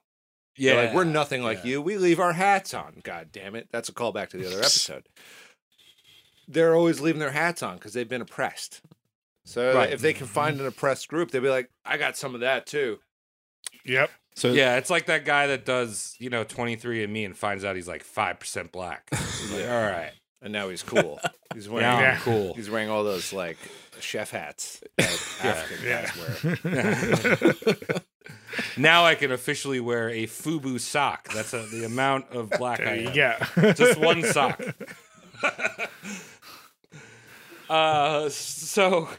yeah, 0.57 0.73
They're 0.73 0.85
like 0.87 0.93
we're 0.93 1.03
nothing 1.05 1.41
like 1.41 1.59
yeah. 1.59 1.69
you. 1.71 1.81
We 1.81 1.97
leave 1.97 2.19
our 2.19 2.33
hats 2.33 2.73
on. 2.73 2.99
God 3.01 3.29
damn 3.31 3.55
it! 3.55 3.69
That's 3.71 3.87
a 3.87 3.93
callback 3.93 4.27
to 4.31 4.37
the 4.37 4.47
other 4.47 4.57
episode. 4.59 5.07
They're 6.49 6.75
always 6.75 6.99
leaving 6.99 7.19
their 7.19 7.31
hats 7.31 7.63
on 7.63 7.75
because 7.75 7.93
they've 7.93 8.07
been 8.09 8.21
oppressed. 8.21 8.81
So 9.45 9.73
Right. 9.73 9.91
if 9.93 10.01
they 10.01 10.11
can 10.11 10.27
find 10.27 10.59
an 10.59 10.65
oppressed 10.65 11.07
group, 11.07 11.31
they'll 11.31 11.41
be 11.41 11.49
like, 11.49 11.69
"I 11.85 11.95
got 11.95 12.17
some 12.17 12.35
of 12.35 12.41
that 12.41 12.65
too." 12.65 12.99
Yep. 13.85 14.11
So 14.37 14.53
Yeah, 14.53 14.75
it's 14.77 14.89
like 14.91 15.07
that 15.07 15.25
guy 15.25 15.47
that 15.47 15.65
does 15.65 16.15
you 16.19 16.29
know 16.29 16.43
23 16.43 17.03
and 17.03 17.11
Me 17.11 17.25
and 17.25 17.35
finds 17.35 17.65
out 17.65 17.75
he's 17.75 17.87
like 17.87 18.03
five 18.03 18.39
percent 18.39 18.71
black. 18.71 19.07
He's 19.11 19.51
like, 19.51 19.65
all 19.69 19.81
right, 19.81 20.11
And 20.41 20.53
now 20.53 20.69
he's 20.69 20.83
cool. 20.83 21.19
He's 21.55 21.67
wearing 21.67 21.87
now 21.89 21.99
Yeah. 21.99 22.11
I'm 22.15 22.21
cool. 22.21 22.53
he's 22.53 22.69
wearing 22.69 22.89
all 22.89 23.03
those 23.03 23.33
like 23.33 23.57
chef 23.99 24.29
hats 24.29 24.79
that 24.97 25.09
African 25.43 25.85
Yeah. 25.87 26.05
guys 26.05 26.63
wear. 27.83 28.01
Now 28.77 29.05
I 29.05 29.15
can 29.15 29.31
officially 29.31 29.79
wear 29.79 30.09
a 30.09 30.25
FUBU 30.27 30.79
sock. 30.79 31.31
That's 31.33 31.53
a, 31.53 31.63
the 31.63 31.83
amount 31.85 32.29
of 32.31 32.49
black 32.51 32.79
I 32.81 32.97
have. 33.09 33.53
go. 33.55 33.71
Just 33.73 33.99
one 33.99 34.23
sock. 34.23 34.61
uh, 37.69 38.29
so 38.29 39.09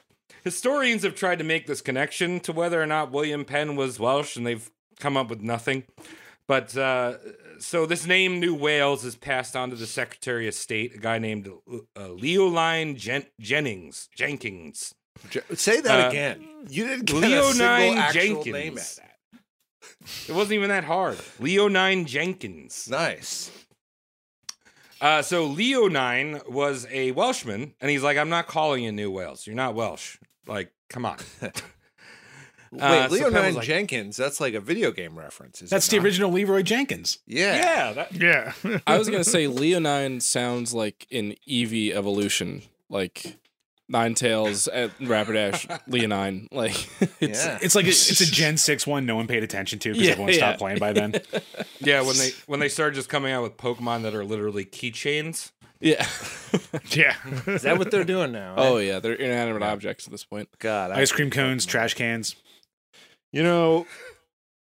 historians 0.45 1.03
have 1.03 1.14
tried 1.14 1.39
to 1.39 1.45
make 1.45 1.66
this 1.66 1.81
connection 1.81 2.41
to 2.41 2.53
whether 2.53 2.81
or 2.83 2.87
not 2.87 3.11
William 3.12 3.45
Penn 3.45 3.77
was 3.77 3.99
Welsh, 4.01 4.37
and 4.37 4.47
they've 4.47 4.69
come 4.99 5.16
up 5.16 5.28
with 5.30 5.40
nothing. 5.40 5.84
But 6.46 6.74
uh, 6.76 7.18
so 7.59 7.84
this 7.84 8.07
name, 8.07 8.40
New 8.40 8.55
Wales, 8.55 9.05
is 9.05 9.16
passed 9.16 9.55
on 9.55 9.68
to 9.70 9.76
the 9.76 9.86
Secretary 9.86 10.49
of 10.49 10.55
State, 10.55 10.94
a 10.94 10.99
guy 10.99 11.18
named 11.18 11.46
uh, 11.46 12.09
Leoline 12.09 12.96
Jen- 12.96 13.26
Jennings. 13.38 14.09
Jenkins. 14.16 14.94
Je- 15.30 15.40
Say 15.55 15.80
that 15.82 16.07
Uh, 16.07 16.09
again. 16.09 16.49
You 16.70 16.86
didn't 16.86 17.05
get 17.07 17.16
a 17.16 17.18
Leonine 17.18 17.53
single 17.55 17.99
actual 17.99 18.22
Jenkins. 18.22 18.53
name 18.55 18.78
at 18.78 18.96
that. 18.96 19.05
It 20.28 20.32
wasn't 20.34 20.55
even 20.55 20.68
that 20.70 20.84
hard. 20.84 21.18
Leonine 21.38 22.07
Jenkins. 22.07 22.88
Nice. 22.90 23.51
Uh, 25.01 25.22
so 25.22 25.44
Leonine 25.46 26.40
was 26.49 26.86
a 26.90 27.12
Welshman, 27.12 27.74
and 27.80 27.90
he's 27.90 28.03
like, 28.03 28.16
"I'm 28.16 28.28
not 28.30 28.46
calling 28.49 28.82
you 28.84 28.90
New 28.92 29.11
Wales. 29.11 29.46
You're 29.46 29.55
not 29.55 29.74
Welsh. 29.74 30.16
Like, 30.46 30.72
come 30.88 31.05
on." 31.05 31.18
Wait, 32.73 32.83
Uh, 32.83 33.09
so 33.09 33.14
Penn 33.16 33.33
Leonine 33.33 33.47
was 33.47 33.57
like- 33.57 33.66
That's 33.91 34.16
That's 34.16 34.41
like 34.41 34.55
a 34.55 34.61
video 34.61 34.91
game 34.93 35.19
reference. 35.19 35.62
is 35.62 35.71
That's 35.71 35.89
the 35.89 35.97
not? 35.97 36.05
original 36.05 36.31
Leroy 36.33 36.62
Jenkins. 36.62 37.19
Yeah. 37.27 37.57
yeah, 37.57 37.93
that, 37.93 38.12
Yeah. 38.14 38.53
I 38.87 38.99
was 38.99 39.09
gonna 39.09 39.25
say 39.37 39.47
Leonine 39.47 40.21
sounds 40.21 40.75
like 40.75 41.07
an 41.11 41.35
Eevee 41.49 41.93
evolution, 41.93 42.62
like 42.89 43.37
Ninetales 43.91 44.69
at 44.73 44.97
Rapidash 44.99 45.81
Leonine. 45.87 46.49
Like 46.53 46.77
it's 47.21 47.45
Yeah. 47.47 47.59
It's 47.62 47.75
like 47.75 47.87
a, 47.87 47.89
it's 47.89 48.21
a 48.21 48.27
Gen 48.31 48.57
Six 48.59 48.87
one 48.87 49.07
no 49.07 49.16
one 49.16 49.27
paid 49.27 49.43
attention 49.43 49.79
to 49.81 49.93
because 49.93 50.05
Yeah, 50.07 50.12
everyone 50.12 50.33
yeah. 50.33 50.39
stopped 50.39 50.59
playing 50.59 50.79
by 50.79 50.93
then. 50.93 51.14
yeah. 51.81 52.03
When 52.03 52.16
they 52.19 52.31
when 52.47 52.61
they 52.61 52.69
started 52.69 52.95
just 52.97 53.09
coming 53.09 53.33
out 53.33 53.43
with 53.43 53.57
Pokemon 53.57 54.03
that 54.03 54.14
are 54.14 54.25
literally 54.25 54.64
keychains. 54.66 55.53
yeah. 55.81 56.07
yeah. 56.91 57.14
Is 57.47 57.62
that 57.62 57.79
what 57.79 57.91
they're 57.91 58.05
doing 58.05 58.33
now? 58.33 58.55
oh 58.57 58.79
yeah, 58.79 58.99
they're 58.99 59.12
inanimate 59.14 59.62
objects 59.62 60.07
at 60.07 60.11
this 60.11 60.25
point. 60.25 60.49
God. 60.59 60.91
I- 60.91 61.01
Ice 61.01 61.12
cream 61.12 61.31
cones, 61.31 61.64
trash 61.64 61.95
cans. 61.95 62.35
You 63.33 63.43
know, 63.43 63.87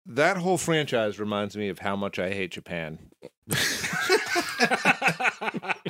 that 0.06 0.36
whole 0.36 0.58
franchise 0.58 1.18
reminds 1.18 1.56
me 1.56 1.68
of 1.68 1.80
how 1.80 1.96
much 1.96 2.18
I 2.18 2.30
hate 2.30 2.52
Japan. 2.52 3.10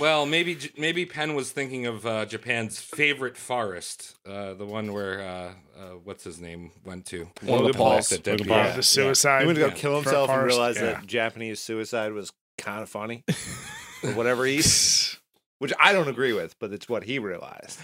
Well, 0.00 0.26
maybe 0.26 0.58
maybe 0.76 1.06
Penn 1.06 1.34
was 1.34 1.50
thinking 1.50 1.86
of 1.86 2.06
uh, 2.06 2.24
Japan's 2.26 2.80
favorite 2.80 3.36
forest, 3.36 4.16
uh, 4.26 4.54
the 4.54 4.66
one 4.66 4.92
where 4.92 5.20
uh, 5.20 5.52
uh, 5.78 5.82
what's 6.04 6.24
his 6.24 6.40
name 6.40 6.70
went 6.84 7.06
to. 7.06 7.28
One 7.42 7.60
of 7.60 7.66
the 7.66 7.74
Pauls. 7.74 8.08
that 8.10 8.22
dead 8.22 8.40
Logan 8.40 8.52
Yeah, 8.52 8.76
the 8.76 8.82
suicide. 8.82 9.40
He 9.40 9.46
went 9.46 9.56
to 9.56 9.62
go 9.62 9.68
yeah, 9.68 9.74
kill 9.74 10.02
for 10.02 10.10
himself 10.10 10.30
and 10.30 10.38
forest, 10.38 10.56
realized 10.56 10.80
yeah. 10.80 10.92
that 10.92 11.06
Japanese 11.06 11.60
suicide 11.60 12.12
was 12.12 12.32
kind 12.56 12.82
of 12.82 12.88
funny, 12.88 13.24
or 14.02 14.12
whatever 14.12 14.46
he, 14.46 14.56
which 15.58 15.72
I 15.80 15.92
don't 15.92 16.08
agree 16.08 16.32
with, 16.32 16.58
but 16.58 16.72
it's 16.72 16.88
what 16.88 17.04
he 17.04 17.18
realized. 17.18 17.80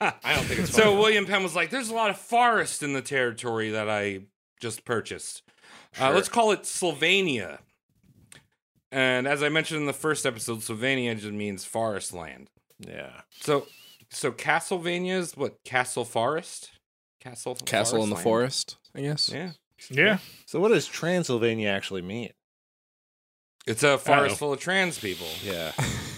I 0.00 0.34
don't 0.34 0.44
think 0.44 0.60
it's 0.60 0.70
funny. 0.76 0.84
So 0.84 0.98
William 0.98 1.26
Penn 1.26 1.42
was 1.42 1.54
like, 1.54 1.70
"There's 1.70 1.90
a 1.90 1.94
lot 1.94 2.10
of 2.10 2.18
forest 2.18 2.82
in 2.82 2.92
the 2.92 3.02
territory 3.02 3.70
that 3.70 3.88
I 3.88 4.20
just 4.60 4.84
purchased. 4.84 5.42
Uh, 6.00 6.12
let's 6.12 6.28
call 6.28 6.52
it 6.52 6.66
Sylvania." 6.66 7.60
And 8.92 9.28
as 9.28 9.42
I 9.42 9.48
mentioned 9.50 9.80
in 9.80 9.86
the 9.86 9.92
first 9.92 10.26
episode, 10.26 10.62
Sylvania 10.62 11.14
just 11.14 11.32
means 11.32 11.64
forest 11.64 12.12
land. 12.12 12.48
yeah, 12.80 13.20
So, 13.40 13.66
so 14.08 14.32
Castlevania 14.32 15.18
is 15.18 15.36
what 15.36 15.62
Castle 15.64 16.04
Forest, 16.04 16.70
Castle 17.20 17.54
Castle 17.54 18.02
in 18.02 18.08
the 18.08 18.16
land? 18.16 18.24
forest, 18.24 18.76
I 18.94 19.02
guess. 19.02 19.28
Yeah, 19.32 19.52
Yeah. 19.90 20.18
So 20.46 20.58
what 20.58 20.70
does 20.70 20.88
Transylvania 20.88 21.68
actually 21.68 22.02
mean? 22.02 22.30
it's 23.66 23.82
a 23.84 23.98
forest 23.98 24.38
full 24.38 24.52
of 24.54 24.58
trans 24.58 24.98
people. 24.98 25.28
Yeah, 25.44 25.70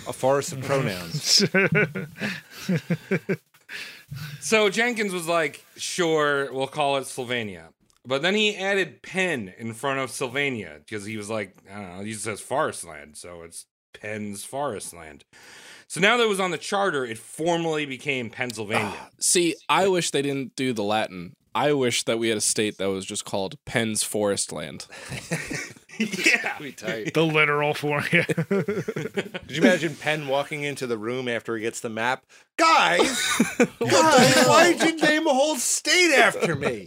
a 0.08 0.12
forest 0.14 0.52
of 0.54 0.62
pronouns. 0.62 1.44
So 4.40 4.68
Jenkins 4.70 5.12
was 5.12 5.28
like, 5.28 5.64
"Sure, 5.76 6.52
we'll 6.52 6.66
call 6.66 6.96
it 6.96 7.06
Sylvania." 7.06 7.70
But 8.04 8.22
then 8.22 8.34
he 8.34 8.56
added 8.56 9.02
Penn 9.02 9.52
in 9.56 9.74
front 9.74 10.00
of 10.00 10.10
Sylvania 10.10 10.78
because 10.78 11.04
he 11.04 11.16
was 11.16 11.30
like, 11.30 11.54
I 11.70 11.74
don't 11.74 11.98
know, 11.98 12.04
he 12.04 12.14
says 12.14 12.40
forest 12.40 12.84
land, 12.84 13.16
so 13.16 13.42
it's 13.42 13.66
Penn's 13.92 14.44
forest 14.44 14.92
land. 14.92 15.24
So 15.86 16.00
now 16.00 16.16
that 16.16 16.24
it 16.24 16.28
was 16.28 16.40
on 16.40 16.50
the 16.50 16.58
charter, 16.58 17.04
it 17.04 17.18
formally 17.18 17.86
became 17.86 18.30
Pennsylvania. 18.30 18.96
Ah, 18.96 19.08
see, 19.20 19.54
I 19.68 19.86
wish 19.88 20.10
they 20.10 20.22
didn't 20.22 20.56
do 20.56 20.72
the 20.72 20.82
Latin. 20.82 21.36
I 21.54 21.74
wish 21.74 22.02
that 22.04 22.18
we 22.18 22.28
had 22.28 22.38
a 22.38 22.42
state 22.42 22.78
that 22.78 22.88
was 22.88 23.04
just 23.04 23.24
called 23.24 23.56
Penn's 23.66 24.02
Forest 24.02 24.52
Land. 24.52 24.86
yeah. 26.04 26.58
the 27.12 27.24
literal 27.24 27.74
form. 27.74 28.04
Yeah. 28.12 28.24
Could 28.24 29.44
you 29.48 29.62
imagine 29.62 29.94
Penn 29.96 30.28
walking 30.28 30.62
into 30.62 30.86
the 30.86 30.98
room 30.98 31.28
after 31.28 31.56
he 31.56 31.62
gets 31.62 31.80
the 31.80 31.88
map? 31.88 32.24
Guys, 32.56 32.98
guys, 33.58 34.46
why 34.46 34.74
did 34.78 34.82
you 34.82 35.08
name 35.08 35.26
a 35.26 35.32
whole 35.32 35.56
state 35.56 36.14
after 36.14 36.54
me? 36.54 36.86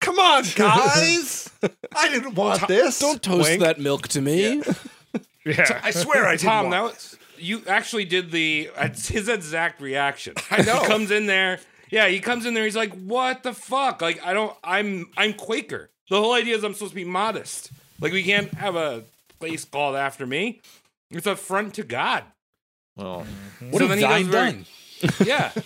Come 0.00 0.18
on, 0.18 0.44
guys. 0.54 1.50
I 1.94 2.08
didn't 2.08 2.34
want 2.34 2.68
this. 2.68 2.98
Don't 2.98 3.22
toast 3.22 3.48
Wink. 3.48 3.62
that 3.62 3.78
milk 3.80 4.08
to 4.08 4.20
me. 4.20 4.62
yeah. 5.44 5.80
I 5.82 5.90
swear 5.90 6.26
I 6.26 6.32
didn't 6.32 6.48
Tom, 6.48 6.70
want 6.70 6.72
that 6.72 6.82
was, 6.82 7.18
you 7.38 7.62
actually 7.66 8.04
did 8.04 8.30
the 8.30 8.70
uh, 8.76 8.88
his 8.88 9.28
exact 9.28 9.80
reaction. 9.80 10.34
I 10.50 10.62
know. 10.62 10.80
He 10.80 10.86
comes 10.86 11.10
in 11.10 11.26
there. 11.26 11.60
Yeah, 11.90 12.08
he 12.08 12.20
comes 12.20 12.46
in 12.46 12.54
there. 12.54 12.64
He's 12.64 12.76
like, 12.76 12.92
"What 12.94 13.42
the 13.42 13.52
fuck? 13.52 14.02
Like, 14.02 14.24
I 14.24 14.32
don't. 14.32 14.56
I'm 14.64 15.06
I'm 15.16 15.34
Quaker. 15.34 15.90
The 16.08 16.20
whole 16.20 16.34
idea 16.34 16.56
is 16.56 16.64
I'm 16.64 16.74
supposed 16.74 16.92
to 16.92 16.96
be 16.96 17.04
modest. 17.04 17.70
Like, 18.00 18.12
we 18.12 18.22
can't 18.22 18.52
have 18.54 18.76
a 18.76 19.04
place 19.38 19.64
called 19.64 19.96
after 19.96 20.26
me. 20.26 20.60
It's 21.10 21.26
a 21.26 21.36
front 21.36 21.74
to 21.74 21.82
God. 21.82 22.24
Well, 22.96 23.26
mhm. 23.60 23.70
What 23.72 23.80
So 23.80 23.88
have 23.88 23.98
he 23.98 24.04
I 24.04 24.22
goes 24.22 24.30
very- 24.30 24.50
done? 24.52 24.66
Yeah. 25.26 25.50
so 25.50 25.62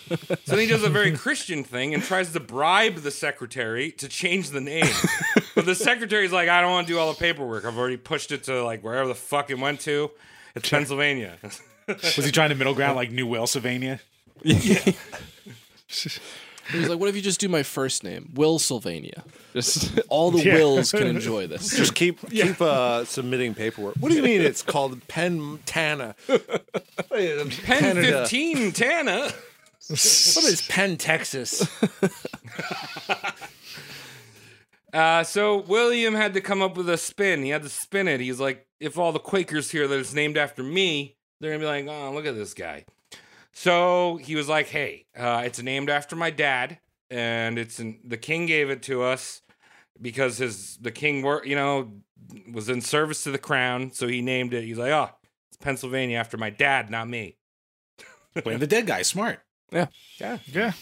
then 0.46 0.58
he 0.58 0.66
does 0.66 0.82
a 0.82 0.88
very 0.88 1.16
Christian 1.16 1.62
thing 1.62 1.94
and 1.94 2.02
tries 2.02 2.32
to 2.32 2.40
bribe 2.40 2.96
the 2.96 3.12
secretary 3.12 3.92
to 3.92 4.08
change 4.08 4.50
the 4.50 4.60
name. 4.60 4.84
but 5.54 5.66
the 5.66 5.76
secretary's 5.76 6.32
like, 6.32 6.48
I 6.48 6.60
don't 6.60 6.72
want 6.72 6.88
to 6.88 6.92
do 6.92 6.98
all 6.98 7.12
the 7.12 7.18
paperwork. 7.18 7.64
I've 7.64 7.78
already 7.78 7.96
pushed 7.96 8.32
it 8.32 8.42
to 8.44 8.64
like 8.64 8.82
wherever 8.82 9.06
the 9.06 9.14
fuck 9.14 9.48
it 9.50 9.58
went 9.60 9.78
to. 9.82 10.10
It's 10.56 10.68
Pennsylvania. 10.68 11.36
Was 11.86 12.16
he 12.16 12.32
trying 12.32 12.48
to 12.48 12.56
middle 12.56 12.74
ground 12.74 12.96
like 12.96 13.12
New 13.12 13.26
Welsylvania? 13.28 14.00
He's 16.70 16.88
like, 16.88 16.98
what 17.00 17.08
if 17.08 17.16
you 17.16 17.22
just 17.22 17.40
do 17.40 17.48
my 17.48 17.62
first 17.62 18.04
name, 18.04 18.30
Will 18.34 18.58
Sylvania? 18.58 19.24
Just 19.52 19.98
all 20.08 20.30
the 20.30 20.42
Yeah. 20.44 20.54
Wills 20.54 20.92
can 20.92 21.06
enjoy 21.06 21.46
this. 21.46 21.70
just 21.76 21.94
keep 21.94 22.20
keep 22.30 22.60
uh, 22.60 23.04
submitting 23.04 23.54
paperwork. 23.54 23.96
What 23.96 24.10
do 24.10 24.16
you 24.16 24.22
mean 24.22 24.40
it's 24.40 24.62
called 24.62 25.06
Penn 25.08 25.58
Tana? 25.66 26.14
Pen 27.10 27.50
Canada. 27.50 28.26
15, 28.28 28.72
Tana. 28.72 29.32
What 29.88 30.44
is 30.44 30.66
Penn, 30.68 30.96
Texas? 30.96 31.66
Uh, 34.92 35.22
so 35.22 35.58
William 35.62 36.14
had 36.14 36.34
to 36.34 36.40
come 36.40 36.62
up 36.62 36.76
with 36.76 36.88
a 36.90 36.98
spin. 36.98 37.42
He 37.42 37.50
had 37.50 37.62
to 37.62 37.68
spin 37.68 38.08
it. 38.08 38.20
He's 38.20 38.40
like, 38.40 38.66
if 38.80 38.98
all 38.98 39.12
the 39.12 39.20
Quakers 39.20 39.70
here 39.70 39.86
that 39.86 39.96
is 39.98 40.14
named 40.14 40.36
after 40.36 40.62
me, 40.62 41.16
they're 41.40 41.50
gonna 41.50 41.60
be 41.60 41.66
like, 41.66 41.86
oh, 41.88 42.12
look 42.12 42.26
at 42.26 42.34
this 42.34 42.54
guy. 42.54 42.84
So 43.52 44.16
he 44.16 44.36
was 44.36 44.48
like, 44.48 44.68
hey, 44.68 45.06
uh, 45.16 45.42
it's 45.44 45.60
named 45.62 45.90
after 45.90 46.16
my 46.16 46.30
dad, 46.30 46.78
and 47.10 47.58
it's 47.58 47.80
in, 47.80 47.98
the 48.04 48.16
king 48.16 48.46
gave 48.46 48.70
it 48.70 48.82
to 48.84 49.02
us 49.02 49.42
because 50.00 50.38
his 50.38 50.76
the 50.78 50.90
king 50.90 51.22
were 51.22 51.44
you 51.44 51.56
know 51.56 51.92
was 52.52 52.68
in 52.68 52.80
service 52.80 53.24
to 53.24 53.30
the 53.30 53.38
crown, 53.38 53.92
so 53.92 54.06
he 54.06 54.22
named 54.22 54.54
it. 54.54 54.64
He's 54.64 54.78
like, 54.78 54.92
oh, 54.92 55.10
it's 55.48 55.56
Pennsylvania 55.58 56.18
after 56.18 56.36
my 56.36 56.50
dad, 56.50 56.90
not 56.90 57.08
me. 57.08 57.36
Blame 58.44 58.60
the 58.60 58.66
dead 58.66 58.86
guy. 58.86 59.02
Smart. 59.02 59.40
Yeah. 59.72 59.86
Yeah, 60.18 60.38
yeah." 60.46 60.72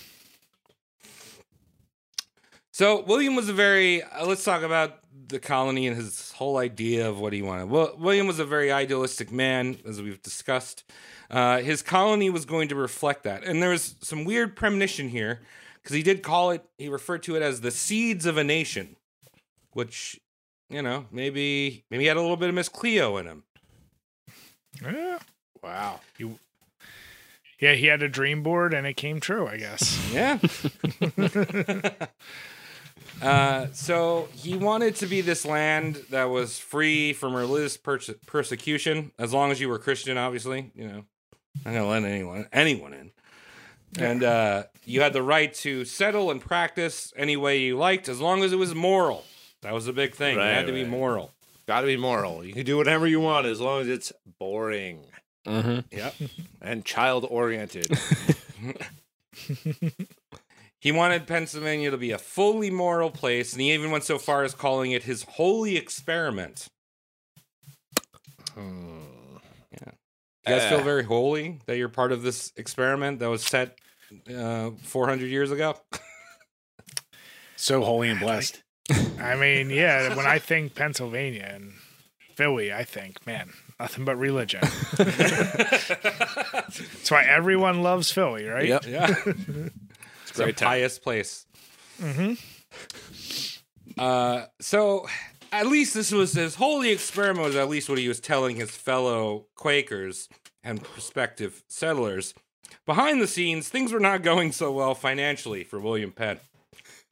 So 2.78 3.02
William 3.02 3.34
was 3.34 3.48
a 3.48 3.52
very. 3.52 4.02
Uh, 4.02 4.26
let's 4.26 4.44
talk 4.44 4.62
about 4.62 5.00
the 5.26 5.40
colony 5.40 5.88
and 5.88 5.96
his 5.96 6.30
whole 6.32 6.58
idea 6.58 7.08
of 7.08 7.18
what 7.18 7.32
he 7.32 7.42
wanted. 7.42 7.70
Well, 7.70 7.96
William 7.98 8.26
was 8.26 8.38
a 8.38 8.44
very 8.44 8.70
idealistic 8.70 9.32
man, 9.32 9.78
as 9.84 10.00
we've 10.00 10.22
discussed. 10.22 10.84
Uh, 11.30 11.58
his 11.58 11.82
colony 11.82 12.30
was 12.30 12.44
going 12.44 12.68
to 12.68 12.74
reflect 12.74 13.24
that, 13.24 13.44
and 13.44 13.62
there 13.62 13.70
was 13.70 13.96
some 14.00 14.24
weird 14.24 14.56
premonition 14.56 15.08
here 15.10 15.40
because 15.82 15.94
he 15.94 16.02
did 16.02 16.22
call 16.22 16.50
it. 16.50 16.64
He 16.78 16.88
referred 16.88 17.22
to 17.24 17.36
it 17.36 17.42
as 17.42 17.60
the 17.60 17.70
seeds 17.70 18.24
of 18.26 18.38
a 18.38 18.44
nation, 18.44 18.96
which 19.72 20.18
you 20.70 20.82
know 20.82 21.06
maybe 21.10 21.84
maybe 21.90 22.04
he 22.04 22.08
had 22.08 22.16
a 22.16 22.22
little 22.22 22.36
bit 22.36 22.48
of 22.48 22.54
Miss 22.54 22.68
Cleo 22.68 23.16
in 23.18 23.26
him. 23.26 23.42
Yeah. 24.82 25.18
Wow. 25.62 26.00
You, 26.18 26.38
Yeah, 27.60 27.74
he 27.74 27.86
had 27.86 28.02
a 28.02 28.08
dream 28.08 28.42
board 28.42 28.74
and 28.74 28.86
it 28.86 28.94
came 28.94 29.20
true, 29.20 29.46
I 29.46 29.56
guess. 29.56 29.98
Yeah. 30.12 30.38
uh, 33.22 33.66
so 33.72 34.28
he 34.34 34.56
wanted 34.56 34.96
to 34.96 35.06
be 35.06 35.20
this 35.20 35.44
land 35.44 36.00
that 36.10 36.24
was 36.24 36.58
free 36.58 37.12
from 37.12 37.34
religious 37.34 37.76
perse- 37.76 38.10
persecution, 38.26 39.12
as 39.18 39.32
long 39.32 39.50
as 39.50 39.60
you 39.60 39.68
were 39.68 39.78
Christian, 39.78 40.16
obviously. 40.16 40.70
You 40.74 40.88
know, 40.88 41.04
not 41.64 41.74
gonna 41.74 41.86
let 41.88 42.04
anyone 42.04 42.46
anyone 42.52 42.92
in. 42.94 43.10
And 43.98 44.22
uh, 44.22 44.64
you 44.84 45.00
had 45.00 45.12
the 45.14 45.22
right 45.22 45.52
to 45.54 45.84
settle 45.86 46.30
and 46.30 46.40
practice 46.40 47.12
any 47.16 47.36
way 47.36 47.58
you 47.60 47.76
liked, 47.78 48.08
as 48.08 48.20
long 48.20 48.42
as 48.44 48.52
it 48.52 48.56
was 48.56 48.74
moral. 48.74 49.24
That 49.62 49.72
was 49.72 49.86
a 49.88 49.92
big 49.92 50.14
thing. 50.14 50.38
it 50.38 50.42
had 50.42 50.66
to 50.66 50.72
be 50.72 50.84
moral. 50.84 51.32
Got 51.66 51.80
to 51.80 51.86
be 51.86 51.96
moral. 51.96 52.44
You 52.44 52.52
can 52.52 52.64
do 52.64 52.76
whatever 52.76 53.06
you 53.06 53.18
want 53.20 53.46
as 53.46 53.60
long 53.60 53.80
as 53.82 53.88
it's 53.88 54.12
boring 54.38 55.04
Mm-hmm. 55.46 55.96
Yep. 55.96 56.14
and 56.60 56.84
child 56.84 57.26
oriented. 57.30 57.88
He 60.80 60.92
wanted 60.92 61.26
Pennsylvania 61.26 61.90
to 61.90 61.96
be 61.96 62.12
a 62.12 62.18
fully 62.18 62.70
moral 62.70 63.10
place, 63.10 63.52
and 63.52 63.60
he 63.60 63.72
even 63.72 63.90
went 63.90 64.04
so 64.04 64.16
far 64.16 64.44
as 64.44 64.54
calling 64.54 64.92
it 64.92 65.02
his 65.02 65.24
holy 65.24 65.76
experiment. 65.76 66.68
You 68.56 68.62
guys 70.48 70.68
feel 70.68 70.80
Uh. 70.80 70.84
very 70.84 71.04
holy 71.04 71.58
that 71.66 71.76
you're 71.76 71.88
part 71.88 72.12
of 72.12 72.22
this 72.22 72.52
experiment 72.56 73.18
that 73.20 73.28
was 73.30 73.44
set 73.44 73.78
uh, 74.34 74.70
400 74.82 75.26
years 75.26 75.50
ago? 75.50 75.76
So 77.60 77.82
holy 77.82 78.08
and 78.08 78.20
blessed. 78.20 78.62
I 79.20 79.34
mean, 79.34 79.68
yeah, 79.68 80.14
when 80.14 80.26
I 80.26 80.38
think 80.38 80.76
Pennsylvania 80.76 81.50
and 81.52 81.72
Philly, 82.36 82.72
I 82.72 82.84
think. 82.84 83.26
Man, 83.26 83.50
nothing 83.80 84.04
but 84.04 84.14
religion. 84.16 84.60
That's 84.96 85.90
why 87.10 87.24
everyone 87.24 87.82
loves 87.82 88.12
Philly, 88.12 88.46
right? 88.46 88.68
Yep. 88.68 88.86
Yeah. 88.86 89.12
it's 89.26 90.38
a 90.38 90.42
great 90.44 90.56
town. 90.56 90.68
pious 90.68 91.00
place. 91.00 91.46
Mm-hmm. 92.00 92.34
Uh, 93.98 94.44
so 94.60 95.08
at 95.52 95.66
least 95.66 95.94
this 95.94 96.12
was 96.12 96.32
his 96.34 96.56
holy 96.56 96.90
experiment 96.90 97.46
was 97.46 97.56
at 97.56 97.68
least 97.68 97.88
what 97.88 97.98
he 97.98 98.08
was 98.08 98.20
telling 98.20 98.56
his 98.56 98.70
fellow 98.70 99.46
Quakers 99.56 100.28
and 100.62 100.82
prospective 100.82 101.62
settlers. 101.68 102.34
Behind 102.86 103.20
the 103.20 103.26
scenes, 103.26 103.68
things 103.68 103.92
were 103.92 104.00
not 104.00 104.22
going 104.22 104.52
so 104.52 104.72
well 104.72 104.94
financially 104.94 105.64
for 105.64 105.78
William 105.78 106.12
Penn. 106.12 106.40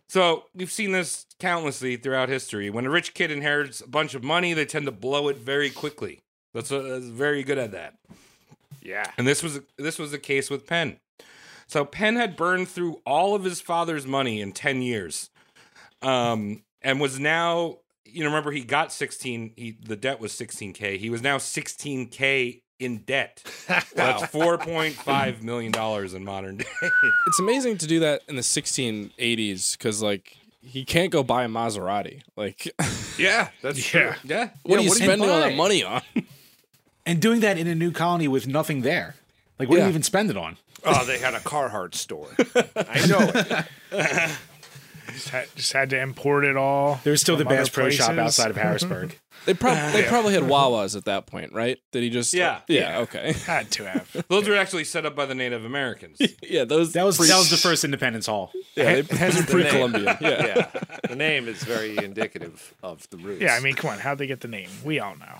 So 0.08 0.44
we've 0.54 0.70
seen 0.70 0.92
this 0.92 1.26
countlessly 1.40 1.96
throughout 1.96 2.28
history. 2.28 2.70
When 2.70 2.86
a 2.86 2.90
rich 2.90 3.14
kid 3.14 3.30
inherits 3.30 3.80
a 3.80 3.88
bunch 3.88 4.14
of 4.14 4.22
money, 4.22 4.52
they 4.52 4.64
tend 4.64 4.86
to 4.86 4.92
blow 4.92 5.28
it 5.28 5.36
very 5.36 5.70
quickly. 5.70 6.20
That's, 6.54 6.70
uh, 6.70 6.80
that's 6.80 7.06
very 7.06 7.42
good 7.42 7.58
at 7.58 7.72
that. 7.72 7.94
Yeah. 8.82 9.10
And 9.18 9.26
this 9.26 9.42
was 9.42 9.60
this 9.76 9.98
was 9.98 10.12
the 10.12 10.18
case 10.18 10.48
with 10.48 10.66
Penn. 10.66 10.98
So 11.66 11.84
Penn 11.84 12.16
had 12.16 12.36
burned 12.36 12.68
through 12.68 13.00
all 13.04 13.34
of 13.34 13.42
his 13.42 13.60
father's 13.60 14.06
money 14.06 14.40
in 14.40 14.52
10 14.52 14.82
years. 14.82 15.30
Um, 16.02 16.62
and 16.82 17.00
was 17.00 17.18
now, 17.18 17.78
you 18.16 18.22
know, 18.22 18.30
remember 18.30 18.50
he 18.50 18.62
got 18.64 18.92
16, 18.92 19.52
he 19.56 19.76
the 19.84 19.94
debt 19.94 20.20
was 20.20 20.32
16k. 20.32 20.96
He 20.98 21.10
was 21.10 21.20
now 21.20 21.36
16k 21.36 22.62
in 22.78 22.98
debt. 22.98 23.42
That's 23.94 24.22
4.5 24.32 25.42
million 25.42 25.70
dollars 25.72 26.14
in 26.14 26.24
modern 26.24 26.56
day. 26.56 26.64
It's 27.26 27.38
amazing 27.38 27.76
to 27.78 27.86
do 27.86 28.00
that 28.00 28.22
in 28.28 28.36
the 28.36 28.42
1680s 28.42 29.76
because, 29.76 30.00
like, 30.02 30.36
he 30.62 30.84
can't 30.86 31.12
go 31.12 31.22
buy 31.22 31.44
a 31.44 31.48
Maserati. 31.48 32.22
Like, 32.36 32.72
Yeah, 33.18 33.50
that's 33.62 33.92
Yeah. 33.94 34.16
yeah. 34.24 34.50
what 34.62 34.78
are 34.78 34.82
you 34.82 34.88
what 34.88 34.96
do 34.98 35.04
you 35.04 35.08
spending 35.08 35.28
all 35.28 35.40
that 35.40 35.54
money 35.54 35.82
on? 35.84 36.00
And 37.04 37.20
doing 37.20 37.40
that 37.40 37.58
in 37.58 37.66
a 37.66 37.74
new 37.74 37.92
colony 37.92 38.28
with 38.28 38.46
nothing 38.46 38.80
there. 38.80 39.14
Like, 39.58 39.68
what 39.68 39.76
do 39.76 39.82
you 39.82 39.88
even 39.88 40.02
spend 40.02 40.30
it 40.30 40.36
on? 40.36 40.56
Oh, 40.84 41.04
they 41.04 41.18
had 41.18 41.34
a 41.34 41.40
Carhartt 41.40 41.94
store. 41.94 42.28
I 42.76 43.06
know 43.06 43.30
it. 43.34 44.30
Just 45.12 45.28
had, 45.30 45.48
just 45.56 45.72
had 45.72 45.90
to 45.90 46.00
import 46.00 46.44
it 46.44 46.56
all. 46.56 47.00
There's 47.04 47.20
still 47.20 47.36
the 47.36 47.44
from 47.44 47.52
other 47.52 47.62
Bass 47.62 47.68
Pro 47.68 47.90
Shop 47.90 48.10
outside 48.18 48.50
of 48.50 48.56
Harrisburg. 48.66 49.18
They, 49.44 49.54
prob- 49.54 49.92
they 49.92 50.02
probably 50.02 50.34
had 50.34 50.42
Wawas 50.42 50.96
at 50.96 51.04
that 51.04 51.26
point, 51.26 51.52
right? 51.52 51.78
Did 51.92 52.02
he 52.02 52.10
just? 52.10 52.34
Yeah. 52.34 52.60
Yeah. 52.66 52.98
Okay. 53.00 53.32
Had 53.46 53.70
to 53.72 53.84
have. 53.88 54.24
Those 54.28 54.48
were 54.48 54.56
actually 54.56 54.82
set 54.82 55.06
up 55.06 55.14
by 55.14 55.24
the 55.24 55.36
Native 55.36 55.64
Americans. 55.64 56.18
yeah. 56.42 56.64
Those. 56.64 56.92
That 56.94 57.04
was 57.04 57.16
pre- 57.16 57.28
that 57.28 57.38
was 57.38 57.50
the 57.50 57.56
first 57.56 57.84
Independence 57.84 58.26
Hall. 58.26 58.50
Yeah. 58.74 59.02
They, 59.02 59.16
Hence 59.16 59.34
the 59.36 59.40
name. 59.42 59.46
pre-Columbian. 59.70 60.16
Yeah. 60.20 60.46
Yeah, 60.46 60.70
the 61.08 61.14
name 61.16 61.46
is 61.46 61.62
very 61.62 61.96
indicative 61.96 62.74
of 62.82 63.08
the 63.10 63.18
roots. 63.18 63.40
Yeah, 63.40 63.54
I 63.54 63.60
mean, 63.60 63.74
come 63.74 63.90
on. 63.90 63.98
How'd 63.98 64.18
they 64.18 64.26
get 64.26 64.40
the 64.40 64.48
name? 64.48 64.68
We 64.84 64.98
all 64.98 65.14
know. 65.16 65.38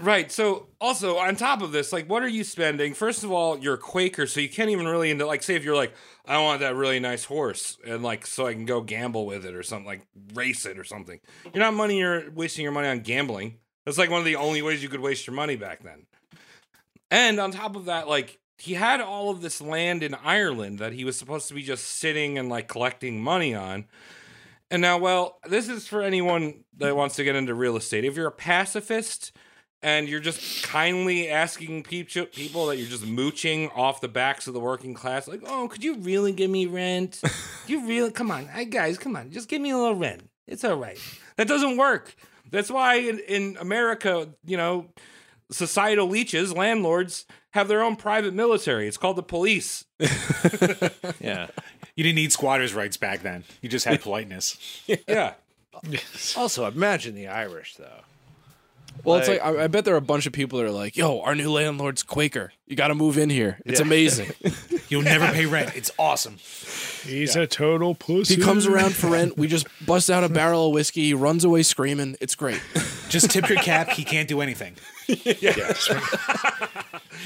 Right. 0.00 0.32
So 0.32 0.68
also 0.80 1.18
on 1.18 1.36
top 1.36 1.60
of 1.60 1.72
this, 1.72 1.92
like 1.92 2.08
what 2.08 2.22
are 2.22 2.28
you 2.28 2.42
spending? 2.42 2.94
First 2.94 3.22
of 3.22 3.30
all, 3.30 3.58
you're 3.58 3.74
a 3.74 3.78
Quaker, 3.78 4.26
so 4.26 4.40
you 4.40 4.48
can't 4.48 4.70
even 4.70 4.88
really 4.88 5.10
into 5.10 5.26
like 5.26 5.42
say 5.42 5.56
if 5.56 5.64
you're 5.64 5.76
like, 5.76 5.92
I 6.26 6.40
want 6.42 6.60
that 6.60 6.74
really 6.74 7.00
nice 7.00 7.24
horse 7.24 7.76
and 7.86 8.02
like 8.02 8.26
so 8.26 8.46
I 8.46 8.54
can 8.54 8.64
go 8.64 8.80
gamble 8.80 9.26
with 9.26 9.44
it 9.44 9.54
or 9.54 9.62
something, 9.62 9.86
like 9.86 10.06
race 10.32 10.64
it 10.64 10.78
or 10.78 10.84
something. 10.84 11.20
You're 11.52 11.62
not 11.62 11.74
money 11.74 11.98
you're 11.98 12.30
wasting 12.30 12.62
your 12.62 12.72
money 12.72 12.88
on 12.88 13.00
gambling. 13.00 13.58
That's 13.84 13.98
like 13.98 14.10
one 14.10 14.20
of 14.20 14.24
the 14.24 14.36
only 14.36 14.62
ways 14.62 14.82
you 14.82 14.88
could 14.88 15.00
waste 15.00 15.26
your 15.26 15.36
money 15.36 15.56
back 15.56 15.82
then. 15.82 16.06
And 17.10 17.38
on 17.38 17.50
top 17.50 17.76
of 17.76 17.84
that, 17.84 18.08
like 18.08 18.38
he 18.56 18.74
had 18.74 19.02
all 19.02 19.28
of 19.28 19.42
this 19.42 19.60
land 19.60 20.02
in 20.02 20.14
Ireland 20.14 20.78
that 20.78 20.94
he 20.94 21.04
was 21.04 21.18
supposed 21.18 21.48
to 21.48 21.54
be 21.54 21.62
just 21.62 21.86
sitting 21.86 22.38
and 22.38 22.48
like 22.48 22.68
collecting 22.68 23.22
money 23.22 23.54
on. 23.54 23.86
And 24.70 24.80
now, 24.80 24.96
well, 24.96 25.40
this 25.46 25.68
is 25.68 25.86
for 25.86 26.00
anyone 26.00 26.64
that 26.78 26.96
wants 26.96 27.16
to 27.16 27.24
get 27.24 27.36
into 27.36 27.54
real 27.54 27.76
estate. 27.76 28.04
If 28.04 28.16
you're 28.16 28.28
a 28.28 28.32
pacifist 28.32 29.32
and 29.82 30.08
you're 30.08 30.20
just 30.20 30.64
kindly 30.64 31.28
asking 31.28 31.82
people 31.82 32.66
that 32.66 32.76
you're 32.76 32.88
just 32.88 33.06
mooching 33.06 33.70
off 33.70 34.00
the 34.00 34.08
backs 34.08 34.46
of 34.46 34.54
the 34.54 34.60
working 34.60 34.94
class, 34.94 35.26
like, 35.26 35.42
oh, 35.46 35.68
could 35.68 35.82
you 35.82 35.96
really 35.96 36.32
give 36.32 36.50
me 36.50 36.66
rent? 36.66 37.20
you 37.66 37.86
really, 37.86 38.10
come 38.10 38.30
on, 38.30 38.46
hey 38.46 38.64
guys, 38.64 38.98
come 38.98 39.16
on, 39.16 39.30
just 39.30 39.48
give 39.48 39.60
me 39.60 39.70
a 39.70 39.76
little 39.76 39.96
rent. 39.96 40.28
It's 40.46 40.64
all 40.64 40.76
right. 40.76 40.98
That 41.36 41.48
doesn't 41.48 41.76
work. 41.76 42.14
That's 42.50 42.70
why 42.70 42.96
in, 42.96 43.20
in 43.20 43.56
America, 43.60 44.28
you 44.44 44.56
know, 44.56 44.86
societal 45.50 46.08
leeches, 46.08 46.52
landlords, 46.52 47.26
have 47.50 47.68
their 47.68 47.82
own 47.82 47.96
private 47.96 48.34
military. 48.34 48.86
It's 48.86 48.96
called 48.96 49.16
the 49.16 49.22
police. 49.22 49.84
yeah. 51.20 51.48
You 51.94 52.04
didn't 52.04 52.16
need 52.16 52.32
squatters' 52.32 52.74
rights 52.74 52.96
back 52.96 53.22
then. 53.22 53.44
You 53.60 53.68
just 53.68 53.84
had 53.84 54.00
politeness. 54.02 54.58
Yeah. 55.06 55.34
Also, 56.36 56.66
imagine 56.66 57.14
the 57.14 57.28
Irish 57.28 57.76
though. 57.76 58.02
Well, 59.04 59.18
it's 59.18 59.28
like 59.28 59.40
I, 59.42 59.64
I 59.64 59.66
bet 59.68 59.84
there 59.84 59.94
are 59.94 59.98
a 59.98 60.02
bunch 60.02 60.26
of 60.26 60.32
people 60.32 60.58
that 60.58 60.66
are 60.66 60.70
like, 60.70 60.96
"Yo, 60.96 61.20
our 61.20 61.34
new 61.34 61.50
landlord's 61.50 62.02
Quaker. 62.02 62.52
You 62.66 62.76
got 62.76 62.88
to 62.88 62.94
move 62.94 63.18
in 63.18 63.30
here. 63.30 63.58
It's 63.64 63.80
Yeah. 63.80 63.86
amazing." 63.86 64.32
You'll 64.88 65.02
never 65.02 65.26
pay 65.32 65.46
rent. 65.46 65.76
It's 65.76 65.90
awesome. 65.98 66.36
He's 67.08 67.36
a 67.36 67.46
total 67.46 67.94
pussy. 67.94 68.34
he 68.36 68.42
comes 68.42 68.66
around 68.66 68.94
for 68.94 69.08
rent. 69.10 69.36
We 69.38 69.46
just 69.46 69.66
bust 69.86 70.10
out 70.10 70.24
a 70.24 70.28
barrel 70.28 70.66
of 70.66 70.72
whiskey. 70.72 71.04
He 71.04 71.14
runs 71.14 71.44
away 71.44 71.62
screaming. 71.62 72.16
It's 72.20 72.34
great. 72.34 72.60
Just 73.08 73.30
tip 73.30 73.48
your 73.48 73.58
cap. 73.58 73.88
He 73.90 74.04
can't 74.04 74.28
do 74.28 74.40
anything. 74.40 74.76
Yeah. 75.08 75.72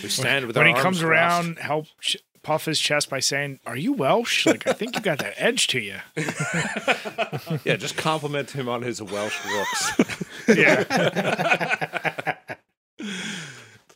We 0.02 0.08
stand 0.08 0.46
with 0.46 0.56
our 0.56 0.64
arms. 0.64 0.66
When 0.66 0.66
our 0.74 0.76
he 0.76 0.82
comes 0.82 1.00
crossed. 1.00 1.04
around, 1.04 1.58
help 1.58 1.86
ch- 2.00 2.16
puff 2.44 2.66
his 2.66 2.78
chest 2.78 3.10
by 3.10 3.18
saying, 3.20 3.58
"Are 3.66 3.76
you 3.76 3.92
Welsh? 3.92 4.46
Like, 4.46 4.66
I 4.66 4.72
think 4.72 4.94
you 4.94 5.02
got 5.02 5.18
that 5.18 5.34
edge 5.36 5.66
to 5.68 5.80
you." 5.80 5.96
Yeah, 7.64 7.76
just 7.76 7.96
compliment 7.96 8.50
him 8.50 8.68
on 8.68 8.82
his 8.82 9.02
Welsh 9.02 9.38
looks. 9.46 10.24
Yeah, 10.48 12.36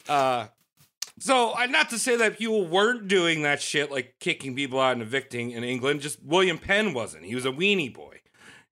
So, 1.20 1.52
uh, 1.52 1.66
not 1.66 1.90
to 1.90 1.98
say 1.98 2.16
that 2.16 2.38
people 2.38 2.66
weren't 2.66 3.08
doing 3.08 3.42
that 3.42 3.60
shit, 3.60 3.90
like 3.90 4.14
kicking 4.20 4.54
people 4.54 4.80
out 4.80 4.92
and 4.92 5.02
evicting 5.02 5.50
in 5.50 5.64
England. 5.64 6.00
Just 6.00 6.22
William 6.22 6.58
Penn 6.58 6.94
wasn't. 6.94 7.24
He 7.24 7.34
was 7.34 7.44
a 7.44 7.50
weenie 7.50 7.92
boy, 7.92 8.20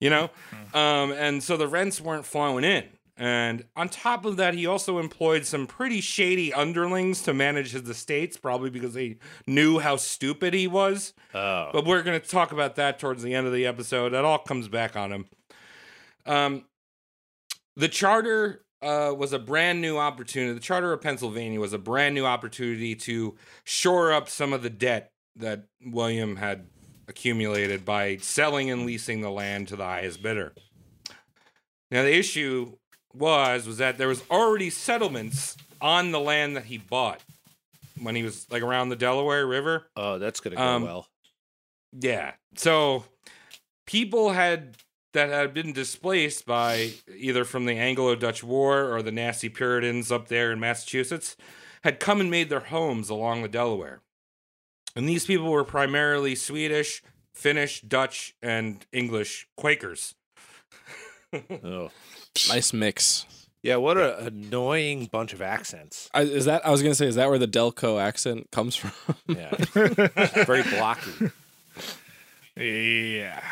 you 0.01 0.11
know. 0.11 0.31
Um, 0.73 1.13
and 1.13 1.43
so 1.43 1.57
the 1.57 1.67
rents 1.67 2.01
weren't 2.01 2.25
flowing 2.25 2.65
in. 2.65 2.85
And 3.19 3.65
on 3.75 3.89
top 3.89 4.27
of 4.27 4.37
that, 4.37 4.55
he 4.55 4.67
also 4.67 4.99
employed 4.99 5.47
some 5.47 5.67
pretty 5.67 6.03
shady 6.03 6.53
underlings 6.53 7.23
to 7.23 7.33
manage 7.33 7.73
his 7.73 7.89
estates, 7.89 8.37
probably 8.37 8.69
because 8.69 8.93
they 8.93 9.19
knew 9.47 9.79
how 9.79 9.97
stupid 9.97 10.53
he 10.53 10.67
was. 10.67 11.15
Oh. 11.35 11.71
But 11.73 11.87
we're 11.87 12.03
going 12.03 12.21
to 12.21 12.29
talk 12.29 12.53
about 12.53 12.77
that 12.77 12.99
towards 12.99 13.23
the 13.23 13.35
end 13.35 13.47
of 13.47 13.55
the 13.55 13.65
episode. 13.65 14.11
That 14.11 14.27
all 14.27 14.39
comes 14.39 14.69
back 14.69 14.97
on 14.97 15.13
him. 15.13 15.25
Um, 16.27 16.65
the 17.75 17.89
charter 17.89 18.65
uh, 18.83 19.15
was 19.17 19.33
a 19.33 19.39
brand 19.39 19.81
new 19.81 19.97
opportunity. 19.97 20.53
The 20.53 20.61
charter 20.61 20.93
of 20.93 21.01
Pennsylvania 21.01 21.59
was 21.59 21.73
a 21.73 21.79
brand 21.79 22.15
new 22.15 22.27
opportunity 22.27 22.95
to 22.97 23.37
shore 23.65 24.13
up 24.13 24.29
some 24.29 24.53
of 24.53 24.63
the 24.63 24.71
debt 24.71 25.13
that 25.37 25.65
William 25.85 26.37
had 26.37 26.67
accumulated 27.09 27.85
by 27.85 28.17
selling 28.19 28.71
and 28.71 28.85
leasing 28.85 29.21
the 29.21 29.31
land 29.31 29.69
to 29.69 29.77
the 29.77 29.85
highest 29.85 30.23
bidder. 30.23 30.53
Now 31.91 32.03
the 32.03 32.15
issue 32.15 32.77
was 33.19 33.67
was 33.67 33.79
that 33.79 33.99
there 33.99 34.09
was 34.09 34.23
already 34.31 34.71
settlements 34.71 35.57
on 35.81 36.11
the 36.11 36.21
land 36.21 36.57
that 36.57 36.65
he 36.65 36.79
bought 36.79 37.21
when 38.01 38.15
he 38.15 38.23
was 38.23 38.47
like 38.51 38.63
around 38.63 38.89
the 38.89 38.97
Delaware 38.97 39.47
River. 39.47 39.87
Oh, 39.97 40.19
that's 40.19 40.41
gonna 40.41 40.57
go 40.57 40.63
Um, 40.63 40.83
well. 40.83 41.09
Yeah. 41.93 42.33
So 42.57 43.05
people 43.87 44.33
had 44.33 44.77
that 45.13 45.31
had 45.31 45.55
been 45.55 45.73
displaced 45.73 46.45
by 46.45 46.93
either 47.15 47.45
from 47.45 47.65
the 47.65 47.73
Anglo-Dutch 47.73 48.45
War 48.45 48.93
or 48.95 49.01
the 49.01 49.13
nasty 49.13 49.49
Puritans 49.49 50.13
up 50.13 50.29
there 50.29 50.53
in 50.53 50.61
Massachusetts 50.61 51.37
had 51.83 52.01
come 52.01 52.21
and 52.21 52.31
made 52.31 52.51
their 52.51 52.61
homes 52.61 53.09
along 53.09 53.41
the 53.41 53.49
Delaware. 53.49 54.03
And 54.95 55.09
these 55.09 55.25
people 55.25 55.51
were 55.51 55.65
primarily 55.65 56.35
Swedish, 56.35 57.03
Finnish, 57.35 57.81
Dutch, 57.81 58.35
and 58.43 58.85
English 58.93 59.49
Quakers. 59.57 60.15
Oh. 61.33 61.91
nice 62.49 62.73
mix. 62.73 63.27
Yeah, 63.63 63.77
what 63.77 63.99
an 63.99 64.27
annoying 64.27 65.07
bunch 65.07 65.33
of 65.33 65.43
accents. 65.43 66.09
I, 66.15 66.23
is 66.23 66.45
that 66.45 66.65
I 66.65 66.71
was 66.71 66.83
gonna 66.83 66.95
say? 66.95 67.07
Is 67.07 67.17
that 67.17 67.29
where 67.29 67.39
the 67.39 67.49
Delco 67.49 68.01
accent 68.01 68.51
comes 68.53 68.77
from? 68.77 68.93
Yeah, 69.27 69.51
very 69.75 70.63
blocky. 70.63 71.33
yeah. 72.57 73.43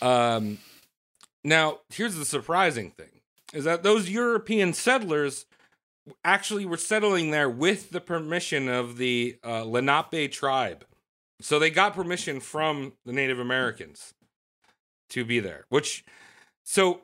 Um, 0.00 0.58
now, 1.44 1.80
here's 1.90 2.16
the 2.16 2.24
surprising 2.24 2.92
thing: 2.92 3.20
is 3.52 3.64
that 3.64 3.82
those 3.82 4.08
European 4.08 4.72
settlers 4.72 5.44
actually 6.24 6.64
were 6.64 6.78
settling 6.78 7.30
there 7.30 7.50
with 7.50 7.90
the 7.90 8.00
permission 8.00 8.68
of 8.68 8.96
the 8.96 9.36
uh, 9.44 9.64
Lenape 9.64 10.32
tribe. 10.32 10.86
So 11.40 11.58
they 11.58 11.70
got 11.70 11.94
permission 11.94 12.40
from 12.40 12.94
the 13.04 13.12
Native 13.12 13.38
Americans 13.38 14.14
to 15.10 15.24
be 15.24 15.40
there. 15.40 15.64
Which, 15.68 16.04
so 16.64 17.02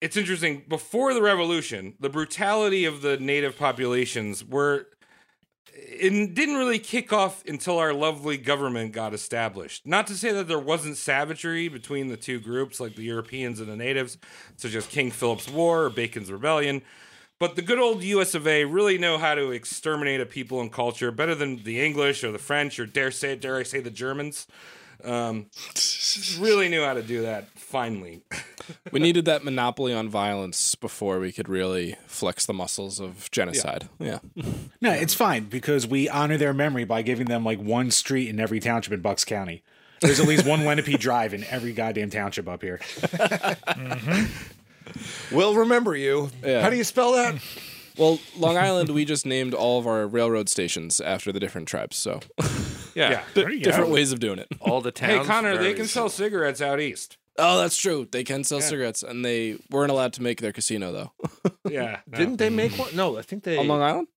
it's 0.00 0.16
interesting. 0.16 0.64
Before 0.68 1.14
the 1.14 1.22
revolution, 1.22 1.94
the 2.00 2.08
brutality 2.08 2.84
of 2.84 3.02
the 3.02 3.16
native 3.18 3.58
populations 3.58 4.44
were 4.44 4.86
it 5.74 6.34
didn't 6.34 6.56
really 6.56 6.78
kick 6.78 7.12
off 7.12 7.44
until 7.46 7.78
our 7.78 7.94
lovely 7.94 8.36
government 8.36 8.92
got 8.92 9.14
established. 9.14 9.86
Not 9.86 10.06
to 10.08 10.14
say 10.14 10.32
that 10.32 10.48
there 10.48 10.58
wasn't 10.58 10.96
savagery 10.96 11.68
between 11.68 12.08
the 12.08 12.16
two 12.16 12.40
groups, 12.40 12.78
like 12.80 12.94
the 12.94 13.04
Europeans 13.04 13.58
and 13.58 13.68
the 13.68 13.76
natives, 13.76 14.18
such 14.56 14.74
as 14.74 14.86
King 14.86 15.10
Philip's 15.10 15.48
War 15.48 15.84
or 15.84 15.90
Bacon's 15.90 16.30
Rebellion. 16.30 16.82
But 17.38 17.56
the 17.56 17.62
good 17.62 17.78
old 17.78 18.02
US 18.02 18.34
of 18.34 18.46
A 18.46 18.64
really 18.64 18.98
know 18.98 19.18
how 19.18 19.34
to 19.34 19.50
exterminate 19.50 20.20
a 20.20 20.26
people 20.26 20.60
and 20.60 20.70
culture 20.70 21.10
better 21.10 21.34
than 21.34 21.64
the 21.64 21.80
English 21.80 22.22
or 22.22 22.30
the 22.30 22.38
French 22.38 22.78
or 22.78 22.86
dare 22.86 23.10
say 23.10 23.34
dare 23.34 23.56
I 23.56 23.62
say 23.62 23.80
the 23.80 23.90
Germans. 23.90 24.46
Um, 25.04 25.46
really 26.38 26.68
knew 26.68 26.82
how 26.84 26.94
to 26.94 27.02
do 27.02 27.22
that 27.22 27.48
finally. 27.56 28.22
We 28.90 29.00
needed 29.00 29.24
that 29.24 29.44
monopoly 29.44 29.92
on 29.92 30.08
violence 30.08 30.74
before 30.74 31.18
we 31.18 31.32
could 31.32 31.48
really 31.48 31.96
flex 32.06 32.46
the 32.46 32.52
muscles 32.52 33.00
of 33.00 33.30
genocide. 33.30 33.88
Yeah. 33.98 34.18
No, 34.80 34.92
it's 34.92 35.14
fine 35.14 35.44
because 35.44 35.86
we 35.86 36.08
honor 36.08 36.36
their 36.36 36.52
memory 36.52 36.84
by 36.84 37.02
giving 37.02 37.26
them 37.26 37.44
like 37.44 37.58
one 37.60 37.90
street 37.90 38.28
in 38.28 38.38
every 38.38 38.60
township 38.60 38.92
in 38.92 39.00
Bucks 39.00 39.24
County. 39.24 39.62
There's 40.00 40.20
at 40.20 40.26
least 40.26 40.46
one 40.46 40.64
Lenape 40.66 40.98
Drive 40.98 41.32
in 41.32 41.44
every 41.44 41.72
goddamn 41.72 42.10
township 42.10 42.48
up 42.48 42.62
here. 42.62 42.80
We'll 45.30 45.54
remember 45.54 45.96
you. 45.96 46.30
Yeah. 46.44 46.62
How 46.62 46.70
do 46.70 46.76
you 46.76 46.84
spell 46.84 47.12
that? 47.12 47.36
Well, 47.96 48.18
Long 48.36 48.56
Island, 48.56 48.90
we 48.90 49.04
just 49.04 49.26
named 49.26 49.54
all 49.54 49.78
of 49.78 49.86
our 49.86 50.06
railroad 50.06 50.48
stations 50.48 51.00
after 51.00 51.32
the 51.32 51.40
different 51.40 51.68
tribes. 51.68 51.96
So 51.96 52.20
Yeah. 52.94 53.22
There 53.34 53.50
you 53.50 53.60
different 53.62 53.88
go. 53.88 53.94
ways 53.94 54.12
of 54.12 54.20
doing 54.20 54.38
it. 54.38 54.48
All 54.60 54.80
the 54.80 54.90
towns. 54.92 55.12
hey 55.26 55.32
Connor, 55.32 55.56
they 55.58 55.74
can 55.74 55.86
sell 55.86 56.08
cigarettes 56.08 56.60
out 56.60 56.80
east. 56.80 57.18
Oh, 57.38 57.58
that's 57.58 57.76
true. 57.76 58.06
They 58.10 58.24
can 58.24 58.44
sell 58.44 58.60
cigarettes, 58.60 59.02
and 59.02 59.24
they 59.24 59.56
weren't 59.70 59.90
allowed 59.90 60.12
to 60.14 60.22
make 60.22 60.40
their 60.40 60.52
casino 60.52 60.92
though. 60.92 61.12
Yeah. 61.70 62.00
Didn't 62.10 62.36
they 62.36 62.50
make 62.50 62.72
one? 62.78 62.94
No, 62.94 63.16
I 63.16 63.22
think 63.22 63.44
they. 63.44 63.56
On 63.56 63.66
Long 63.68 63.80
Island? 63.82 64.08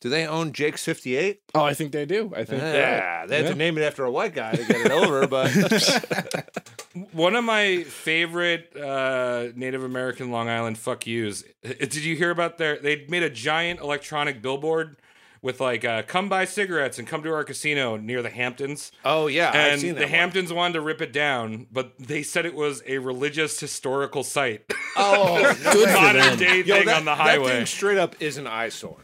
do 0.00 0.08
they 0.08 0.26
own 0.26 0.52
Jake's 0.52 0.84
58? 0.84 1.40
Oh, 1.54 1.62
I 1.64 1.74
think 1.74 1.92
they 1.92 2.06
do. 2.06 2.32
I 2.36 2.44
think. 2.44 2.62
Yeah, 2.62 3.26
they 3.26 3.36
had 3.36 3.44
Yeah. 3.46 3.50
to 3.50 3.56
name 3.56 3.76
it 3.78 3.82
after 3.82 4.04
a 4.04 4.10
white 4.10 4.34
guy 4.34 4.52
to 4.54 4.64
get 4.64 4.86
it 4.86 4.92
over, 4.92 5.26
but 5.26 5.50
One 7.12 7.34
of 7.36 7.44
my 7.44 7.82
favorite 7.84 8.76
uh, 8.76 9.48
Native 9.54 9.82
American 9.84 10.30
Long 10.30 10.48
Island 10.48 10.78
fuck 10.78 11.06
yous. 11.06 11.42
Did 11.62 11.94
you 11.96 12.16
hear 12.16 12.30
about 12.30 12.58
their? 12.58 12.78
They 12.78 13.06
made 13.08 13.22
a 13.22 13.30
giant 13.30 13.80
electronic 13.80 14.40
billboard 14.42 14.99
with 15.42 15.60
like, 15.60 15.84
uh, 15.84 16.02
"Come 16.02 16.28
buy 16.28 16.44
cigarettes 16.44 16.98
and 16.98 17.06
come 17.08 17.22
to 17.22 17.32
our 17.32 17.44
casino 17.44 17.96
near 17.96 18.22
the 18.22 18.30
Hamptons." 18.30 18.92
oh 19.04 19.26
yeah, 19.26 19.48
I've 19.50 19.54
And 19.72 19.80
seen 19.80 19.94
the 19.94 20.02
one. 20.02 20.10
Hamptons 20.10 20.52
wanted 20.52 20.74
to 20.74 20.80
rip 20.80 21.00
it 21.00 21.12
down, 21.12 21.66
but 21.72 21.92
they 21.98 22.22
said 22.22 22.46
it 22.46 22.54
was 22.54 22.82
a 22.86 22.98
religious 22.98 23.58
historical 23.60 24.22
site. 24.24 24.64
Oh, 24.96 25.38
no. 25.64 25.72
Good 25.72 25.88
for 25.88 25.94
Modern 25.94 26.22
them. 26.22 26.38
day 26.38 26.62
Yo, 26.62 26.76
thing 26.76 26.86
that, 26.86 26.96
on 26.98 27.04
the 27.04 27.10
that 27.14 27.18
highway. 27.18 27.48
thing 27.50 27.66
straight 27.66 27.98
up 27.98 28.20
is 28.20 28.36
an 28.36 28.46
eyesore. 28.46 28.96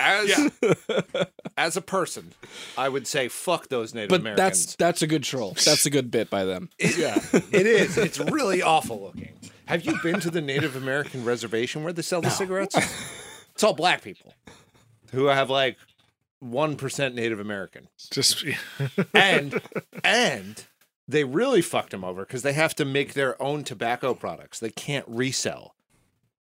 As 0.00 0.50
as 1.56 1.76
a 1.76 1.80
person, 1.80 2.32
I 2.76 2.88
would 2.90 3.06
say 3.06 3.28
fuck 3.28 3.68
those 3.68 3.94
Native 3.94 4.10
But 4.10 4.20
Americans. 4.20 4.36
that's 4.66 4.76
that's 4.76 5.02
a 5.02 5.06
good 5.06 5.22
troll. 5.22 5.52
That's 5.64 5.86
a 5.86 5.90
good 5.90 6.10
bit 6.10 6.28
by 6.28 6.44
them. 6.44 6.68
yeah. 6.78 7.18
it 7.32 7.66
is. 7.66 7.96
It's 7.96 8.18
really 8.18 8.60
awful 8.62 9.00
looking. 9.02 9.32
Have 9.66 9.84
you 9.84 9.98
been 10.02 10.20
to 10.20 10.30
the 10.30 10.40
Native 10.42 10.76
American 10.76 11.24
reservation 11.24 11.82
where 11.84 11.92
they 11.92 12.02
sell 12.02 12.20
the 12.20 12.30
cigarettes? 12.30 12.76
It's 13.54 13.64
all 13.64 13.72
black 13.72 14.02
people 14.02 14.34
who 15.12 15.26
have 15.26 15.50
like 15.50 15.76
one 16.40 16.76
percent 16.76 17.14
Native 17.14 17.40
American, 17.40 17.88
Just 18.10 18.44
and 19.14 19.60
and 20.04 20.64
they 21.08 21.24
really 21.24 21.62
fucked 21.62 21.90
them 21.90 22.04
over 22.04 22.24
because 22.24 22.42
they 22.42 22.52
have 22.52 22.74
to 22.76 22.84
make 22.84 23.14
their 23.14 23.40
own 23.42 23.64
tobacco 23.64 24.14
products. 24.14 24.58
They 24.58 24.70
can't 24.70 25.06
resell, 25.08 25.74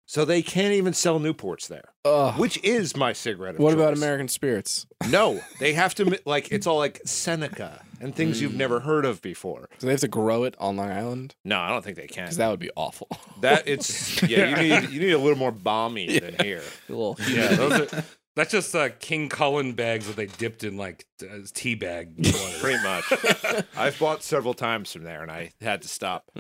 so 0.06 0.26
they 0.26 0.42
can't 0.42 0.74
even 0.74 0.94
sell 0.94 1.20
Newports 1.20 1.68
there, 1.68 1.90
Ugh. 2.06 2.38
which 2.40 2.62
is 2.64 2.96
my 2.96 3.14
cigarette. 3.14 3.56
Of 3.56 3.62
What 3.62 3.74
about. 3.74 3.94
American 3.94 4.28
spirits? 4.28 4.86
No, 5.10 5.42
they 5.60 5.74
have 5.74 5.96
to 5.96 6.20
like 6.26 6.52
it's 6.52 6.68
all 6.68 6.78
like 6.78 7.02
Seneca 7.06 7.84
and 8.02 8.16
things 8.16 8.42
you've 8.42 8.54
mm. 8.54 8.58
never 8.58 8.80
heard 8.82 9.06
of 9.06 9.22
before. 9.22 9.70
Do 9.80 9.88
they 9.88 9.92
have 9.92 10.02
to 10.02 10.08
grow 10.08 10.44
it 10.44 10.56
on 10.60 10.78
Long 10.78 10.90
Island? 10.90 11.36
No, 11.44 11.60
I 11.60 11.70
don't 11.70 11.84
think 11.84 11.98
they 11.98 12.08
can. 12.08 12.26
Because 12.26 12.38
that 12.38 12.50
would 12.50 12.60
be 12.60 12.72
awful. 12.76 13.08
That 13.42 13.68
it's 13.68 14.22
yeah, 14.24 14.50
you 14.50 14.56
need 14.56 14.90
you 14.90 15.00
need 15.00 15.12
a 15.12 15.18
little 15.18 15.38
more 15.38 15.52
balmy 15.52 16.20
than 16.20 16.36
here. 16.44 16.64
A 16.88 16.92
little- 16.92 17.18
Yeah, 17.30 17.56
those 17.56 17.94
are. 17.94 18.04
That's 18.40 18.52
just 18.52 18.74
uh, 18.74 18.88
King 19.00 19.28
Kullen 19.28 19.76
bags 19.76 20.08
that 20.08 20.16
they 20.16 20.28
dipped 20.28 20.64
in 20.64 20.78
like 20.78 21.06
uh, 21.22 21.40
tea 21.54 21.76
bag 21.76 22.14
water. 22.18 22.58
Pretty 22.62 22.82
much. 22.82 23.66
I've 23.76 24.00
bought 24.00 24.24
several 24.24 24.54
times 24.54 24.94
from 24.94 25.04
there 25.04 25.22
and 25.22 25.30
I 25.30 25.52
had 25.60 25.82
to 25.82 25.90
stop. 25.90 26.32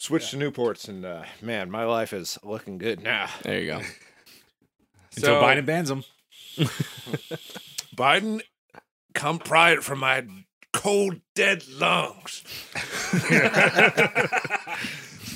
Switched 0.00 0.32
to 0.32 0.36
Newports 0.38 0.88
and 0.88 1.04
uh, 1.04 1.22
man, 1.40 1.70
my 1.70 1.84
life 1.84 2.12
is 2.12 2.36
looking 2.42 2.78
good 2.78 3.00
now. 3.00 3.28
There 3.42 3.60
you 3.60 3.66
go. 3.68 3.76
Until 5.16 5.40
So- 5.40 5.40
Biden 5.40 5.64
bans 5.66 5.88
them. 5.88 6.02
Biden, 7.94 8.40
come 9.14 9.38
pry 9.38 9.70
it 9.70 9.84
from 9.84 10.00
my 10.00 10.26
cold 10.72 11.20
dead 11.36 11.62
lungs. 11.68 12.42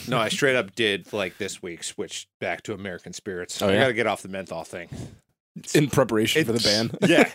no, 0.09 0.19
I 0.19 0.29
straight 0.29 0.57
up 0.57 0.75
did 0.75 1.13
like 1.13 1.39
this 1.39 1.63
week 1.63 1.85
switch 1.85 2.27
back 2.41 2.63
to 2.65 2.75
American 2.75 3.13
spirits. 3.13 3.63
Oh, 3.63 3.69
I 3.69 3.77
gotta 3.77 3.93
get 3.93 4.09
off 4.09 4.23
the 4.23 4.29
menthol 4.29 4.65
thing. 4.65 4.89
In 5.75 5.91
preparation 5.91 6.45
for 6.45 6.53
the 6.53 6.61
ban. 6.61 6.91
Yeah. 7.09 7.29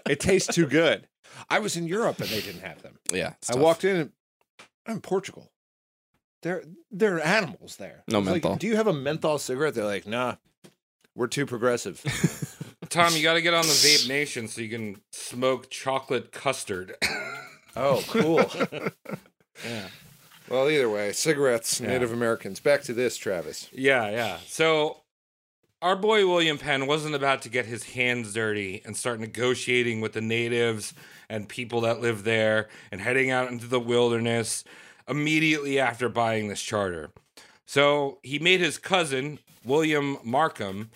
it 0.08 0.20
tastes 0.20 0.54
too 0.54 0.66
good. 0.66 1.06
I 1.48 1.58
was 1.60 1.76
in 1.76 1.86
Europe 1.86 2.20
and 2.20 2.28
they 2.28 2.40
didn't 2.40 2.62
have 2.62 2.82
them. 2.82 2.98
Yeah. 3.12 3.34
I 3.48 3.52
tough. 3.52 3.62
walked 3.62 3.84
in. 3.84 3.96
and- 3.96 4.12
I'm 4.86 4.94
in 4.96 5.00
Portugal. 5.00 5.50
There, 6.42 6.64
there 6.90 7.16
are 7.16 7.20
animals 7.20 7.76
there. 7.76 8.02
No 8.08 8.16
I 8.16 8.20
was 8.20 8.28
like, 8.28 8.42
menthol. 8.42 8.56
Do 8.56 8.66
you 8.66 8.76
have 8.76 8.86
a 8.86 8.92
menthol 8.92 9.38
cigarette? 9.38 9.74
They're 9.74 9.84
like, 9.84 10.06
nah, 10.06 10.36
we're 11.14 11.26
too 11.26 11.46
progressive. 11.46 12.02
Tom, 12.88 13.14
you 13.14 13.22
got 13.22 13.34
to 13.34 13.42
get 13.42 13.54
on 13.54 13.62
the 13.62 13.68
Vape 13.68 14.08
Nation 14.08 14.48
so 14.48 14.62
you 14.62 14.68
can 14.68 15.00
smoke 15.12 15.70
chocolate 15.70 16.32
custard. 16.32 16.96
oh, 17.76 18.02
cool. 18.08 18.50
yeah. 19.64 19.88
Well, 20.48 20.68
either 20.68 20.88
way, 20.90 21.12
cigarettes, 21.12 21.80
Native 21.80 22.10
Americans. 22.12 22.58
Back 22.58 22.82
to 22.84 22.92
this, 22.94 23.16
Travis. 23.16 23.68
yeah, 23.72 24.10
yeah. 24.10 24.38
So 24.46 25.02
our 25.82 25.96
boy 25.96 26.26
William 26.26 26.58
Penn 26.58 26.86
wasn't 26.86 27.14
about 27.14 27.42
to 27.42 27.48
get 27.48 27.66
his 27.66 27.84
hands 27.84 28.34
dirty 28.34 28.82
and 28.84 28.96
start 28.96 29.18
negotiating 29.18 30.00
with 30.00 30.12
the 30.12 30.20
natives 30.20 30.92
and 31.28 31.48
people 31.48 31.80
that 31.82 32.00
live 32.00 32.24
there 32.24 32.68
and 32.92 33.00
heading 33.00 33.30
out 33.30 33.50
into 33.50 33.66
the 33.66 33.80
wilderness 33.80 34.62
immediately 35.08 35.80
after 35.80 36.08
buying 36.08 36.48
this 36.48 36.60
charter. 36.60 37.10
So 37.66 38.18
he 38.22 38.38
made 38.38 38.60
his 38.60 38.78
cousin, 38.78 39.38
William 39.64 40.18
Markham, 40.22 40.90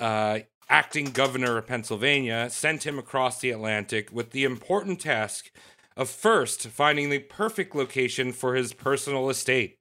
uh, 0.00 0.40
acting 0.68 1.10
governor 1.10 1.58
of 1.58 1.66
Pennsylvania, 1.66 2.48
sent 2.48 2.86
him 2.86 2.98
across 2.98 3.40
the 3.40 3.50
Atlantic 3.50 4.10
with 4.10 4.30
the 4.30 4.44
important 4.44 5.00
task 5.00 5.50
of 5.96 6.08
first 6.08 6.68
finding 6.68 7.10
the 7.10 7.18
perfect 7.18 7.74
location 7.74 8.32
for 8.32 8.54
his 8.54 8.72
personal 8.72 9.28
estate. 9.28 9.78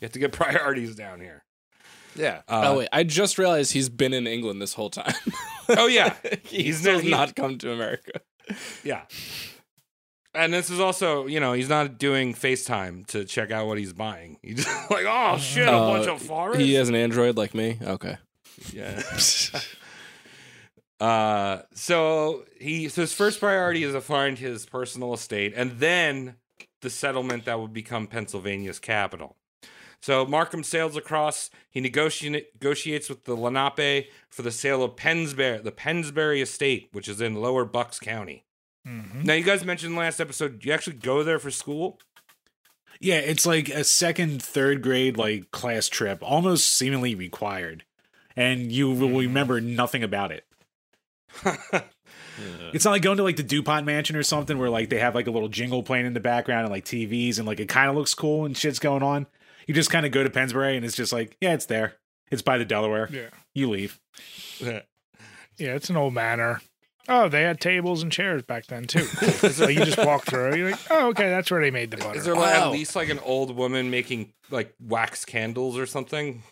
You 0.00 0.06
have 0.06 0.12
to 0.12 0.18
get 0.18 0.32
priorities 0.32 0.96
down 0.96 1.20
here. 1.20 1.44
Yeah. 2.16 2.42
Uh, 2.48 2.62
oh 2.66 2.78
wait, 2.78 2.88
I 2.92 3.02
just 3.04 3.38
realized 3.38 3.72
he's 3.72 3.88
been 3.88 4.12
in 4.12 4.26
England 4.26 4.60
this 4.62 4.74
whole 4.74 4.90
time. 4.90 5.12
Oh 5.68 5.88
yeah, 5.88 6.14
he's 6.44 6.64
He's 6.64 6.78
still 6.78 6.94
no- 6.94 7.00
he- 7.00 7.10
not 7.10 7.34
come 7.34 7.58
to 7.58 7.72
America. 7.72 8.20
yeah. 8.84 9.02
And 10.32 10.52
this 10.54 10.70
is 10.70 10.78
also, 10.78 11.26
you 11.26 11.40
know, 11.40 11.54
he's 11.54 11.68
not 11.68 11.98
doing 11.98 12.34
FaceTime 12.34 13.04
to 13.08 13.24
check 13.24 13.50
out 13.50 13.66
what 13.66 13.76
he's 13.78 13.92
buying. 13.92 14.38
He's 14.42 14.64
just 14.64 14.90
like, 14.92 15.06
oh 15.08 15.38
shit, 15.38 15.66
a 15.66 15.72
Uh, 15.72 15.92
bunch 15.92 16.06
of 16.06 16.20
forest. 16.22 16.60
He 16.60 16.74
has 16.74 16.88
an 16.88 16.94
Android 16.94 17.36
like 17.36 17.52
me. 17.54 17.78
Okay. 17.82 18.16
Yeah. 18.72 19.02
uh, 21.00 21.62
so 21.74 22.44
he 22.60 22.88
so 22.88 23.00
his 23.02 23.12
first 23.12 23.40
priority 23.40 23.82
is 23.84 23.92
to 23.92 24.00
find 24.00 24.38
his 24.38 24.66
personal 24.66 25.12
estate, 25.14 25.52
and 25.56 25.72
then 25.78 26.36
the 26.80 26.90
settlement 26.90 27.44
that 27.46 27.58
would 27.60 27.72
become 27.72 28.06
Pennsylvania's 28.06 28.78
capital. 28.78 29.36
So 30.02 30.24
Markham 30.24 30.62
sails 30.62 30.96
across. 30.96 31.50
He 31.70 31.80
negotiates 31.80 33.08
with 33.08 33.24
the 33.24 33.34
Lenape 33.34 34.08
for 34.28 34.42
the 34.42 34.50
sale 34.50 34.82
of 34.82 34.96
Pennsbury, 34.96 35.58
the 35.58 35.72
Pennsbury 35.72 36.40
estate, 36.40 36.88
which 36.92 37.08
is 37.08 37.20
in 37.20 37.34
Lower 37.34 37.64
Bucks 37.64 37.98
County. 37.98 38.44
Mm-hmm. 38.86 39.22
Now, 39.22 39.34
you 39.34 39.42
guys 39.42 39.64
mentioned 39.64 39.96
last 39.96 40.20
episode, 40.20 40.64
you 40.64 40.72
actually 40.72 40.96
go 40.96 41.22
there 41.22 41.38
for 41.38 41.50
school. 41.50 41.98
Yeah, 43.00 43.16
it's 43.16 43.44
like 43.44 43.68
a 43.68 43.84
second, 43.84 44.42
third 44.42 44.82
grade 44.82 45.16
like 45.16 45.50
class 45.50 45.88
trip, 45.88 46.20
almost 46.22 46.68
seemingly 46.68 47.14
required, 47.14 47.84
and 48.36 48.72
you 48.72 48.90
will 48.90 49.08
mm-hmm. 49.08 49.16
remember 49.16 49.60
nothing 49.60 50.02
about 50.02 50.32
it. 50.32 50.44
It's 52.72 52.84
not 52.84 52.90
like 52.90 53.02
going 53.02 53.16
to 53.16 53.22
like 53.22 53.36
the 53.36 53.42
Dupont 53.42 53.86
Mansion 53.86 54.16
or 54.16 54.22
something 54.22 54.58
where 54.58 54.70
like 54.70 54.90
they 54.90 54.98
have 54.98 55.14
like 55.14 55.26
a 55.26 55.30
little 55.30 55.48
jingle 55.48 55.82
playing 55.82 56.06
in 56.06 56.14
the 56.14 56.20
background 56.20 56.64
and 56.64 56.70
like 56.70 56.84
TVs 56.84 57.38
and 57.38 57.46
like 57.46 57.60
it 57.60 57.68
kind 57.68 57.88
of 57.88 57.96
looks 57.96 58.14
cool 58.14 58.44
and 58.44 58.56
shit's 58.56 58.78
going 58.78 59.02
on. 59.02 59.26
You 59.66 59.74
just 59.74 59.90
kind 59.90 60.06
of 60.06 60.12
go 60.12 60.22
to 60.22 60.30
Pennsbury 60.30 60.76
and 60.76 60.84
it's 60.84 60.96
just 60.96 61.12
like, 61.12 61.36
yeah, 61.40 61.52
it's 61.54 61.66
there. 61.66 61.94
It's 62.30 62.42
by 62.42 62.58
the 62.58 62.64
Delaware. 62.64 63.08
Yeah. 63.12 63.28
You 63.54 63.70
leave. 63.70 64.00
Yeah, 64.60 64.80
it's 65.58 65.90
an 65.90 65.96
old 65.96 66.14
manor. 66.14 66.60
Oh, 67.08 67.28
they 67.28 67.42
had 67.42 67.60
tables 67.60 68.02
and 68.02 68.10
chairs 68.10 68.42
back 68.42 68.66
then 68.66 68.84
too. 68.84 69.06
Cool. 69.06 69.50
so 69.50 69.68
you 69.68 69.84
just 69.84 69.98
walk 69.98 70.24
through. 70.24 70.56
You're 70.56 70.70
like, 70.72 70.80
oh, 70.90 71.08
okay, 71.10 71.28
that's 71.28 71.50
where 71.50 71.60
they 71.60 71.70
made 71.70 71.90
the 71.92 71.96
butter. 71.98 72.18
Is 72.18 72.24
there 72.24 72.34
like, 72.34 72.54
Wow. 72.58 72.66
at 72.66 72.72
least 72.72 72.96
like 72.96 73.08
an 73.10 73.20
old 73.20 73.54
woman 73.54 73.90
making 73.90 74.32
like 74.50 74.74
wax 74.80 75.24
candles 75.24 75.78
or 75.78 75.86
something? 75.86 76.42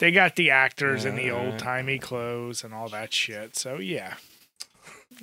They 0.00 0.10
got 0.10 0.34
the 0.34 0.50
actors 0.50 1.04
in 1.04 1.14
the 1.14 1.30
old 1.30 1.58
timey 1.60 1.98
clothes 2.00 2.64
and 2.64 2.74
all 2.74 2.88
that 2.88 3.12
shit. 3.14 3.56
So 3.56 3.78
yeah, 3.78 4.14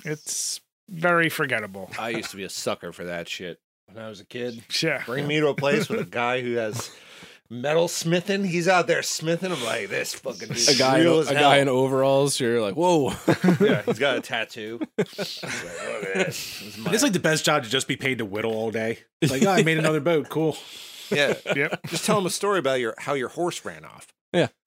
It's 0.04 0.60
very 0.88 1.28
forgettable. 1.28 1.90
I 1.98 2.08
used 2.10 2.30
to 2.30 2.36
be 2.36 2.44
a 2.44 2.50
sucker 2.50 2.92
for 2.92 3.04
that 3.04 3.28
shit 3.28 3.60
when 3.86 4.02
I 4.02 4.08
was 4.08 4.20
a 4.20 4.24
kid. 4.24 4.62
Yeah. 4.82 5.02
Bring 5.04 5.26
me 5.26 5.38
to 5.40 5.48
a 5.48 5.54
place 5.54 5.88
with 5.90 6.00
a 6.00 6.04
guy 6.04 6.40
who 6.40 6.54
has 6.54 6.90
metal 7.52 7.86
smithing. 7.86 8.44
He's 8.44 8.66
out 8.66 8.86
there 8.86 9.02
smithing. 9.02 9.52
I'm 9.52 9.62
like, 9.62 9.88
this 9.88 10.14
fucking 10.14 10.48
dude's 10.48 10.68
A 10.68 10.74
guy, 10.76 10.98
in, 10.98 11.04
real 11.04 11.18
a 11.18 11.20
as 11.20 11.30
guy 11.30 11.58
in 11.58 11.68
overalls. 11.68 12.40
You're 12.40 12.60
like, 12.60 12.74
whoa. 12.74 13.12
yeah, 13.60 13.82
he's 13.86 13.98
got 13.98 14.16
a 14.16 14.20
tattoo. 14.20 14.80
He's 14.96 15.42
like, 15.42 15.52
Look 15.52 16.04
at 16.04 16.14
this. 16.14 16.26
This 16.26 16.62
is 16.62 16.78
my- 16.78 16.92
It's 16.92 17.02
like 17.02 17.12
the 17.12 17.20
best 17.20 17.44
job 17.44 17.64
to 17.64 17.70
just 17.70 17.86
be 17.86 17.96
paid 17.96 18.18
to 18.18 18.24
whittle 18.24 18.54
all 18.54 18.70
day. 18.70 19.00
Like, 19.20 19.42
oh, 19.44 19.50
I 19.50 19.62
made 19.62 19.78
another 19.78 20.00
boat. 20.00 20.28
Cool. 20.30 20.56
yeah. 21.10 21.34
Yep. 21.54 21.86
Just 21.86 22.06
tell 22.06 22.18
him 22.18 22.26
a 22.26 22.30
story 22.30 22.58
about 22.58 22.80
your 22.80 22.94
how 22.98 23.14
your 23.14 23.28
horse 23.28 23.64
ran 23.64 23.84
off. 23.84 24.08
Yeah. 24.32 24.48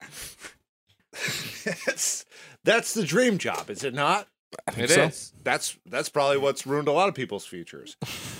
that's 1.86 2.24
that's 2.64 2.94
the 2.94 3.04
dream 3.04 3.38
job, 3.38 3.68
is 3.68 3.82
it 3.84 3.94
not? 3.94 4.28
It 4.76 4.90
so. 4.90 5.02
is. 5.02 5.32
That's 5.42 5.76
that's 5.86 6.08
probably 6.08 6.38
what's 6.38 6.66
ruined 6.66 6.88
a 6.88 6.92
lot 6.92 7.08
of 7.08 7.14
people's 7.14 7.44
futures. 7.44 7.96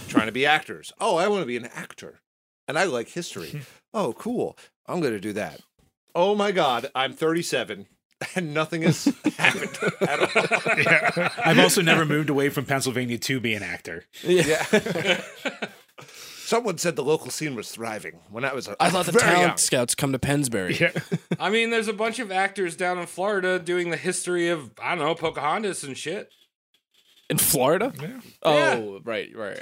Trying 0.09 0.27
to 0.27 0.33
be 0.33 0.47
actors. 0.47 0.93
Oh, 1.01 1.17
I 1.17 1.27
want 1.29 1.43
to 1.43 1.47
be 1.47 1.57
an 1.57 1.67
actor. 1.75 2.21
And 2.69 2.79
I 2.79 2.85
like 2.85 3.09
history. 3.09 3.63
Oh, 3.95 4.13
cool. 4.13 4.59
I'm 4.87 5.01
going 5.01 5.15
to 5.15 5.21
do 5.21 5.33
that. 5.35 5.61
Oh 6.15 6.35
my 6.35 6.53
god, 6.53 6.91
I'm 6.95 7.15
37 7.15 7.87
and 8.37 8.53
nothing 8.53 8.83
has 8.83 9.07
happened 9.39 9.79
at 10.03 10.21
all. 10.21 10.79
Yeah. 10.79 11.31
I've 11.43 11.59
also 11.59 11.81
never 11.81 12.05
moved 12.05 12.29
away 12.29 12.51
from 12.51 12.67
Pennsylvania 12.67 13.17
to 13.17 13.41
be 13.41 13.55
an 13.55 13.63
actor. 13.63 14.05
Yeah. 14.23 14.67
Someone 16.45 16.77
said 16.77 16.95
the 16.97 17.03
local 17.05 17.31
scene 17.31 17.55
was 17.55 17.71
thriving 17.71 18.19
when 18.31 18.45
I 18.45 18.53
was 18.53 18.69
a 18.69 18.77
I 18.79 18.91
thought 18.91 19.07
the 19.07 19.13
very 19.13 19.25
talent 19.25 19.47
young. 19.49 19.57
scouts 19.57 19.95
come 19.95 20.13
to 20.13 20.19
Pennsbury. 20.19 20.77
yeah. 20.79 20.93
I 21.41 21.49
mean, 21.49 21.71
there's 21.71 21.89
a 21.89 21.95
bunch 21.95 22.19
of 22.19 22.31
actors 22.31 22.77
down 22.77 22.99
in 22.99 23.07
Florida 23.07 23.59
doing 23.59 23.89
the 23.89 23.97
history 23.97 24.49
of 24.51 24.73
I 24.83 24.95
don't 24.95 25.07
know 25.07 25.15
Pocahontas 25.15 25.85
and 25.85 25.97
shit. 25.97 26.29
In 27.31 27.39
Florida? 27.39 27.95
Yeah. 27.99 28.21
Oh, 28.43 29.01
right, 29.05 29.31
right. 29.35 29.59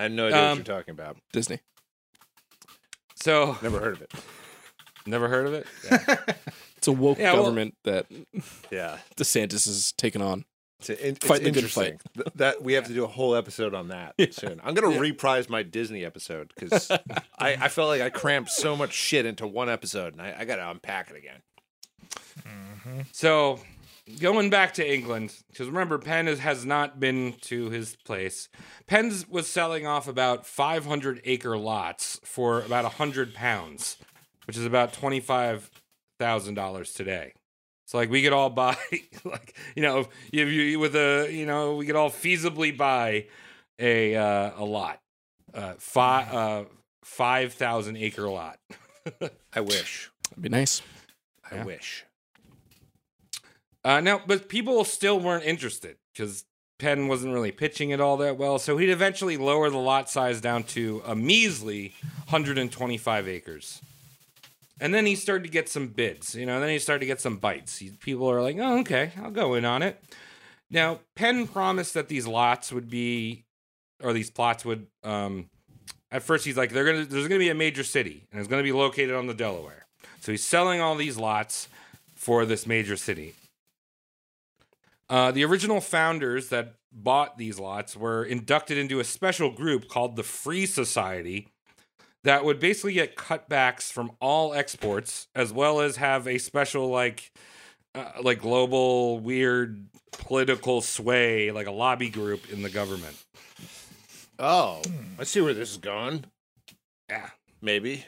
I 0.00 0.04
have 0.04 0.12
no 0.12 0.26
idea 0.28 0.38
what 0.38 0.44
Um, 0.48 0.58
you're 0.58 0.64
talking 0.64 0.92
about. 0.92 1.16
Disney. 1.32 1.60
So 3.16 3.58
Never 3.62 3.78
heard 3.80 3.94
of 3.96 4.02
it. 4.02 4.12
never 5.06 5.28
heard 5.28 5.46
of 5.46 5.54
it. 5.54 5.66
It's 6.78 6.88
a 6.88 6.92
woke 6.92 7.18
Yeah, 7.18 7.34
well- 7.34 7.42
government 7.42 7.74
that 7.84 8.06
Yeah. 8.70 8.96
DeSantis 9.18 9.68
is 9.68 9.92
taken 9.98 10.22
on. 10.22 10.46
It's, 10.78 10.88
it's 10.88 11.26
Fight 11.26 11.40
the 11.42 11.50
good 11.50 11.58
interesting. 11.58 12.00
Th- 12.14 12.26
That 12.36 12.62
we 12.62 12.72
have 12.72 12.86
to 12.86 12.94
do 12.94 13.04
a 13.04 13.06
whole 13.06 13.34
episode 13.36 13.74
on 13.74 13.88
that 13.88 14.14
soon. 14.32 14.62
I'm 14.64 14.72
gonna 14.72 14.98
reprise 14.98 15.50
my 15.50 15.62
Disney 15.62 16.06
episode 16.06 16.54
because 16.58 16.90
I, 17.38 17.50
I 17.60 17.68
felt 17.68 17.88
like 17.88 18.00
I 18.00 18.08
crammed 18.08 18.48
so 18.48 18.74
much 18.74 18.94
shit 18.94 19.26
into 19.26 19.46
one 19.46 19.68
episode, 19.68 20.14
and 20.14 20.22
I, 20.22 20.34
I 20.38 20.44
got 20.46 20.56
to 20.56 20.70
unpack 20.70 21.10
it 21.10 21.16
again. 21.16 21.42
So 23.12 23.60
going 24.20 24.50
back 24.50 24.74
to 24.74 24.92
England, 24.94 25.34
because 25.48 25.66
remember, 25.68 25.98
Penn 25.98 26.28
is, 26.28 26.40
has 26.40 26.64
not 26.66 26.98
been 27.00 27.34
to 27.42 27.70
his 27.70 27.96
place. 28.04 28.48
Penn's 28.86 29.28
was 29.28 29.46
selling 29.48 29.86
off 29.86 30.06
about 30.08 30.46
500 30.46 31.20
acre 31.24 31.56
lots 31.56 32.20
for 32.24 32.60
about 32.62 32.84
100 32.84 33.34
pounds, 33.34 33.96
which 34.46 34.56
is 34.56 34.66
about 34.66 34.92
$25,000 34.92 36.94
today. 36.94 37.32
So 37.86 37.98
like 37.98 38.10
we 38.10 38.22
could 38.22 38.32
all 38.32 38.50
buy, 38.50 38.76
like 39.24 39.56
you 39.74 39.82
know, 39.82 40.06
if 40.32 40.48
you 40.48 40.78
with 40.78 40.94
a 40.94 41.28
you 41.30 41.44
know, 41.44 41.74
we 41.74 41.86
could 41.86 41.96
all 41.96 42.10
feasibly 42.10 42.76
buy 42.76 43.26
a 43.80 44.14
uh, 44.14 44.52
a 44.56 44.64
lot, 44.64 45.00
uh, 45.52 45.74
five 45.78 46.32
uh, 46.32 46.64
five 47.02 47.52
thousand 47.54 47.96
acre 47.96 48.28
lot. 48.28 48.60
I 49.52 49.60
wish. 49.60 50.08
That'd 50.30 50.42
be 50.42 50.48
nice. 50.50 50.82
I 51.50 51.56
Yeah. 51.56 51.64
wish. 51.64 52.04
Uh, 53.84 54.00
now, 54.00 54.20
but 54.26 54.48
people 54.48 54.84
still 54.84 55.18
weren't 55.18 55.44
interested 55.44 55.96
because 56.12 56.44
Penn 56.78 57.08
wasn't 57.08 57.32
really 57.32 57.52
pitching 57.52 57.90
it 57.90 58.00
all 58.00 58.16
that 58.18 58.36
well. 58.36 58.58
So 58.58 58.76
he'd 58.76 58.90
eventually 58.90 59.36
lower 59.36 59.70
the 59.70 59.78
lot 59.78 60.10
size 60.10 60.40
down 60.40 60.64
to 60.64 61.02
a 61.06 61.14
measly 61.14 61.94
125 62.28 63.28
acres. 63.28 63.80
And 64.80 64.94
then 64.94 65.04
he 65.04 65.14
started 65.14 65.44
to 65.44 65.50
get 65.50 65.68
some 65.68 65.88
bids, 65.88 66.34
you 66.34 66.46
know, 66.46 66.58
then 66.58 66.70
he 66.70 66.78
started 66.78 67.00
to 67.00 67.06
get 67.06 67.20
some 67.20 67.36
bites. 67.36 67.76
He, 67.76 67.90
people 67.90 68.30
are 68.30 68.40
like, 68.40 68.56
oh, 68.58 68.80
okay, 68.80 69.12
I'll 69.22 69.30
go 69.30 69.54
in 69.54 69.66
on 69.66 69.82
it. 69.82 70.02
Now, 70.70 71.00
Penn 71.14 71.46
promised 71.46 71.92
that 71.94 72.08
these 72.08 72.26
lots 72.26 72.72
would 72.72 72.88
be, 72.88 73.44
or 74.02 74.14
these 74.14 74.30
plots 74.30 74.64
would, 74.64 74.86
um, 75.04 75.50
at 76.10 76.22
first 76.22 76.46
he's 76.46 76.56
like, 76.56 76.72
they're 76.72 76.86
gonna, 76.86 77.04
there's 77.04 77.28
gonna 77.28 77.38
be 77.38 77.50
a 77.50 77.54
major 77.54 77.84
city, 77.84 78.24
and 78.32 78.40
it's 78.40 78.48
gonna 78.48 78.62
be 78.62 78.72
located 78.72 79.14
on 79.14 79.26
the 79.26 79.34
Delaware. 79.34 79.84
So 80.20 80.32
he's 80.32 80.44
selling 80.44 80.80
all 80.80 80.94
these 80.94 81.18
lots 81.18 81.68
for 82.14 82.46
this 82.46 82.66
major 82.66 82.96
city. 82.96 83.34
Uh, 85.10 85.32
the 85.32 85.44
original 85.44 85.80
founders 85.80 86.50
that 86.50 86.76
bought 86.92 87.36
these 87.36 87.58
lots 87.58 87.96
were 87.96 88.24
inducted 88.24 88.78
into 88.78 89.00
a 89.00 89.04
special 89.04 89.50
group 89.50 89.88
called 89.88 90.14
the 90.14 90.22
Free 90.22 90.66
Society 90.66 91.48
that 92.22 92.44
would 92.44 92.60
basically 92.60 92.92
get 92.92 93.16
cutbacks 93.16 93.90
from 93.90 94.12
all 94.20 94.54
exports 94.54 95.26
as 95.34 95.52
well 95.52 95.80
as 95.80 95.96
have 95.96 96.28
a 96.28 96.38
special 96.38 96.88
like 96.88 97.32
uh, 97.94 98.04
like 98.22 98.40
global 98.40 99.18
weird 99.18 99.84
political 100.12 100.80
sway 100.80 101.50
like 101.50 101.66
a 101.66 101.72
lobby 101.72 102.08
group 102.08 102.48
in 102.52 102.62
the 102.62 102.70
government. 102.70 103.16
Oh, 104.38 104.80
I 105.18 105.24
see 105.24 105.40
where 105.40 105.54
this 105.54 105.72
is 105.72 105.76
going. 105.76 106.24
Yeah. 107.08 107.30
Maybe. 107.60 108.06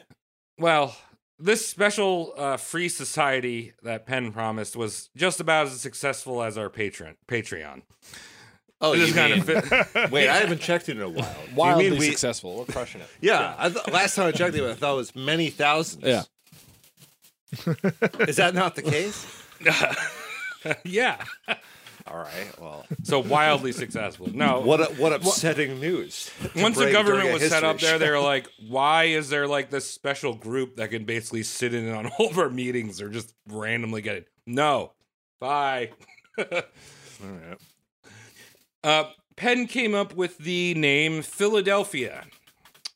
Well, 0.59 0.97
this 1.43 1.67
special 1.69 2.33
uh, 2.37 2.57
free 2.57 2.89
society 2.89 3.73
that 3.83 4.07
Penn 4.07 4.33
promised 4.33 4.77
was 4.77 5.11
just 5.17 5.41
about 5.41 5.67
as 5.67 5.81
successful 5.81 6.43
as 6.43 6.57
our 6.57 6.71
patron 6.71 7.17
Patreon. 7.29 7.83
Oh, 8.81 8.93
It 8.95 8.99
you 8.99 9.05
just 9.07 9.17
kind 9.17 9.33
mean- 9.33 9.57
of 9.57 9.65
fit. 9.91 10.11
Wait, 10.11 10.29
I 10.29 10.37
haven't 10.39 10.61
checked 10.61 10.89
it 10.89 10.97
in 10.97 11.03
a 11.03 11.09
while. 11.09 11.37
Wildly 11.55 11.85
you 11.85 11.91
mean 11.93 12.01
we, 12.01 12.09
successful. 12.11 12.57
We're 12.59 12.65
crushing 12.67 13.01
it. 13.01 13.09
Yeah, 13.21 13.55
I 13.59 13.69
th- 13.69 13.87
last 13.89 14.15
time 14.17 14.27
I 14.27 14.33
checked 14.33 14.55
it, 14.57 14.63
I 14.69 14.75
thought 14.75 14.95
it 14.95 14.97
was 14.97 15.15
many 15.17 15.51
thousands. 15.51 16.05
Yeah. 16.05 16.23
Is 18.27 18.37
that 18.37 18.55
not 18.55 18.75
the 18.77 18.83
case? 18.83 19.27
yeah. 20.85 21.23
All 22.07 22.19
right. 22.19 22.61
Well, 22.61 22.85
So 23.05 23.21
wildly 23.21 23.73
successful. 23.73 24.29
No. 24.35 24.61
what 24.61 24.81
a, 24.81 24.85
what 24.95 25.13
upsetting 25.13 25.81
news. 25.81 26.31
Once 26.57 26.77
the 26.77 26.91
government 26.91 27.33
was 27.33 27.49
set 27.49 27.65
up 27.65 27.79
there, 27.79 27.99
they 27.99 28.11
were 28.11 28.19
like, 28.21 28.49
why 28.69 29.05
is 29.05 29.29
there 29.29 29.47
like 29.47 29.71
this 29.71 29.89
special 29.89 30.35
group 30.35 30.77
that 30.77 30.91
can 30.91 31.05
basically 31.05 31.43
sit 31.43 31.75
in 31.75 31.89
on 31.93 32.07
all 32.19 32.29
of 32.29 32.39
our 32.39 32.51
meetings 32.51 33.01
or 33.01 33.09
just 33.09 33.35
randomly 33.49 34.03
get 34.03 34.17
it? 34.17 34.29
No. 34.47 34.93
Bye. 35.41 35.91
All 36.39 36.45
right. 36.51 37.59
Uh, 38.85 39.05
Penn 39.37 39.69
came 39.69 39.95
up 39.95 40.15
with 40.17 40.39
the 40.39 40.75
name 40.75 41.23
Philadelphia. 41.23 42.25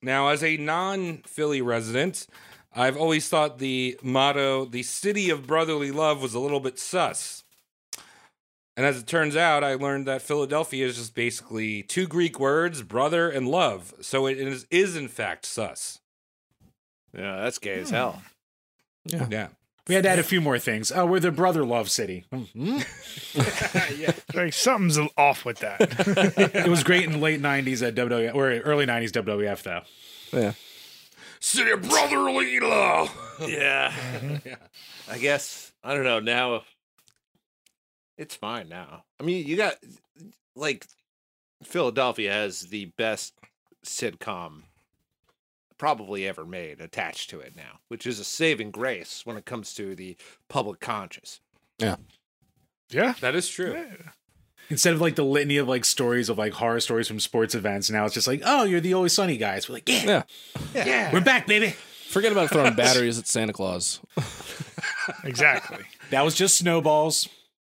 Now, 0.03 0.29
as 0.29 0.43
a 0.43 0.57
non 0.57 1.19
Philly 1.27 1.63
resident, 1.63 2.27
I've 2.75 2.97
always 2.97 3.29
thought 3.29 3.59
the 3.59 3.97
motto, 4.03 4.65
the 4.65 4.83
city 4.83 5.31
of 5.31 5.47
brotherly 5.47 5.93
love, 5.93 6.21
was 6.21 6.35
a 6.35 6.41
little 6.41 6.59
bit 6.59 6.79
sus. 6.81 7.45
And 8.77 8.85
as 8.85 8.99
it 8.99 9.07
turns 9.07 9.37
out, 9.37 9.65
I 9.65 9.75
learned 9.75 10.07
that 10.07 10.21
Philadelphia 10.21 10.87
is 10.87 10.97
just 10.97 11.15
basically 11.15 11.83
two 11.83 12.07
Greek 12.07 12.39
words, 12.39 12.83
brother 12.83 13.31
and 13.31 13.49
love. 13.49 13.95
So 14.03 14.27
it 14.27 14.39
is, 14.39 14.67
is 14.71 14.97
in 14.97 15.09
fact 15.09 15.47
sus. 15.47 16.01
Yeah, 17.17 17.37
that's 17.37 17.59
gay 17.59 17.81
as 17.81 17.89
hmm. 17.89 17.95
hell. 17.95 18.23
Yeah. 19.07 19.27
Yeah. 19.31 19.49
We 19.89 19.95
had 19.95 20.03
to 20.03 20.11
add 20.11 20.19
a 20.19 20.25
few 20.25 20.41
more 20.41 20.59
things. 20.59 20.91
Oh, 20.91 21.07
we're 21.07 21.21
the 21.21 21.31
brother 21.31 21.65
love 21.65 21.91
city. 21.91 22.27
Hmm. 22.31 22.43
Hmm? 22.55 22.79
Like 24.35 24.53
something's 24.53 24.99
off 25.17 25.47
with 25.47 25.61
that. 25.61 25.81
It 26.55 26.69
was 26.69 26.85
great 26.85 27.05
in 27.05 27.13
the 27.13 27.19
late 27.19 27.41
'90s 27.41 27.87
at 27.87 27.95
WWF 27.95 28.35
or 28.35 28.51
early 28.61 28.85
'90s 28.85 29.11
WWF 29.13 29.63
though. 29.63 29.81
Yeah. 30.33 30.53
City 31.41 31.71
of 31.71 31.83
brotherly 31.83 32.61
love. 32.61 33.17
Yeah. 33.41 33.95
I 35.09 35.19
guess 35.19 35.73
I 35.83 35.95
don't 35.95 36.05
know. 36.05 36.21
Now 36.21 36.65
it's 38.19 38.35
fine 38.35 38.69
now. 38.69 39.05
I 39.21 39.23
mean, 39.25 39.47
you 39.47 39.57
got 39.57 39.75
like 40.55 40.87
Philadelphia 41.63 42.33
has 42.33 42.61
the 42.63 42.87
best 42.97 43.35
sitcom 43.85 44.63
probably 45.79 46.27
ever 46.27 46.45
made 46.47 46.81
attached 46.81 47.29
to 47.31 47.41
it 47.41 47.55
now, 47.55 47.81
which 47.89 48.07
is 48.07 48.19
a 48.19 48.25
saving 48.25 48.71
grace 48.71 49.23
when 49.25 49.37
it 49.37 49.45
comes 49.45 49.75
to 49.75 49.95
the 49.95 50.17
public 50.49 50.81
conscious. 50.81 51.41
yeah. 51.79 51.97
Yeah. 52.89 53.15
That 53.21 53.35
is 53.35 53.49
true. 53.49 53.85
Instead 54.71 54.95
of 54.95 55.01
like 55.01 55.17
the 55.17 55.25
litany 55.25 55.57
of 55.57 55.67
like 55.69 55.85
stories 55.85 56.29
of 56.29 56.39
like 56.39 56.53
horror 56.53 56.79
stories 56.81 57.09
from 57.09 57.19
sports 57.21 57.55
events, 57.55 57.91
now 57.91 58.05
it's 58.05 58.15
just 58.15 58.29
like, 58.29 58.43
oh, 58.45 58.63
you're 58.65 58.81
the 58.81 58.95
always 58.95 59.13
sunny 59.13 59.37
guys. 59.37 59.69
We're 59.69 59.75
like, 59.75 59.89
yeah, 59.89 60.23
Yeah. 60.73 60.85
Yeah. 60.85 61.13
we're 61.13 61.21
back, 61.21 61.47
baby. 61.49 61.75
Forget 62.09 62.31
about 62.33 62.51
throwing 62.51 62.75
batteries 62.77 63.19
at 63.19 63.27
Santa 63.27 63.53
Claus. 63.53 64.01
Exactly. 65.25 65.85
That 66.11 66.25
was 66.25 66.37
just 66.37 66.57
snowballs. 66.57 67.29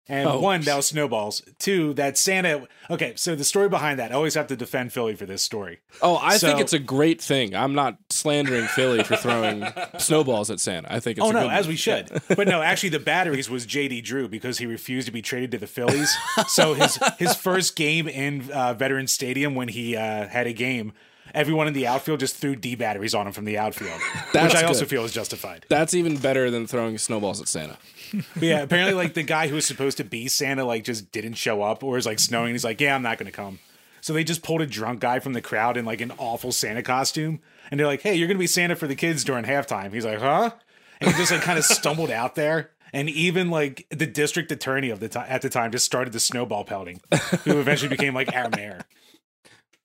And 0.09 0.27
Oh. 0.29 0.39
one, 0.39 0.61
that 0.61 0.75
was 0.77 0.87
snowballs. 0.87 1.41
Two, 1.59 1.93
that 1.95 2.17
Santa. 2.17 2.67
Okay, 2.89 3.13
so 3.17 3.35
the 3.35 3.43
story 3.43 3.67
behind 3.67 3.99
that, 3.99 4.11
I 4.11 4.15
always 4.15 4.35
have 4.35 4.47
to 4.47 4.55
defend 4.55 4.93
Philly 4.93 5.15
for 5.15 5.25
this 5.25 5.41
story. 5.43 5.79
Oh, 6.01 6.17
I 6.21 6.37
think 6.37 6.61
it's 6.61 6.71
a 6.71 6.79
great 6.79 7.21
thing. 7.21 7.53
I'm 7.53 7.73
not 7.75 7.97
slandering 8.09 8.67
Philly 8.67 9.03
for 9.03 9.17
throwing 9.17 9.65
snowballs 9.97 10.49
at 10.49 10.61
Santa. 10.61 10.93
I 10.93 11.01
think 11.01 11.17
it's 11.17 11.25
Oh 11.27 11.31
a 11.31 11.33
no, 11.33 11.41
good 11.43 11.51
as 11.51 11.67
we 11.67 11.75
should. 11.75 12.09
But 12.37 12.47
no, 12.47 12.61
actually, 12.61 12.89
the 12.89 12.99
batteries 12.99 13.49
was 13.49 13.65
JD 13.67 14.03
Drew 14.05 14.27
because 14.29 14.59
he 14.59 14.65
refused 14.65 15.07
to 15.07 15.11
be 15.11 15.21
traded 15.21 15.51
to 15.51 15.57
the 15.57 15.67
Phillies. 15.67 16.15
so 16.47 16.73
his 16.73 16.97
his 17.19 17.35
first 17.35 17.75
game 17.75 18.07
in 18.07 18.49
uh, 18.51 18.73
Veterans 18.73 19.11
Stadium 19.11 19.55
when 19.55 19.67
he 19.67 19.97
uh, 19.97 20.27
had 20.27 20.47
a 20.47 20.53
game, 20.53 20.93
everyone 21.33 21.67
in 21.67 21.73
the 21.73 21.85
outfield 21.85 22.21
just 22.21 22.37
threw 22.37 22.55
D 22.55 22.75
batteries 22.75 23.13
on 23.13 23.27
him 23.27 23.33
from 23.33 23.43
the 23.45 23.57
outfield, 23.57 23.99
That's 24.31 24.53
which 24.53 24.63
I 24.63 24.65
also 24.67 24.81
good. 24.81 24.89
feel 24.89 25.03
is 25.03 25.11
justified. 25.11 25.65
That's 25.67 25.93
even 25.93 26.15
better 26.17 26.49
than 26.49 26.65
throwing 26.67 26.97
snowballs 26.97 27.41
at 27.41 27.47
Santa. 27.49 27.77
But 28.11 28.43
yeah, 28.43 28.61
apparently, 28.61 28.93
like 28.93 29.13
the 29.13 29.23
guy 29.23 29.47
who 29.47 29.55
was 29.55 29.65
supposed 29.65 29.97
to 29.97 30.03
be 30.03 30.27
Santa, 30.27 30.65
like 30.65 30.83
just 30.83 31.11
didn't 31.11 31.35
show 31.35 31.61
up, 31.61 31.83
or 31.83 31.97
is 31.97 32.05
like 32.05 32.19
snowing. 32.19 32.53
He's 32.53 32.63
like, 32.63 32.81
"Yeah, 32.81 32.95
I'm 32.95 33.01
not 33.01 33.17
going 33.17 33.31
to 33.31 33.35
come." 33.35 33.59
So 34.01 34.13
they 34.13 34.23
just 34.23 34.43
pulled 34.43 34.61
a 34.61 34.65
drunk 34.67 34.99
guy 34.99 35.19
from 35.19 35.33
the 35.33 35.41
crowd 35.41 35.75
in 35.77 35.85
like 35.85 36.01
an 36.01 36.13
awful 36.17 36.51
Santa 36.51 36.83
costume, 36.83 37.39
and 37.69 37.79
they're 37.79 37.87
like, 37.87 38.01
"Hey, 38.01 38.15
you're 38.15 38.27
going 38.27 38.37
to 38.37 38.39
be 38.39 38.47
Santa 38.47 38.75
for 38.75 38.87
the 38.87 38.95
kids 38.95 39.23
during 39.23 39.45
halftime." 39.45 39.93
He's 39.93 40.05
like, 40.05 40.19
"Huh?" 40.19 40.51
And 40.99 41.11
he 41.11 41.17
just 41.17 41.31
like 41.31 41.41
kind 41.41 41.59
of 41.59 41.65
stumbled 41.65 42.11
out 42.11 42.35
there. 42.35 42.71
And 42.93 43.09
even 43.09 43.49
like 43.49 43.85
the 43.89 44.07
district 44.07 44.51
attorney 44.51 44.89
of 44.89 44.99
the 44.99 45.09
time 45.09 45.25
at 45.29 45.41
the 45.41 45.49
time 45.49 45.71
just 45.71 45.85
started 45.85 46.13
the 46.13 46.19
snowball 46.19 46.63
pelting, 46.63 47.01
who 47.43 47.59
eventually 47.59 47.89
became 47.89 48.13
like 48.13 48.33
our 48.33 48.49
mayor. 48.49 48.81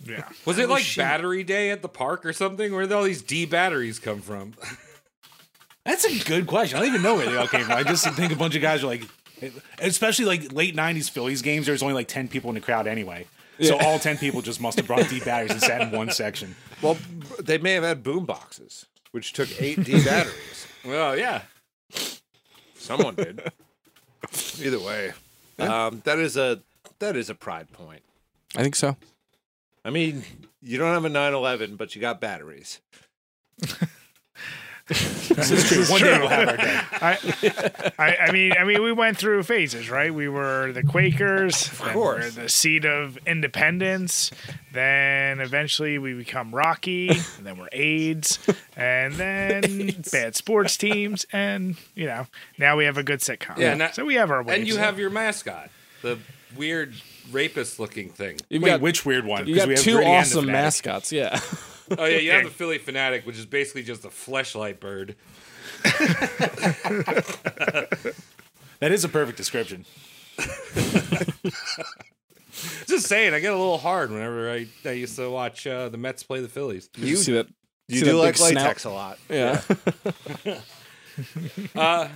Yeah. 0.04 0.28
Was 0.46 0.58
it 0.58 0.68
like 0.68 0.84
battery 0.96 1.44
day 1.44 1.70
at 1.70 1.82
the 1.82 1.88
park 1.88 2.24
or 2.24 2.32
something? 2.32 2.72
Where 2.72 2.82
did 2.82 2.92
all 2.92 3.04
these 3.04 3.22
D 3.22 3.44
batteries 3.44 3.98
come 3.98 4.20
from? 4.20 4.54
That's 5.84 6.04
a 6.04 6.24
good 6.24 6.46
question. 6.46 6.76
I 6.78 6.80
don't 6.80 6.88
even 6.88 7.02
know 7.02 7.16
where 7.16 7.26
they 7.26 7.36
all 7.36 7.48
came 7.48 7.64
from. 7.64 7.72
I 7.76 7.82
just 7.82 8.06
think 8.10 8.32
a 8.32 8.36
bunch 8.36 8.54
of 8.54 8.62
guys 8.62 8.84
are 8.84 8.86
like, 8.86 9.02
especially 9.80 10.24
like 10.26 10.52
late 10.52 10.76
'90s 10.76 11.10
Phillies 11.10 11.42
games. 11.42 11.66
There's 11.66 11.82
only 11.82 11.94
like 11.94 12.08
ten 12.08 12.28
people 12.28 12.50
in 12.50 12.54
the 12.54 12.60
crowd 12.60 12.86
anyway, 12.86 13.26
so 13.60 13.78
all 13.78 13.98
ten 13.98 14.16
people 14.16 14.42
just 14.42 14.60
must 14.60 14.78
have 14.78 14.86
brought 14.86 15.08
D 15.08 15.20
batteries 15.20 15.52
and 15.52 15.60
sat 15.60 15.80
in 15.80 15.90
one 15.90 16.10
section. 16.10 16.54
Well, 16.80 16.96
they 17.40 17.58
may 17.58 17.72
have 17.72 17.84
had 17.84 18.02
boom 18.02 18.24
boxes, 18.24 18.86
which 19.10 19.32
took 19.32 19.48
eight 19.60 19.82
D 19.82 20.04
batteries. 20.04 20.66
well, 20.84 21.16
yeah. 21.16 21.42
Someone 22.74 23.14
did. 23.14 23.40
Either 24.60 24.80
way, 24.80 25.12
um, 25.58 26.00
that 26.04 26.18
is 26.18 26.36
a 26.36 26.60
that 27.00 27.16
is 27.16 27.28
a 27.28 27.34
pride 27.34 27.72
point. 27.72 28.02
I 28.56 28.62
think 28.62 28.76
so. 28.76 28.96
I 29.84 29.90
mean, 29.90 30.22
you 30.60 30.78
don't 30.78 30.92
have 30.92 31.04
a 31.04 31.08
911, 31.08 31.76
but 31.76 31.94
you 31.94 32.00
got 32.00 32.20
batteries. 32.20 32.80
This 34.88 35.50
is 35.50 35.68
true. 35.68 35.84
One 35.86 36.00
day 36.02 36.18
we'll 36.18 36.28
have 36.28 36.48
our 36.48 36.56
day. 36.56 36.80
I, 37.00 37.92
I, 37.98 38.16
I 38.28 38.32
mean, 38.32 38.52
I 38.58 38.64
mean, 38.64 38.82
we 38.82 38.92
went 38.92 39.16
through 39.16 39.42
phases, 39.44 39.88
right? 39.88 40.12
We 40.12 40.28
were 40.28 40.72
the 40.72 40.82
Quakers, 40.82 41.68
of 41.68 41.80
course. 41.92 42.34
the 42.34 42.48
seat 42.48 42.84
of 42.84 43.16
independence. 43.26 44.30
Then 44.72 45.40
eventually 45.40 45.98
we 45.98 46.14
become 46.14 46.54
Rocky, 46.54 47.08
and 47.10 47.44
then 47.46 47.58
we're 47.58 47.68
AIDS, 47.72 48.38
and 48.76 49.14
then 49.14 50.02
bad 50.10 50.34
sports 50.34 50.76
teams, 50.76 51.26
and 51.32 51.76
you 51.94 52.06
know, 52.06 52.26
now 52.58 52.76
we 52.76 52.84
have 52.84 52.98
a 52.98 53.02
good 53.02 53.20
sitcom. 53.20 53.58
Yeah, 53.58 53.74
now- 53.74 53.90
so 53.92 54.04
we 54.04 54.14
have 54.16 54.30
our 54.30 54.40
And 54.50 54.66
you 54.66 54.76
have 54.78 54.98
your 54.98 55.10
mascot, 55.10 55.70
the 56.02 56.18
weird 56.56 56.94
rapist 57.30 57.78
looking 57.78 58.08
thing. 58.10 58.38
You've 58.50 58.62
Wait, 58.62 58.70
got 58.70 58.80
which 58.80 59.06
weird 59.06 59.24
one? 59.24 59.46
you 59.46 59.54
'Cause 59.54 59.62
got 59.62 59.68
we 59.68 59.74
have 59.74 59.82
two 59.84 59.92
Gritty 59.94 60.06
and 60.10 60.14
the 60.26 60.28
awesome 60.38 60.46
mascots. 60.46 61.12
Yeah. 61.12 61.40
Oh 61.98 62.04
yeah, 62.04 62.18
you 62.18 62.30
have 62.32 62.44
the 62.44 62.50
Phillie 62.50 62.78
Phanatic, 62.78 63.26
which 63.26 63.38
is 63.38 63.46
basically 63.46 63.82
just 63.82 64.04
a 64.04 64.08
fleshlight 64.08 64.80
bird. 64.80 65.16
That 68.82 68.90
is 68.90 69.04
a 69.04 69.08
perfect 69.08 69.38
description. 69.38 69.84
Just 72.88 73.06
saying, 73.06 73.32
I 73.32 73.38
get 73.38 73.52
a 73.52 73.56
little 73.56 73.78
hard 73.78 74.10
whenever 74.10 74.50
I, 74.50 74.66
I 74.84 74.90
used 74.90 75.14
to 75.16 75.30
watch 75.30 75.68
uh, 75.68 75.88
the 75.88 75.98
Mets 75.98 76.24
play 76.24 76.40
the 76.40 76.48
Phillies. 76.48 76.90
You 76.96 77.14
see 77.14 77.34
that? 77.34 77.46
You 77.86 78.00
see 78.00 78.06
do 78.06 78.10
that 78.10 78.16
like 78.16 78.34
big 78.34 78.38
snout? 78.38 78.54
latex 78.56 78.84
a 78.84 78.90
lot. 78.90 79.18
Yeah. 79.28 79.60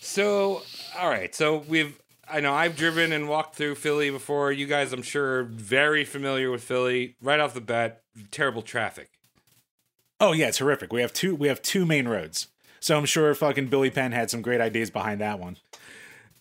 So, 0.00 0.62
all 0.98 1.10
right. 1.10 1.34
So 1.34 1.58
we've, 1.68 2.00
I 2.26 2.40
know 2.40 2.54
I've 2.54 2.76
driven 2.76 3.12
and 3.12 3.28
walked 3.28 3.56
through 3.56 3.74
Philly 3.74 4.10
before. 4.10 4.52
You 4.52 4.66
guys, 4.66 4.92
I'm 4.92 5.02
sure, 5.02 5.40
are 5.40 5.44
very 5.44 6.04
familiar 6.04 6.50
with 6.50 6.62
Philly. 6.62 7.16
Right 7.20 7.40
off 7.40 7.52
the 7.52 7.60
bat, 7.60 8.02
terrible 8.30 8.62
traffic. 8.62 9.10
Oh 10.20 10.32
yeah, 10.32 10.48
it's 10.48 10.58
horrific. 10.58 10.92
We 10.92 11.00
have 11.00 11.12
two. 11.12 11.34
We 11.34 11.48
have 11.48 11.62
two 11.62 11.86
main 11.86 12.08
roads. 12.08 12.48
So 12.80 12.96
I'm 12.96 13.06
sure 13.06 13.34
fucking 13.34 13.68
Billy 13.68 13.90
Penn 13.90 14.12
had 14.12 14.30
some 14.30 14.42
great 14.42 14.60
ideas 14.60 14.90
behind 14.90 15.20
that 15.20 15.38
one. 15.38 15.56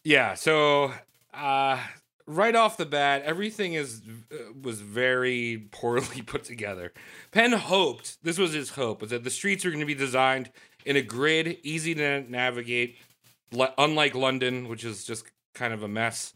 Yeah. 0.03 0.35
So, 0.35 0.93
uh, 1.33 1.79
right 2.25 2.55
off 2.55 2.77
the 2.77 2.85
bat, 2.85 3.23
everything 3.23 3.73
is 3.73 4.01
uh, 4.31 4.53
was 4.61 4.81
very 4.81 5.67
poorly 5.71 6.21
put 6.21 6.43
together. 6.43 6.93
Penn 7.31 7.53
hoped 7.53 8.23
this 8.23 8.37
was 8.37 8.53
his 8.53 8.71
hope 8.71 9.01
was 9.01 9.11
that 9.11 9.23
the 9.23 9.29
streets 9.29 9.65
were 9.65 9.71
going 9.71 9.81
to 9.81 9.85
be 9.85 9.95
designed 9.95 10.51
in 10.85 10.95
a 10.95 11.01
grid, 11.01 11.57
easy 11.63 11.93
to 11.95 12.21
navigate, 12.21 12.97
unlike 13.77 14.15
London, 14.15 14.69
which 14.69 14.85
is 14.85 15.03
just 15.03 15.25
kind 15.53 15.73
of 15.73 15.83
a 15.83 15.87
mess. 15.87 16.33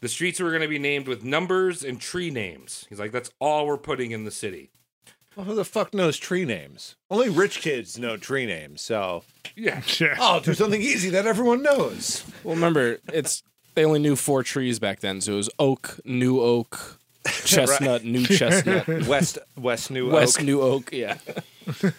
The 0.00 0.08
streets 0.08 0.38
were 0.38 0.50
going 0.50 0.62
to 0.62 0.68
be 0.68 0.78
named 0.78 1.08
with 1.08 1.24
numbers 1.24 1.82
and 1.82 1.98
tree 1.98 2.30
names. 2.30 2.84
He's 2.90 2.98
like, 2.98 3.12
that's 3.12 3.30
all 3.40 3.66
we're 3.66 3.78
putting 3.78 4.10
in 4.10 4.24
the 4.24 4.30
city. 4.30 4.70
Well, 5.36 5.44
who 5.44 5.54
the 5.54 5.64
fuck 5.66 5.92
knows 5.92 6.16
tree 6.16 6.44
names? 6.46 6.96
Only 7.10 7.28
rich 7.28 7.60
kids 7.60 7.98
know 7.98 8.16
tree 8.16 8.46
names. 8.46 8.80
So, 8.80 9.22
Yeah. 9.54 9.82
Yeah. 10.00 10.16
oh, 10.18 10.40
do 10.40 10.54
something 10.54 10.80
easy 10.80 11.10
that 11.10 11.26
everyone 11.26 11.62
knows. 11.62 12.24
Well, 12.42 12.54
remember, 12.54 12.98
it's 13.12 13.42
they 13.74 13.84
only 13.84 13.98
knew 14.00 14.16
four 14.16 14.42
trees 14.42 14.78
back 14.78 15.00
then, 15.00 15.20
so 15.20 15.34
it 15.34 15.36
was 15.36 15.50
oak, 15.58 16.00
new 16.06 16.40
oak, 16.40 16.98
chestnut, 17.44 18.02
new 18.04 18.24
chestnut, 18.26 18.88
West 19.06 19.38
West 19.58 19.90
New 19.90 20.10
west 20.10 20.38
Oak. 20.38 20.44
new 20.44 20.60
oak. 20.62 20.90
Yeah. 20.92 21.18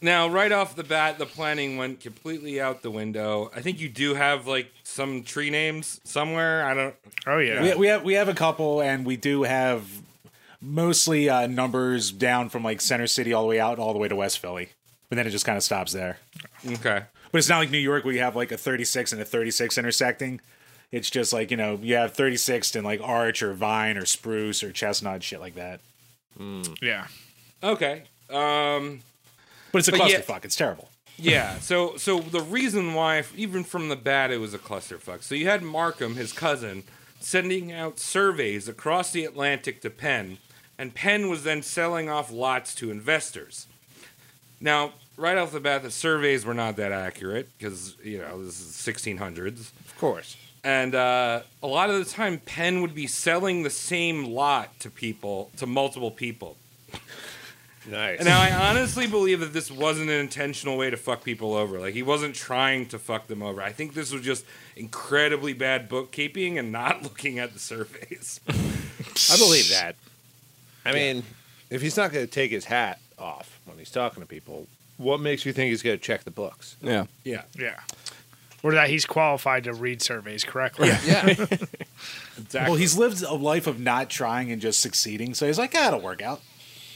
Now, 0.00 0.28
right 0.28 0.52
off 0.52 0.76
the 0.76 0.84
bat, 0.84 1.18
the 1.18 1.26
planning 1.26 1.76
went 1.76 2.00
completely 2.00 2.60
out 2.60 2.82
the 2.82 2.90
window. 2.90 3.50
I 3.54 3.60
think 3.60 3.80
you 3.80 3.88
do 3.88 4.14
have 4.14 4.46
like 4.46 4.70
some 4.84 5.22
tree 5.22 5.50
names 5.50 6.00
somewhere. 6.04 6.64
I 6.64 6.74
don't. 6.74 6.94
Oh 7.26 7.38
yeah. 7.38 7.62
We, 7.62 7.74
we 7.74 7.86
have 7.88 8.02
we 8.04 8.14
have 8.14 8.28
a 8.28 8.34
couple, 8.34 8.80
and 8.80 9.04
we 9.04 9.16
do 9.16 9.42
have 9.42 9.86
mostly 10.66 11.28
uh, 11.28 11.46
numbers 11.46 12.10
down 12.10 12.48
from 12.48 12.62
like 12.64 12.80
Center 12.80 13.06
City 13.06 13.32
all 13.32 13.42
the 13.42 13.48
way 13.48 13.60
out, 13.60 13.78
all 13.78 13.92
the 13.92 13.98
way 13.98 14.08
to 14.08 14.16
West 14.16 14.38
Philly. 14.40 14.70
But 15.08 15.16
then 15.16 15.26
it 15.26 15.30
just 15.30 15.46
kind 15.46 15.56
of 15.56 15.62
stops 15.62 15.92
there. 15.92 16.18
Okay. 16.66 17.02
But 17.32 17.38
it's 17.38 17.48
not 17.48 17.58
like 17.58 17.70
New 17.70 17.78
York 17.78 18.04
where 18.04 18.12
you 18.14 18.20
have 18.20 18.34
like 18.36 18.50
a 18.52 18.56
36 18.56 19.12
and 19.12 19.20
a 19.22 19.24
36 19.24 19.78
intersecting. 19.78 20.40
It's 20.92 21.10
just 21.10 21.32
like 21.32 21.50
you 21.50 21.56
know 21.56 21.78
you 21.82 21.94
have 21.96 22.14
36 22.14 22.74
and 22.76 22.84
like 22.84 23.00
Arch 23.02 23.42
or 23.42 23.52
Vine 23.52 23.96
or 23.96 24.04
Spruce 24.06 24.62
or 24.62 24.72
Chestnut 24.72 25.22
shit 25.22 25.40
like 25.40 25.54
that. 25.54 25.80
yeah. 26.80 27.06
Okay. 27.62 28.02
Um. 28.30 29.00
But 29.72 29.78
it's 29.80 29.88
a 29.88 29.92
But 29.92 30.10
yeah- 30.10 30.20
clusterfuck. 30.20 30.44
It's 30.44 30.56
terrible. 30.56 30.88
Yeah. 31.18 31.58
So 31.60 31.96
so 31.96 32.20
the 32.20 32.40
reason 32.40 32.94
why, 32.94 33.22
even 33.36 33.64
from 33.64 33.88
the 33.88 33.96
bat, 33.96 34.30
it 34.30 34.38
was 34.38 34.54
a 34.54 34.58
clusterfuck. 34.58 35.22
So 35.22 35.34
you 35.34 35.46
had 35.46 35.62
Markham, 35.62 36.14
his 36.16 36.32
cousin, 36.32 36.84
sending 37.20 37.72
out 37.72 37.98
surveys 37.98 38.68
across 38.68 39.12
the 39.12 39.24
Atlantic 39.24 39.80
to 39.82 39.90
Penn, 39.90 40.38
and 40.78 40.94
Penn 40.94 41.28
was 41.28 41.44
then 41.44 41.62
selling 41.62 42.08
off 42.08 42.30
lots 42.30 42.74
to 42.76 42.90
investors. 42.90 43.66
Now, 44.60 44.92
right 45.16 45.36
off 45.36 45.52
the 45.52 45.60
bat, 45.60 45.82
the 45.82 45.90
surveys 45.90 46.44
were 46.44 46.54
not 46.54 46.76
that 46.76 46.92
accurate 46.92 47.48
because 47.58 47.96
you 48.02 48.18
know 48.18 48.42
this 48.44 48.60
is 48.60 48.72
1600s. 48.72 49.58
Of 49.58 49.94
course. 49.98 50.36
And 50.64 50.96
uh, 50.96 51.42
a 51.62 51.66
lot 51.66 51.90
of 51.90 52.04
the 52.04 52.10
time, 52.10 52.38
Penn 52.40 52.82
would 52.82 52.94
be 52.94 53.06
selling 53.06 53.62
the 53.62 53.70
same 53.70 54.24
lot 54.24 54.80
to 54.80 54.90
people, 54.90 55.50
to 55.58 55.66
multiple 55.66 56.10
people. 56.10 56.56
Nice. 57.88 58.18
And 58.18 58.26
now 58.26 58.40
I 58.40 58.50
honestly 58.68 59.06
believe 59.06 59.40
that 59.40 59.52
this 59.52 59.70
wasn't 59.70 60.10
an 60.10 60.18
intentional 60.18 60.76
way 60.76 60.90
to 60.90 60.96
fuck 60.96 61.22
people 61.22 61.54
over. 61.54 61.78
Like 61.78 61.94
he 61.94 62.02
wasn't 62.02 62.34
trying 62.34 62.86
to 62.86 62.98
fuck 62.98 63.28
them 63.28 63.42
over. 63.42 63.62
I 63.62 63.70
think 63.70 63.94
this 63.94 64.12
was 64.12 64.22
just 64.22 64.44
incredibly 64.74 65.52
bad 65.52 65.88
bookkeeping 65.88 66.58
and 66.58 66.72
not 66.72 67.02
looking 67.04 67.38
at 67.38 67.52
the 67.52 67.58
surveys. 67.60 68.40
I 68.48 69.36
believe 69.38 69.70
that. 69.70 69.94
I 70.86 70.92
mean, 70.92 71.22
if 71.70 71.82
he's 71.82 71.96
not 71.96 72.12
going 72.12 72.26
to 72.26 72.30
take 72.32 72.50
his 72.50 72.64
hat 72.64 72.98
off 73.18 73.60
when 73.64 73.78
he's 73.78 73.90
talking 73.90 74.22
to 74.22 74.26
people, 74.26 74.66
what 74.96 75.20
makes 75.20 75.44
you 75.44 75.52
think 75.52 75.70
he's 75.70 75.82
going 75.82 75.98
to 75.98 76.02
check 76.02 76.24
the 76.24 76.30
books? 76.30 76.76
Yeah. 76.82 77.06
yeah. 77.24 77.42
Yeah. 77.58 77.78
Or 78.62 78.72
that 78.72 78.88
he's 78.88 79.04
qualified 79.04 79.64
to 79.64 79.74
read 79.74 80.00
surveys 80.02 80.44
correctly. 80.44 80.88
Yeah. 81.06 81.34
Exactly. 82.38 82.70
Well, 82.70 82.78
he's 82.78 82.98
lived 82.98 83.22
a 83.22 83.32
life 83.32 83.66
of 83.66 83.80
not 83.80 84.10
trying 84.10 84.52
and 84.52 84.60
just 84.60 84.80
succeeding, 84.80 85.32
so 85.32 85.46
he's 85.46 85.58
like, 85.58 85.72
ah, 85.74 85.88
it'll 85.88 86.00
work 86.00 86.20
out. 86.20 86.42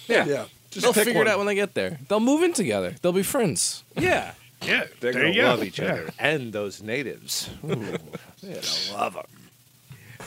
yeah. 0.06 0.26
yeah. 0.26 0.44
Just 0.70 0.84
They'll 0.84 0.92
pick 0.92 1.04
figure 1.04 1.20
one. 1.20 1.26
it 1.26 1.30
out 1.30 1.38
when 1.38 1.46
they 1.46 1.54
get 1.54 1.72
there. 1.72 1.98
They'll 2.08 2.20
move 2.20 2.42
in 2.42 2.52
together. 2.52 2.94
They'll 3.00 3.12
be 3.12 3.22
friends. 3.22 3.82
Yeah. 3.96 4.32
Yeah. 4.62 4.84
They're 5.00 5.12
there 5.12 5.22
going 5.22 5.32
you 5.34 5.40
to 5.40 5.46
go. 5.46 5.48
love 5.48 5.64
each 5.64 5.78
Yeah. 5.78 5.86
other 5.92 6.10
and 6.18 6.52
those 6.52 6.82
natives. 6.82 7.48
Ooh, 7.64 7.68
they're 8.42 8.52
going 8.52 8.60
to 8.60 8.92
love 8.94 9.14
them. 9.14 9.24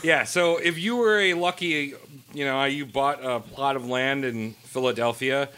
Yeah. 0.02 0.24
So 0.24 0.56
if 0.56 0.76
you 0.78 0.96
were 0.96 1.20
a 1.20 1.34
lucky, 1.34 1.94
you 2.34 2.44
know, 2.44 2.64
you 2.64 2.84
bought 2.84 3.24
a 3.24 3.40
plot 3.40 3.76
of 3.76 3.88
land 3.88 4.24
in 4.24 4.52
Philadelphia, 4.64 5.48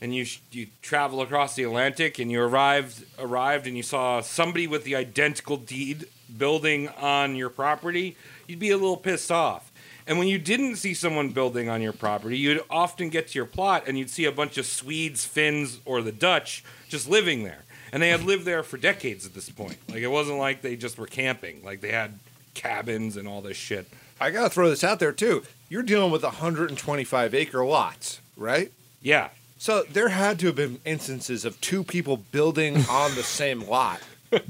and 0.00 0.14
you 0.14 0.26
you 0.50 0.66
travel 0.82 1.22
across 1.22 1.54
the 1.54 1.62
Atlantic, 1.62 2.18
and 2.18 2.30
you 2.30 2.42
arrived 2.42 3.04
arrived, 3.18 3.66
and 3.66 3.76
you 3.76 3.82
saw 3.82 4.20
somebody 4.20 4.66
with 4.66 4.84
the 4.84 4.96
identical 4.96 5.56
deed 5.56 6.06
building 6.36 6.88
on 7.00 7.36
your 7.36 7.48
property, 7.48 8.16
you'd 8.46 8.58
be 8.58 8.70
a 8.70 8.76
little 8.76 8.96
pissed 8.96 9.30
off. 9.30 9.70
And 10.06 10.18
when 10.18 10.28
you 10.28 10.38
didn't 10.38 10.76
see 10.76 10.92
someone 10.92 11.30
building 11.30 11.68
on 11.68 11.80
your 11.80 11.92
property, 11.92 12.36
you'd 12.36 12.62
often 12.68 13.08
get 13.08 13.28
to 13.28 13.38
your 13.38 13.46
plot 13.46 13.84
and 13.86 13.98
you'd 13.98 14.10
see 14.10 14.26
a 14.26 14.32
bunch 14.32 14.58
of 14.58 14.66
Swedes, 14.66 15.24
Finns, 15.24 15.80
or 15.86 16.02
the 16.02 16.12
Dutch 16.12 16.62
just 16.88 17.08
living 17.08 17.44
there. 17.44 17.62
And 17.90 18.02
they 18.02 18.10
had 18.10 18.22
lived 18.22 18.44
there 18.44 18.62
for 18.62 18.76
decades 18.76 19.24
at 19.24 19.34
this 19.34 19.48
point. 19.48 19.78
Like 19.88 19.98
it 19.98 20.08
wasn't 20.08 20.38
like 20.38 20.60
they 20.60 20.76
just 20.76 20.98
were 20.98 21.06
camping. 21.06 21.64
Like 21.64 21.80
they 21.80 21.92
had 21.92 22.18
cabins 22.52 23.16
and 23.16 23.26
all 23.26 23.40
this 23.40 23.56
shit. 23.56 23.86
I 24.20 24.30
gotta 24.30 24.50
throw 24.50 24.68
this 24.70 24.84
out 24.84 24.98
there 25.00 25.12
too. 25.12 25.42
You're 25.68 25.82
dealing 25.82 26.10
with 26.10 26.22
125 26.22 27.34
acre 27.34 27.64
lots, 27.64 28.20
right? 28.36 28.70
Yeah. 29.02 29.30
So 29.58 29.82
there 29.90 30.08
had 30.10 30.38
to 30.40 30.46
have 30.46 30.56
been 30.56 30.78
instances 30.84 31.44
of 31.44 31.60
two 31.60 31.84
people 31.84 32.18
building 32.18 32.76
on 32.88 33.14
the 33.14 33.22
same 33.22 33.60
lot. 33.68 34.00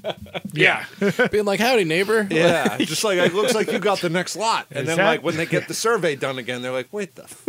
Yeah. 0.52 0.84
Being 1.32 1.44
like, 1.44 1.58
howdy, 1.60 1.84
neighbor. 1.84 2.26
Yeah, 2.30 2.78
just 2.78 3.02
like 3.04 3.18
it 3.18 3.34
looks 3.34 3.54
like 3.54 3.70
you 3.72 3.78
got 3.80 4.00
the 4.00 4.08
next 4.08 4.34
lot, 4.36 4.66
and 4.70 4.86
then 4.88 4.96
that- 4.98 5.04
like 5.04 5.22
when 5.22 5.36
they 5.36 5.44
get 5.46 5.66
the 5.68 5.74
survey 5.74 6.14
done 6.16 6.38
again, 6.38 6.62
they're 6.62 6.70
like, 6.72 6.86
"Wait 6.92 7.14
the, 7.16 7.24
f- 7.24 7.44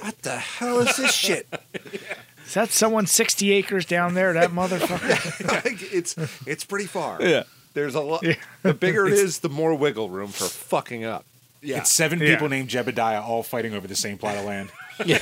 what 0.00 0.18
the 0.22 0.36
hell 0.38 0.78
is 0.80 0.96
this 0.96 1.12
shit?" 1.12 1.46
Is 2.46 2.54
that 2.54 2.70
someone 2.70 3.06
60 3.06 3.52
acres 3.52 3.84
down 3.84 4.14
there? 4.14 4.32
That 4.32 4.50
motherfucker? 4.50 5.92
It's 5.92 6.16
it's 6.46 6.64
pretty 6.64 6.86
far. 6.86 7.22
Yeah. 7.22 7.42
There's 7.78 7.94
a 7.94 8.00
lot. 8.00 8.24
The 8.62 8.74
bigger 8.74 9.06
it 9.06 9.12
is, 9.26 9.38
the 9.38 9.48
more 9.48 9.72
wiggle 9.74 10.10
room 10.10 10.28
for 10.32 10.44
fucking 10.46 11.04
up. 11.04 11.24
Yeah. 11.62 11.78
It's 11.78 11.92
seven 11.92 12.18
Yeah. 12.18 12.34
people 12.34 12.48
named 12.48 12.68
Jebediah 12.68 13.22
all 13.22 13.44
fighting 13.44 13.72
over 13.74 13.86
the 13.86 13.94
same 13.94 14.18
plot 14.18 14.36
of 14.36 14.44
land. 14.46 14.70
yeah. 15.04 15.20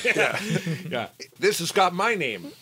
yeah. 0.89 1.09
This 1.39 1.59
has 1.59 1.71
got 1.71 1.93
my 1.95 2.15
name. 2.15 2.53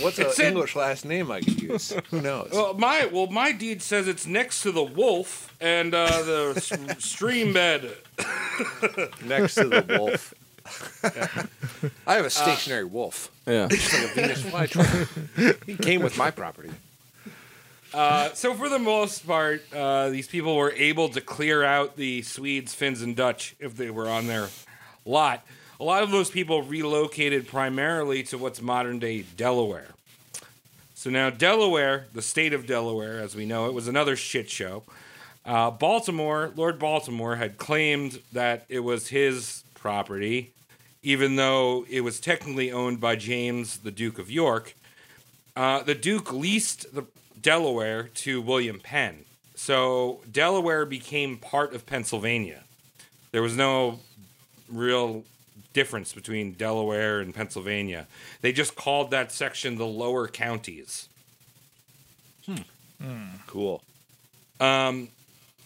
What's 0.00 0.18
an 0.18 0.30
English 0.44 0.74
last 0.74 1.04
name 1.04 1.30
I 1.30 1.40
could 1.42 1.62
use? 1.62 1.92
Who 2.10 2.20
knows? 2.20 2.48
Well, 2.52 2.74
my 2.74 3.06
well, 3.12 3.26
my 3.28 3.52
deed 3.52 3.82
says 3.82 4.08
it's 4.08 4.26
next 4.26 4.62
to 4.62 4.72
the 4.72 4.82
wolf 4.82 5.54
and 5.60 5.94
uh, 5.94 6.06
the 6.22 6.54
s- 6.56 7.04
stream 7.04 7.52
bed. 7.52 7.92
Next 9.24 9.54
to 9.56 9.64
the 9.68 9.84
wolf. 9.98 10.32
I 12.06 12.14
have 12.14 12.24
a 12.24 12.30
stationary 12.30 12.84
wolf. 12.84 13.30
Yeah. 13.46 13.68
It's 13.70 13.92
like 13.92 14.10
a 14.10 14.14
Venus 14.14 14.42
flytrap. 14.42 15.64
he 15.66 15.76
came 15.76 16.02
with 16.02 16.16
my 16.16 16.30
property. 16.30 16.70
Uh, 17.96 18.30
so 18.34 18.52
for 18.52 18.68
the 18.68 18.78
most 18.78 19.26
part, 19.26 19.62
uh, 19.72 20.10
these 20.10 20.28
people 20.28 20.54
were 20.54 20.72
able 20.72 21.08
to 21.08 21.18
clear 21.18 21.64
out 21.64 21.96
the 21.96 22.20
Swedes, 22.20 22.74
Finns, 22.74 23.00
and 23.00 23.16
Dutch 23.16 23.56
if 23.58 23.74
they 23.74 23.88
were 23.88 24.06
on 24.06 24.26
their 24.26 24.48
lot. 25.06 25.46
A 25.80 25.84
lot 25.84 26.02
of 26.02 26.10
those 26.10 26.28
people 26.28 26.60
relocated 26.60 27.48
primarily 27.48 28.22
to 28.24 28.36
what's 28.36 28.60
modern 28.60 28.98
day 28.98 29.22
Delaware. 29.22 29.94
So 30.94 31.08
now 31.08 31.30
Delaware, 31.30 32.04
the 32.12 32.20
state 32.20 32.52
of 32.52 32.66
Delaware, 32.66 33.18
as 33.18 33.34
we 33.34 33.46
know 33.46 33.64
it, 33.64 33.72
was 33.72 33.88
another 33.88 34.14
shit 34.14 34.50
show. 34.50 34.82
Uh, 35.46 35.70
Baltimore, 35.70 36.52
Lord 36.54 36.78
Baltimore, 36.78 37.36
had 37.36 37.56
claimed 37.56 38.20
that 38.30 38.66
it 38.68 38.80
was 38.80 39.08
his 39.08 39.64
property, 39.72 40.52
even 41.02 41.36
though 41.36 41.86
it 41.88 42.02
was 42.02 42.20
technically 42.20 42.70
owned 42.70 43.00
by 43.00 43.16
James, 43.16 43.78
the 43.78 43.90
Duke 43.90 44.18
of 44.18 44.30
York. 44.30 44.74
Uh, 45.56 45.82
the 45.82 45.94
Duke 45.94 46.30
leased 46.30 46.94
the 46.94 47.06
Delaware 47.40 48.04
to 48.14 48.40
William 48.40 48.80
Penn. 48.80 49.24
So 49.54 50.20
Delaware 50.30 50.84
became 50.84 51.38
part 51.38 51.74
of 51.74 51.86
Pennsylvania. 51.86 52.64
There 53.32 53.42
was 53.42 53.56
no 53.56 54.00
real 54.68 55.24
difference 55.72 56.12
between 56.12 56.52
Delaware 56.52 57.20
and 57.20 57.34
Pennsylvania. 57.34 58.06
They 58.40 58.52
just 58.52 58.76
called 58.76 59.10
that 59.10 59.32
section 59.32 59.76
the 59.76 59.86
lower 59.86 60.28
counties. 60.28 61.08
Cool. 63.46 63.82
Um, 64.60 65.08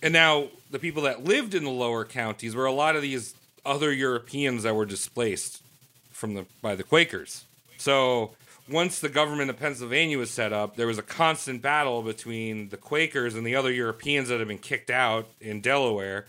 and 0.02 0.12
now 0.12 0.48
the 0.70 0.78
people 0.78 1.02
that 1.02 1.24
lived 1.24 1.54
in 1.54 1.64
the 1.64 1.70
lower 1.70 2.04
counties 2.04 2.54
were 2.54 2.66
a 2.66 2.72
lot 2.72 2.96
of 2.96 3.02
these 3.02 3.34
other 3.64 3.92
Europeans 3.92 4.62
that 4.62 4.74
were 4.74 4.86
displaced 4.86 5.62
from 6.10 6.34
the 6.34 6.46
by 6.62 6.74
the 6.74 6.82
Quakers. 6.82 7.44
So 7.76 8.32
once 8.70 9.00
the 9.00 9.08
government 9.08 9.50
of 9.50 9.58
Pennsylvania 9.58 10.18
was 10.18 10.30
set 10.30 10.52
up, 10.52 10.76
there 10.76 10.86
was 10.86 10.98
a 10.98 11.02
constant 11.02 11.60
battle 11.60 12.02
between 12.02 12.68
the 12.68 12.76
Quakers 12.76 13.34
and 13.34 13.46
the 13.46 13.56
other 13.56 13.72
Europeans 13.72 14.28
that 14.28 14.38
had 14.38 14.48
been 14.48 14.58
kicked 14.58 14.90
out 14.90 15.28
in 15.40 15.60
Delaware. 15.60 16.26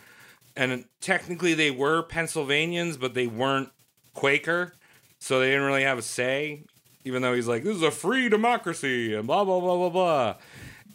And 0.55 0.85
technically 0.99 1.53
they 1.53 1.71
were 1.71 2.01
Pennsylvanians, 2.01 2.97
but 2.97 3.13
they 3.13 3.27
weren't 3.27 3.69
Quaker, 4.13 4.73
so 5.19 5.39
they 5.39 5.47
didn't 5.47 5.65
really 5.65 5.83
have 5.83 5.97
a 5.97 6.01
say. 6.01 6.63
Even 7.03 7.21
though 7.21 7.33
he's 7.33 7.47
like, 7.47 7.63
"This 7.63 7.75
is 7.75 7.81
a 7.81 7.89
free 7.89 8.29
democracy," 8.29 9.15
and 9.15 9.25
blah 9.25 9.43
blah 9.43 9.59
blah 9.59 9.75
blah 9.77 9.89
blah. 9.89 10.35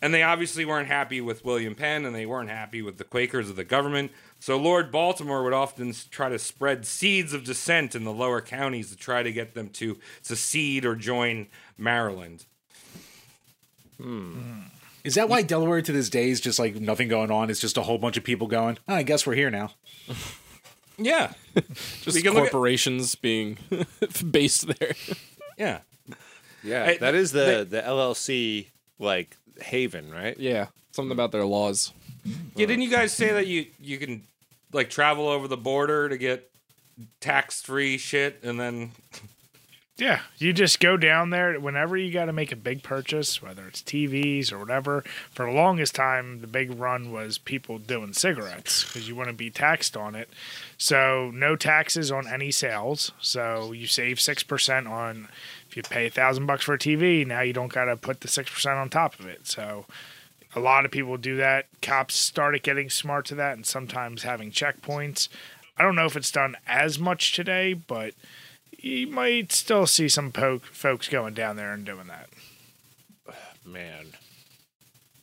And 0.02 0.12
they 0.12 0.22
obviously 0.22 0.64
weren't 0.64 0.88
happy 0.88 1.20
with 1.20 1.44
William 1.44 1.74
Penn 1.74 2.04
and 2.04 2.14
they 2.14 2.26
weren't 2.26 2.50
happy 2.50 2.82
with 2.82 2.98
the 2.98 3.04
Quakers 3.04 3.48
of 3.48 3.56
the 3.56 3.64
government. 3.64 4.12
So 4.38 4.56
Lord 4.56 4.92
Baltimore 4.92 5.42
would 5.44 5.52
often 5.52 5.92
try 6.10 6.28
to 6.28 6.38
spread 6.38 6.86
seeds 6.86 7.32
of 7.32 7.44
dissent 7.44 7.94
in 7.94 8.04
the 8.04 8.12
lower 8.12 8.40
counties 8.40 8.90
to 8.90 8.96
try 8.96 9.22
to 9.22 9.32
get 9.32 9.54
them 9.54 9.68
to 9.70 9.98
secede 10.22 10.84
or 10.84 10.94
join 10.94 11.48
Maryland. 11.76 12.44
Hmm. 14.00 14.60
Is 15.04 15.14
that 15.14 15.28
why 15.28 15.42
Delaware 15.42 15.82
to 15.82 15.92
this 15.92 16.10
day 16.10 16.28
is 16.30 16.40
just 16.40 16.58
like 16.58 16.74
nothing 16.76 17.08
going 17.08 17.30
on? 17.30 17.48
It's 17.48 17.60
just 17.60 17.76
a 17.76 17.82
whole 17.82 17.98
bunch 17.98 18.16
of 18.16 18.24
people 18.24 18.46
going, 18.46 18.78
oh, 18.88 18.94
I 18.94 19.02
guess 19.04 19.26
we're 19.26 19.34
here 19.34 19.50
now. 19.50 19.70
Yeah. 20.98 21.34
Just 22.00 22.14
We 22.14 22.22
can 22.22 22.32
look 22.32 22.44
at- 22.46 22.50
corporations 22.52 23.16
being 23.16 23.58
based 24.30 24.66
there. 24.78 24.94
Yeah. 25.58 25.80
Yeah, 26.64 26.86
Hey, 26.86 26.96
that 26.96 27.14
is 27.14 27.32
they- 27.32 27.58
the 27.58 27.64
the 27.66 27.82
LLC 27.82 28.68
like 28.98 29.36
haven, 29.60 30.10
right? 30.10 30.38
Yeah. 30.38 30.68
Something 30.92 31.12
about 31.12 31.32
their 31.32 31.44
laws. 31.44 31.92
Yeah, 32.54 32.66
didn't 32.66 32.82
you 32.82 32.90
guys 32.90 33.12
say 33.12 33.32
that 33.32 33.46
you 33.46 33.66
you 33.80 33.98
can 33.98 34.22
like 34.72 34.90
travel 34.90 35.28
over 35.28 35.48
the 35.48 35.56
border 35.56 36.08
to 36.08 36.18
get 36.18 36.50
tax-free 37.20 37.98
shit 37.98 38.40
and 38.42 38.58
then 38.58 38.92
Yeah, 39.98 40.20
you 40.36 40.52
just 40.52 40.78
go 40.78 40.98
down 40.98 41.30
there 41.30 41.58
whenever 41.58 41.96
you 41.96 42.12
got 42.12 42.26
to 42.26 42.32
make 42.32 42.52
a 42.52 42.56
big 42.56 42.82
purchase, 42.82 43.40
whether 43.40 43.66
it's 43.66 43.80
TVs 43.80 44.52
or 44.52 44.58
whatever. 44.58 45.02
For 45.30 45.46
the 45.46 45.52
longest 45.52 45.94
time, 45.94 46.42
the 46.42 46.46
big 46.46 46.78
run 46.78 47.12
was 47.12 47.38
people 47.38 47.78
doing 47.78 48.12
cigarettes 48.12 48.84
because 48.84 49.08
you 49.08 49.16
want 49.16 49.28
to 49.28 49.34
be 49.34 49.48
taxed 49.48 49.96
on 49.96 50.14
it. 50.14 50.28
So 50.76 51.30
no 51.32 51.56
taxes 51.56 52.12
on 52.12 52.28
any 52.28 52.50
sales. 52.50 53.12
So 53.22 53.72
you 53.72 53.86
save 53.86 54.20
six 54.20 54.42
percent 54.42 54.86
on 54.86 55.28
if 55.66 55.78
you 55.78 55.82
pay 55.82 56.06
a 56.06 56.10
thousand 56.10 56.44
bucks 56.44 56.64
for 56.64 56.74
a 56.74 56.78
TV. 56.78 57.26
Now 57.26 57.40
you 57.40 57.54
don't 57.54 57.72
got 57.72 57.86
to 57.86 57.96
put 57.96 58.20
the 58.20 58.28
six 58.28 58.50
percent 58.50 58.76
on 58.76 58.90
top 58.90 59.18
of 59.18 59.24
it. 59.24 59.46
So 59.46 59.86
a 60.56 60.60
lot 60.60 60.84
of 60.84 60.90
people 60.90 61.16
do 61.18 61.36
that. 61.36 61.66
Cops 61.82 62.14
started 62.16 62.62
getting 62.64 62.90
smart 62.90 63.26
to 63.26 63.34
that, 63.36 63.52
and 63.54 63.64
sometimes 63.66 64.22
having 64.24 64.50
checkpoints. 64.50 65.28
I 65.76 65.82
don't 65.82 65.94
know 65.94 66.06
if 66.06 66.16
it's 66.16 66.30
done 66.32 66.56
as 66.66 66.98
much 66.98 67.32
today, 67.34 67.74
but 67.74 68.14
you 68.78 69.06
might 69.06 69.52
still 69.52 69.86
see 69.86 70.08
some 70.08 70.32
po- 70.32 70.58
folks 70.72 71.08
going 71.08 71.34
down 71.34 71.56
there 71.56 71.72
and 71.72 71.84
doing 71.84 72.06
that. 72.08 72.30
Man, 73.64 74.06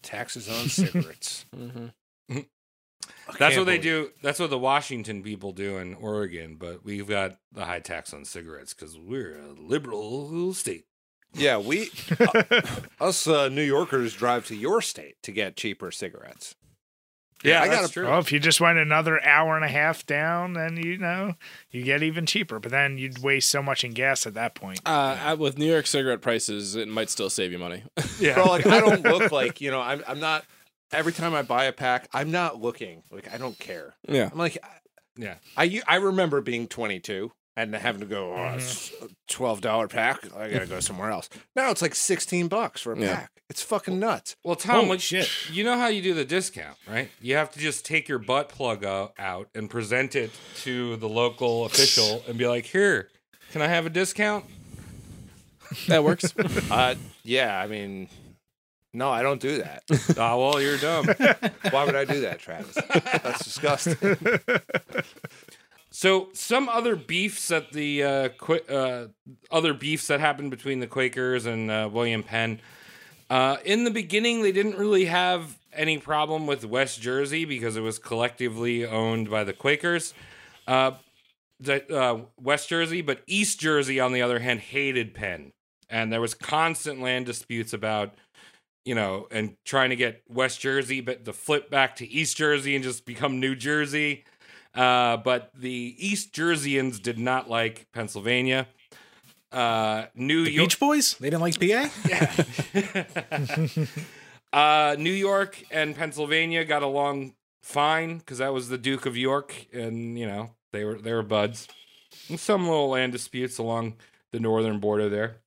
taxes 0.04 0.48
on 0.48 0.70
cigarettes. 0.70 1.46
Mm-hmm. 1.56 1.88
That's 2.30 3.38
can't 3.38 3.58
what 3.58 3.66
they 3.66 3.78
believe- 3.78 3.82
do. 3.82 4.10
That's 4.22 4.40
what 4.40 4.50
the 4.50 4.60
Washington 4.60 5.24
people 5.24 5.54
do 5.54 5.78
in 5.78 5.96
Oregon, 5.96 6.56
but 6.60 6.84
we've 6.86 7.08
got 7.08 7.38
the 7.52 7.66
high 7.66 7.80
tax 7.80 8.14
on 8.14 8.26
cigarettes 8.26 8.74
because 8.74 8.98
we're 8.98 9.38
a 9.40 9.54
liberal 9.54 10.54
state. 10.54 10.86
Yeah, 11.34 11.57
we 11.57 11.90
uh, 12.20 12.62
us 12.99 13.28
uh, 13.28 13.49
New 13.49 13.64
Yorkers 13.64 14.14
drive 14.14 14.45
to 14.48 14.56
your 14.56 14.82
state 14.82 15.16
to 15.24 15.32
get 15.32 15.56
cheaper 15.57 15.91
cigarettes. 15.91 16.56
Yeah, 17.44 17.62
I 17.62 17.68
that's 17.68 17.82
gotta- 17.82 17.94
true. 17.94 18.07
Well, 18.07 18.20
if 18.20 18.32
you 18.32 18.40
just 18.40 18.62
went 18.62 18.78
another 18.78 19.22
hour 19.26 19.56
and 19.57 19.66
a 19.66 19.68
half 19.68 20.06
down, 20.06 20.53
then 20.53 20.78
you 20.78 20.98
know 20.98 21.34
you 21.72 21.84
get 21.84 22.02
even 22.03 22.26
cheaper. 22.26 22.60
But 22.60 22.72
then 22.72 22.98
you'd 22.98 23.20
waste 23.22 23.49
so 23.49 23.62
much 23.62 23.84
in 23.84 23.91
gas 23.91 24.26
at 24.26 24.34
that 24.36 24.56
point. 24.56 24.80
Uh, 24.86 25.18
I- 25.22 25.34
with 25.34 25.57
New 25.57 25.66
York 25.70 25.88
cigarette 25.88 26.22
prices, 26.22 26.76
it 26.76 26.88
might 26.88 27.10
still 27.10 27.30
save 27.30 27.52
you 27.52 27.60
money. 27.60 27.84
yeah, 28.20 28.36
Bro, 28.36 28.45
like 28.45 28.66
I 28.66 28.80
don't 28.80 29.03
look 29.03 29.32
like 29.34 29.60
you 29.60 29.72
know. 29.72 29.82
I'm 29.82 30.03
I'm 30.07 30.20
not. 30.20 30.45
Every 30.91 31.12
time 31.12 31.34
I 31.34 31.41
buy 31.41 31.66
a 31.66 31.74
pack, 31.74 32.07
I'm 32.14 32.30
not 32.32 32.62
looking 32.62 33.02
like 33.12 33.34
I 33.34 33.38
don't 33.38 33.57
care. 33.57 33.95
yeah. 34.07 34.30
I'm 34.32 34.38
like 34.38 34.57
yeah. 35.18 35.36
I 35.57 35.82
I 35.88 35.95
remember 35.95 36.40
being 36.41 36.68
22 36.68 37.32
and 37.56 37.74
having 37.76 38.02
to 38.02 38.08
go 38.08 38.34
oh, 38.34 38.54
it's 38.56 38.92
a 39.02 39.08
twelve 39.28 39.62
dollar 39.62 39.88
pack. 39.88 40.20
I 40.36 40.50
gotta 40.50 40.66
go 40.66 40.80
somewhere 40.80 41.12
else. 41.12 41.30
Now 41.56 41.70
it's 41.72 41.82
like 41.82 41.96
16 41.96 42.48
bucks 42.48 42.82
for 42.82 42.94
a 42.94 43.00
Yeah. 43.00 43.16
pack. 43.16 43.30
It's 43.50 43.62
fucking 43.62 44.00
nuts. 44.00 44.36
Well, 44.44 44.56
Tom, 44.56 44.76
Holy 44.76 44.90
like, 44.90 45.00
shit. 45.02 45.30
you 45.52 45.64
know 45.64 45.78
how 45.78 45.88
you 45.88 46.02
do 46.02 46.14
the 46.16 46.26
discount, 46.26 46.78
right? 46.90 47.10
You 47.22 47.36
have 47.36 47.52
to 47.52 47.60
just 47.60 47.86
take 47.86 48.08
your 48.10 48.18
butt 48.18 48.50
plug 48.50 48.84
out, 48.84 49.14
out 49.20 49.50
and 49.54 49.70
present 49.70 50.16
it 50.16 50.32
to 50.62 50.96
the 50.96 51.08
local 51.10 51.66
official 51.66 52.24
and 52.28 52.38
be 52.38 52.48
like, 52.48 52.66
"Here, 52.66 53.10
can 53.52 53.62
I 53.62 53.68
have 53.68 53.86
a 53.86 53.90
discount?" 53.92 54.46
That 55.88 56.04
works. 56.04 56.34
Uh, 56.72 56.96
yeah, 57.24 57.60
I 57.60 57.68
mean, 57.68 58.08
no, 58.94 59.10
I 59.12 59.22
don't 59.22 59.40
do 59.42 59.58
that. 59.60 59.84
Ah, 60.18 60.36
well, 60.38 60.60
you're 60.62 60.78
dumb. 60.78 61.06
Why 61.70 61.86
would 61.86 61.96
I 61.96 62.06
do 62.06 62.22
that, 62.22 62.40
Travis? 62.40 62.76
That's 63.22 63.44
disgusting. 63.44 63.98
So 65.95 66.30
some 66.34 66.70
other 66.70 66.95
beefs 66.95 67.49
that 67.49 67.72
the 67.72 68.03
uh, 68.03 68.30
Qu- 68.30 68.65
uh, 68.68 69.07
other 69.52 69.76
beefs 69.76 70.07
that 70.07 70.20
happened 70.20 70.49
between 70.49 70.80
the 70.80 70.88
Quakers 70.88 71.45
and 71.45 71.70
uh, 71.70 71.88
William 71.94 72.24
Penn. 72.24 72.60
Uh, 73.30 73.57
in 73.64 73.84
the 73.84 73.91
beginning, 73.91 74.41
they 74.41 74.52
didn't 74.52 74.76
really 74.76 75.06
have 75.06 75.60
any 75.72 75.99
problem 75.99 76.48
with 76.48 76.65
West 76.65 76.99
Jersey 76.99 77.45
because 77.45 77.78
it 77.78 77.82
was 77.82 77.99
collectively 77.99 78.84
owned 78.88 79.30
by 79.30 79.44
the 79.44 79.53
Quakers. 79.53 80.15
Uh, 80.68 80.94
the, 81.60 81.88
uh, 81.95 82.22
West 82.41 82.70
Jersey, 82.70 83.03
but 83.03 83.22
East 83.28 83.60
Jersey, 83.60 83.99
on 83.99 84.14
the 84.14 84.22
other 84.24 84.40
hand, 84.40 84.61
hated 84.61 85.14
Penn, 85.14 85.52
and 85.91 86.11
there 86.11 86.22
was 86.22 86.34
constant 86.34 87.02
land 87.02 87.28
disputes 87.28 87.72
about, 87.72 88.15
you 88.84 88.95
know, 88.95 89.28
and 89.30 89.57
trying 89.64 89.91
to 89.91 89.95
get 89.95 90.24
West 90.28 90.60
Jersey, 90.60 91.02
but 91.02 91.24
to 91.26 91.34
flip 91.34 91.70
back 91.70 91.95
to 91.98 92.10
East 92.10 92.36
Jersey 92.36 92.74
and 92.74 92.84
just 92.84 93.06
become 93.06 93.40
New 93.40 93.56
Jersey. 93.56 94.26
Uh, 94.74 95.18
but 95.18 95.52
the 95.56 95.95
East 95.98 96.34
Jerseyans 96.34 97.02
did 97.02 97.20
not 97.20 97.50
like 97.50 97.88
Pennsylvania. 97.94 98.68
Uh, 99.52 100.06
New 100.16 100.45
The 100.45 100.52
York. 100.52 100.70
Beach 100.70 100.80
Boys? 100.80 101.14
They 101.20 101.30
didn't 101.30 101.41
like 101.41 101.60
PA? 101.60 101.90
Uh, 104.54 104.95
New 105.00 105.12
York 105.12 105.64
and 105.72 105.95
Pennsylvania 105.95 106.64
got 106.64 106.84
along 106.84 107.34
fine 107.64 108.20
because 108.20 108.38
that 108.38 108.54
was 108.54 108.70
the 108.70 108.78
Duke 108.78 109.08
of 109.08 109.18
York, 109.18 109.66
and 109.74 110.18
you 110.18 110.28
know 110.28 110.52
they 110.72 110.84
were 110.86 111.00
they 111.00 111.12
were 111.12 111.24
buds. 111.24 111.68
And 112.30 112.40
some 112.40 112.68
little 112.68 112.90
land 112.90 113.14
disputes 113.14 113.58
along 113.58 113.95
the 114.32 114.40
northern 114.40 114.80
border 114.80 115.10
there. 115.10 115.38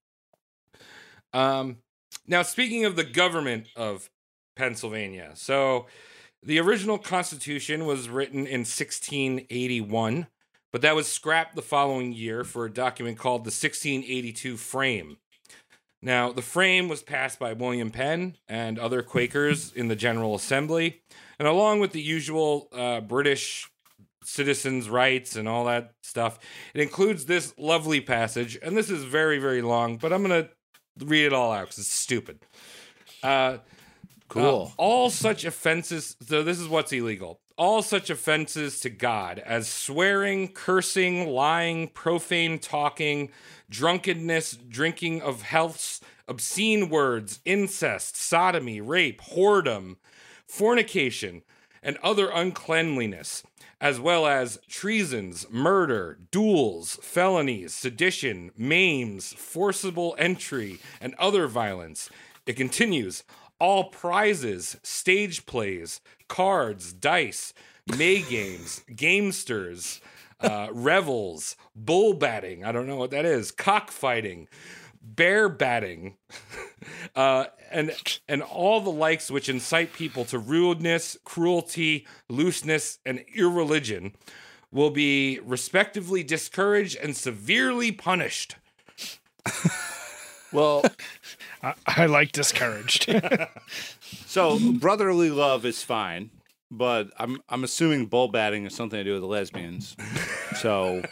Um, 1.33 1.77
now 2.27 2.43
speaking 2.43 2.85
of 2.85 2.97
the 2.97 3.05
government 3.05 3.69
of 3.77 4.11
Pennsylvania, 4.57 5.31
so 5.35 5.87
the 6.47 6.61
original 6.61 6.97
Constitution 6.97 7.87
was 7.87 8.09
written 8.09 8.47
in 8.47 8.61
1681, 8.61 10.29
but 10.73 10.81
that 10.81 10.95
was 10.95 11.09
scrapped 11.09 11.57
the 11.57 11.63
following 11.63 12.13
year 12.13 12.45
for 12.45 12.65
a 12.65 12.73
document 12.73 13.19
called 13.19 13.41
the 13.41 13.49
1682 13.49 14.57
Frame. 14.57 15.17
Now, 16.01 16.31
the 16.31 16.43
frame 16.43 16.89
was 16.89 17.03
passed 17.03 17.41
by 17.41 17.53
William 17.53 17.91
Penn 17.91 18.37
and 18.47 18.79
other 18.79 19.03
Quakers 19.03 19.73
in 19.75 19.89
the 19.89 19.97
General 19.97 20.37
Assembly, 20.37 21.03
and 21.41 21.49
along 21.49 21.81
with 21.81 21.91
the 21.91 22.01
usual 22.01 22.69
uh, 22.73 23.01
British 23.01 23.69
citizens' 24.23 24.89
rights 24.89 25.35
and 25.35 25.49
all 25.49 25.65
that 25.65 25.95
stuff, 26.05 26.39
it 26.75 26.81
includes 26.81 27.27
this 27.27 27.55
lovely 27.59 28.01
passage. 28.01 28.57
And 28.63 28.77
this 28.77 28.89
is 28.89 29.03
very, 29.03 29.39
very 29.39 29.63
long, 29.63 29.97
but 29.97 30.13
I'm 30.13 30.23
going 30.23 30.45
to 30.45 31.05
read 31.05 31.27
it 31.27 31.33
all 31.33 31.51
out 31.51 31.63
because 31.63 31.79
it's 31.79 31.93
stupid. 31.93 32.39
Uh, 33.23 33.59
Cool. 34.29 34.73
uh, 34.73 34.83
all 34.83 35.11
such 35.11 35.45
offenses, 35.45 36.17
so 36.27 36.43
this 36.43 36.59
is 36.59 36.69
what's 36.69 36.93
illegal. 36.93 37.41
All 37.57 37.81
such 37.83 38.11
offenses 38.11 38.81
to 38.81 38.91
God 38.91 39.39
as 39.39 39.69
swearing, 39.69 40.49
cursing, 40.49 41.29
lying, 41.29 41.89
profane 41.89 42.59
talking, 42.59 43.31
drunkenness, 43.71 44.59
drinking 44.69 45.23
of 45.23 45.43
healths, 45.43 46.01
obscene 46.29 46.89
words, 46.91 47.41
incest, 47.45 48.17
sodomy, 48.17 48.81
rape, 48.81 49.23
whoredom, 49.23 49.97
fornication, 50.47 51.43
and 51.83 51.97
other 52.03 52.29
uncleanliness, 52.31 53.43
as 53.81 54.01
well 54.01 54.27
as 54.27 54.59
treasons, 54.69 55.47
murder, 55.51 56.19
duels, 56.31 56.99
felonies, 57.01 57.75
sedition, 57.75 58.51
maims, 58.57 59.33
forcible 59.33 60.15
entry, 60.19 60.79
and 61.01 61.15
other 61.15 61.47
violence. 61.47 62.11
It 62.45 62.57
continues 62.57 63.23
all 63.59 63.85
prizes, 63.85 64.77
stage 64.83 65.47
plays, 65.47 66.01
cards, 66.29 66.93
dice, 66.93 67.53
May 67.87 68.23
games, 68.23 68.83
gamesters, 68.91 70.01
uh, 70.41 70.69
revels, 70.73 71.57
bull 71.75 72.15
batting. 72.15 72.65
I 72.65 72.73
don't 72.73 72.87
know 72.87 72.97
what 72.97 73.11
that 73.13 73.25
is. 73.25 73.53
Cockfighting, 73.53 74.49
bear 75.01 75.49
batting, 75.49 76.17
uh, 77.17 77.47
and 77.71 77.93
and 78.29 78.43
all 78.43 78.81
the 78.81 78.91
likes 78.91 79.31
which 79.31 79.49
incite 79.49 79.93
people 79.93 80.25
to 80.27 80.39
rudeness, 80.39 81.17
cruelty, 81.25 82.07
looseness, 82.29 82.99
and 83.07 83.25
irreligion 83.35 84.15
will 84.73 84.91
be 84.91 85.39
respectively 85.45 86.23
discouraged 86.23 86.97
and 86.97 87.17
severely 87.17 87.93
punished. 87.93 88.57
Well, 90.57 90.85
I, 91.63 91.75
I 91.87 92.07
like 92.07 92.33
discouraged. 92.33 93.09
so 94.27 94.59
brotherly 94.73 95.31
love 95.31 95.65
is 95.67 95.83
fine, 95.83 96.31
but 96.71 97.11
I'm 97.19 97.41
I'm 97.49 97.63
assuming 97.63 98.07
bull 98.07 98.29
batting 98.29 98.65
is 98.67 98.75
something 98.75 98.99
to 98.99 99.05
do 99.05 99.13
with 99.13 99.21
the 99.23 99.29
lesbians. 99.29 99.97
So 100.57 101.03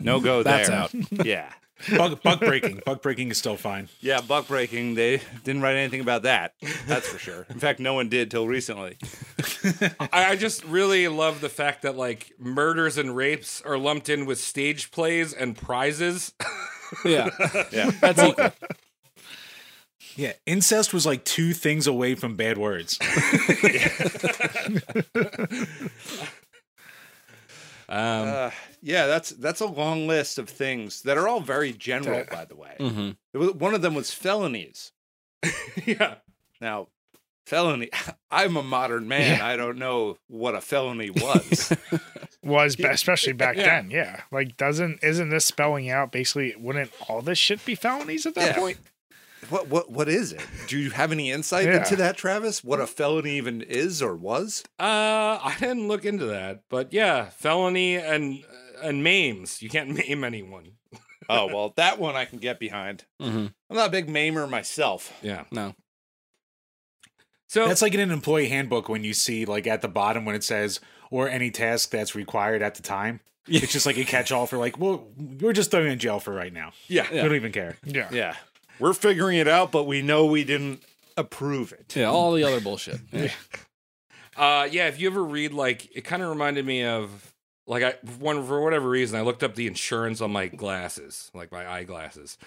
no 0.00 0.20
go 0.20 0.42
there. 0.42 0.64
That's 0.66 0.70
out. 0.70 0.94
Yeah. 1.26 1.52
Bug, 1.96 2.22
bug 2.22 2.38
breaking. 2.38 2.80
Bug 2.86 3.02
breaking 3.02 3.30
is 3.32 3.38
still 3.38 3.56
fine. 3.56 3.88
Yeah, 4.00 4.20
buck 4.20 4.46
breaking. 4.46 4.94
They 4.94 5.20
didn't 5.42 5.62
write 5.62 5.74
anything 5.74 6.00
about 6.00 6.22
that. 6.22 6.54
That's 6.86 7.08
for 7.08 7.18
sure. 7.18 7.44
In 7.50 7.58
fact, 7.58 7.80
no 7.80 7.94
one 7.94 8.08
did 8.08 8.30
till 8.30 8.46
recently. 8.46 8.98
I, 9.98 10.26
I 10.30 10.36
just 10.36 10.62
really 10.64 11.08
love 11.08 11.40
the 11.40 11.48
fact 11.48 11.82
that 11.82 11.96
like 11.96 12.30
murders 12.38 12.98
and 12.98 13.16
rapes 13.16 13.60
are 13.62 13.76
lumped 13.76 14.08
in 14.08 14.26
with 14.26 14.38
stage 14.38 14.92
plays 14.92 15.32
and 15.32 15.56
prizes. 15.56 16.32
Yeah, 17.04 17.30
Yeah. 17.72 17.90
that's 18.00 18.22
equal. 18.22 18.52
Yeah, 20.16 20.32
incest 20.46 20.92
was 20.92 21.06
like 21.06 21.24
two 21.24 21.52
things 21.52 21.86
away 21.86 22.14
from 22.14 22.36
bad 22.36 22.58
words. 22.58 22.98
Um, 27.88 28.28
Uh, 28.28 28.50
yeah, 28.80 29.06
that's 29.06 29.30
that's 29.30 29.60
a 29.60 29.66
long 29.66 30.06
list 30.06 30.38
of 30.38 30.48
things 30.48 31.02
that 31.02 31.18
are 31.18 31.28
all 31.28 31.40
very 31.40 31.72
general, 31.72 32.24
by 32.30 32.44
the 32.46 32.56
way. 32.56 32.74
Mhm. 32.78 33.16
It 33.34 33.38
was- 33.38 33.52
One 33.54 33.74
of 33.74 33.82
them 33.82 33.94
was 33.94 34.10
felonies. 34.12 34.92
yeah. 35.84 36.14
Now, 36.60 36.88
felony. 37.46 37.90
I'm 38.30 38.56
a 38.56 38.62
modern 38.62 39.08
man. 39.08 39.40
I 39.42 39.56
don't 39.56 39.76
know 39.78 40.16
what 40.28 40.54
a 40.54 40.60
felony 40.62 41.10
was. 41.10 41.76
was 42.42 42.76
ba- 42.76 42.90
especially 42.92 43.34
back 43.34 43.56
Yeah. 43.56 43.64
then. 43.82 43.90
Yeah, 43.90 44.20
like 44.30 44.56
doesn't 44.56 45.00
isn't 45.02 45.28
this 45.28 45.44
spelling 45.44 45.90
out 45.90 46.12
basically? 46.12 46.54
Wouldn't 46.56 46.92
all 47.08 47.20
this 47.20 47.38
shit 47.38 47.62
be 47.66 47.74
felonies 47.74 48.24
at 48.26 48.34
that 48.36 48.54
Yeah. 48.54 48.58
point? 48.58 48.78
What 49.48 49.68
what 49.68 49.90
what 49.90 50.08
is 50.08 50.32
it? 50.32 50.40
Do 50.68 50.78
you 50.78 50.90
have 50.90 51.12
any 51.12 51.30
insight 51.30 51.66
Yeah. 51.66 51.78
into 51.78 51.96
that, 51.96 52.16
Travis? 52.16 52.62
What 52.62 52.80
a 52.80 52.86
felony 52.86 53.36
even 53.36 53.62
is 53.62 54.00
or 54.02 54.14
was? 54.16 54.64
Uh, 54.78 55.38
I 55.42 55.56
didn't 55.58 55.88
look 55.88 56.04
into 56.04 56.26
that, 56.26 56.62
but 56.68 56.92
yeah, 56.92 57.30
felony 57.30 57.96
and 57.96 58.44
and 58.82 59.02
maims. 59.04 59.60
You 59.62 59.68
can't 59.68 59.90
maim 60.08 60.24
anyone. 60.24 60.72
Oh 61.28 61.46
well, 61.46 61.72
that 61.76 61.98
one 61.98 62.14
I 62.16 62.24
can 62.24 62.38
get 62.38 62.58
behind. 62.60 63.04
Mhm. 63.20 63.52
I'm 63.70 63.76
not 63.76 63.88
a 63.88 63.92
big 63.92 64.08
maimer 64.08 64.48
myself. 64.48 65.12
Yeah. 65.22 65.44
No, 65.50 65.74
So 67.48 67.66
That's 67.68 67.82
like 67.82 67.94
in 67.94 68.00
an 68.00 68.10
employee 68.10 68.48
handbook 68.48 68.88
when 68.88 69.04
you 69.04 69.14
see 69.14 69.44
like 69.44 69.66
at 69.66 69.82
the 69.82 69.88
bottom 69.88 70.24
when 70.24 70.34
it 70.34 70.44
says 70.44 70.80
or 71.10 71.28
any 71.28 71.50
task 71.50 71.90
that's 71.90 72.14
required 72.14 72.62
at 72.62 72.74
the 72.74 72.82
time. 72.82 73.20
It's 73.48 73.72
just 73.72 73.86
like 73.86 73.98
a 73.98 74.04
catch-all 74.04 74.46
for 74.46 74.56
like, 74.56 74.78
well, 74.78 75.08
we're 75.16 75.52
just 75.52 75.70
throwing 75.72 75.86
you 75.86 75.92
in 75.92 75.98
jail 75.98 76.20
for 76.20 76.32
right 76.32 76.52
now. 76.52 76.70
yeah, 76.86 77.10
We 77.10 77.16
don't 77.18 77.34
even 77.34 77.50
care. 77.52 77.76
Yeah, 77.84 78.08
Yeah, 78.12 78.36
we're 78.82 78.92
figuring 78.92 79.38
it 79.38 79.48
out, 79.48 79.70
but 79.72 79.84
we 79.84 80.02
know 80.02 80.26
we 80.26 80.44
didn't 80.44 80.82
approve 81.16 81.72
it. 81.72 81.94
yeah, 81.96 82.06
all 82.06 82.32
the 82.32 82.44
other 82.44 82.60
bullshit. 82.60 83.00
Yeah. 83.12 83.30
Uh, 84.36 84.66
yeah. 84.70 84.88
If 84.88 84.98
you 84.98 85.08
ever 85.08 85.22
read 85.22 85.52
like, 85.52 85.94
it 85.94 86.02
kind 86.02 86.22
of 86.22 86.30
reminded 86.30 86.64
me 86.66 86.84
of 86.84 87.32
like 87.66 87.82
I 87.82 87.94
one 88.18 88.44
for 88.46 88.60
whatever 88.62 88.88
reason 88.88 89.18
I 89.18 89.22
looked 89.22 89.42
up 89.42 89.54
the 89.54 89.66
insurance 89.66 90.20
on 90.20 90.32
my 90.32 90.48
glasses, 90.48 91.30
like 91.34 91.52
my 91.52 91.70
eyeglasses, 91.70 92.38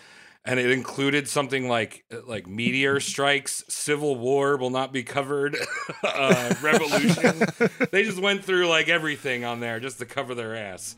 and 0.43 0.59
it 0.59 0.71
included 0.71 1.27
something 1.29 1.69
like 1.69 2.03
like 2.25 2.47
meteor 2.47 2.99
strikes, 2.99 3.63
civil 3.69 4.15
war 4.15 4.57
will 4.57 4.71
not 4.71 4.91
be 4.91 5.03
covered, 5.03 5.55
uh, 6.03 6.53
revolution. 6.61 7.43
they 7.91 8.03
just 8.03 8.19
went 8.19 8.43
through 8.43 8.67
like 8.67 8.89
everything 8.89 9.45
on 9.45 9.59
there 9.59 9.79
just 9.79 9.99
to 9.99 10.05
cover 10.05 10.33
their 10.35 10.55
ass. 10.55 10.95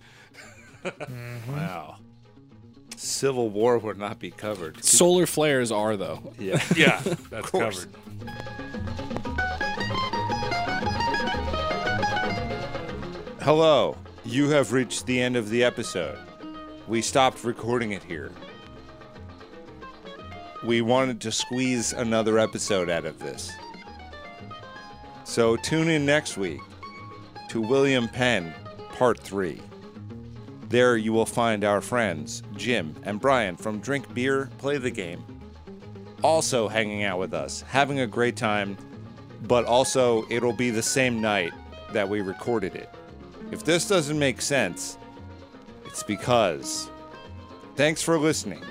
Wow. 1.50 1.98
Civil 2.98 3.50
War 3.50 3.78
would 3.78 3.98
not 3.98 4.20
be 4.20 4.32
covered. 4.32 4.84
Solar 4.84 5.28
flares 5.28 5.72
are 5.72 5.96
though. 5.96 6.34
Yeah. 6.40 6.62
Yeah, 6.76 7.00
that's 7.30 7.50
course. 7.50 7.86
covered. 7.86 9.08
Hello. 13.42 13.96
You 14.26 14.50
have 14.50 14.74
reached 14.74 15.06
the 15.06 15.22
end 15.22 15.38
of 15.38 15.50
the 15.50 15.64
episode. 15.64 16.18
We 16.88 17.02
stopped 17.02 17.44
recording 17.44 17.92
it 17.94 18.04
here. 18.04 18.32
We 20.66 20.82
wanted 20.82 21.22
to 21.22 21.32
squeeze 21.32 21.94
another 21.94 22.40
episode 22.40 22.90
out 22.90 23.06
of 23.06 23.20
this. 23.20 23.52
So 25.24 25.56
tune 25.56 25.88
in 25.90 26.06
next 26.06 26.38
week 26.38 26.60
to 27.50 27.62
William 27.62 28.08
Penn, 28.10 28.54
Part 28.90 29.20
3. 29.20 29.62
There 30.70 30.98
you 30.98 31.14
will 31.14 31.26
find 31.26 31.64
our 31.64 31.80
friends, 31.80 32.44
Jim 32.56 32.94
and 33.04 33.22
Brian 33.22 33.56
from 33.56 33.80
Drink 33.80 34.14
Beer, 34.14 34.50
Play 34.58 34.78
the 34.78 34.92
Game, 34.92 35.24
also 36.24 36.68
hanging 36.68 37.04
out 37.04 37.20
with 37.20 37.34
us, 37.34 37.62
having 37.62 38.02
a 38.02 38.08
great 38.08 38.36
time, 38.36 38.78
but 39.44 39.64
also 39.66 40.26
it'll 40.30 40.52
be 40.52 40.70
the 40.70 40.84
same 40.84 41.22
night 41.22 41.54
that 41.94 42.08
we 42.08 42.20
recorded 42.20 42.76
it. 42.76 42.94
If 43.52 43.64
this 43.64 43.88
doesn't 43.88 44.20
make 44.20 44.42
sense, 44.42 44.98
it's 45.86 46.04
because. 46.04 46.90
Thanks 47.76 48.02
for 48.02 48.20
listening. 48.20 48.62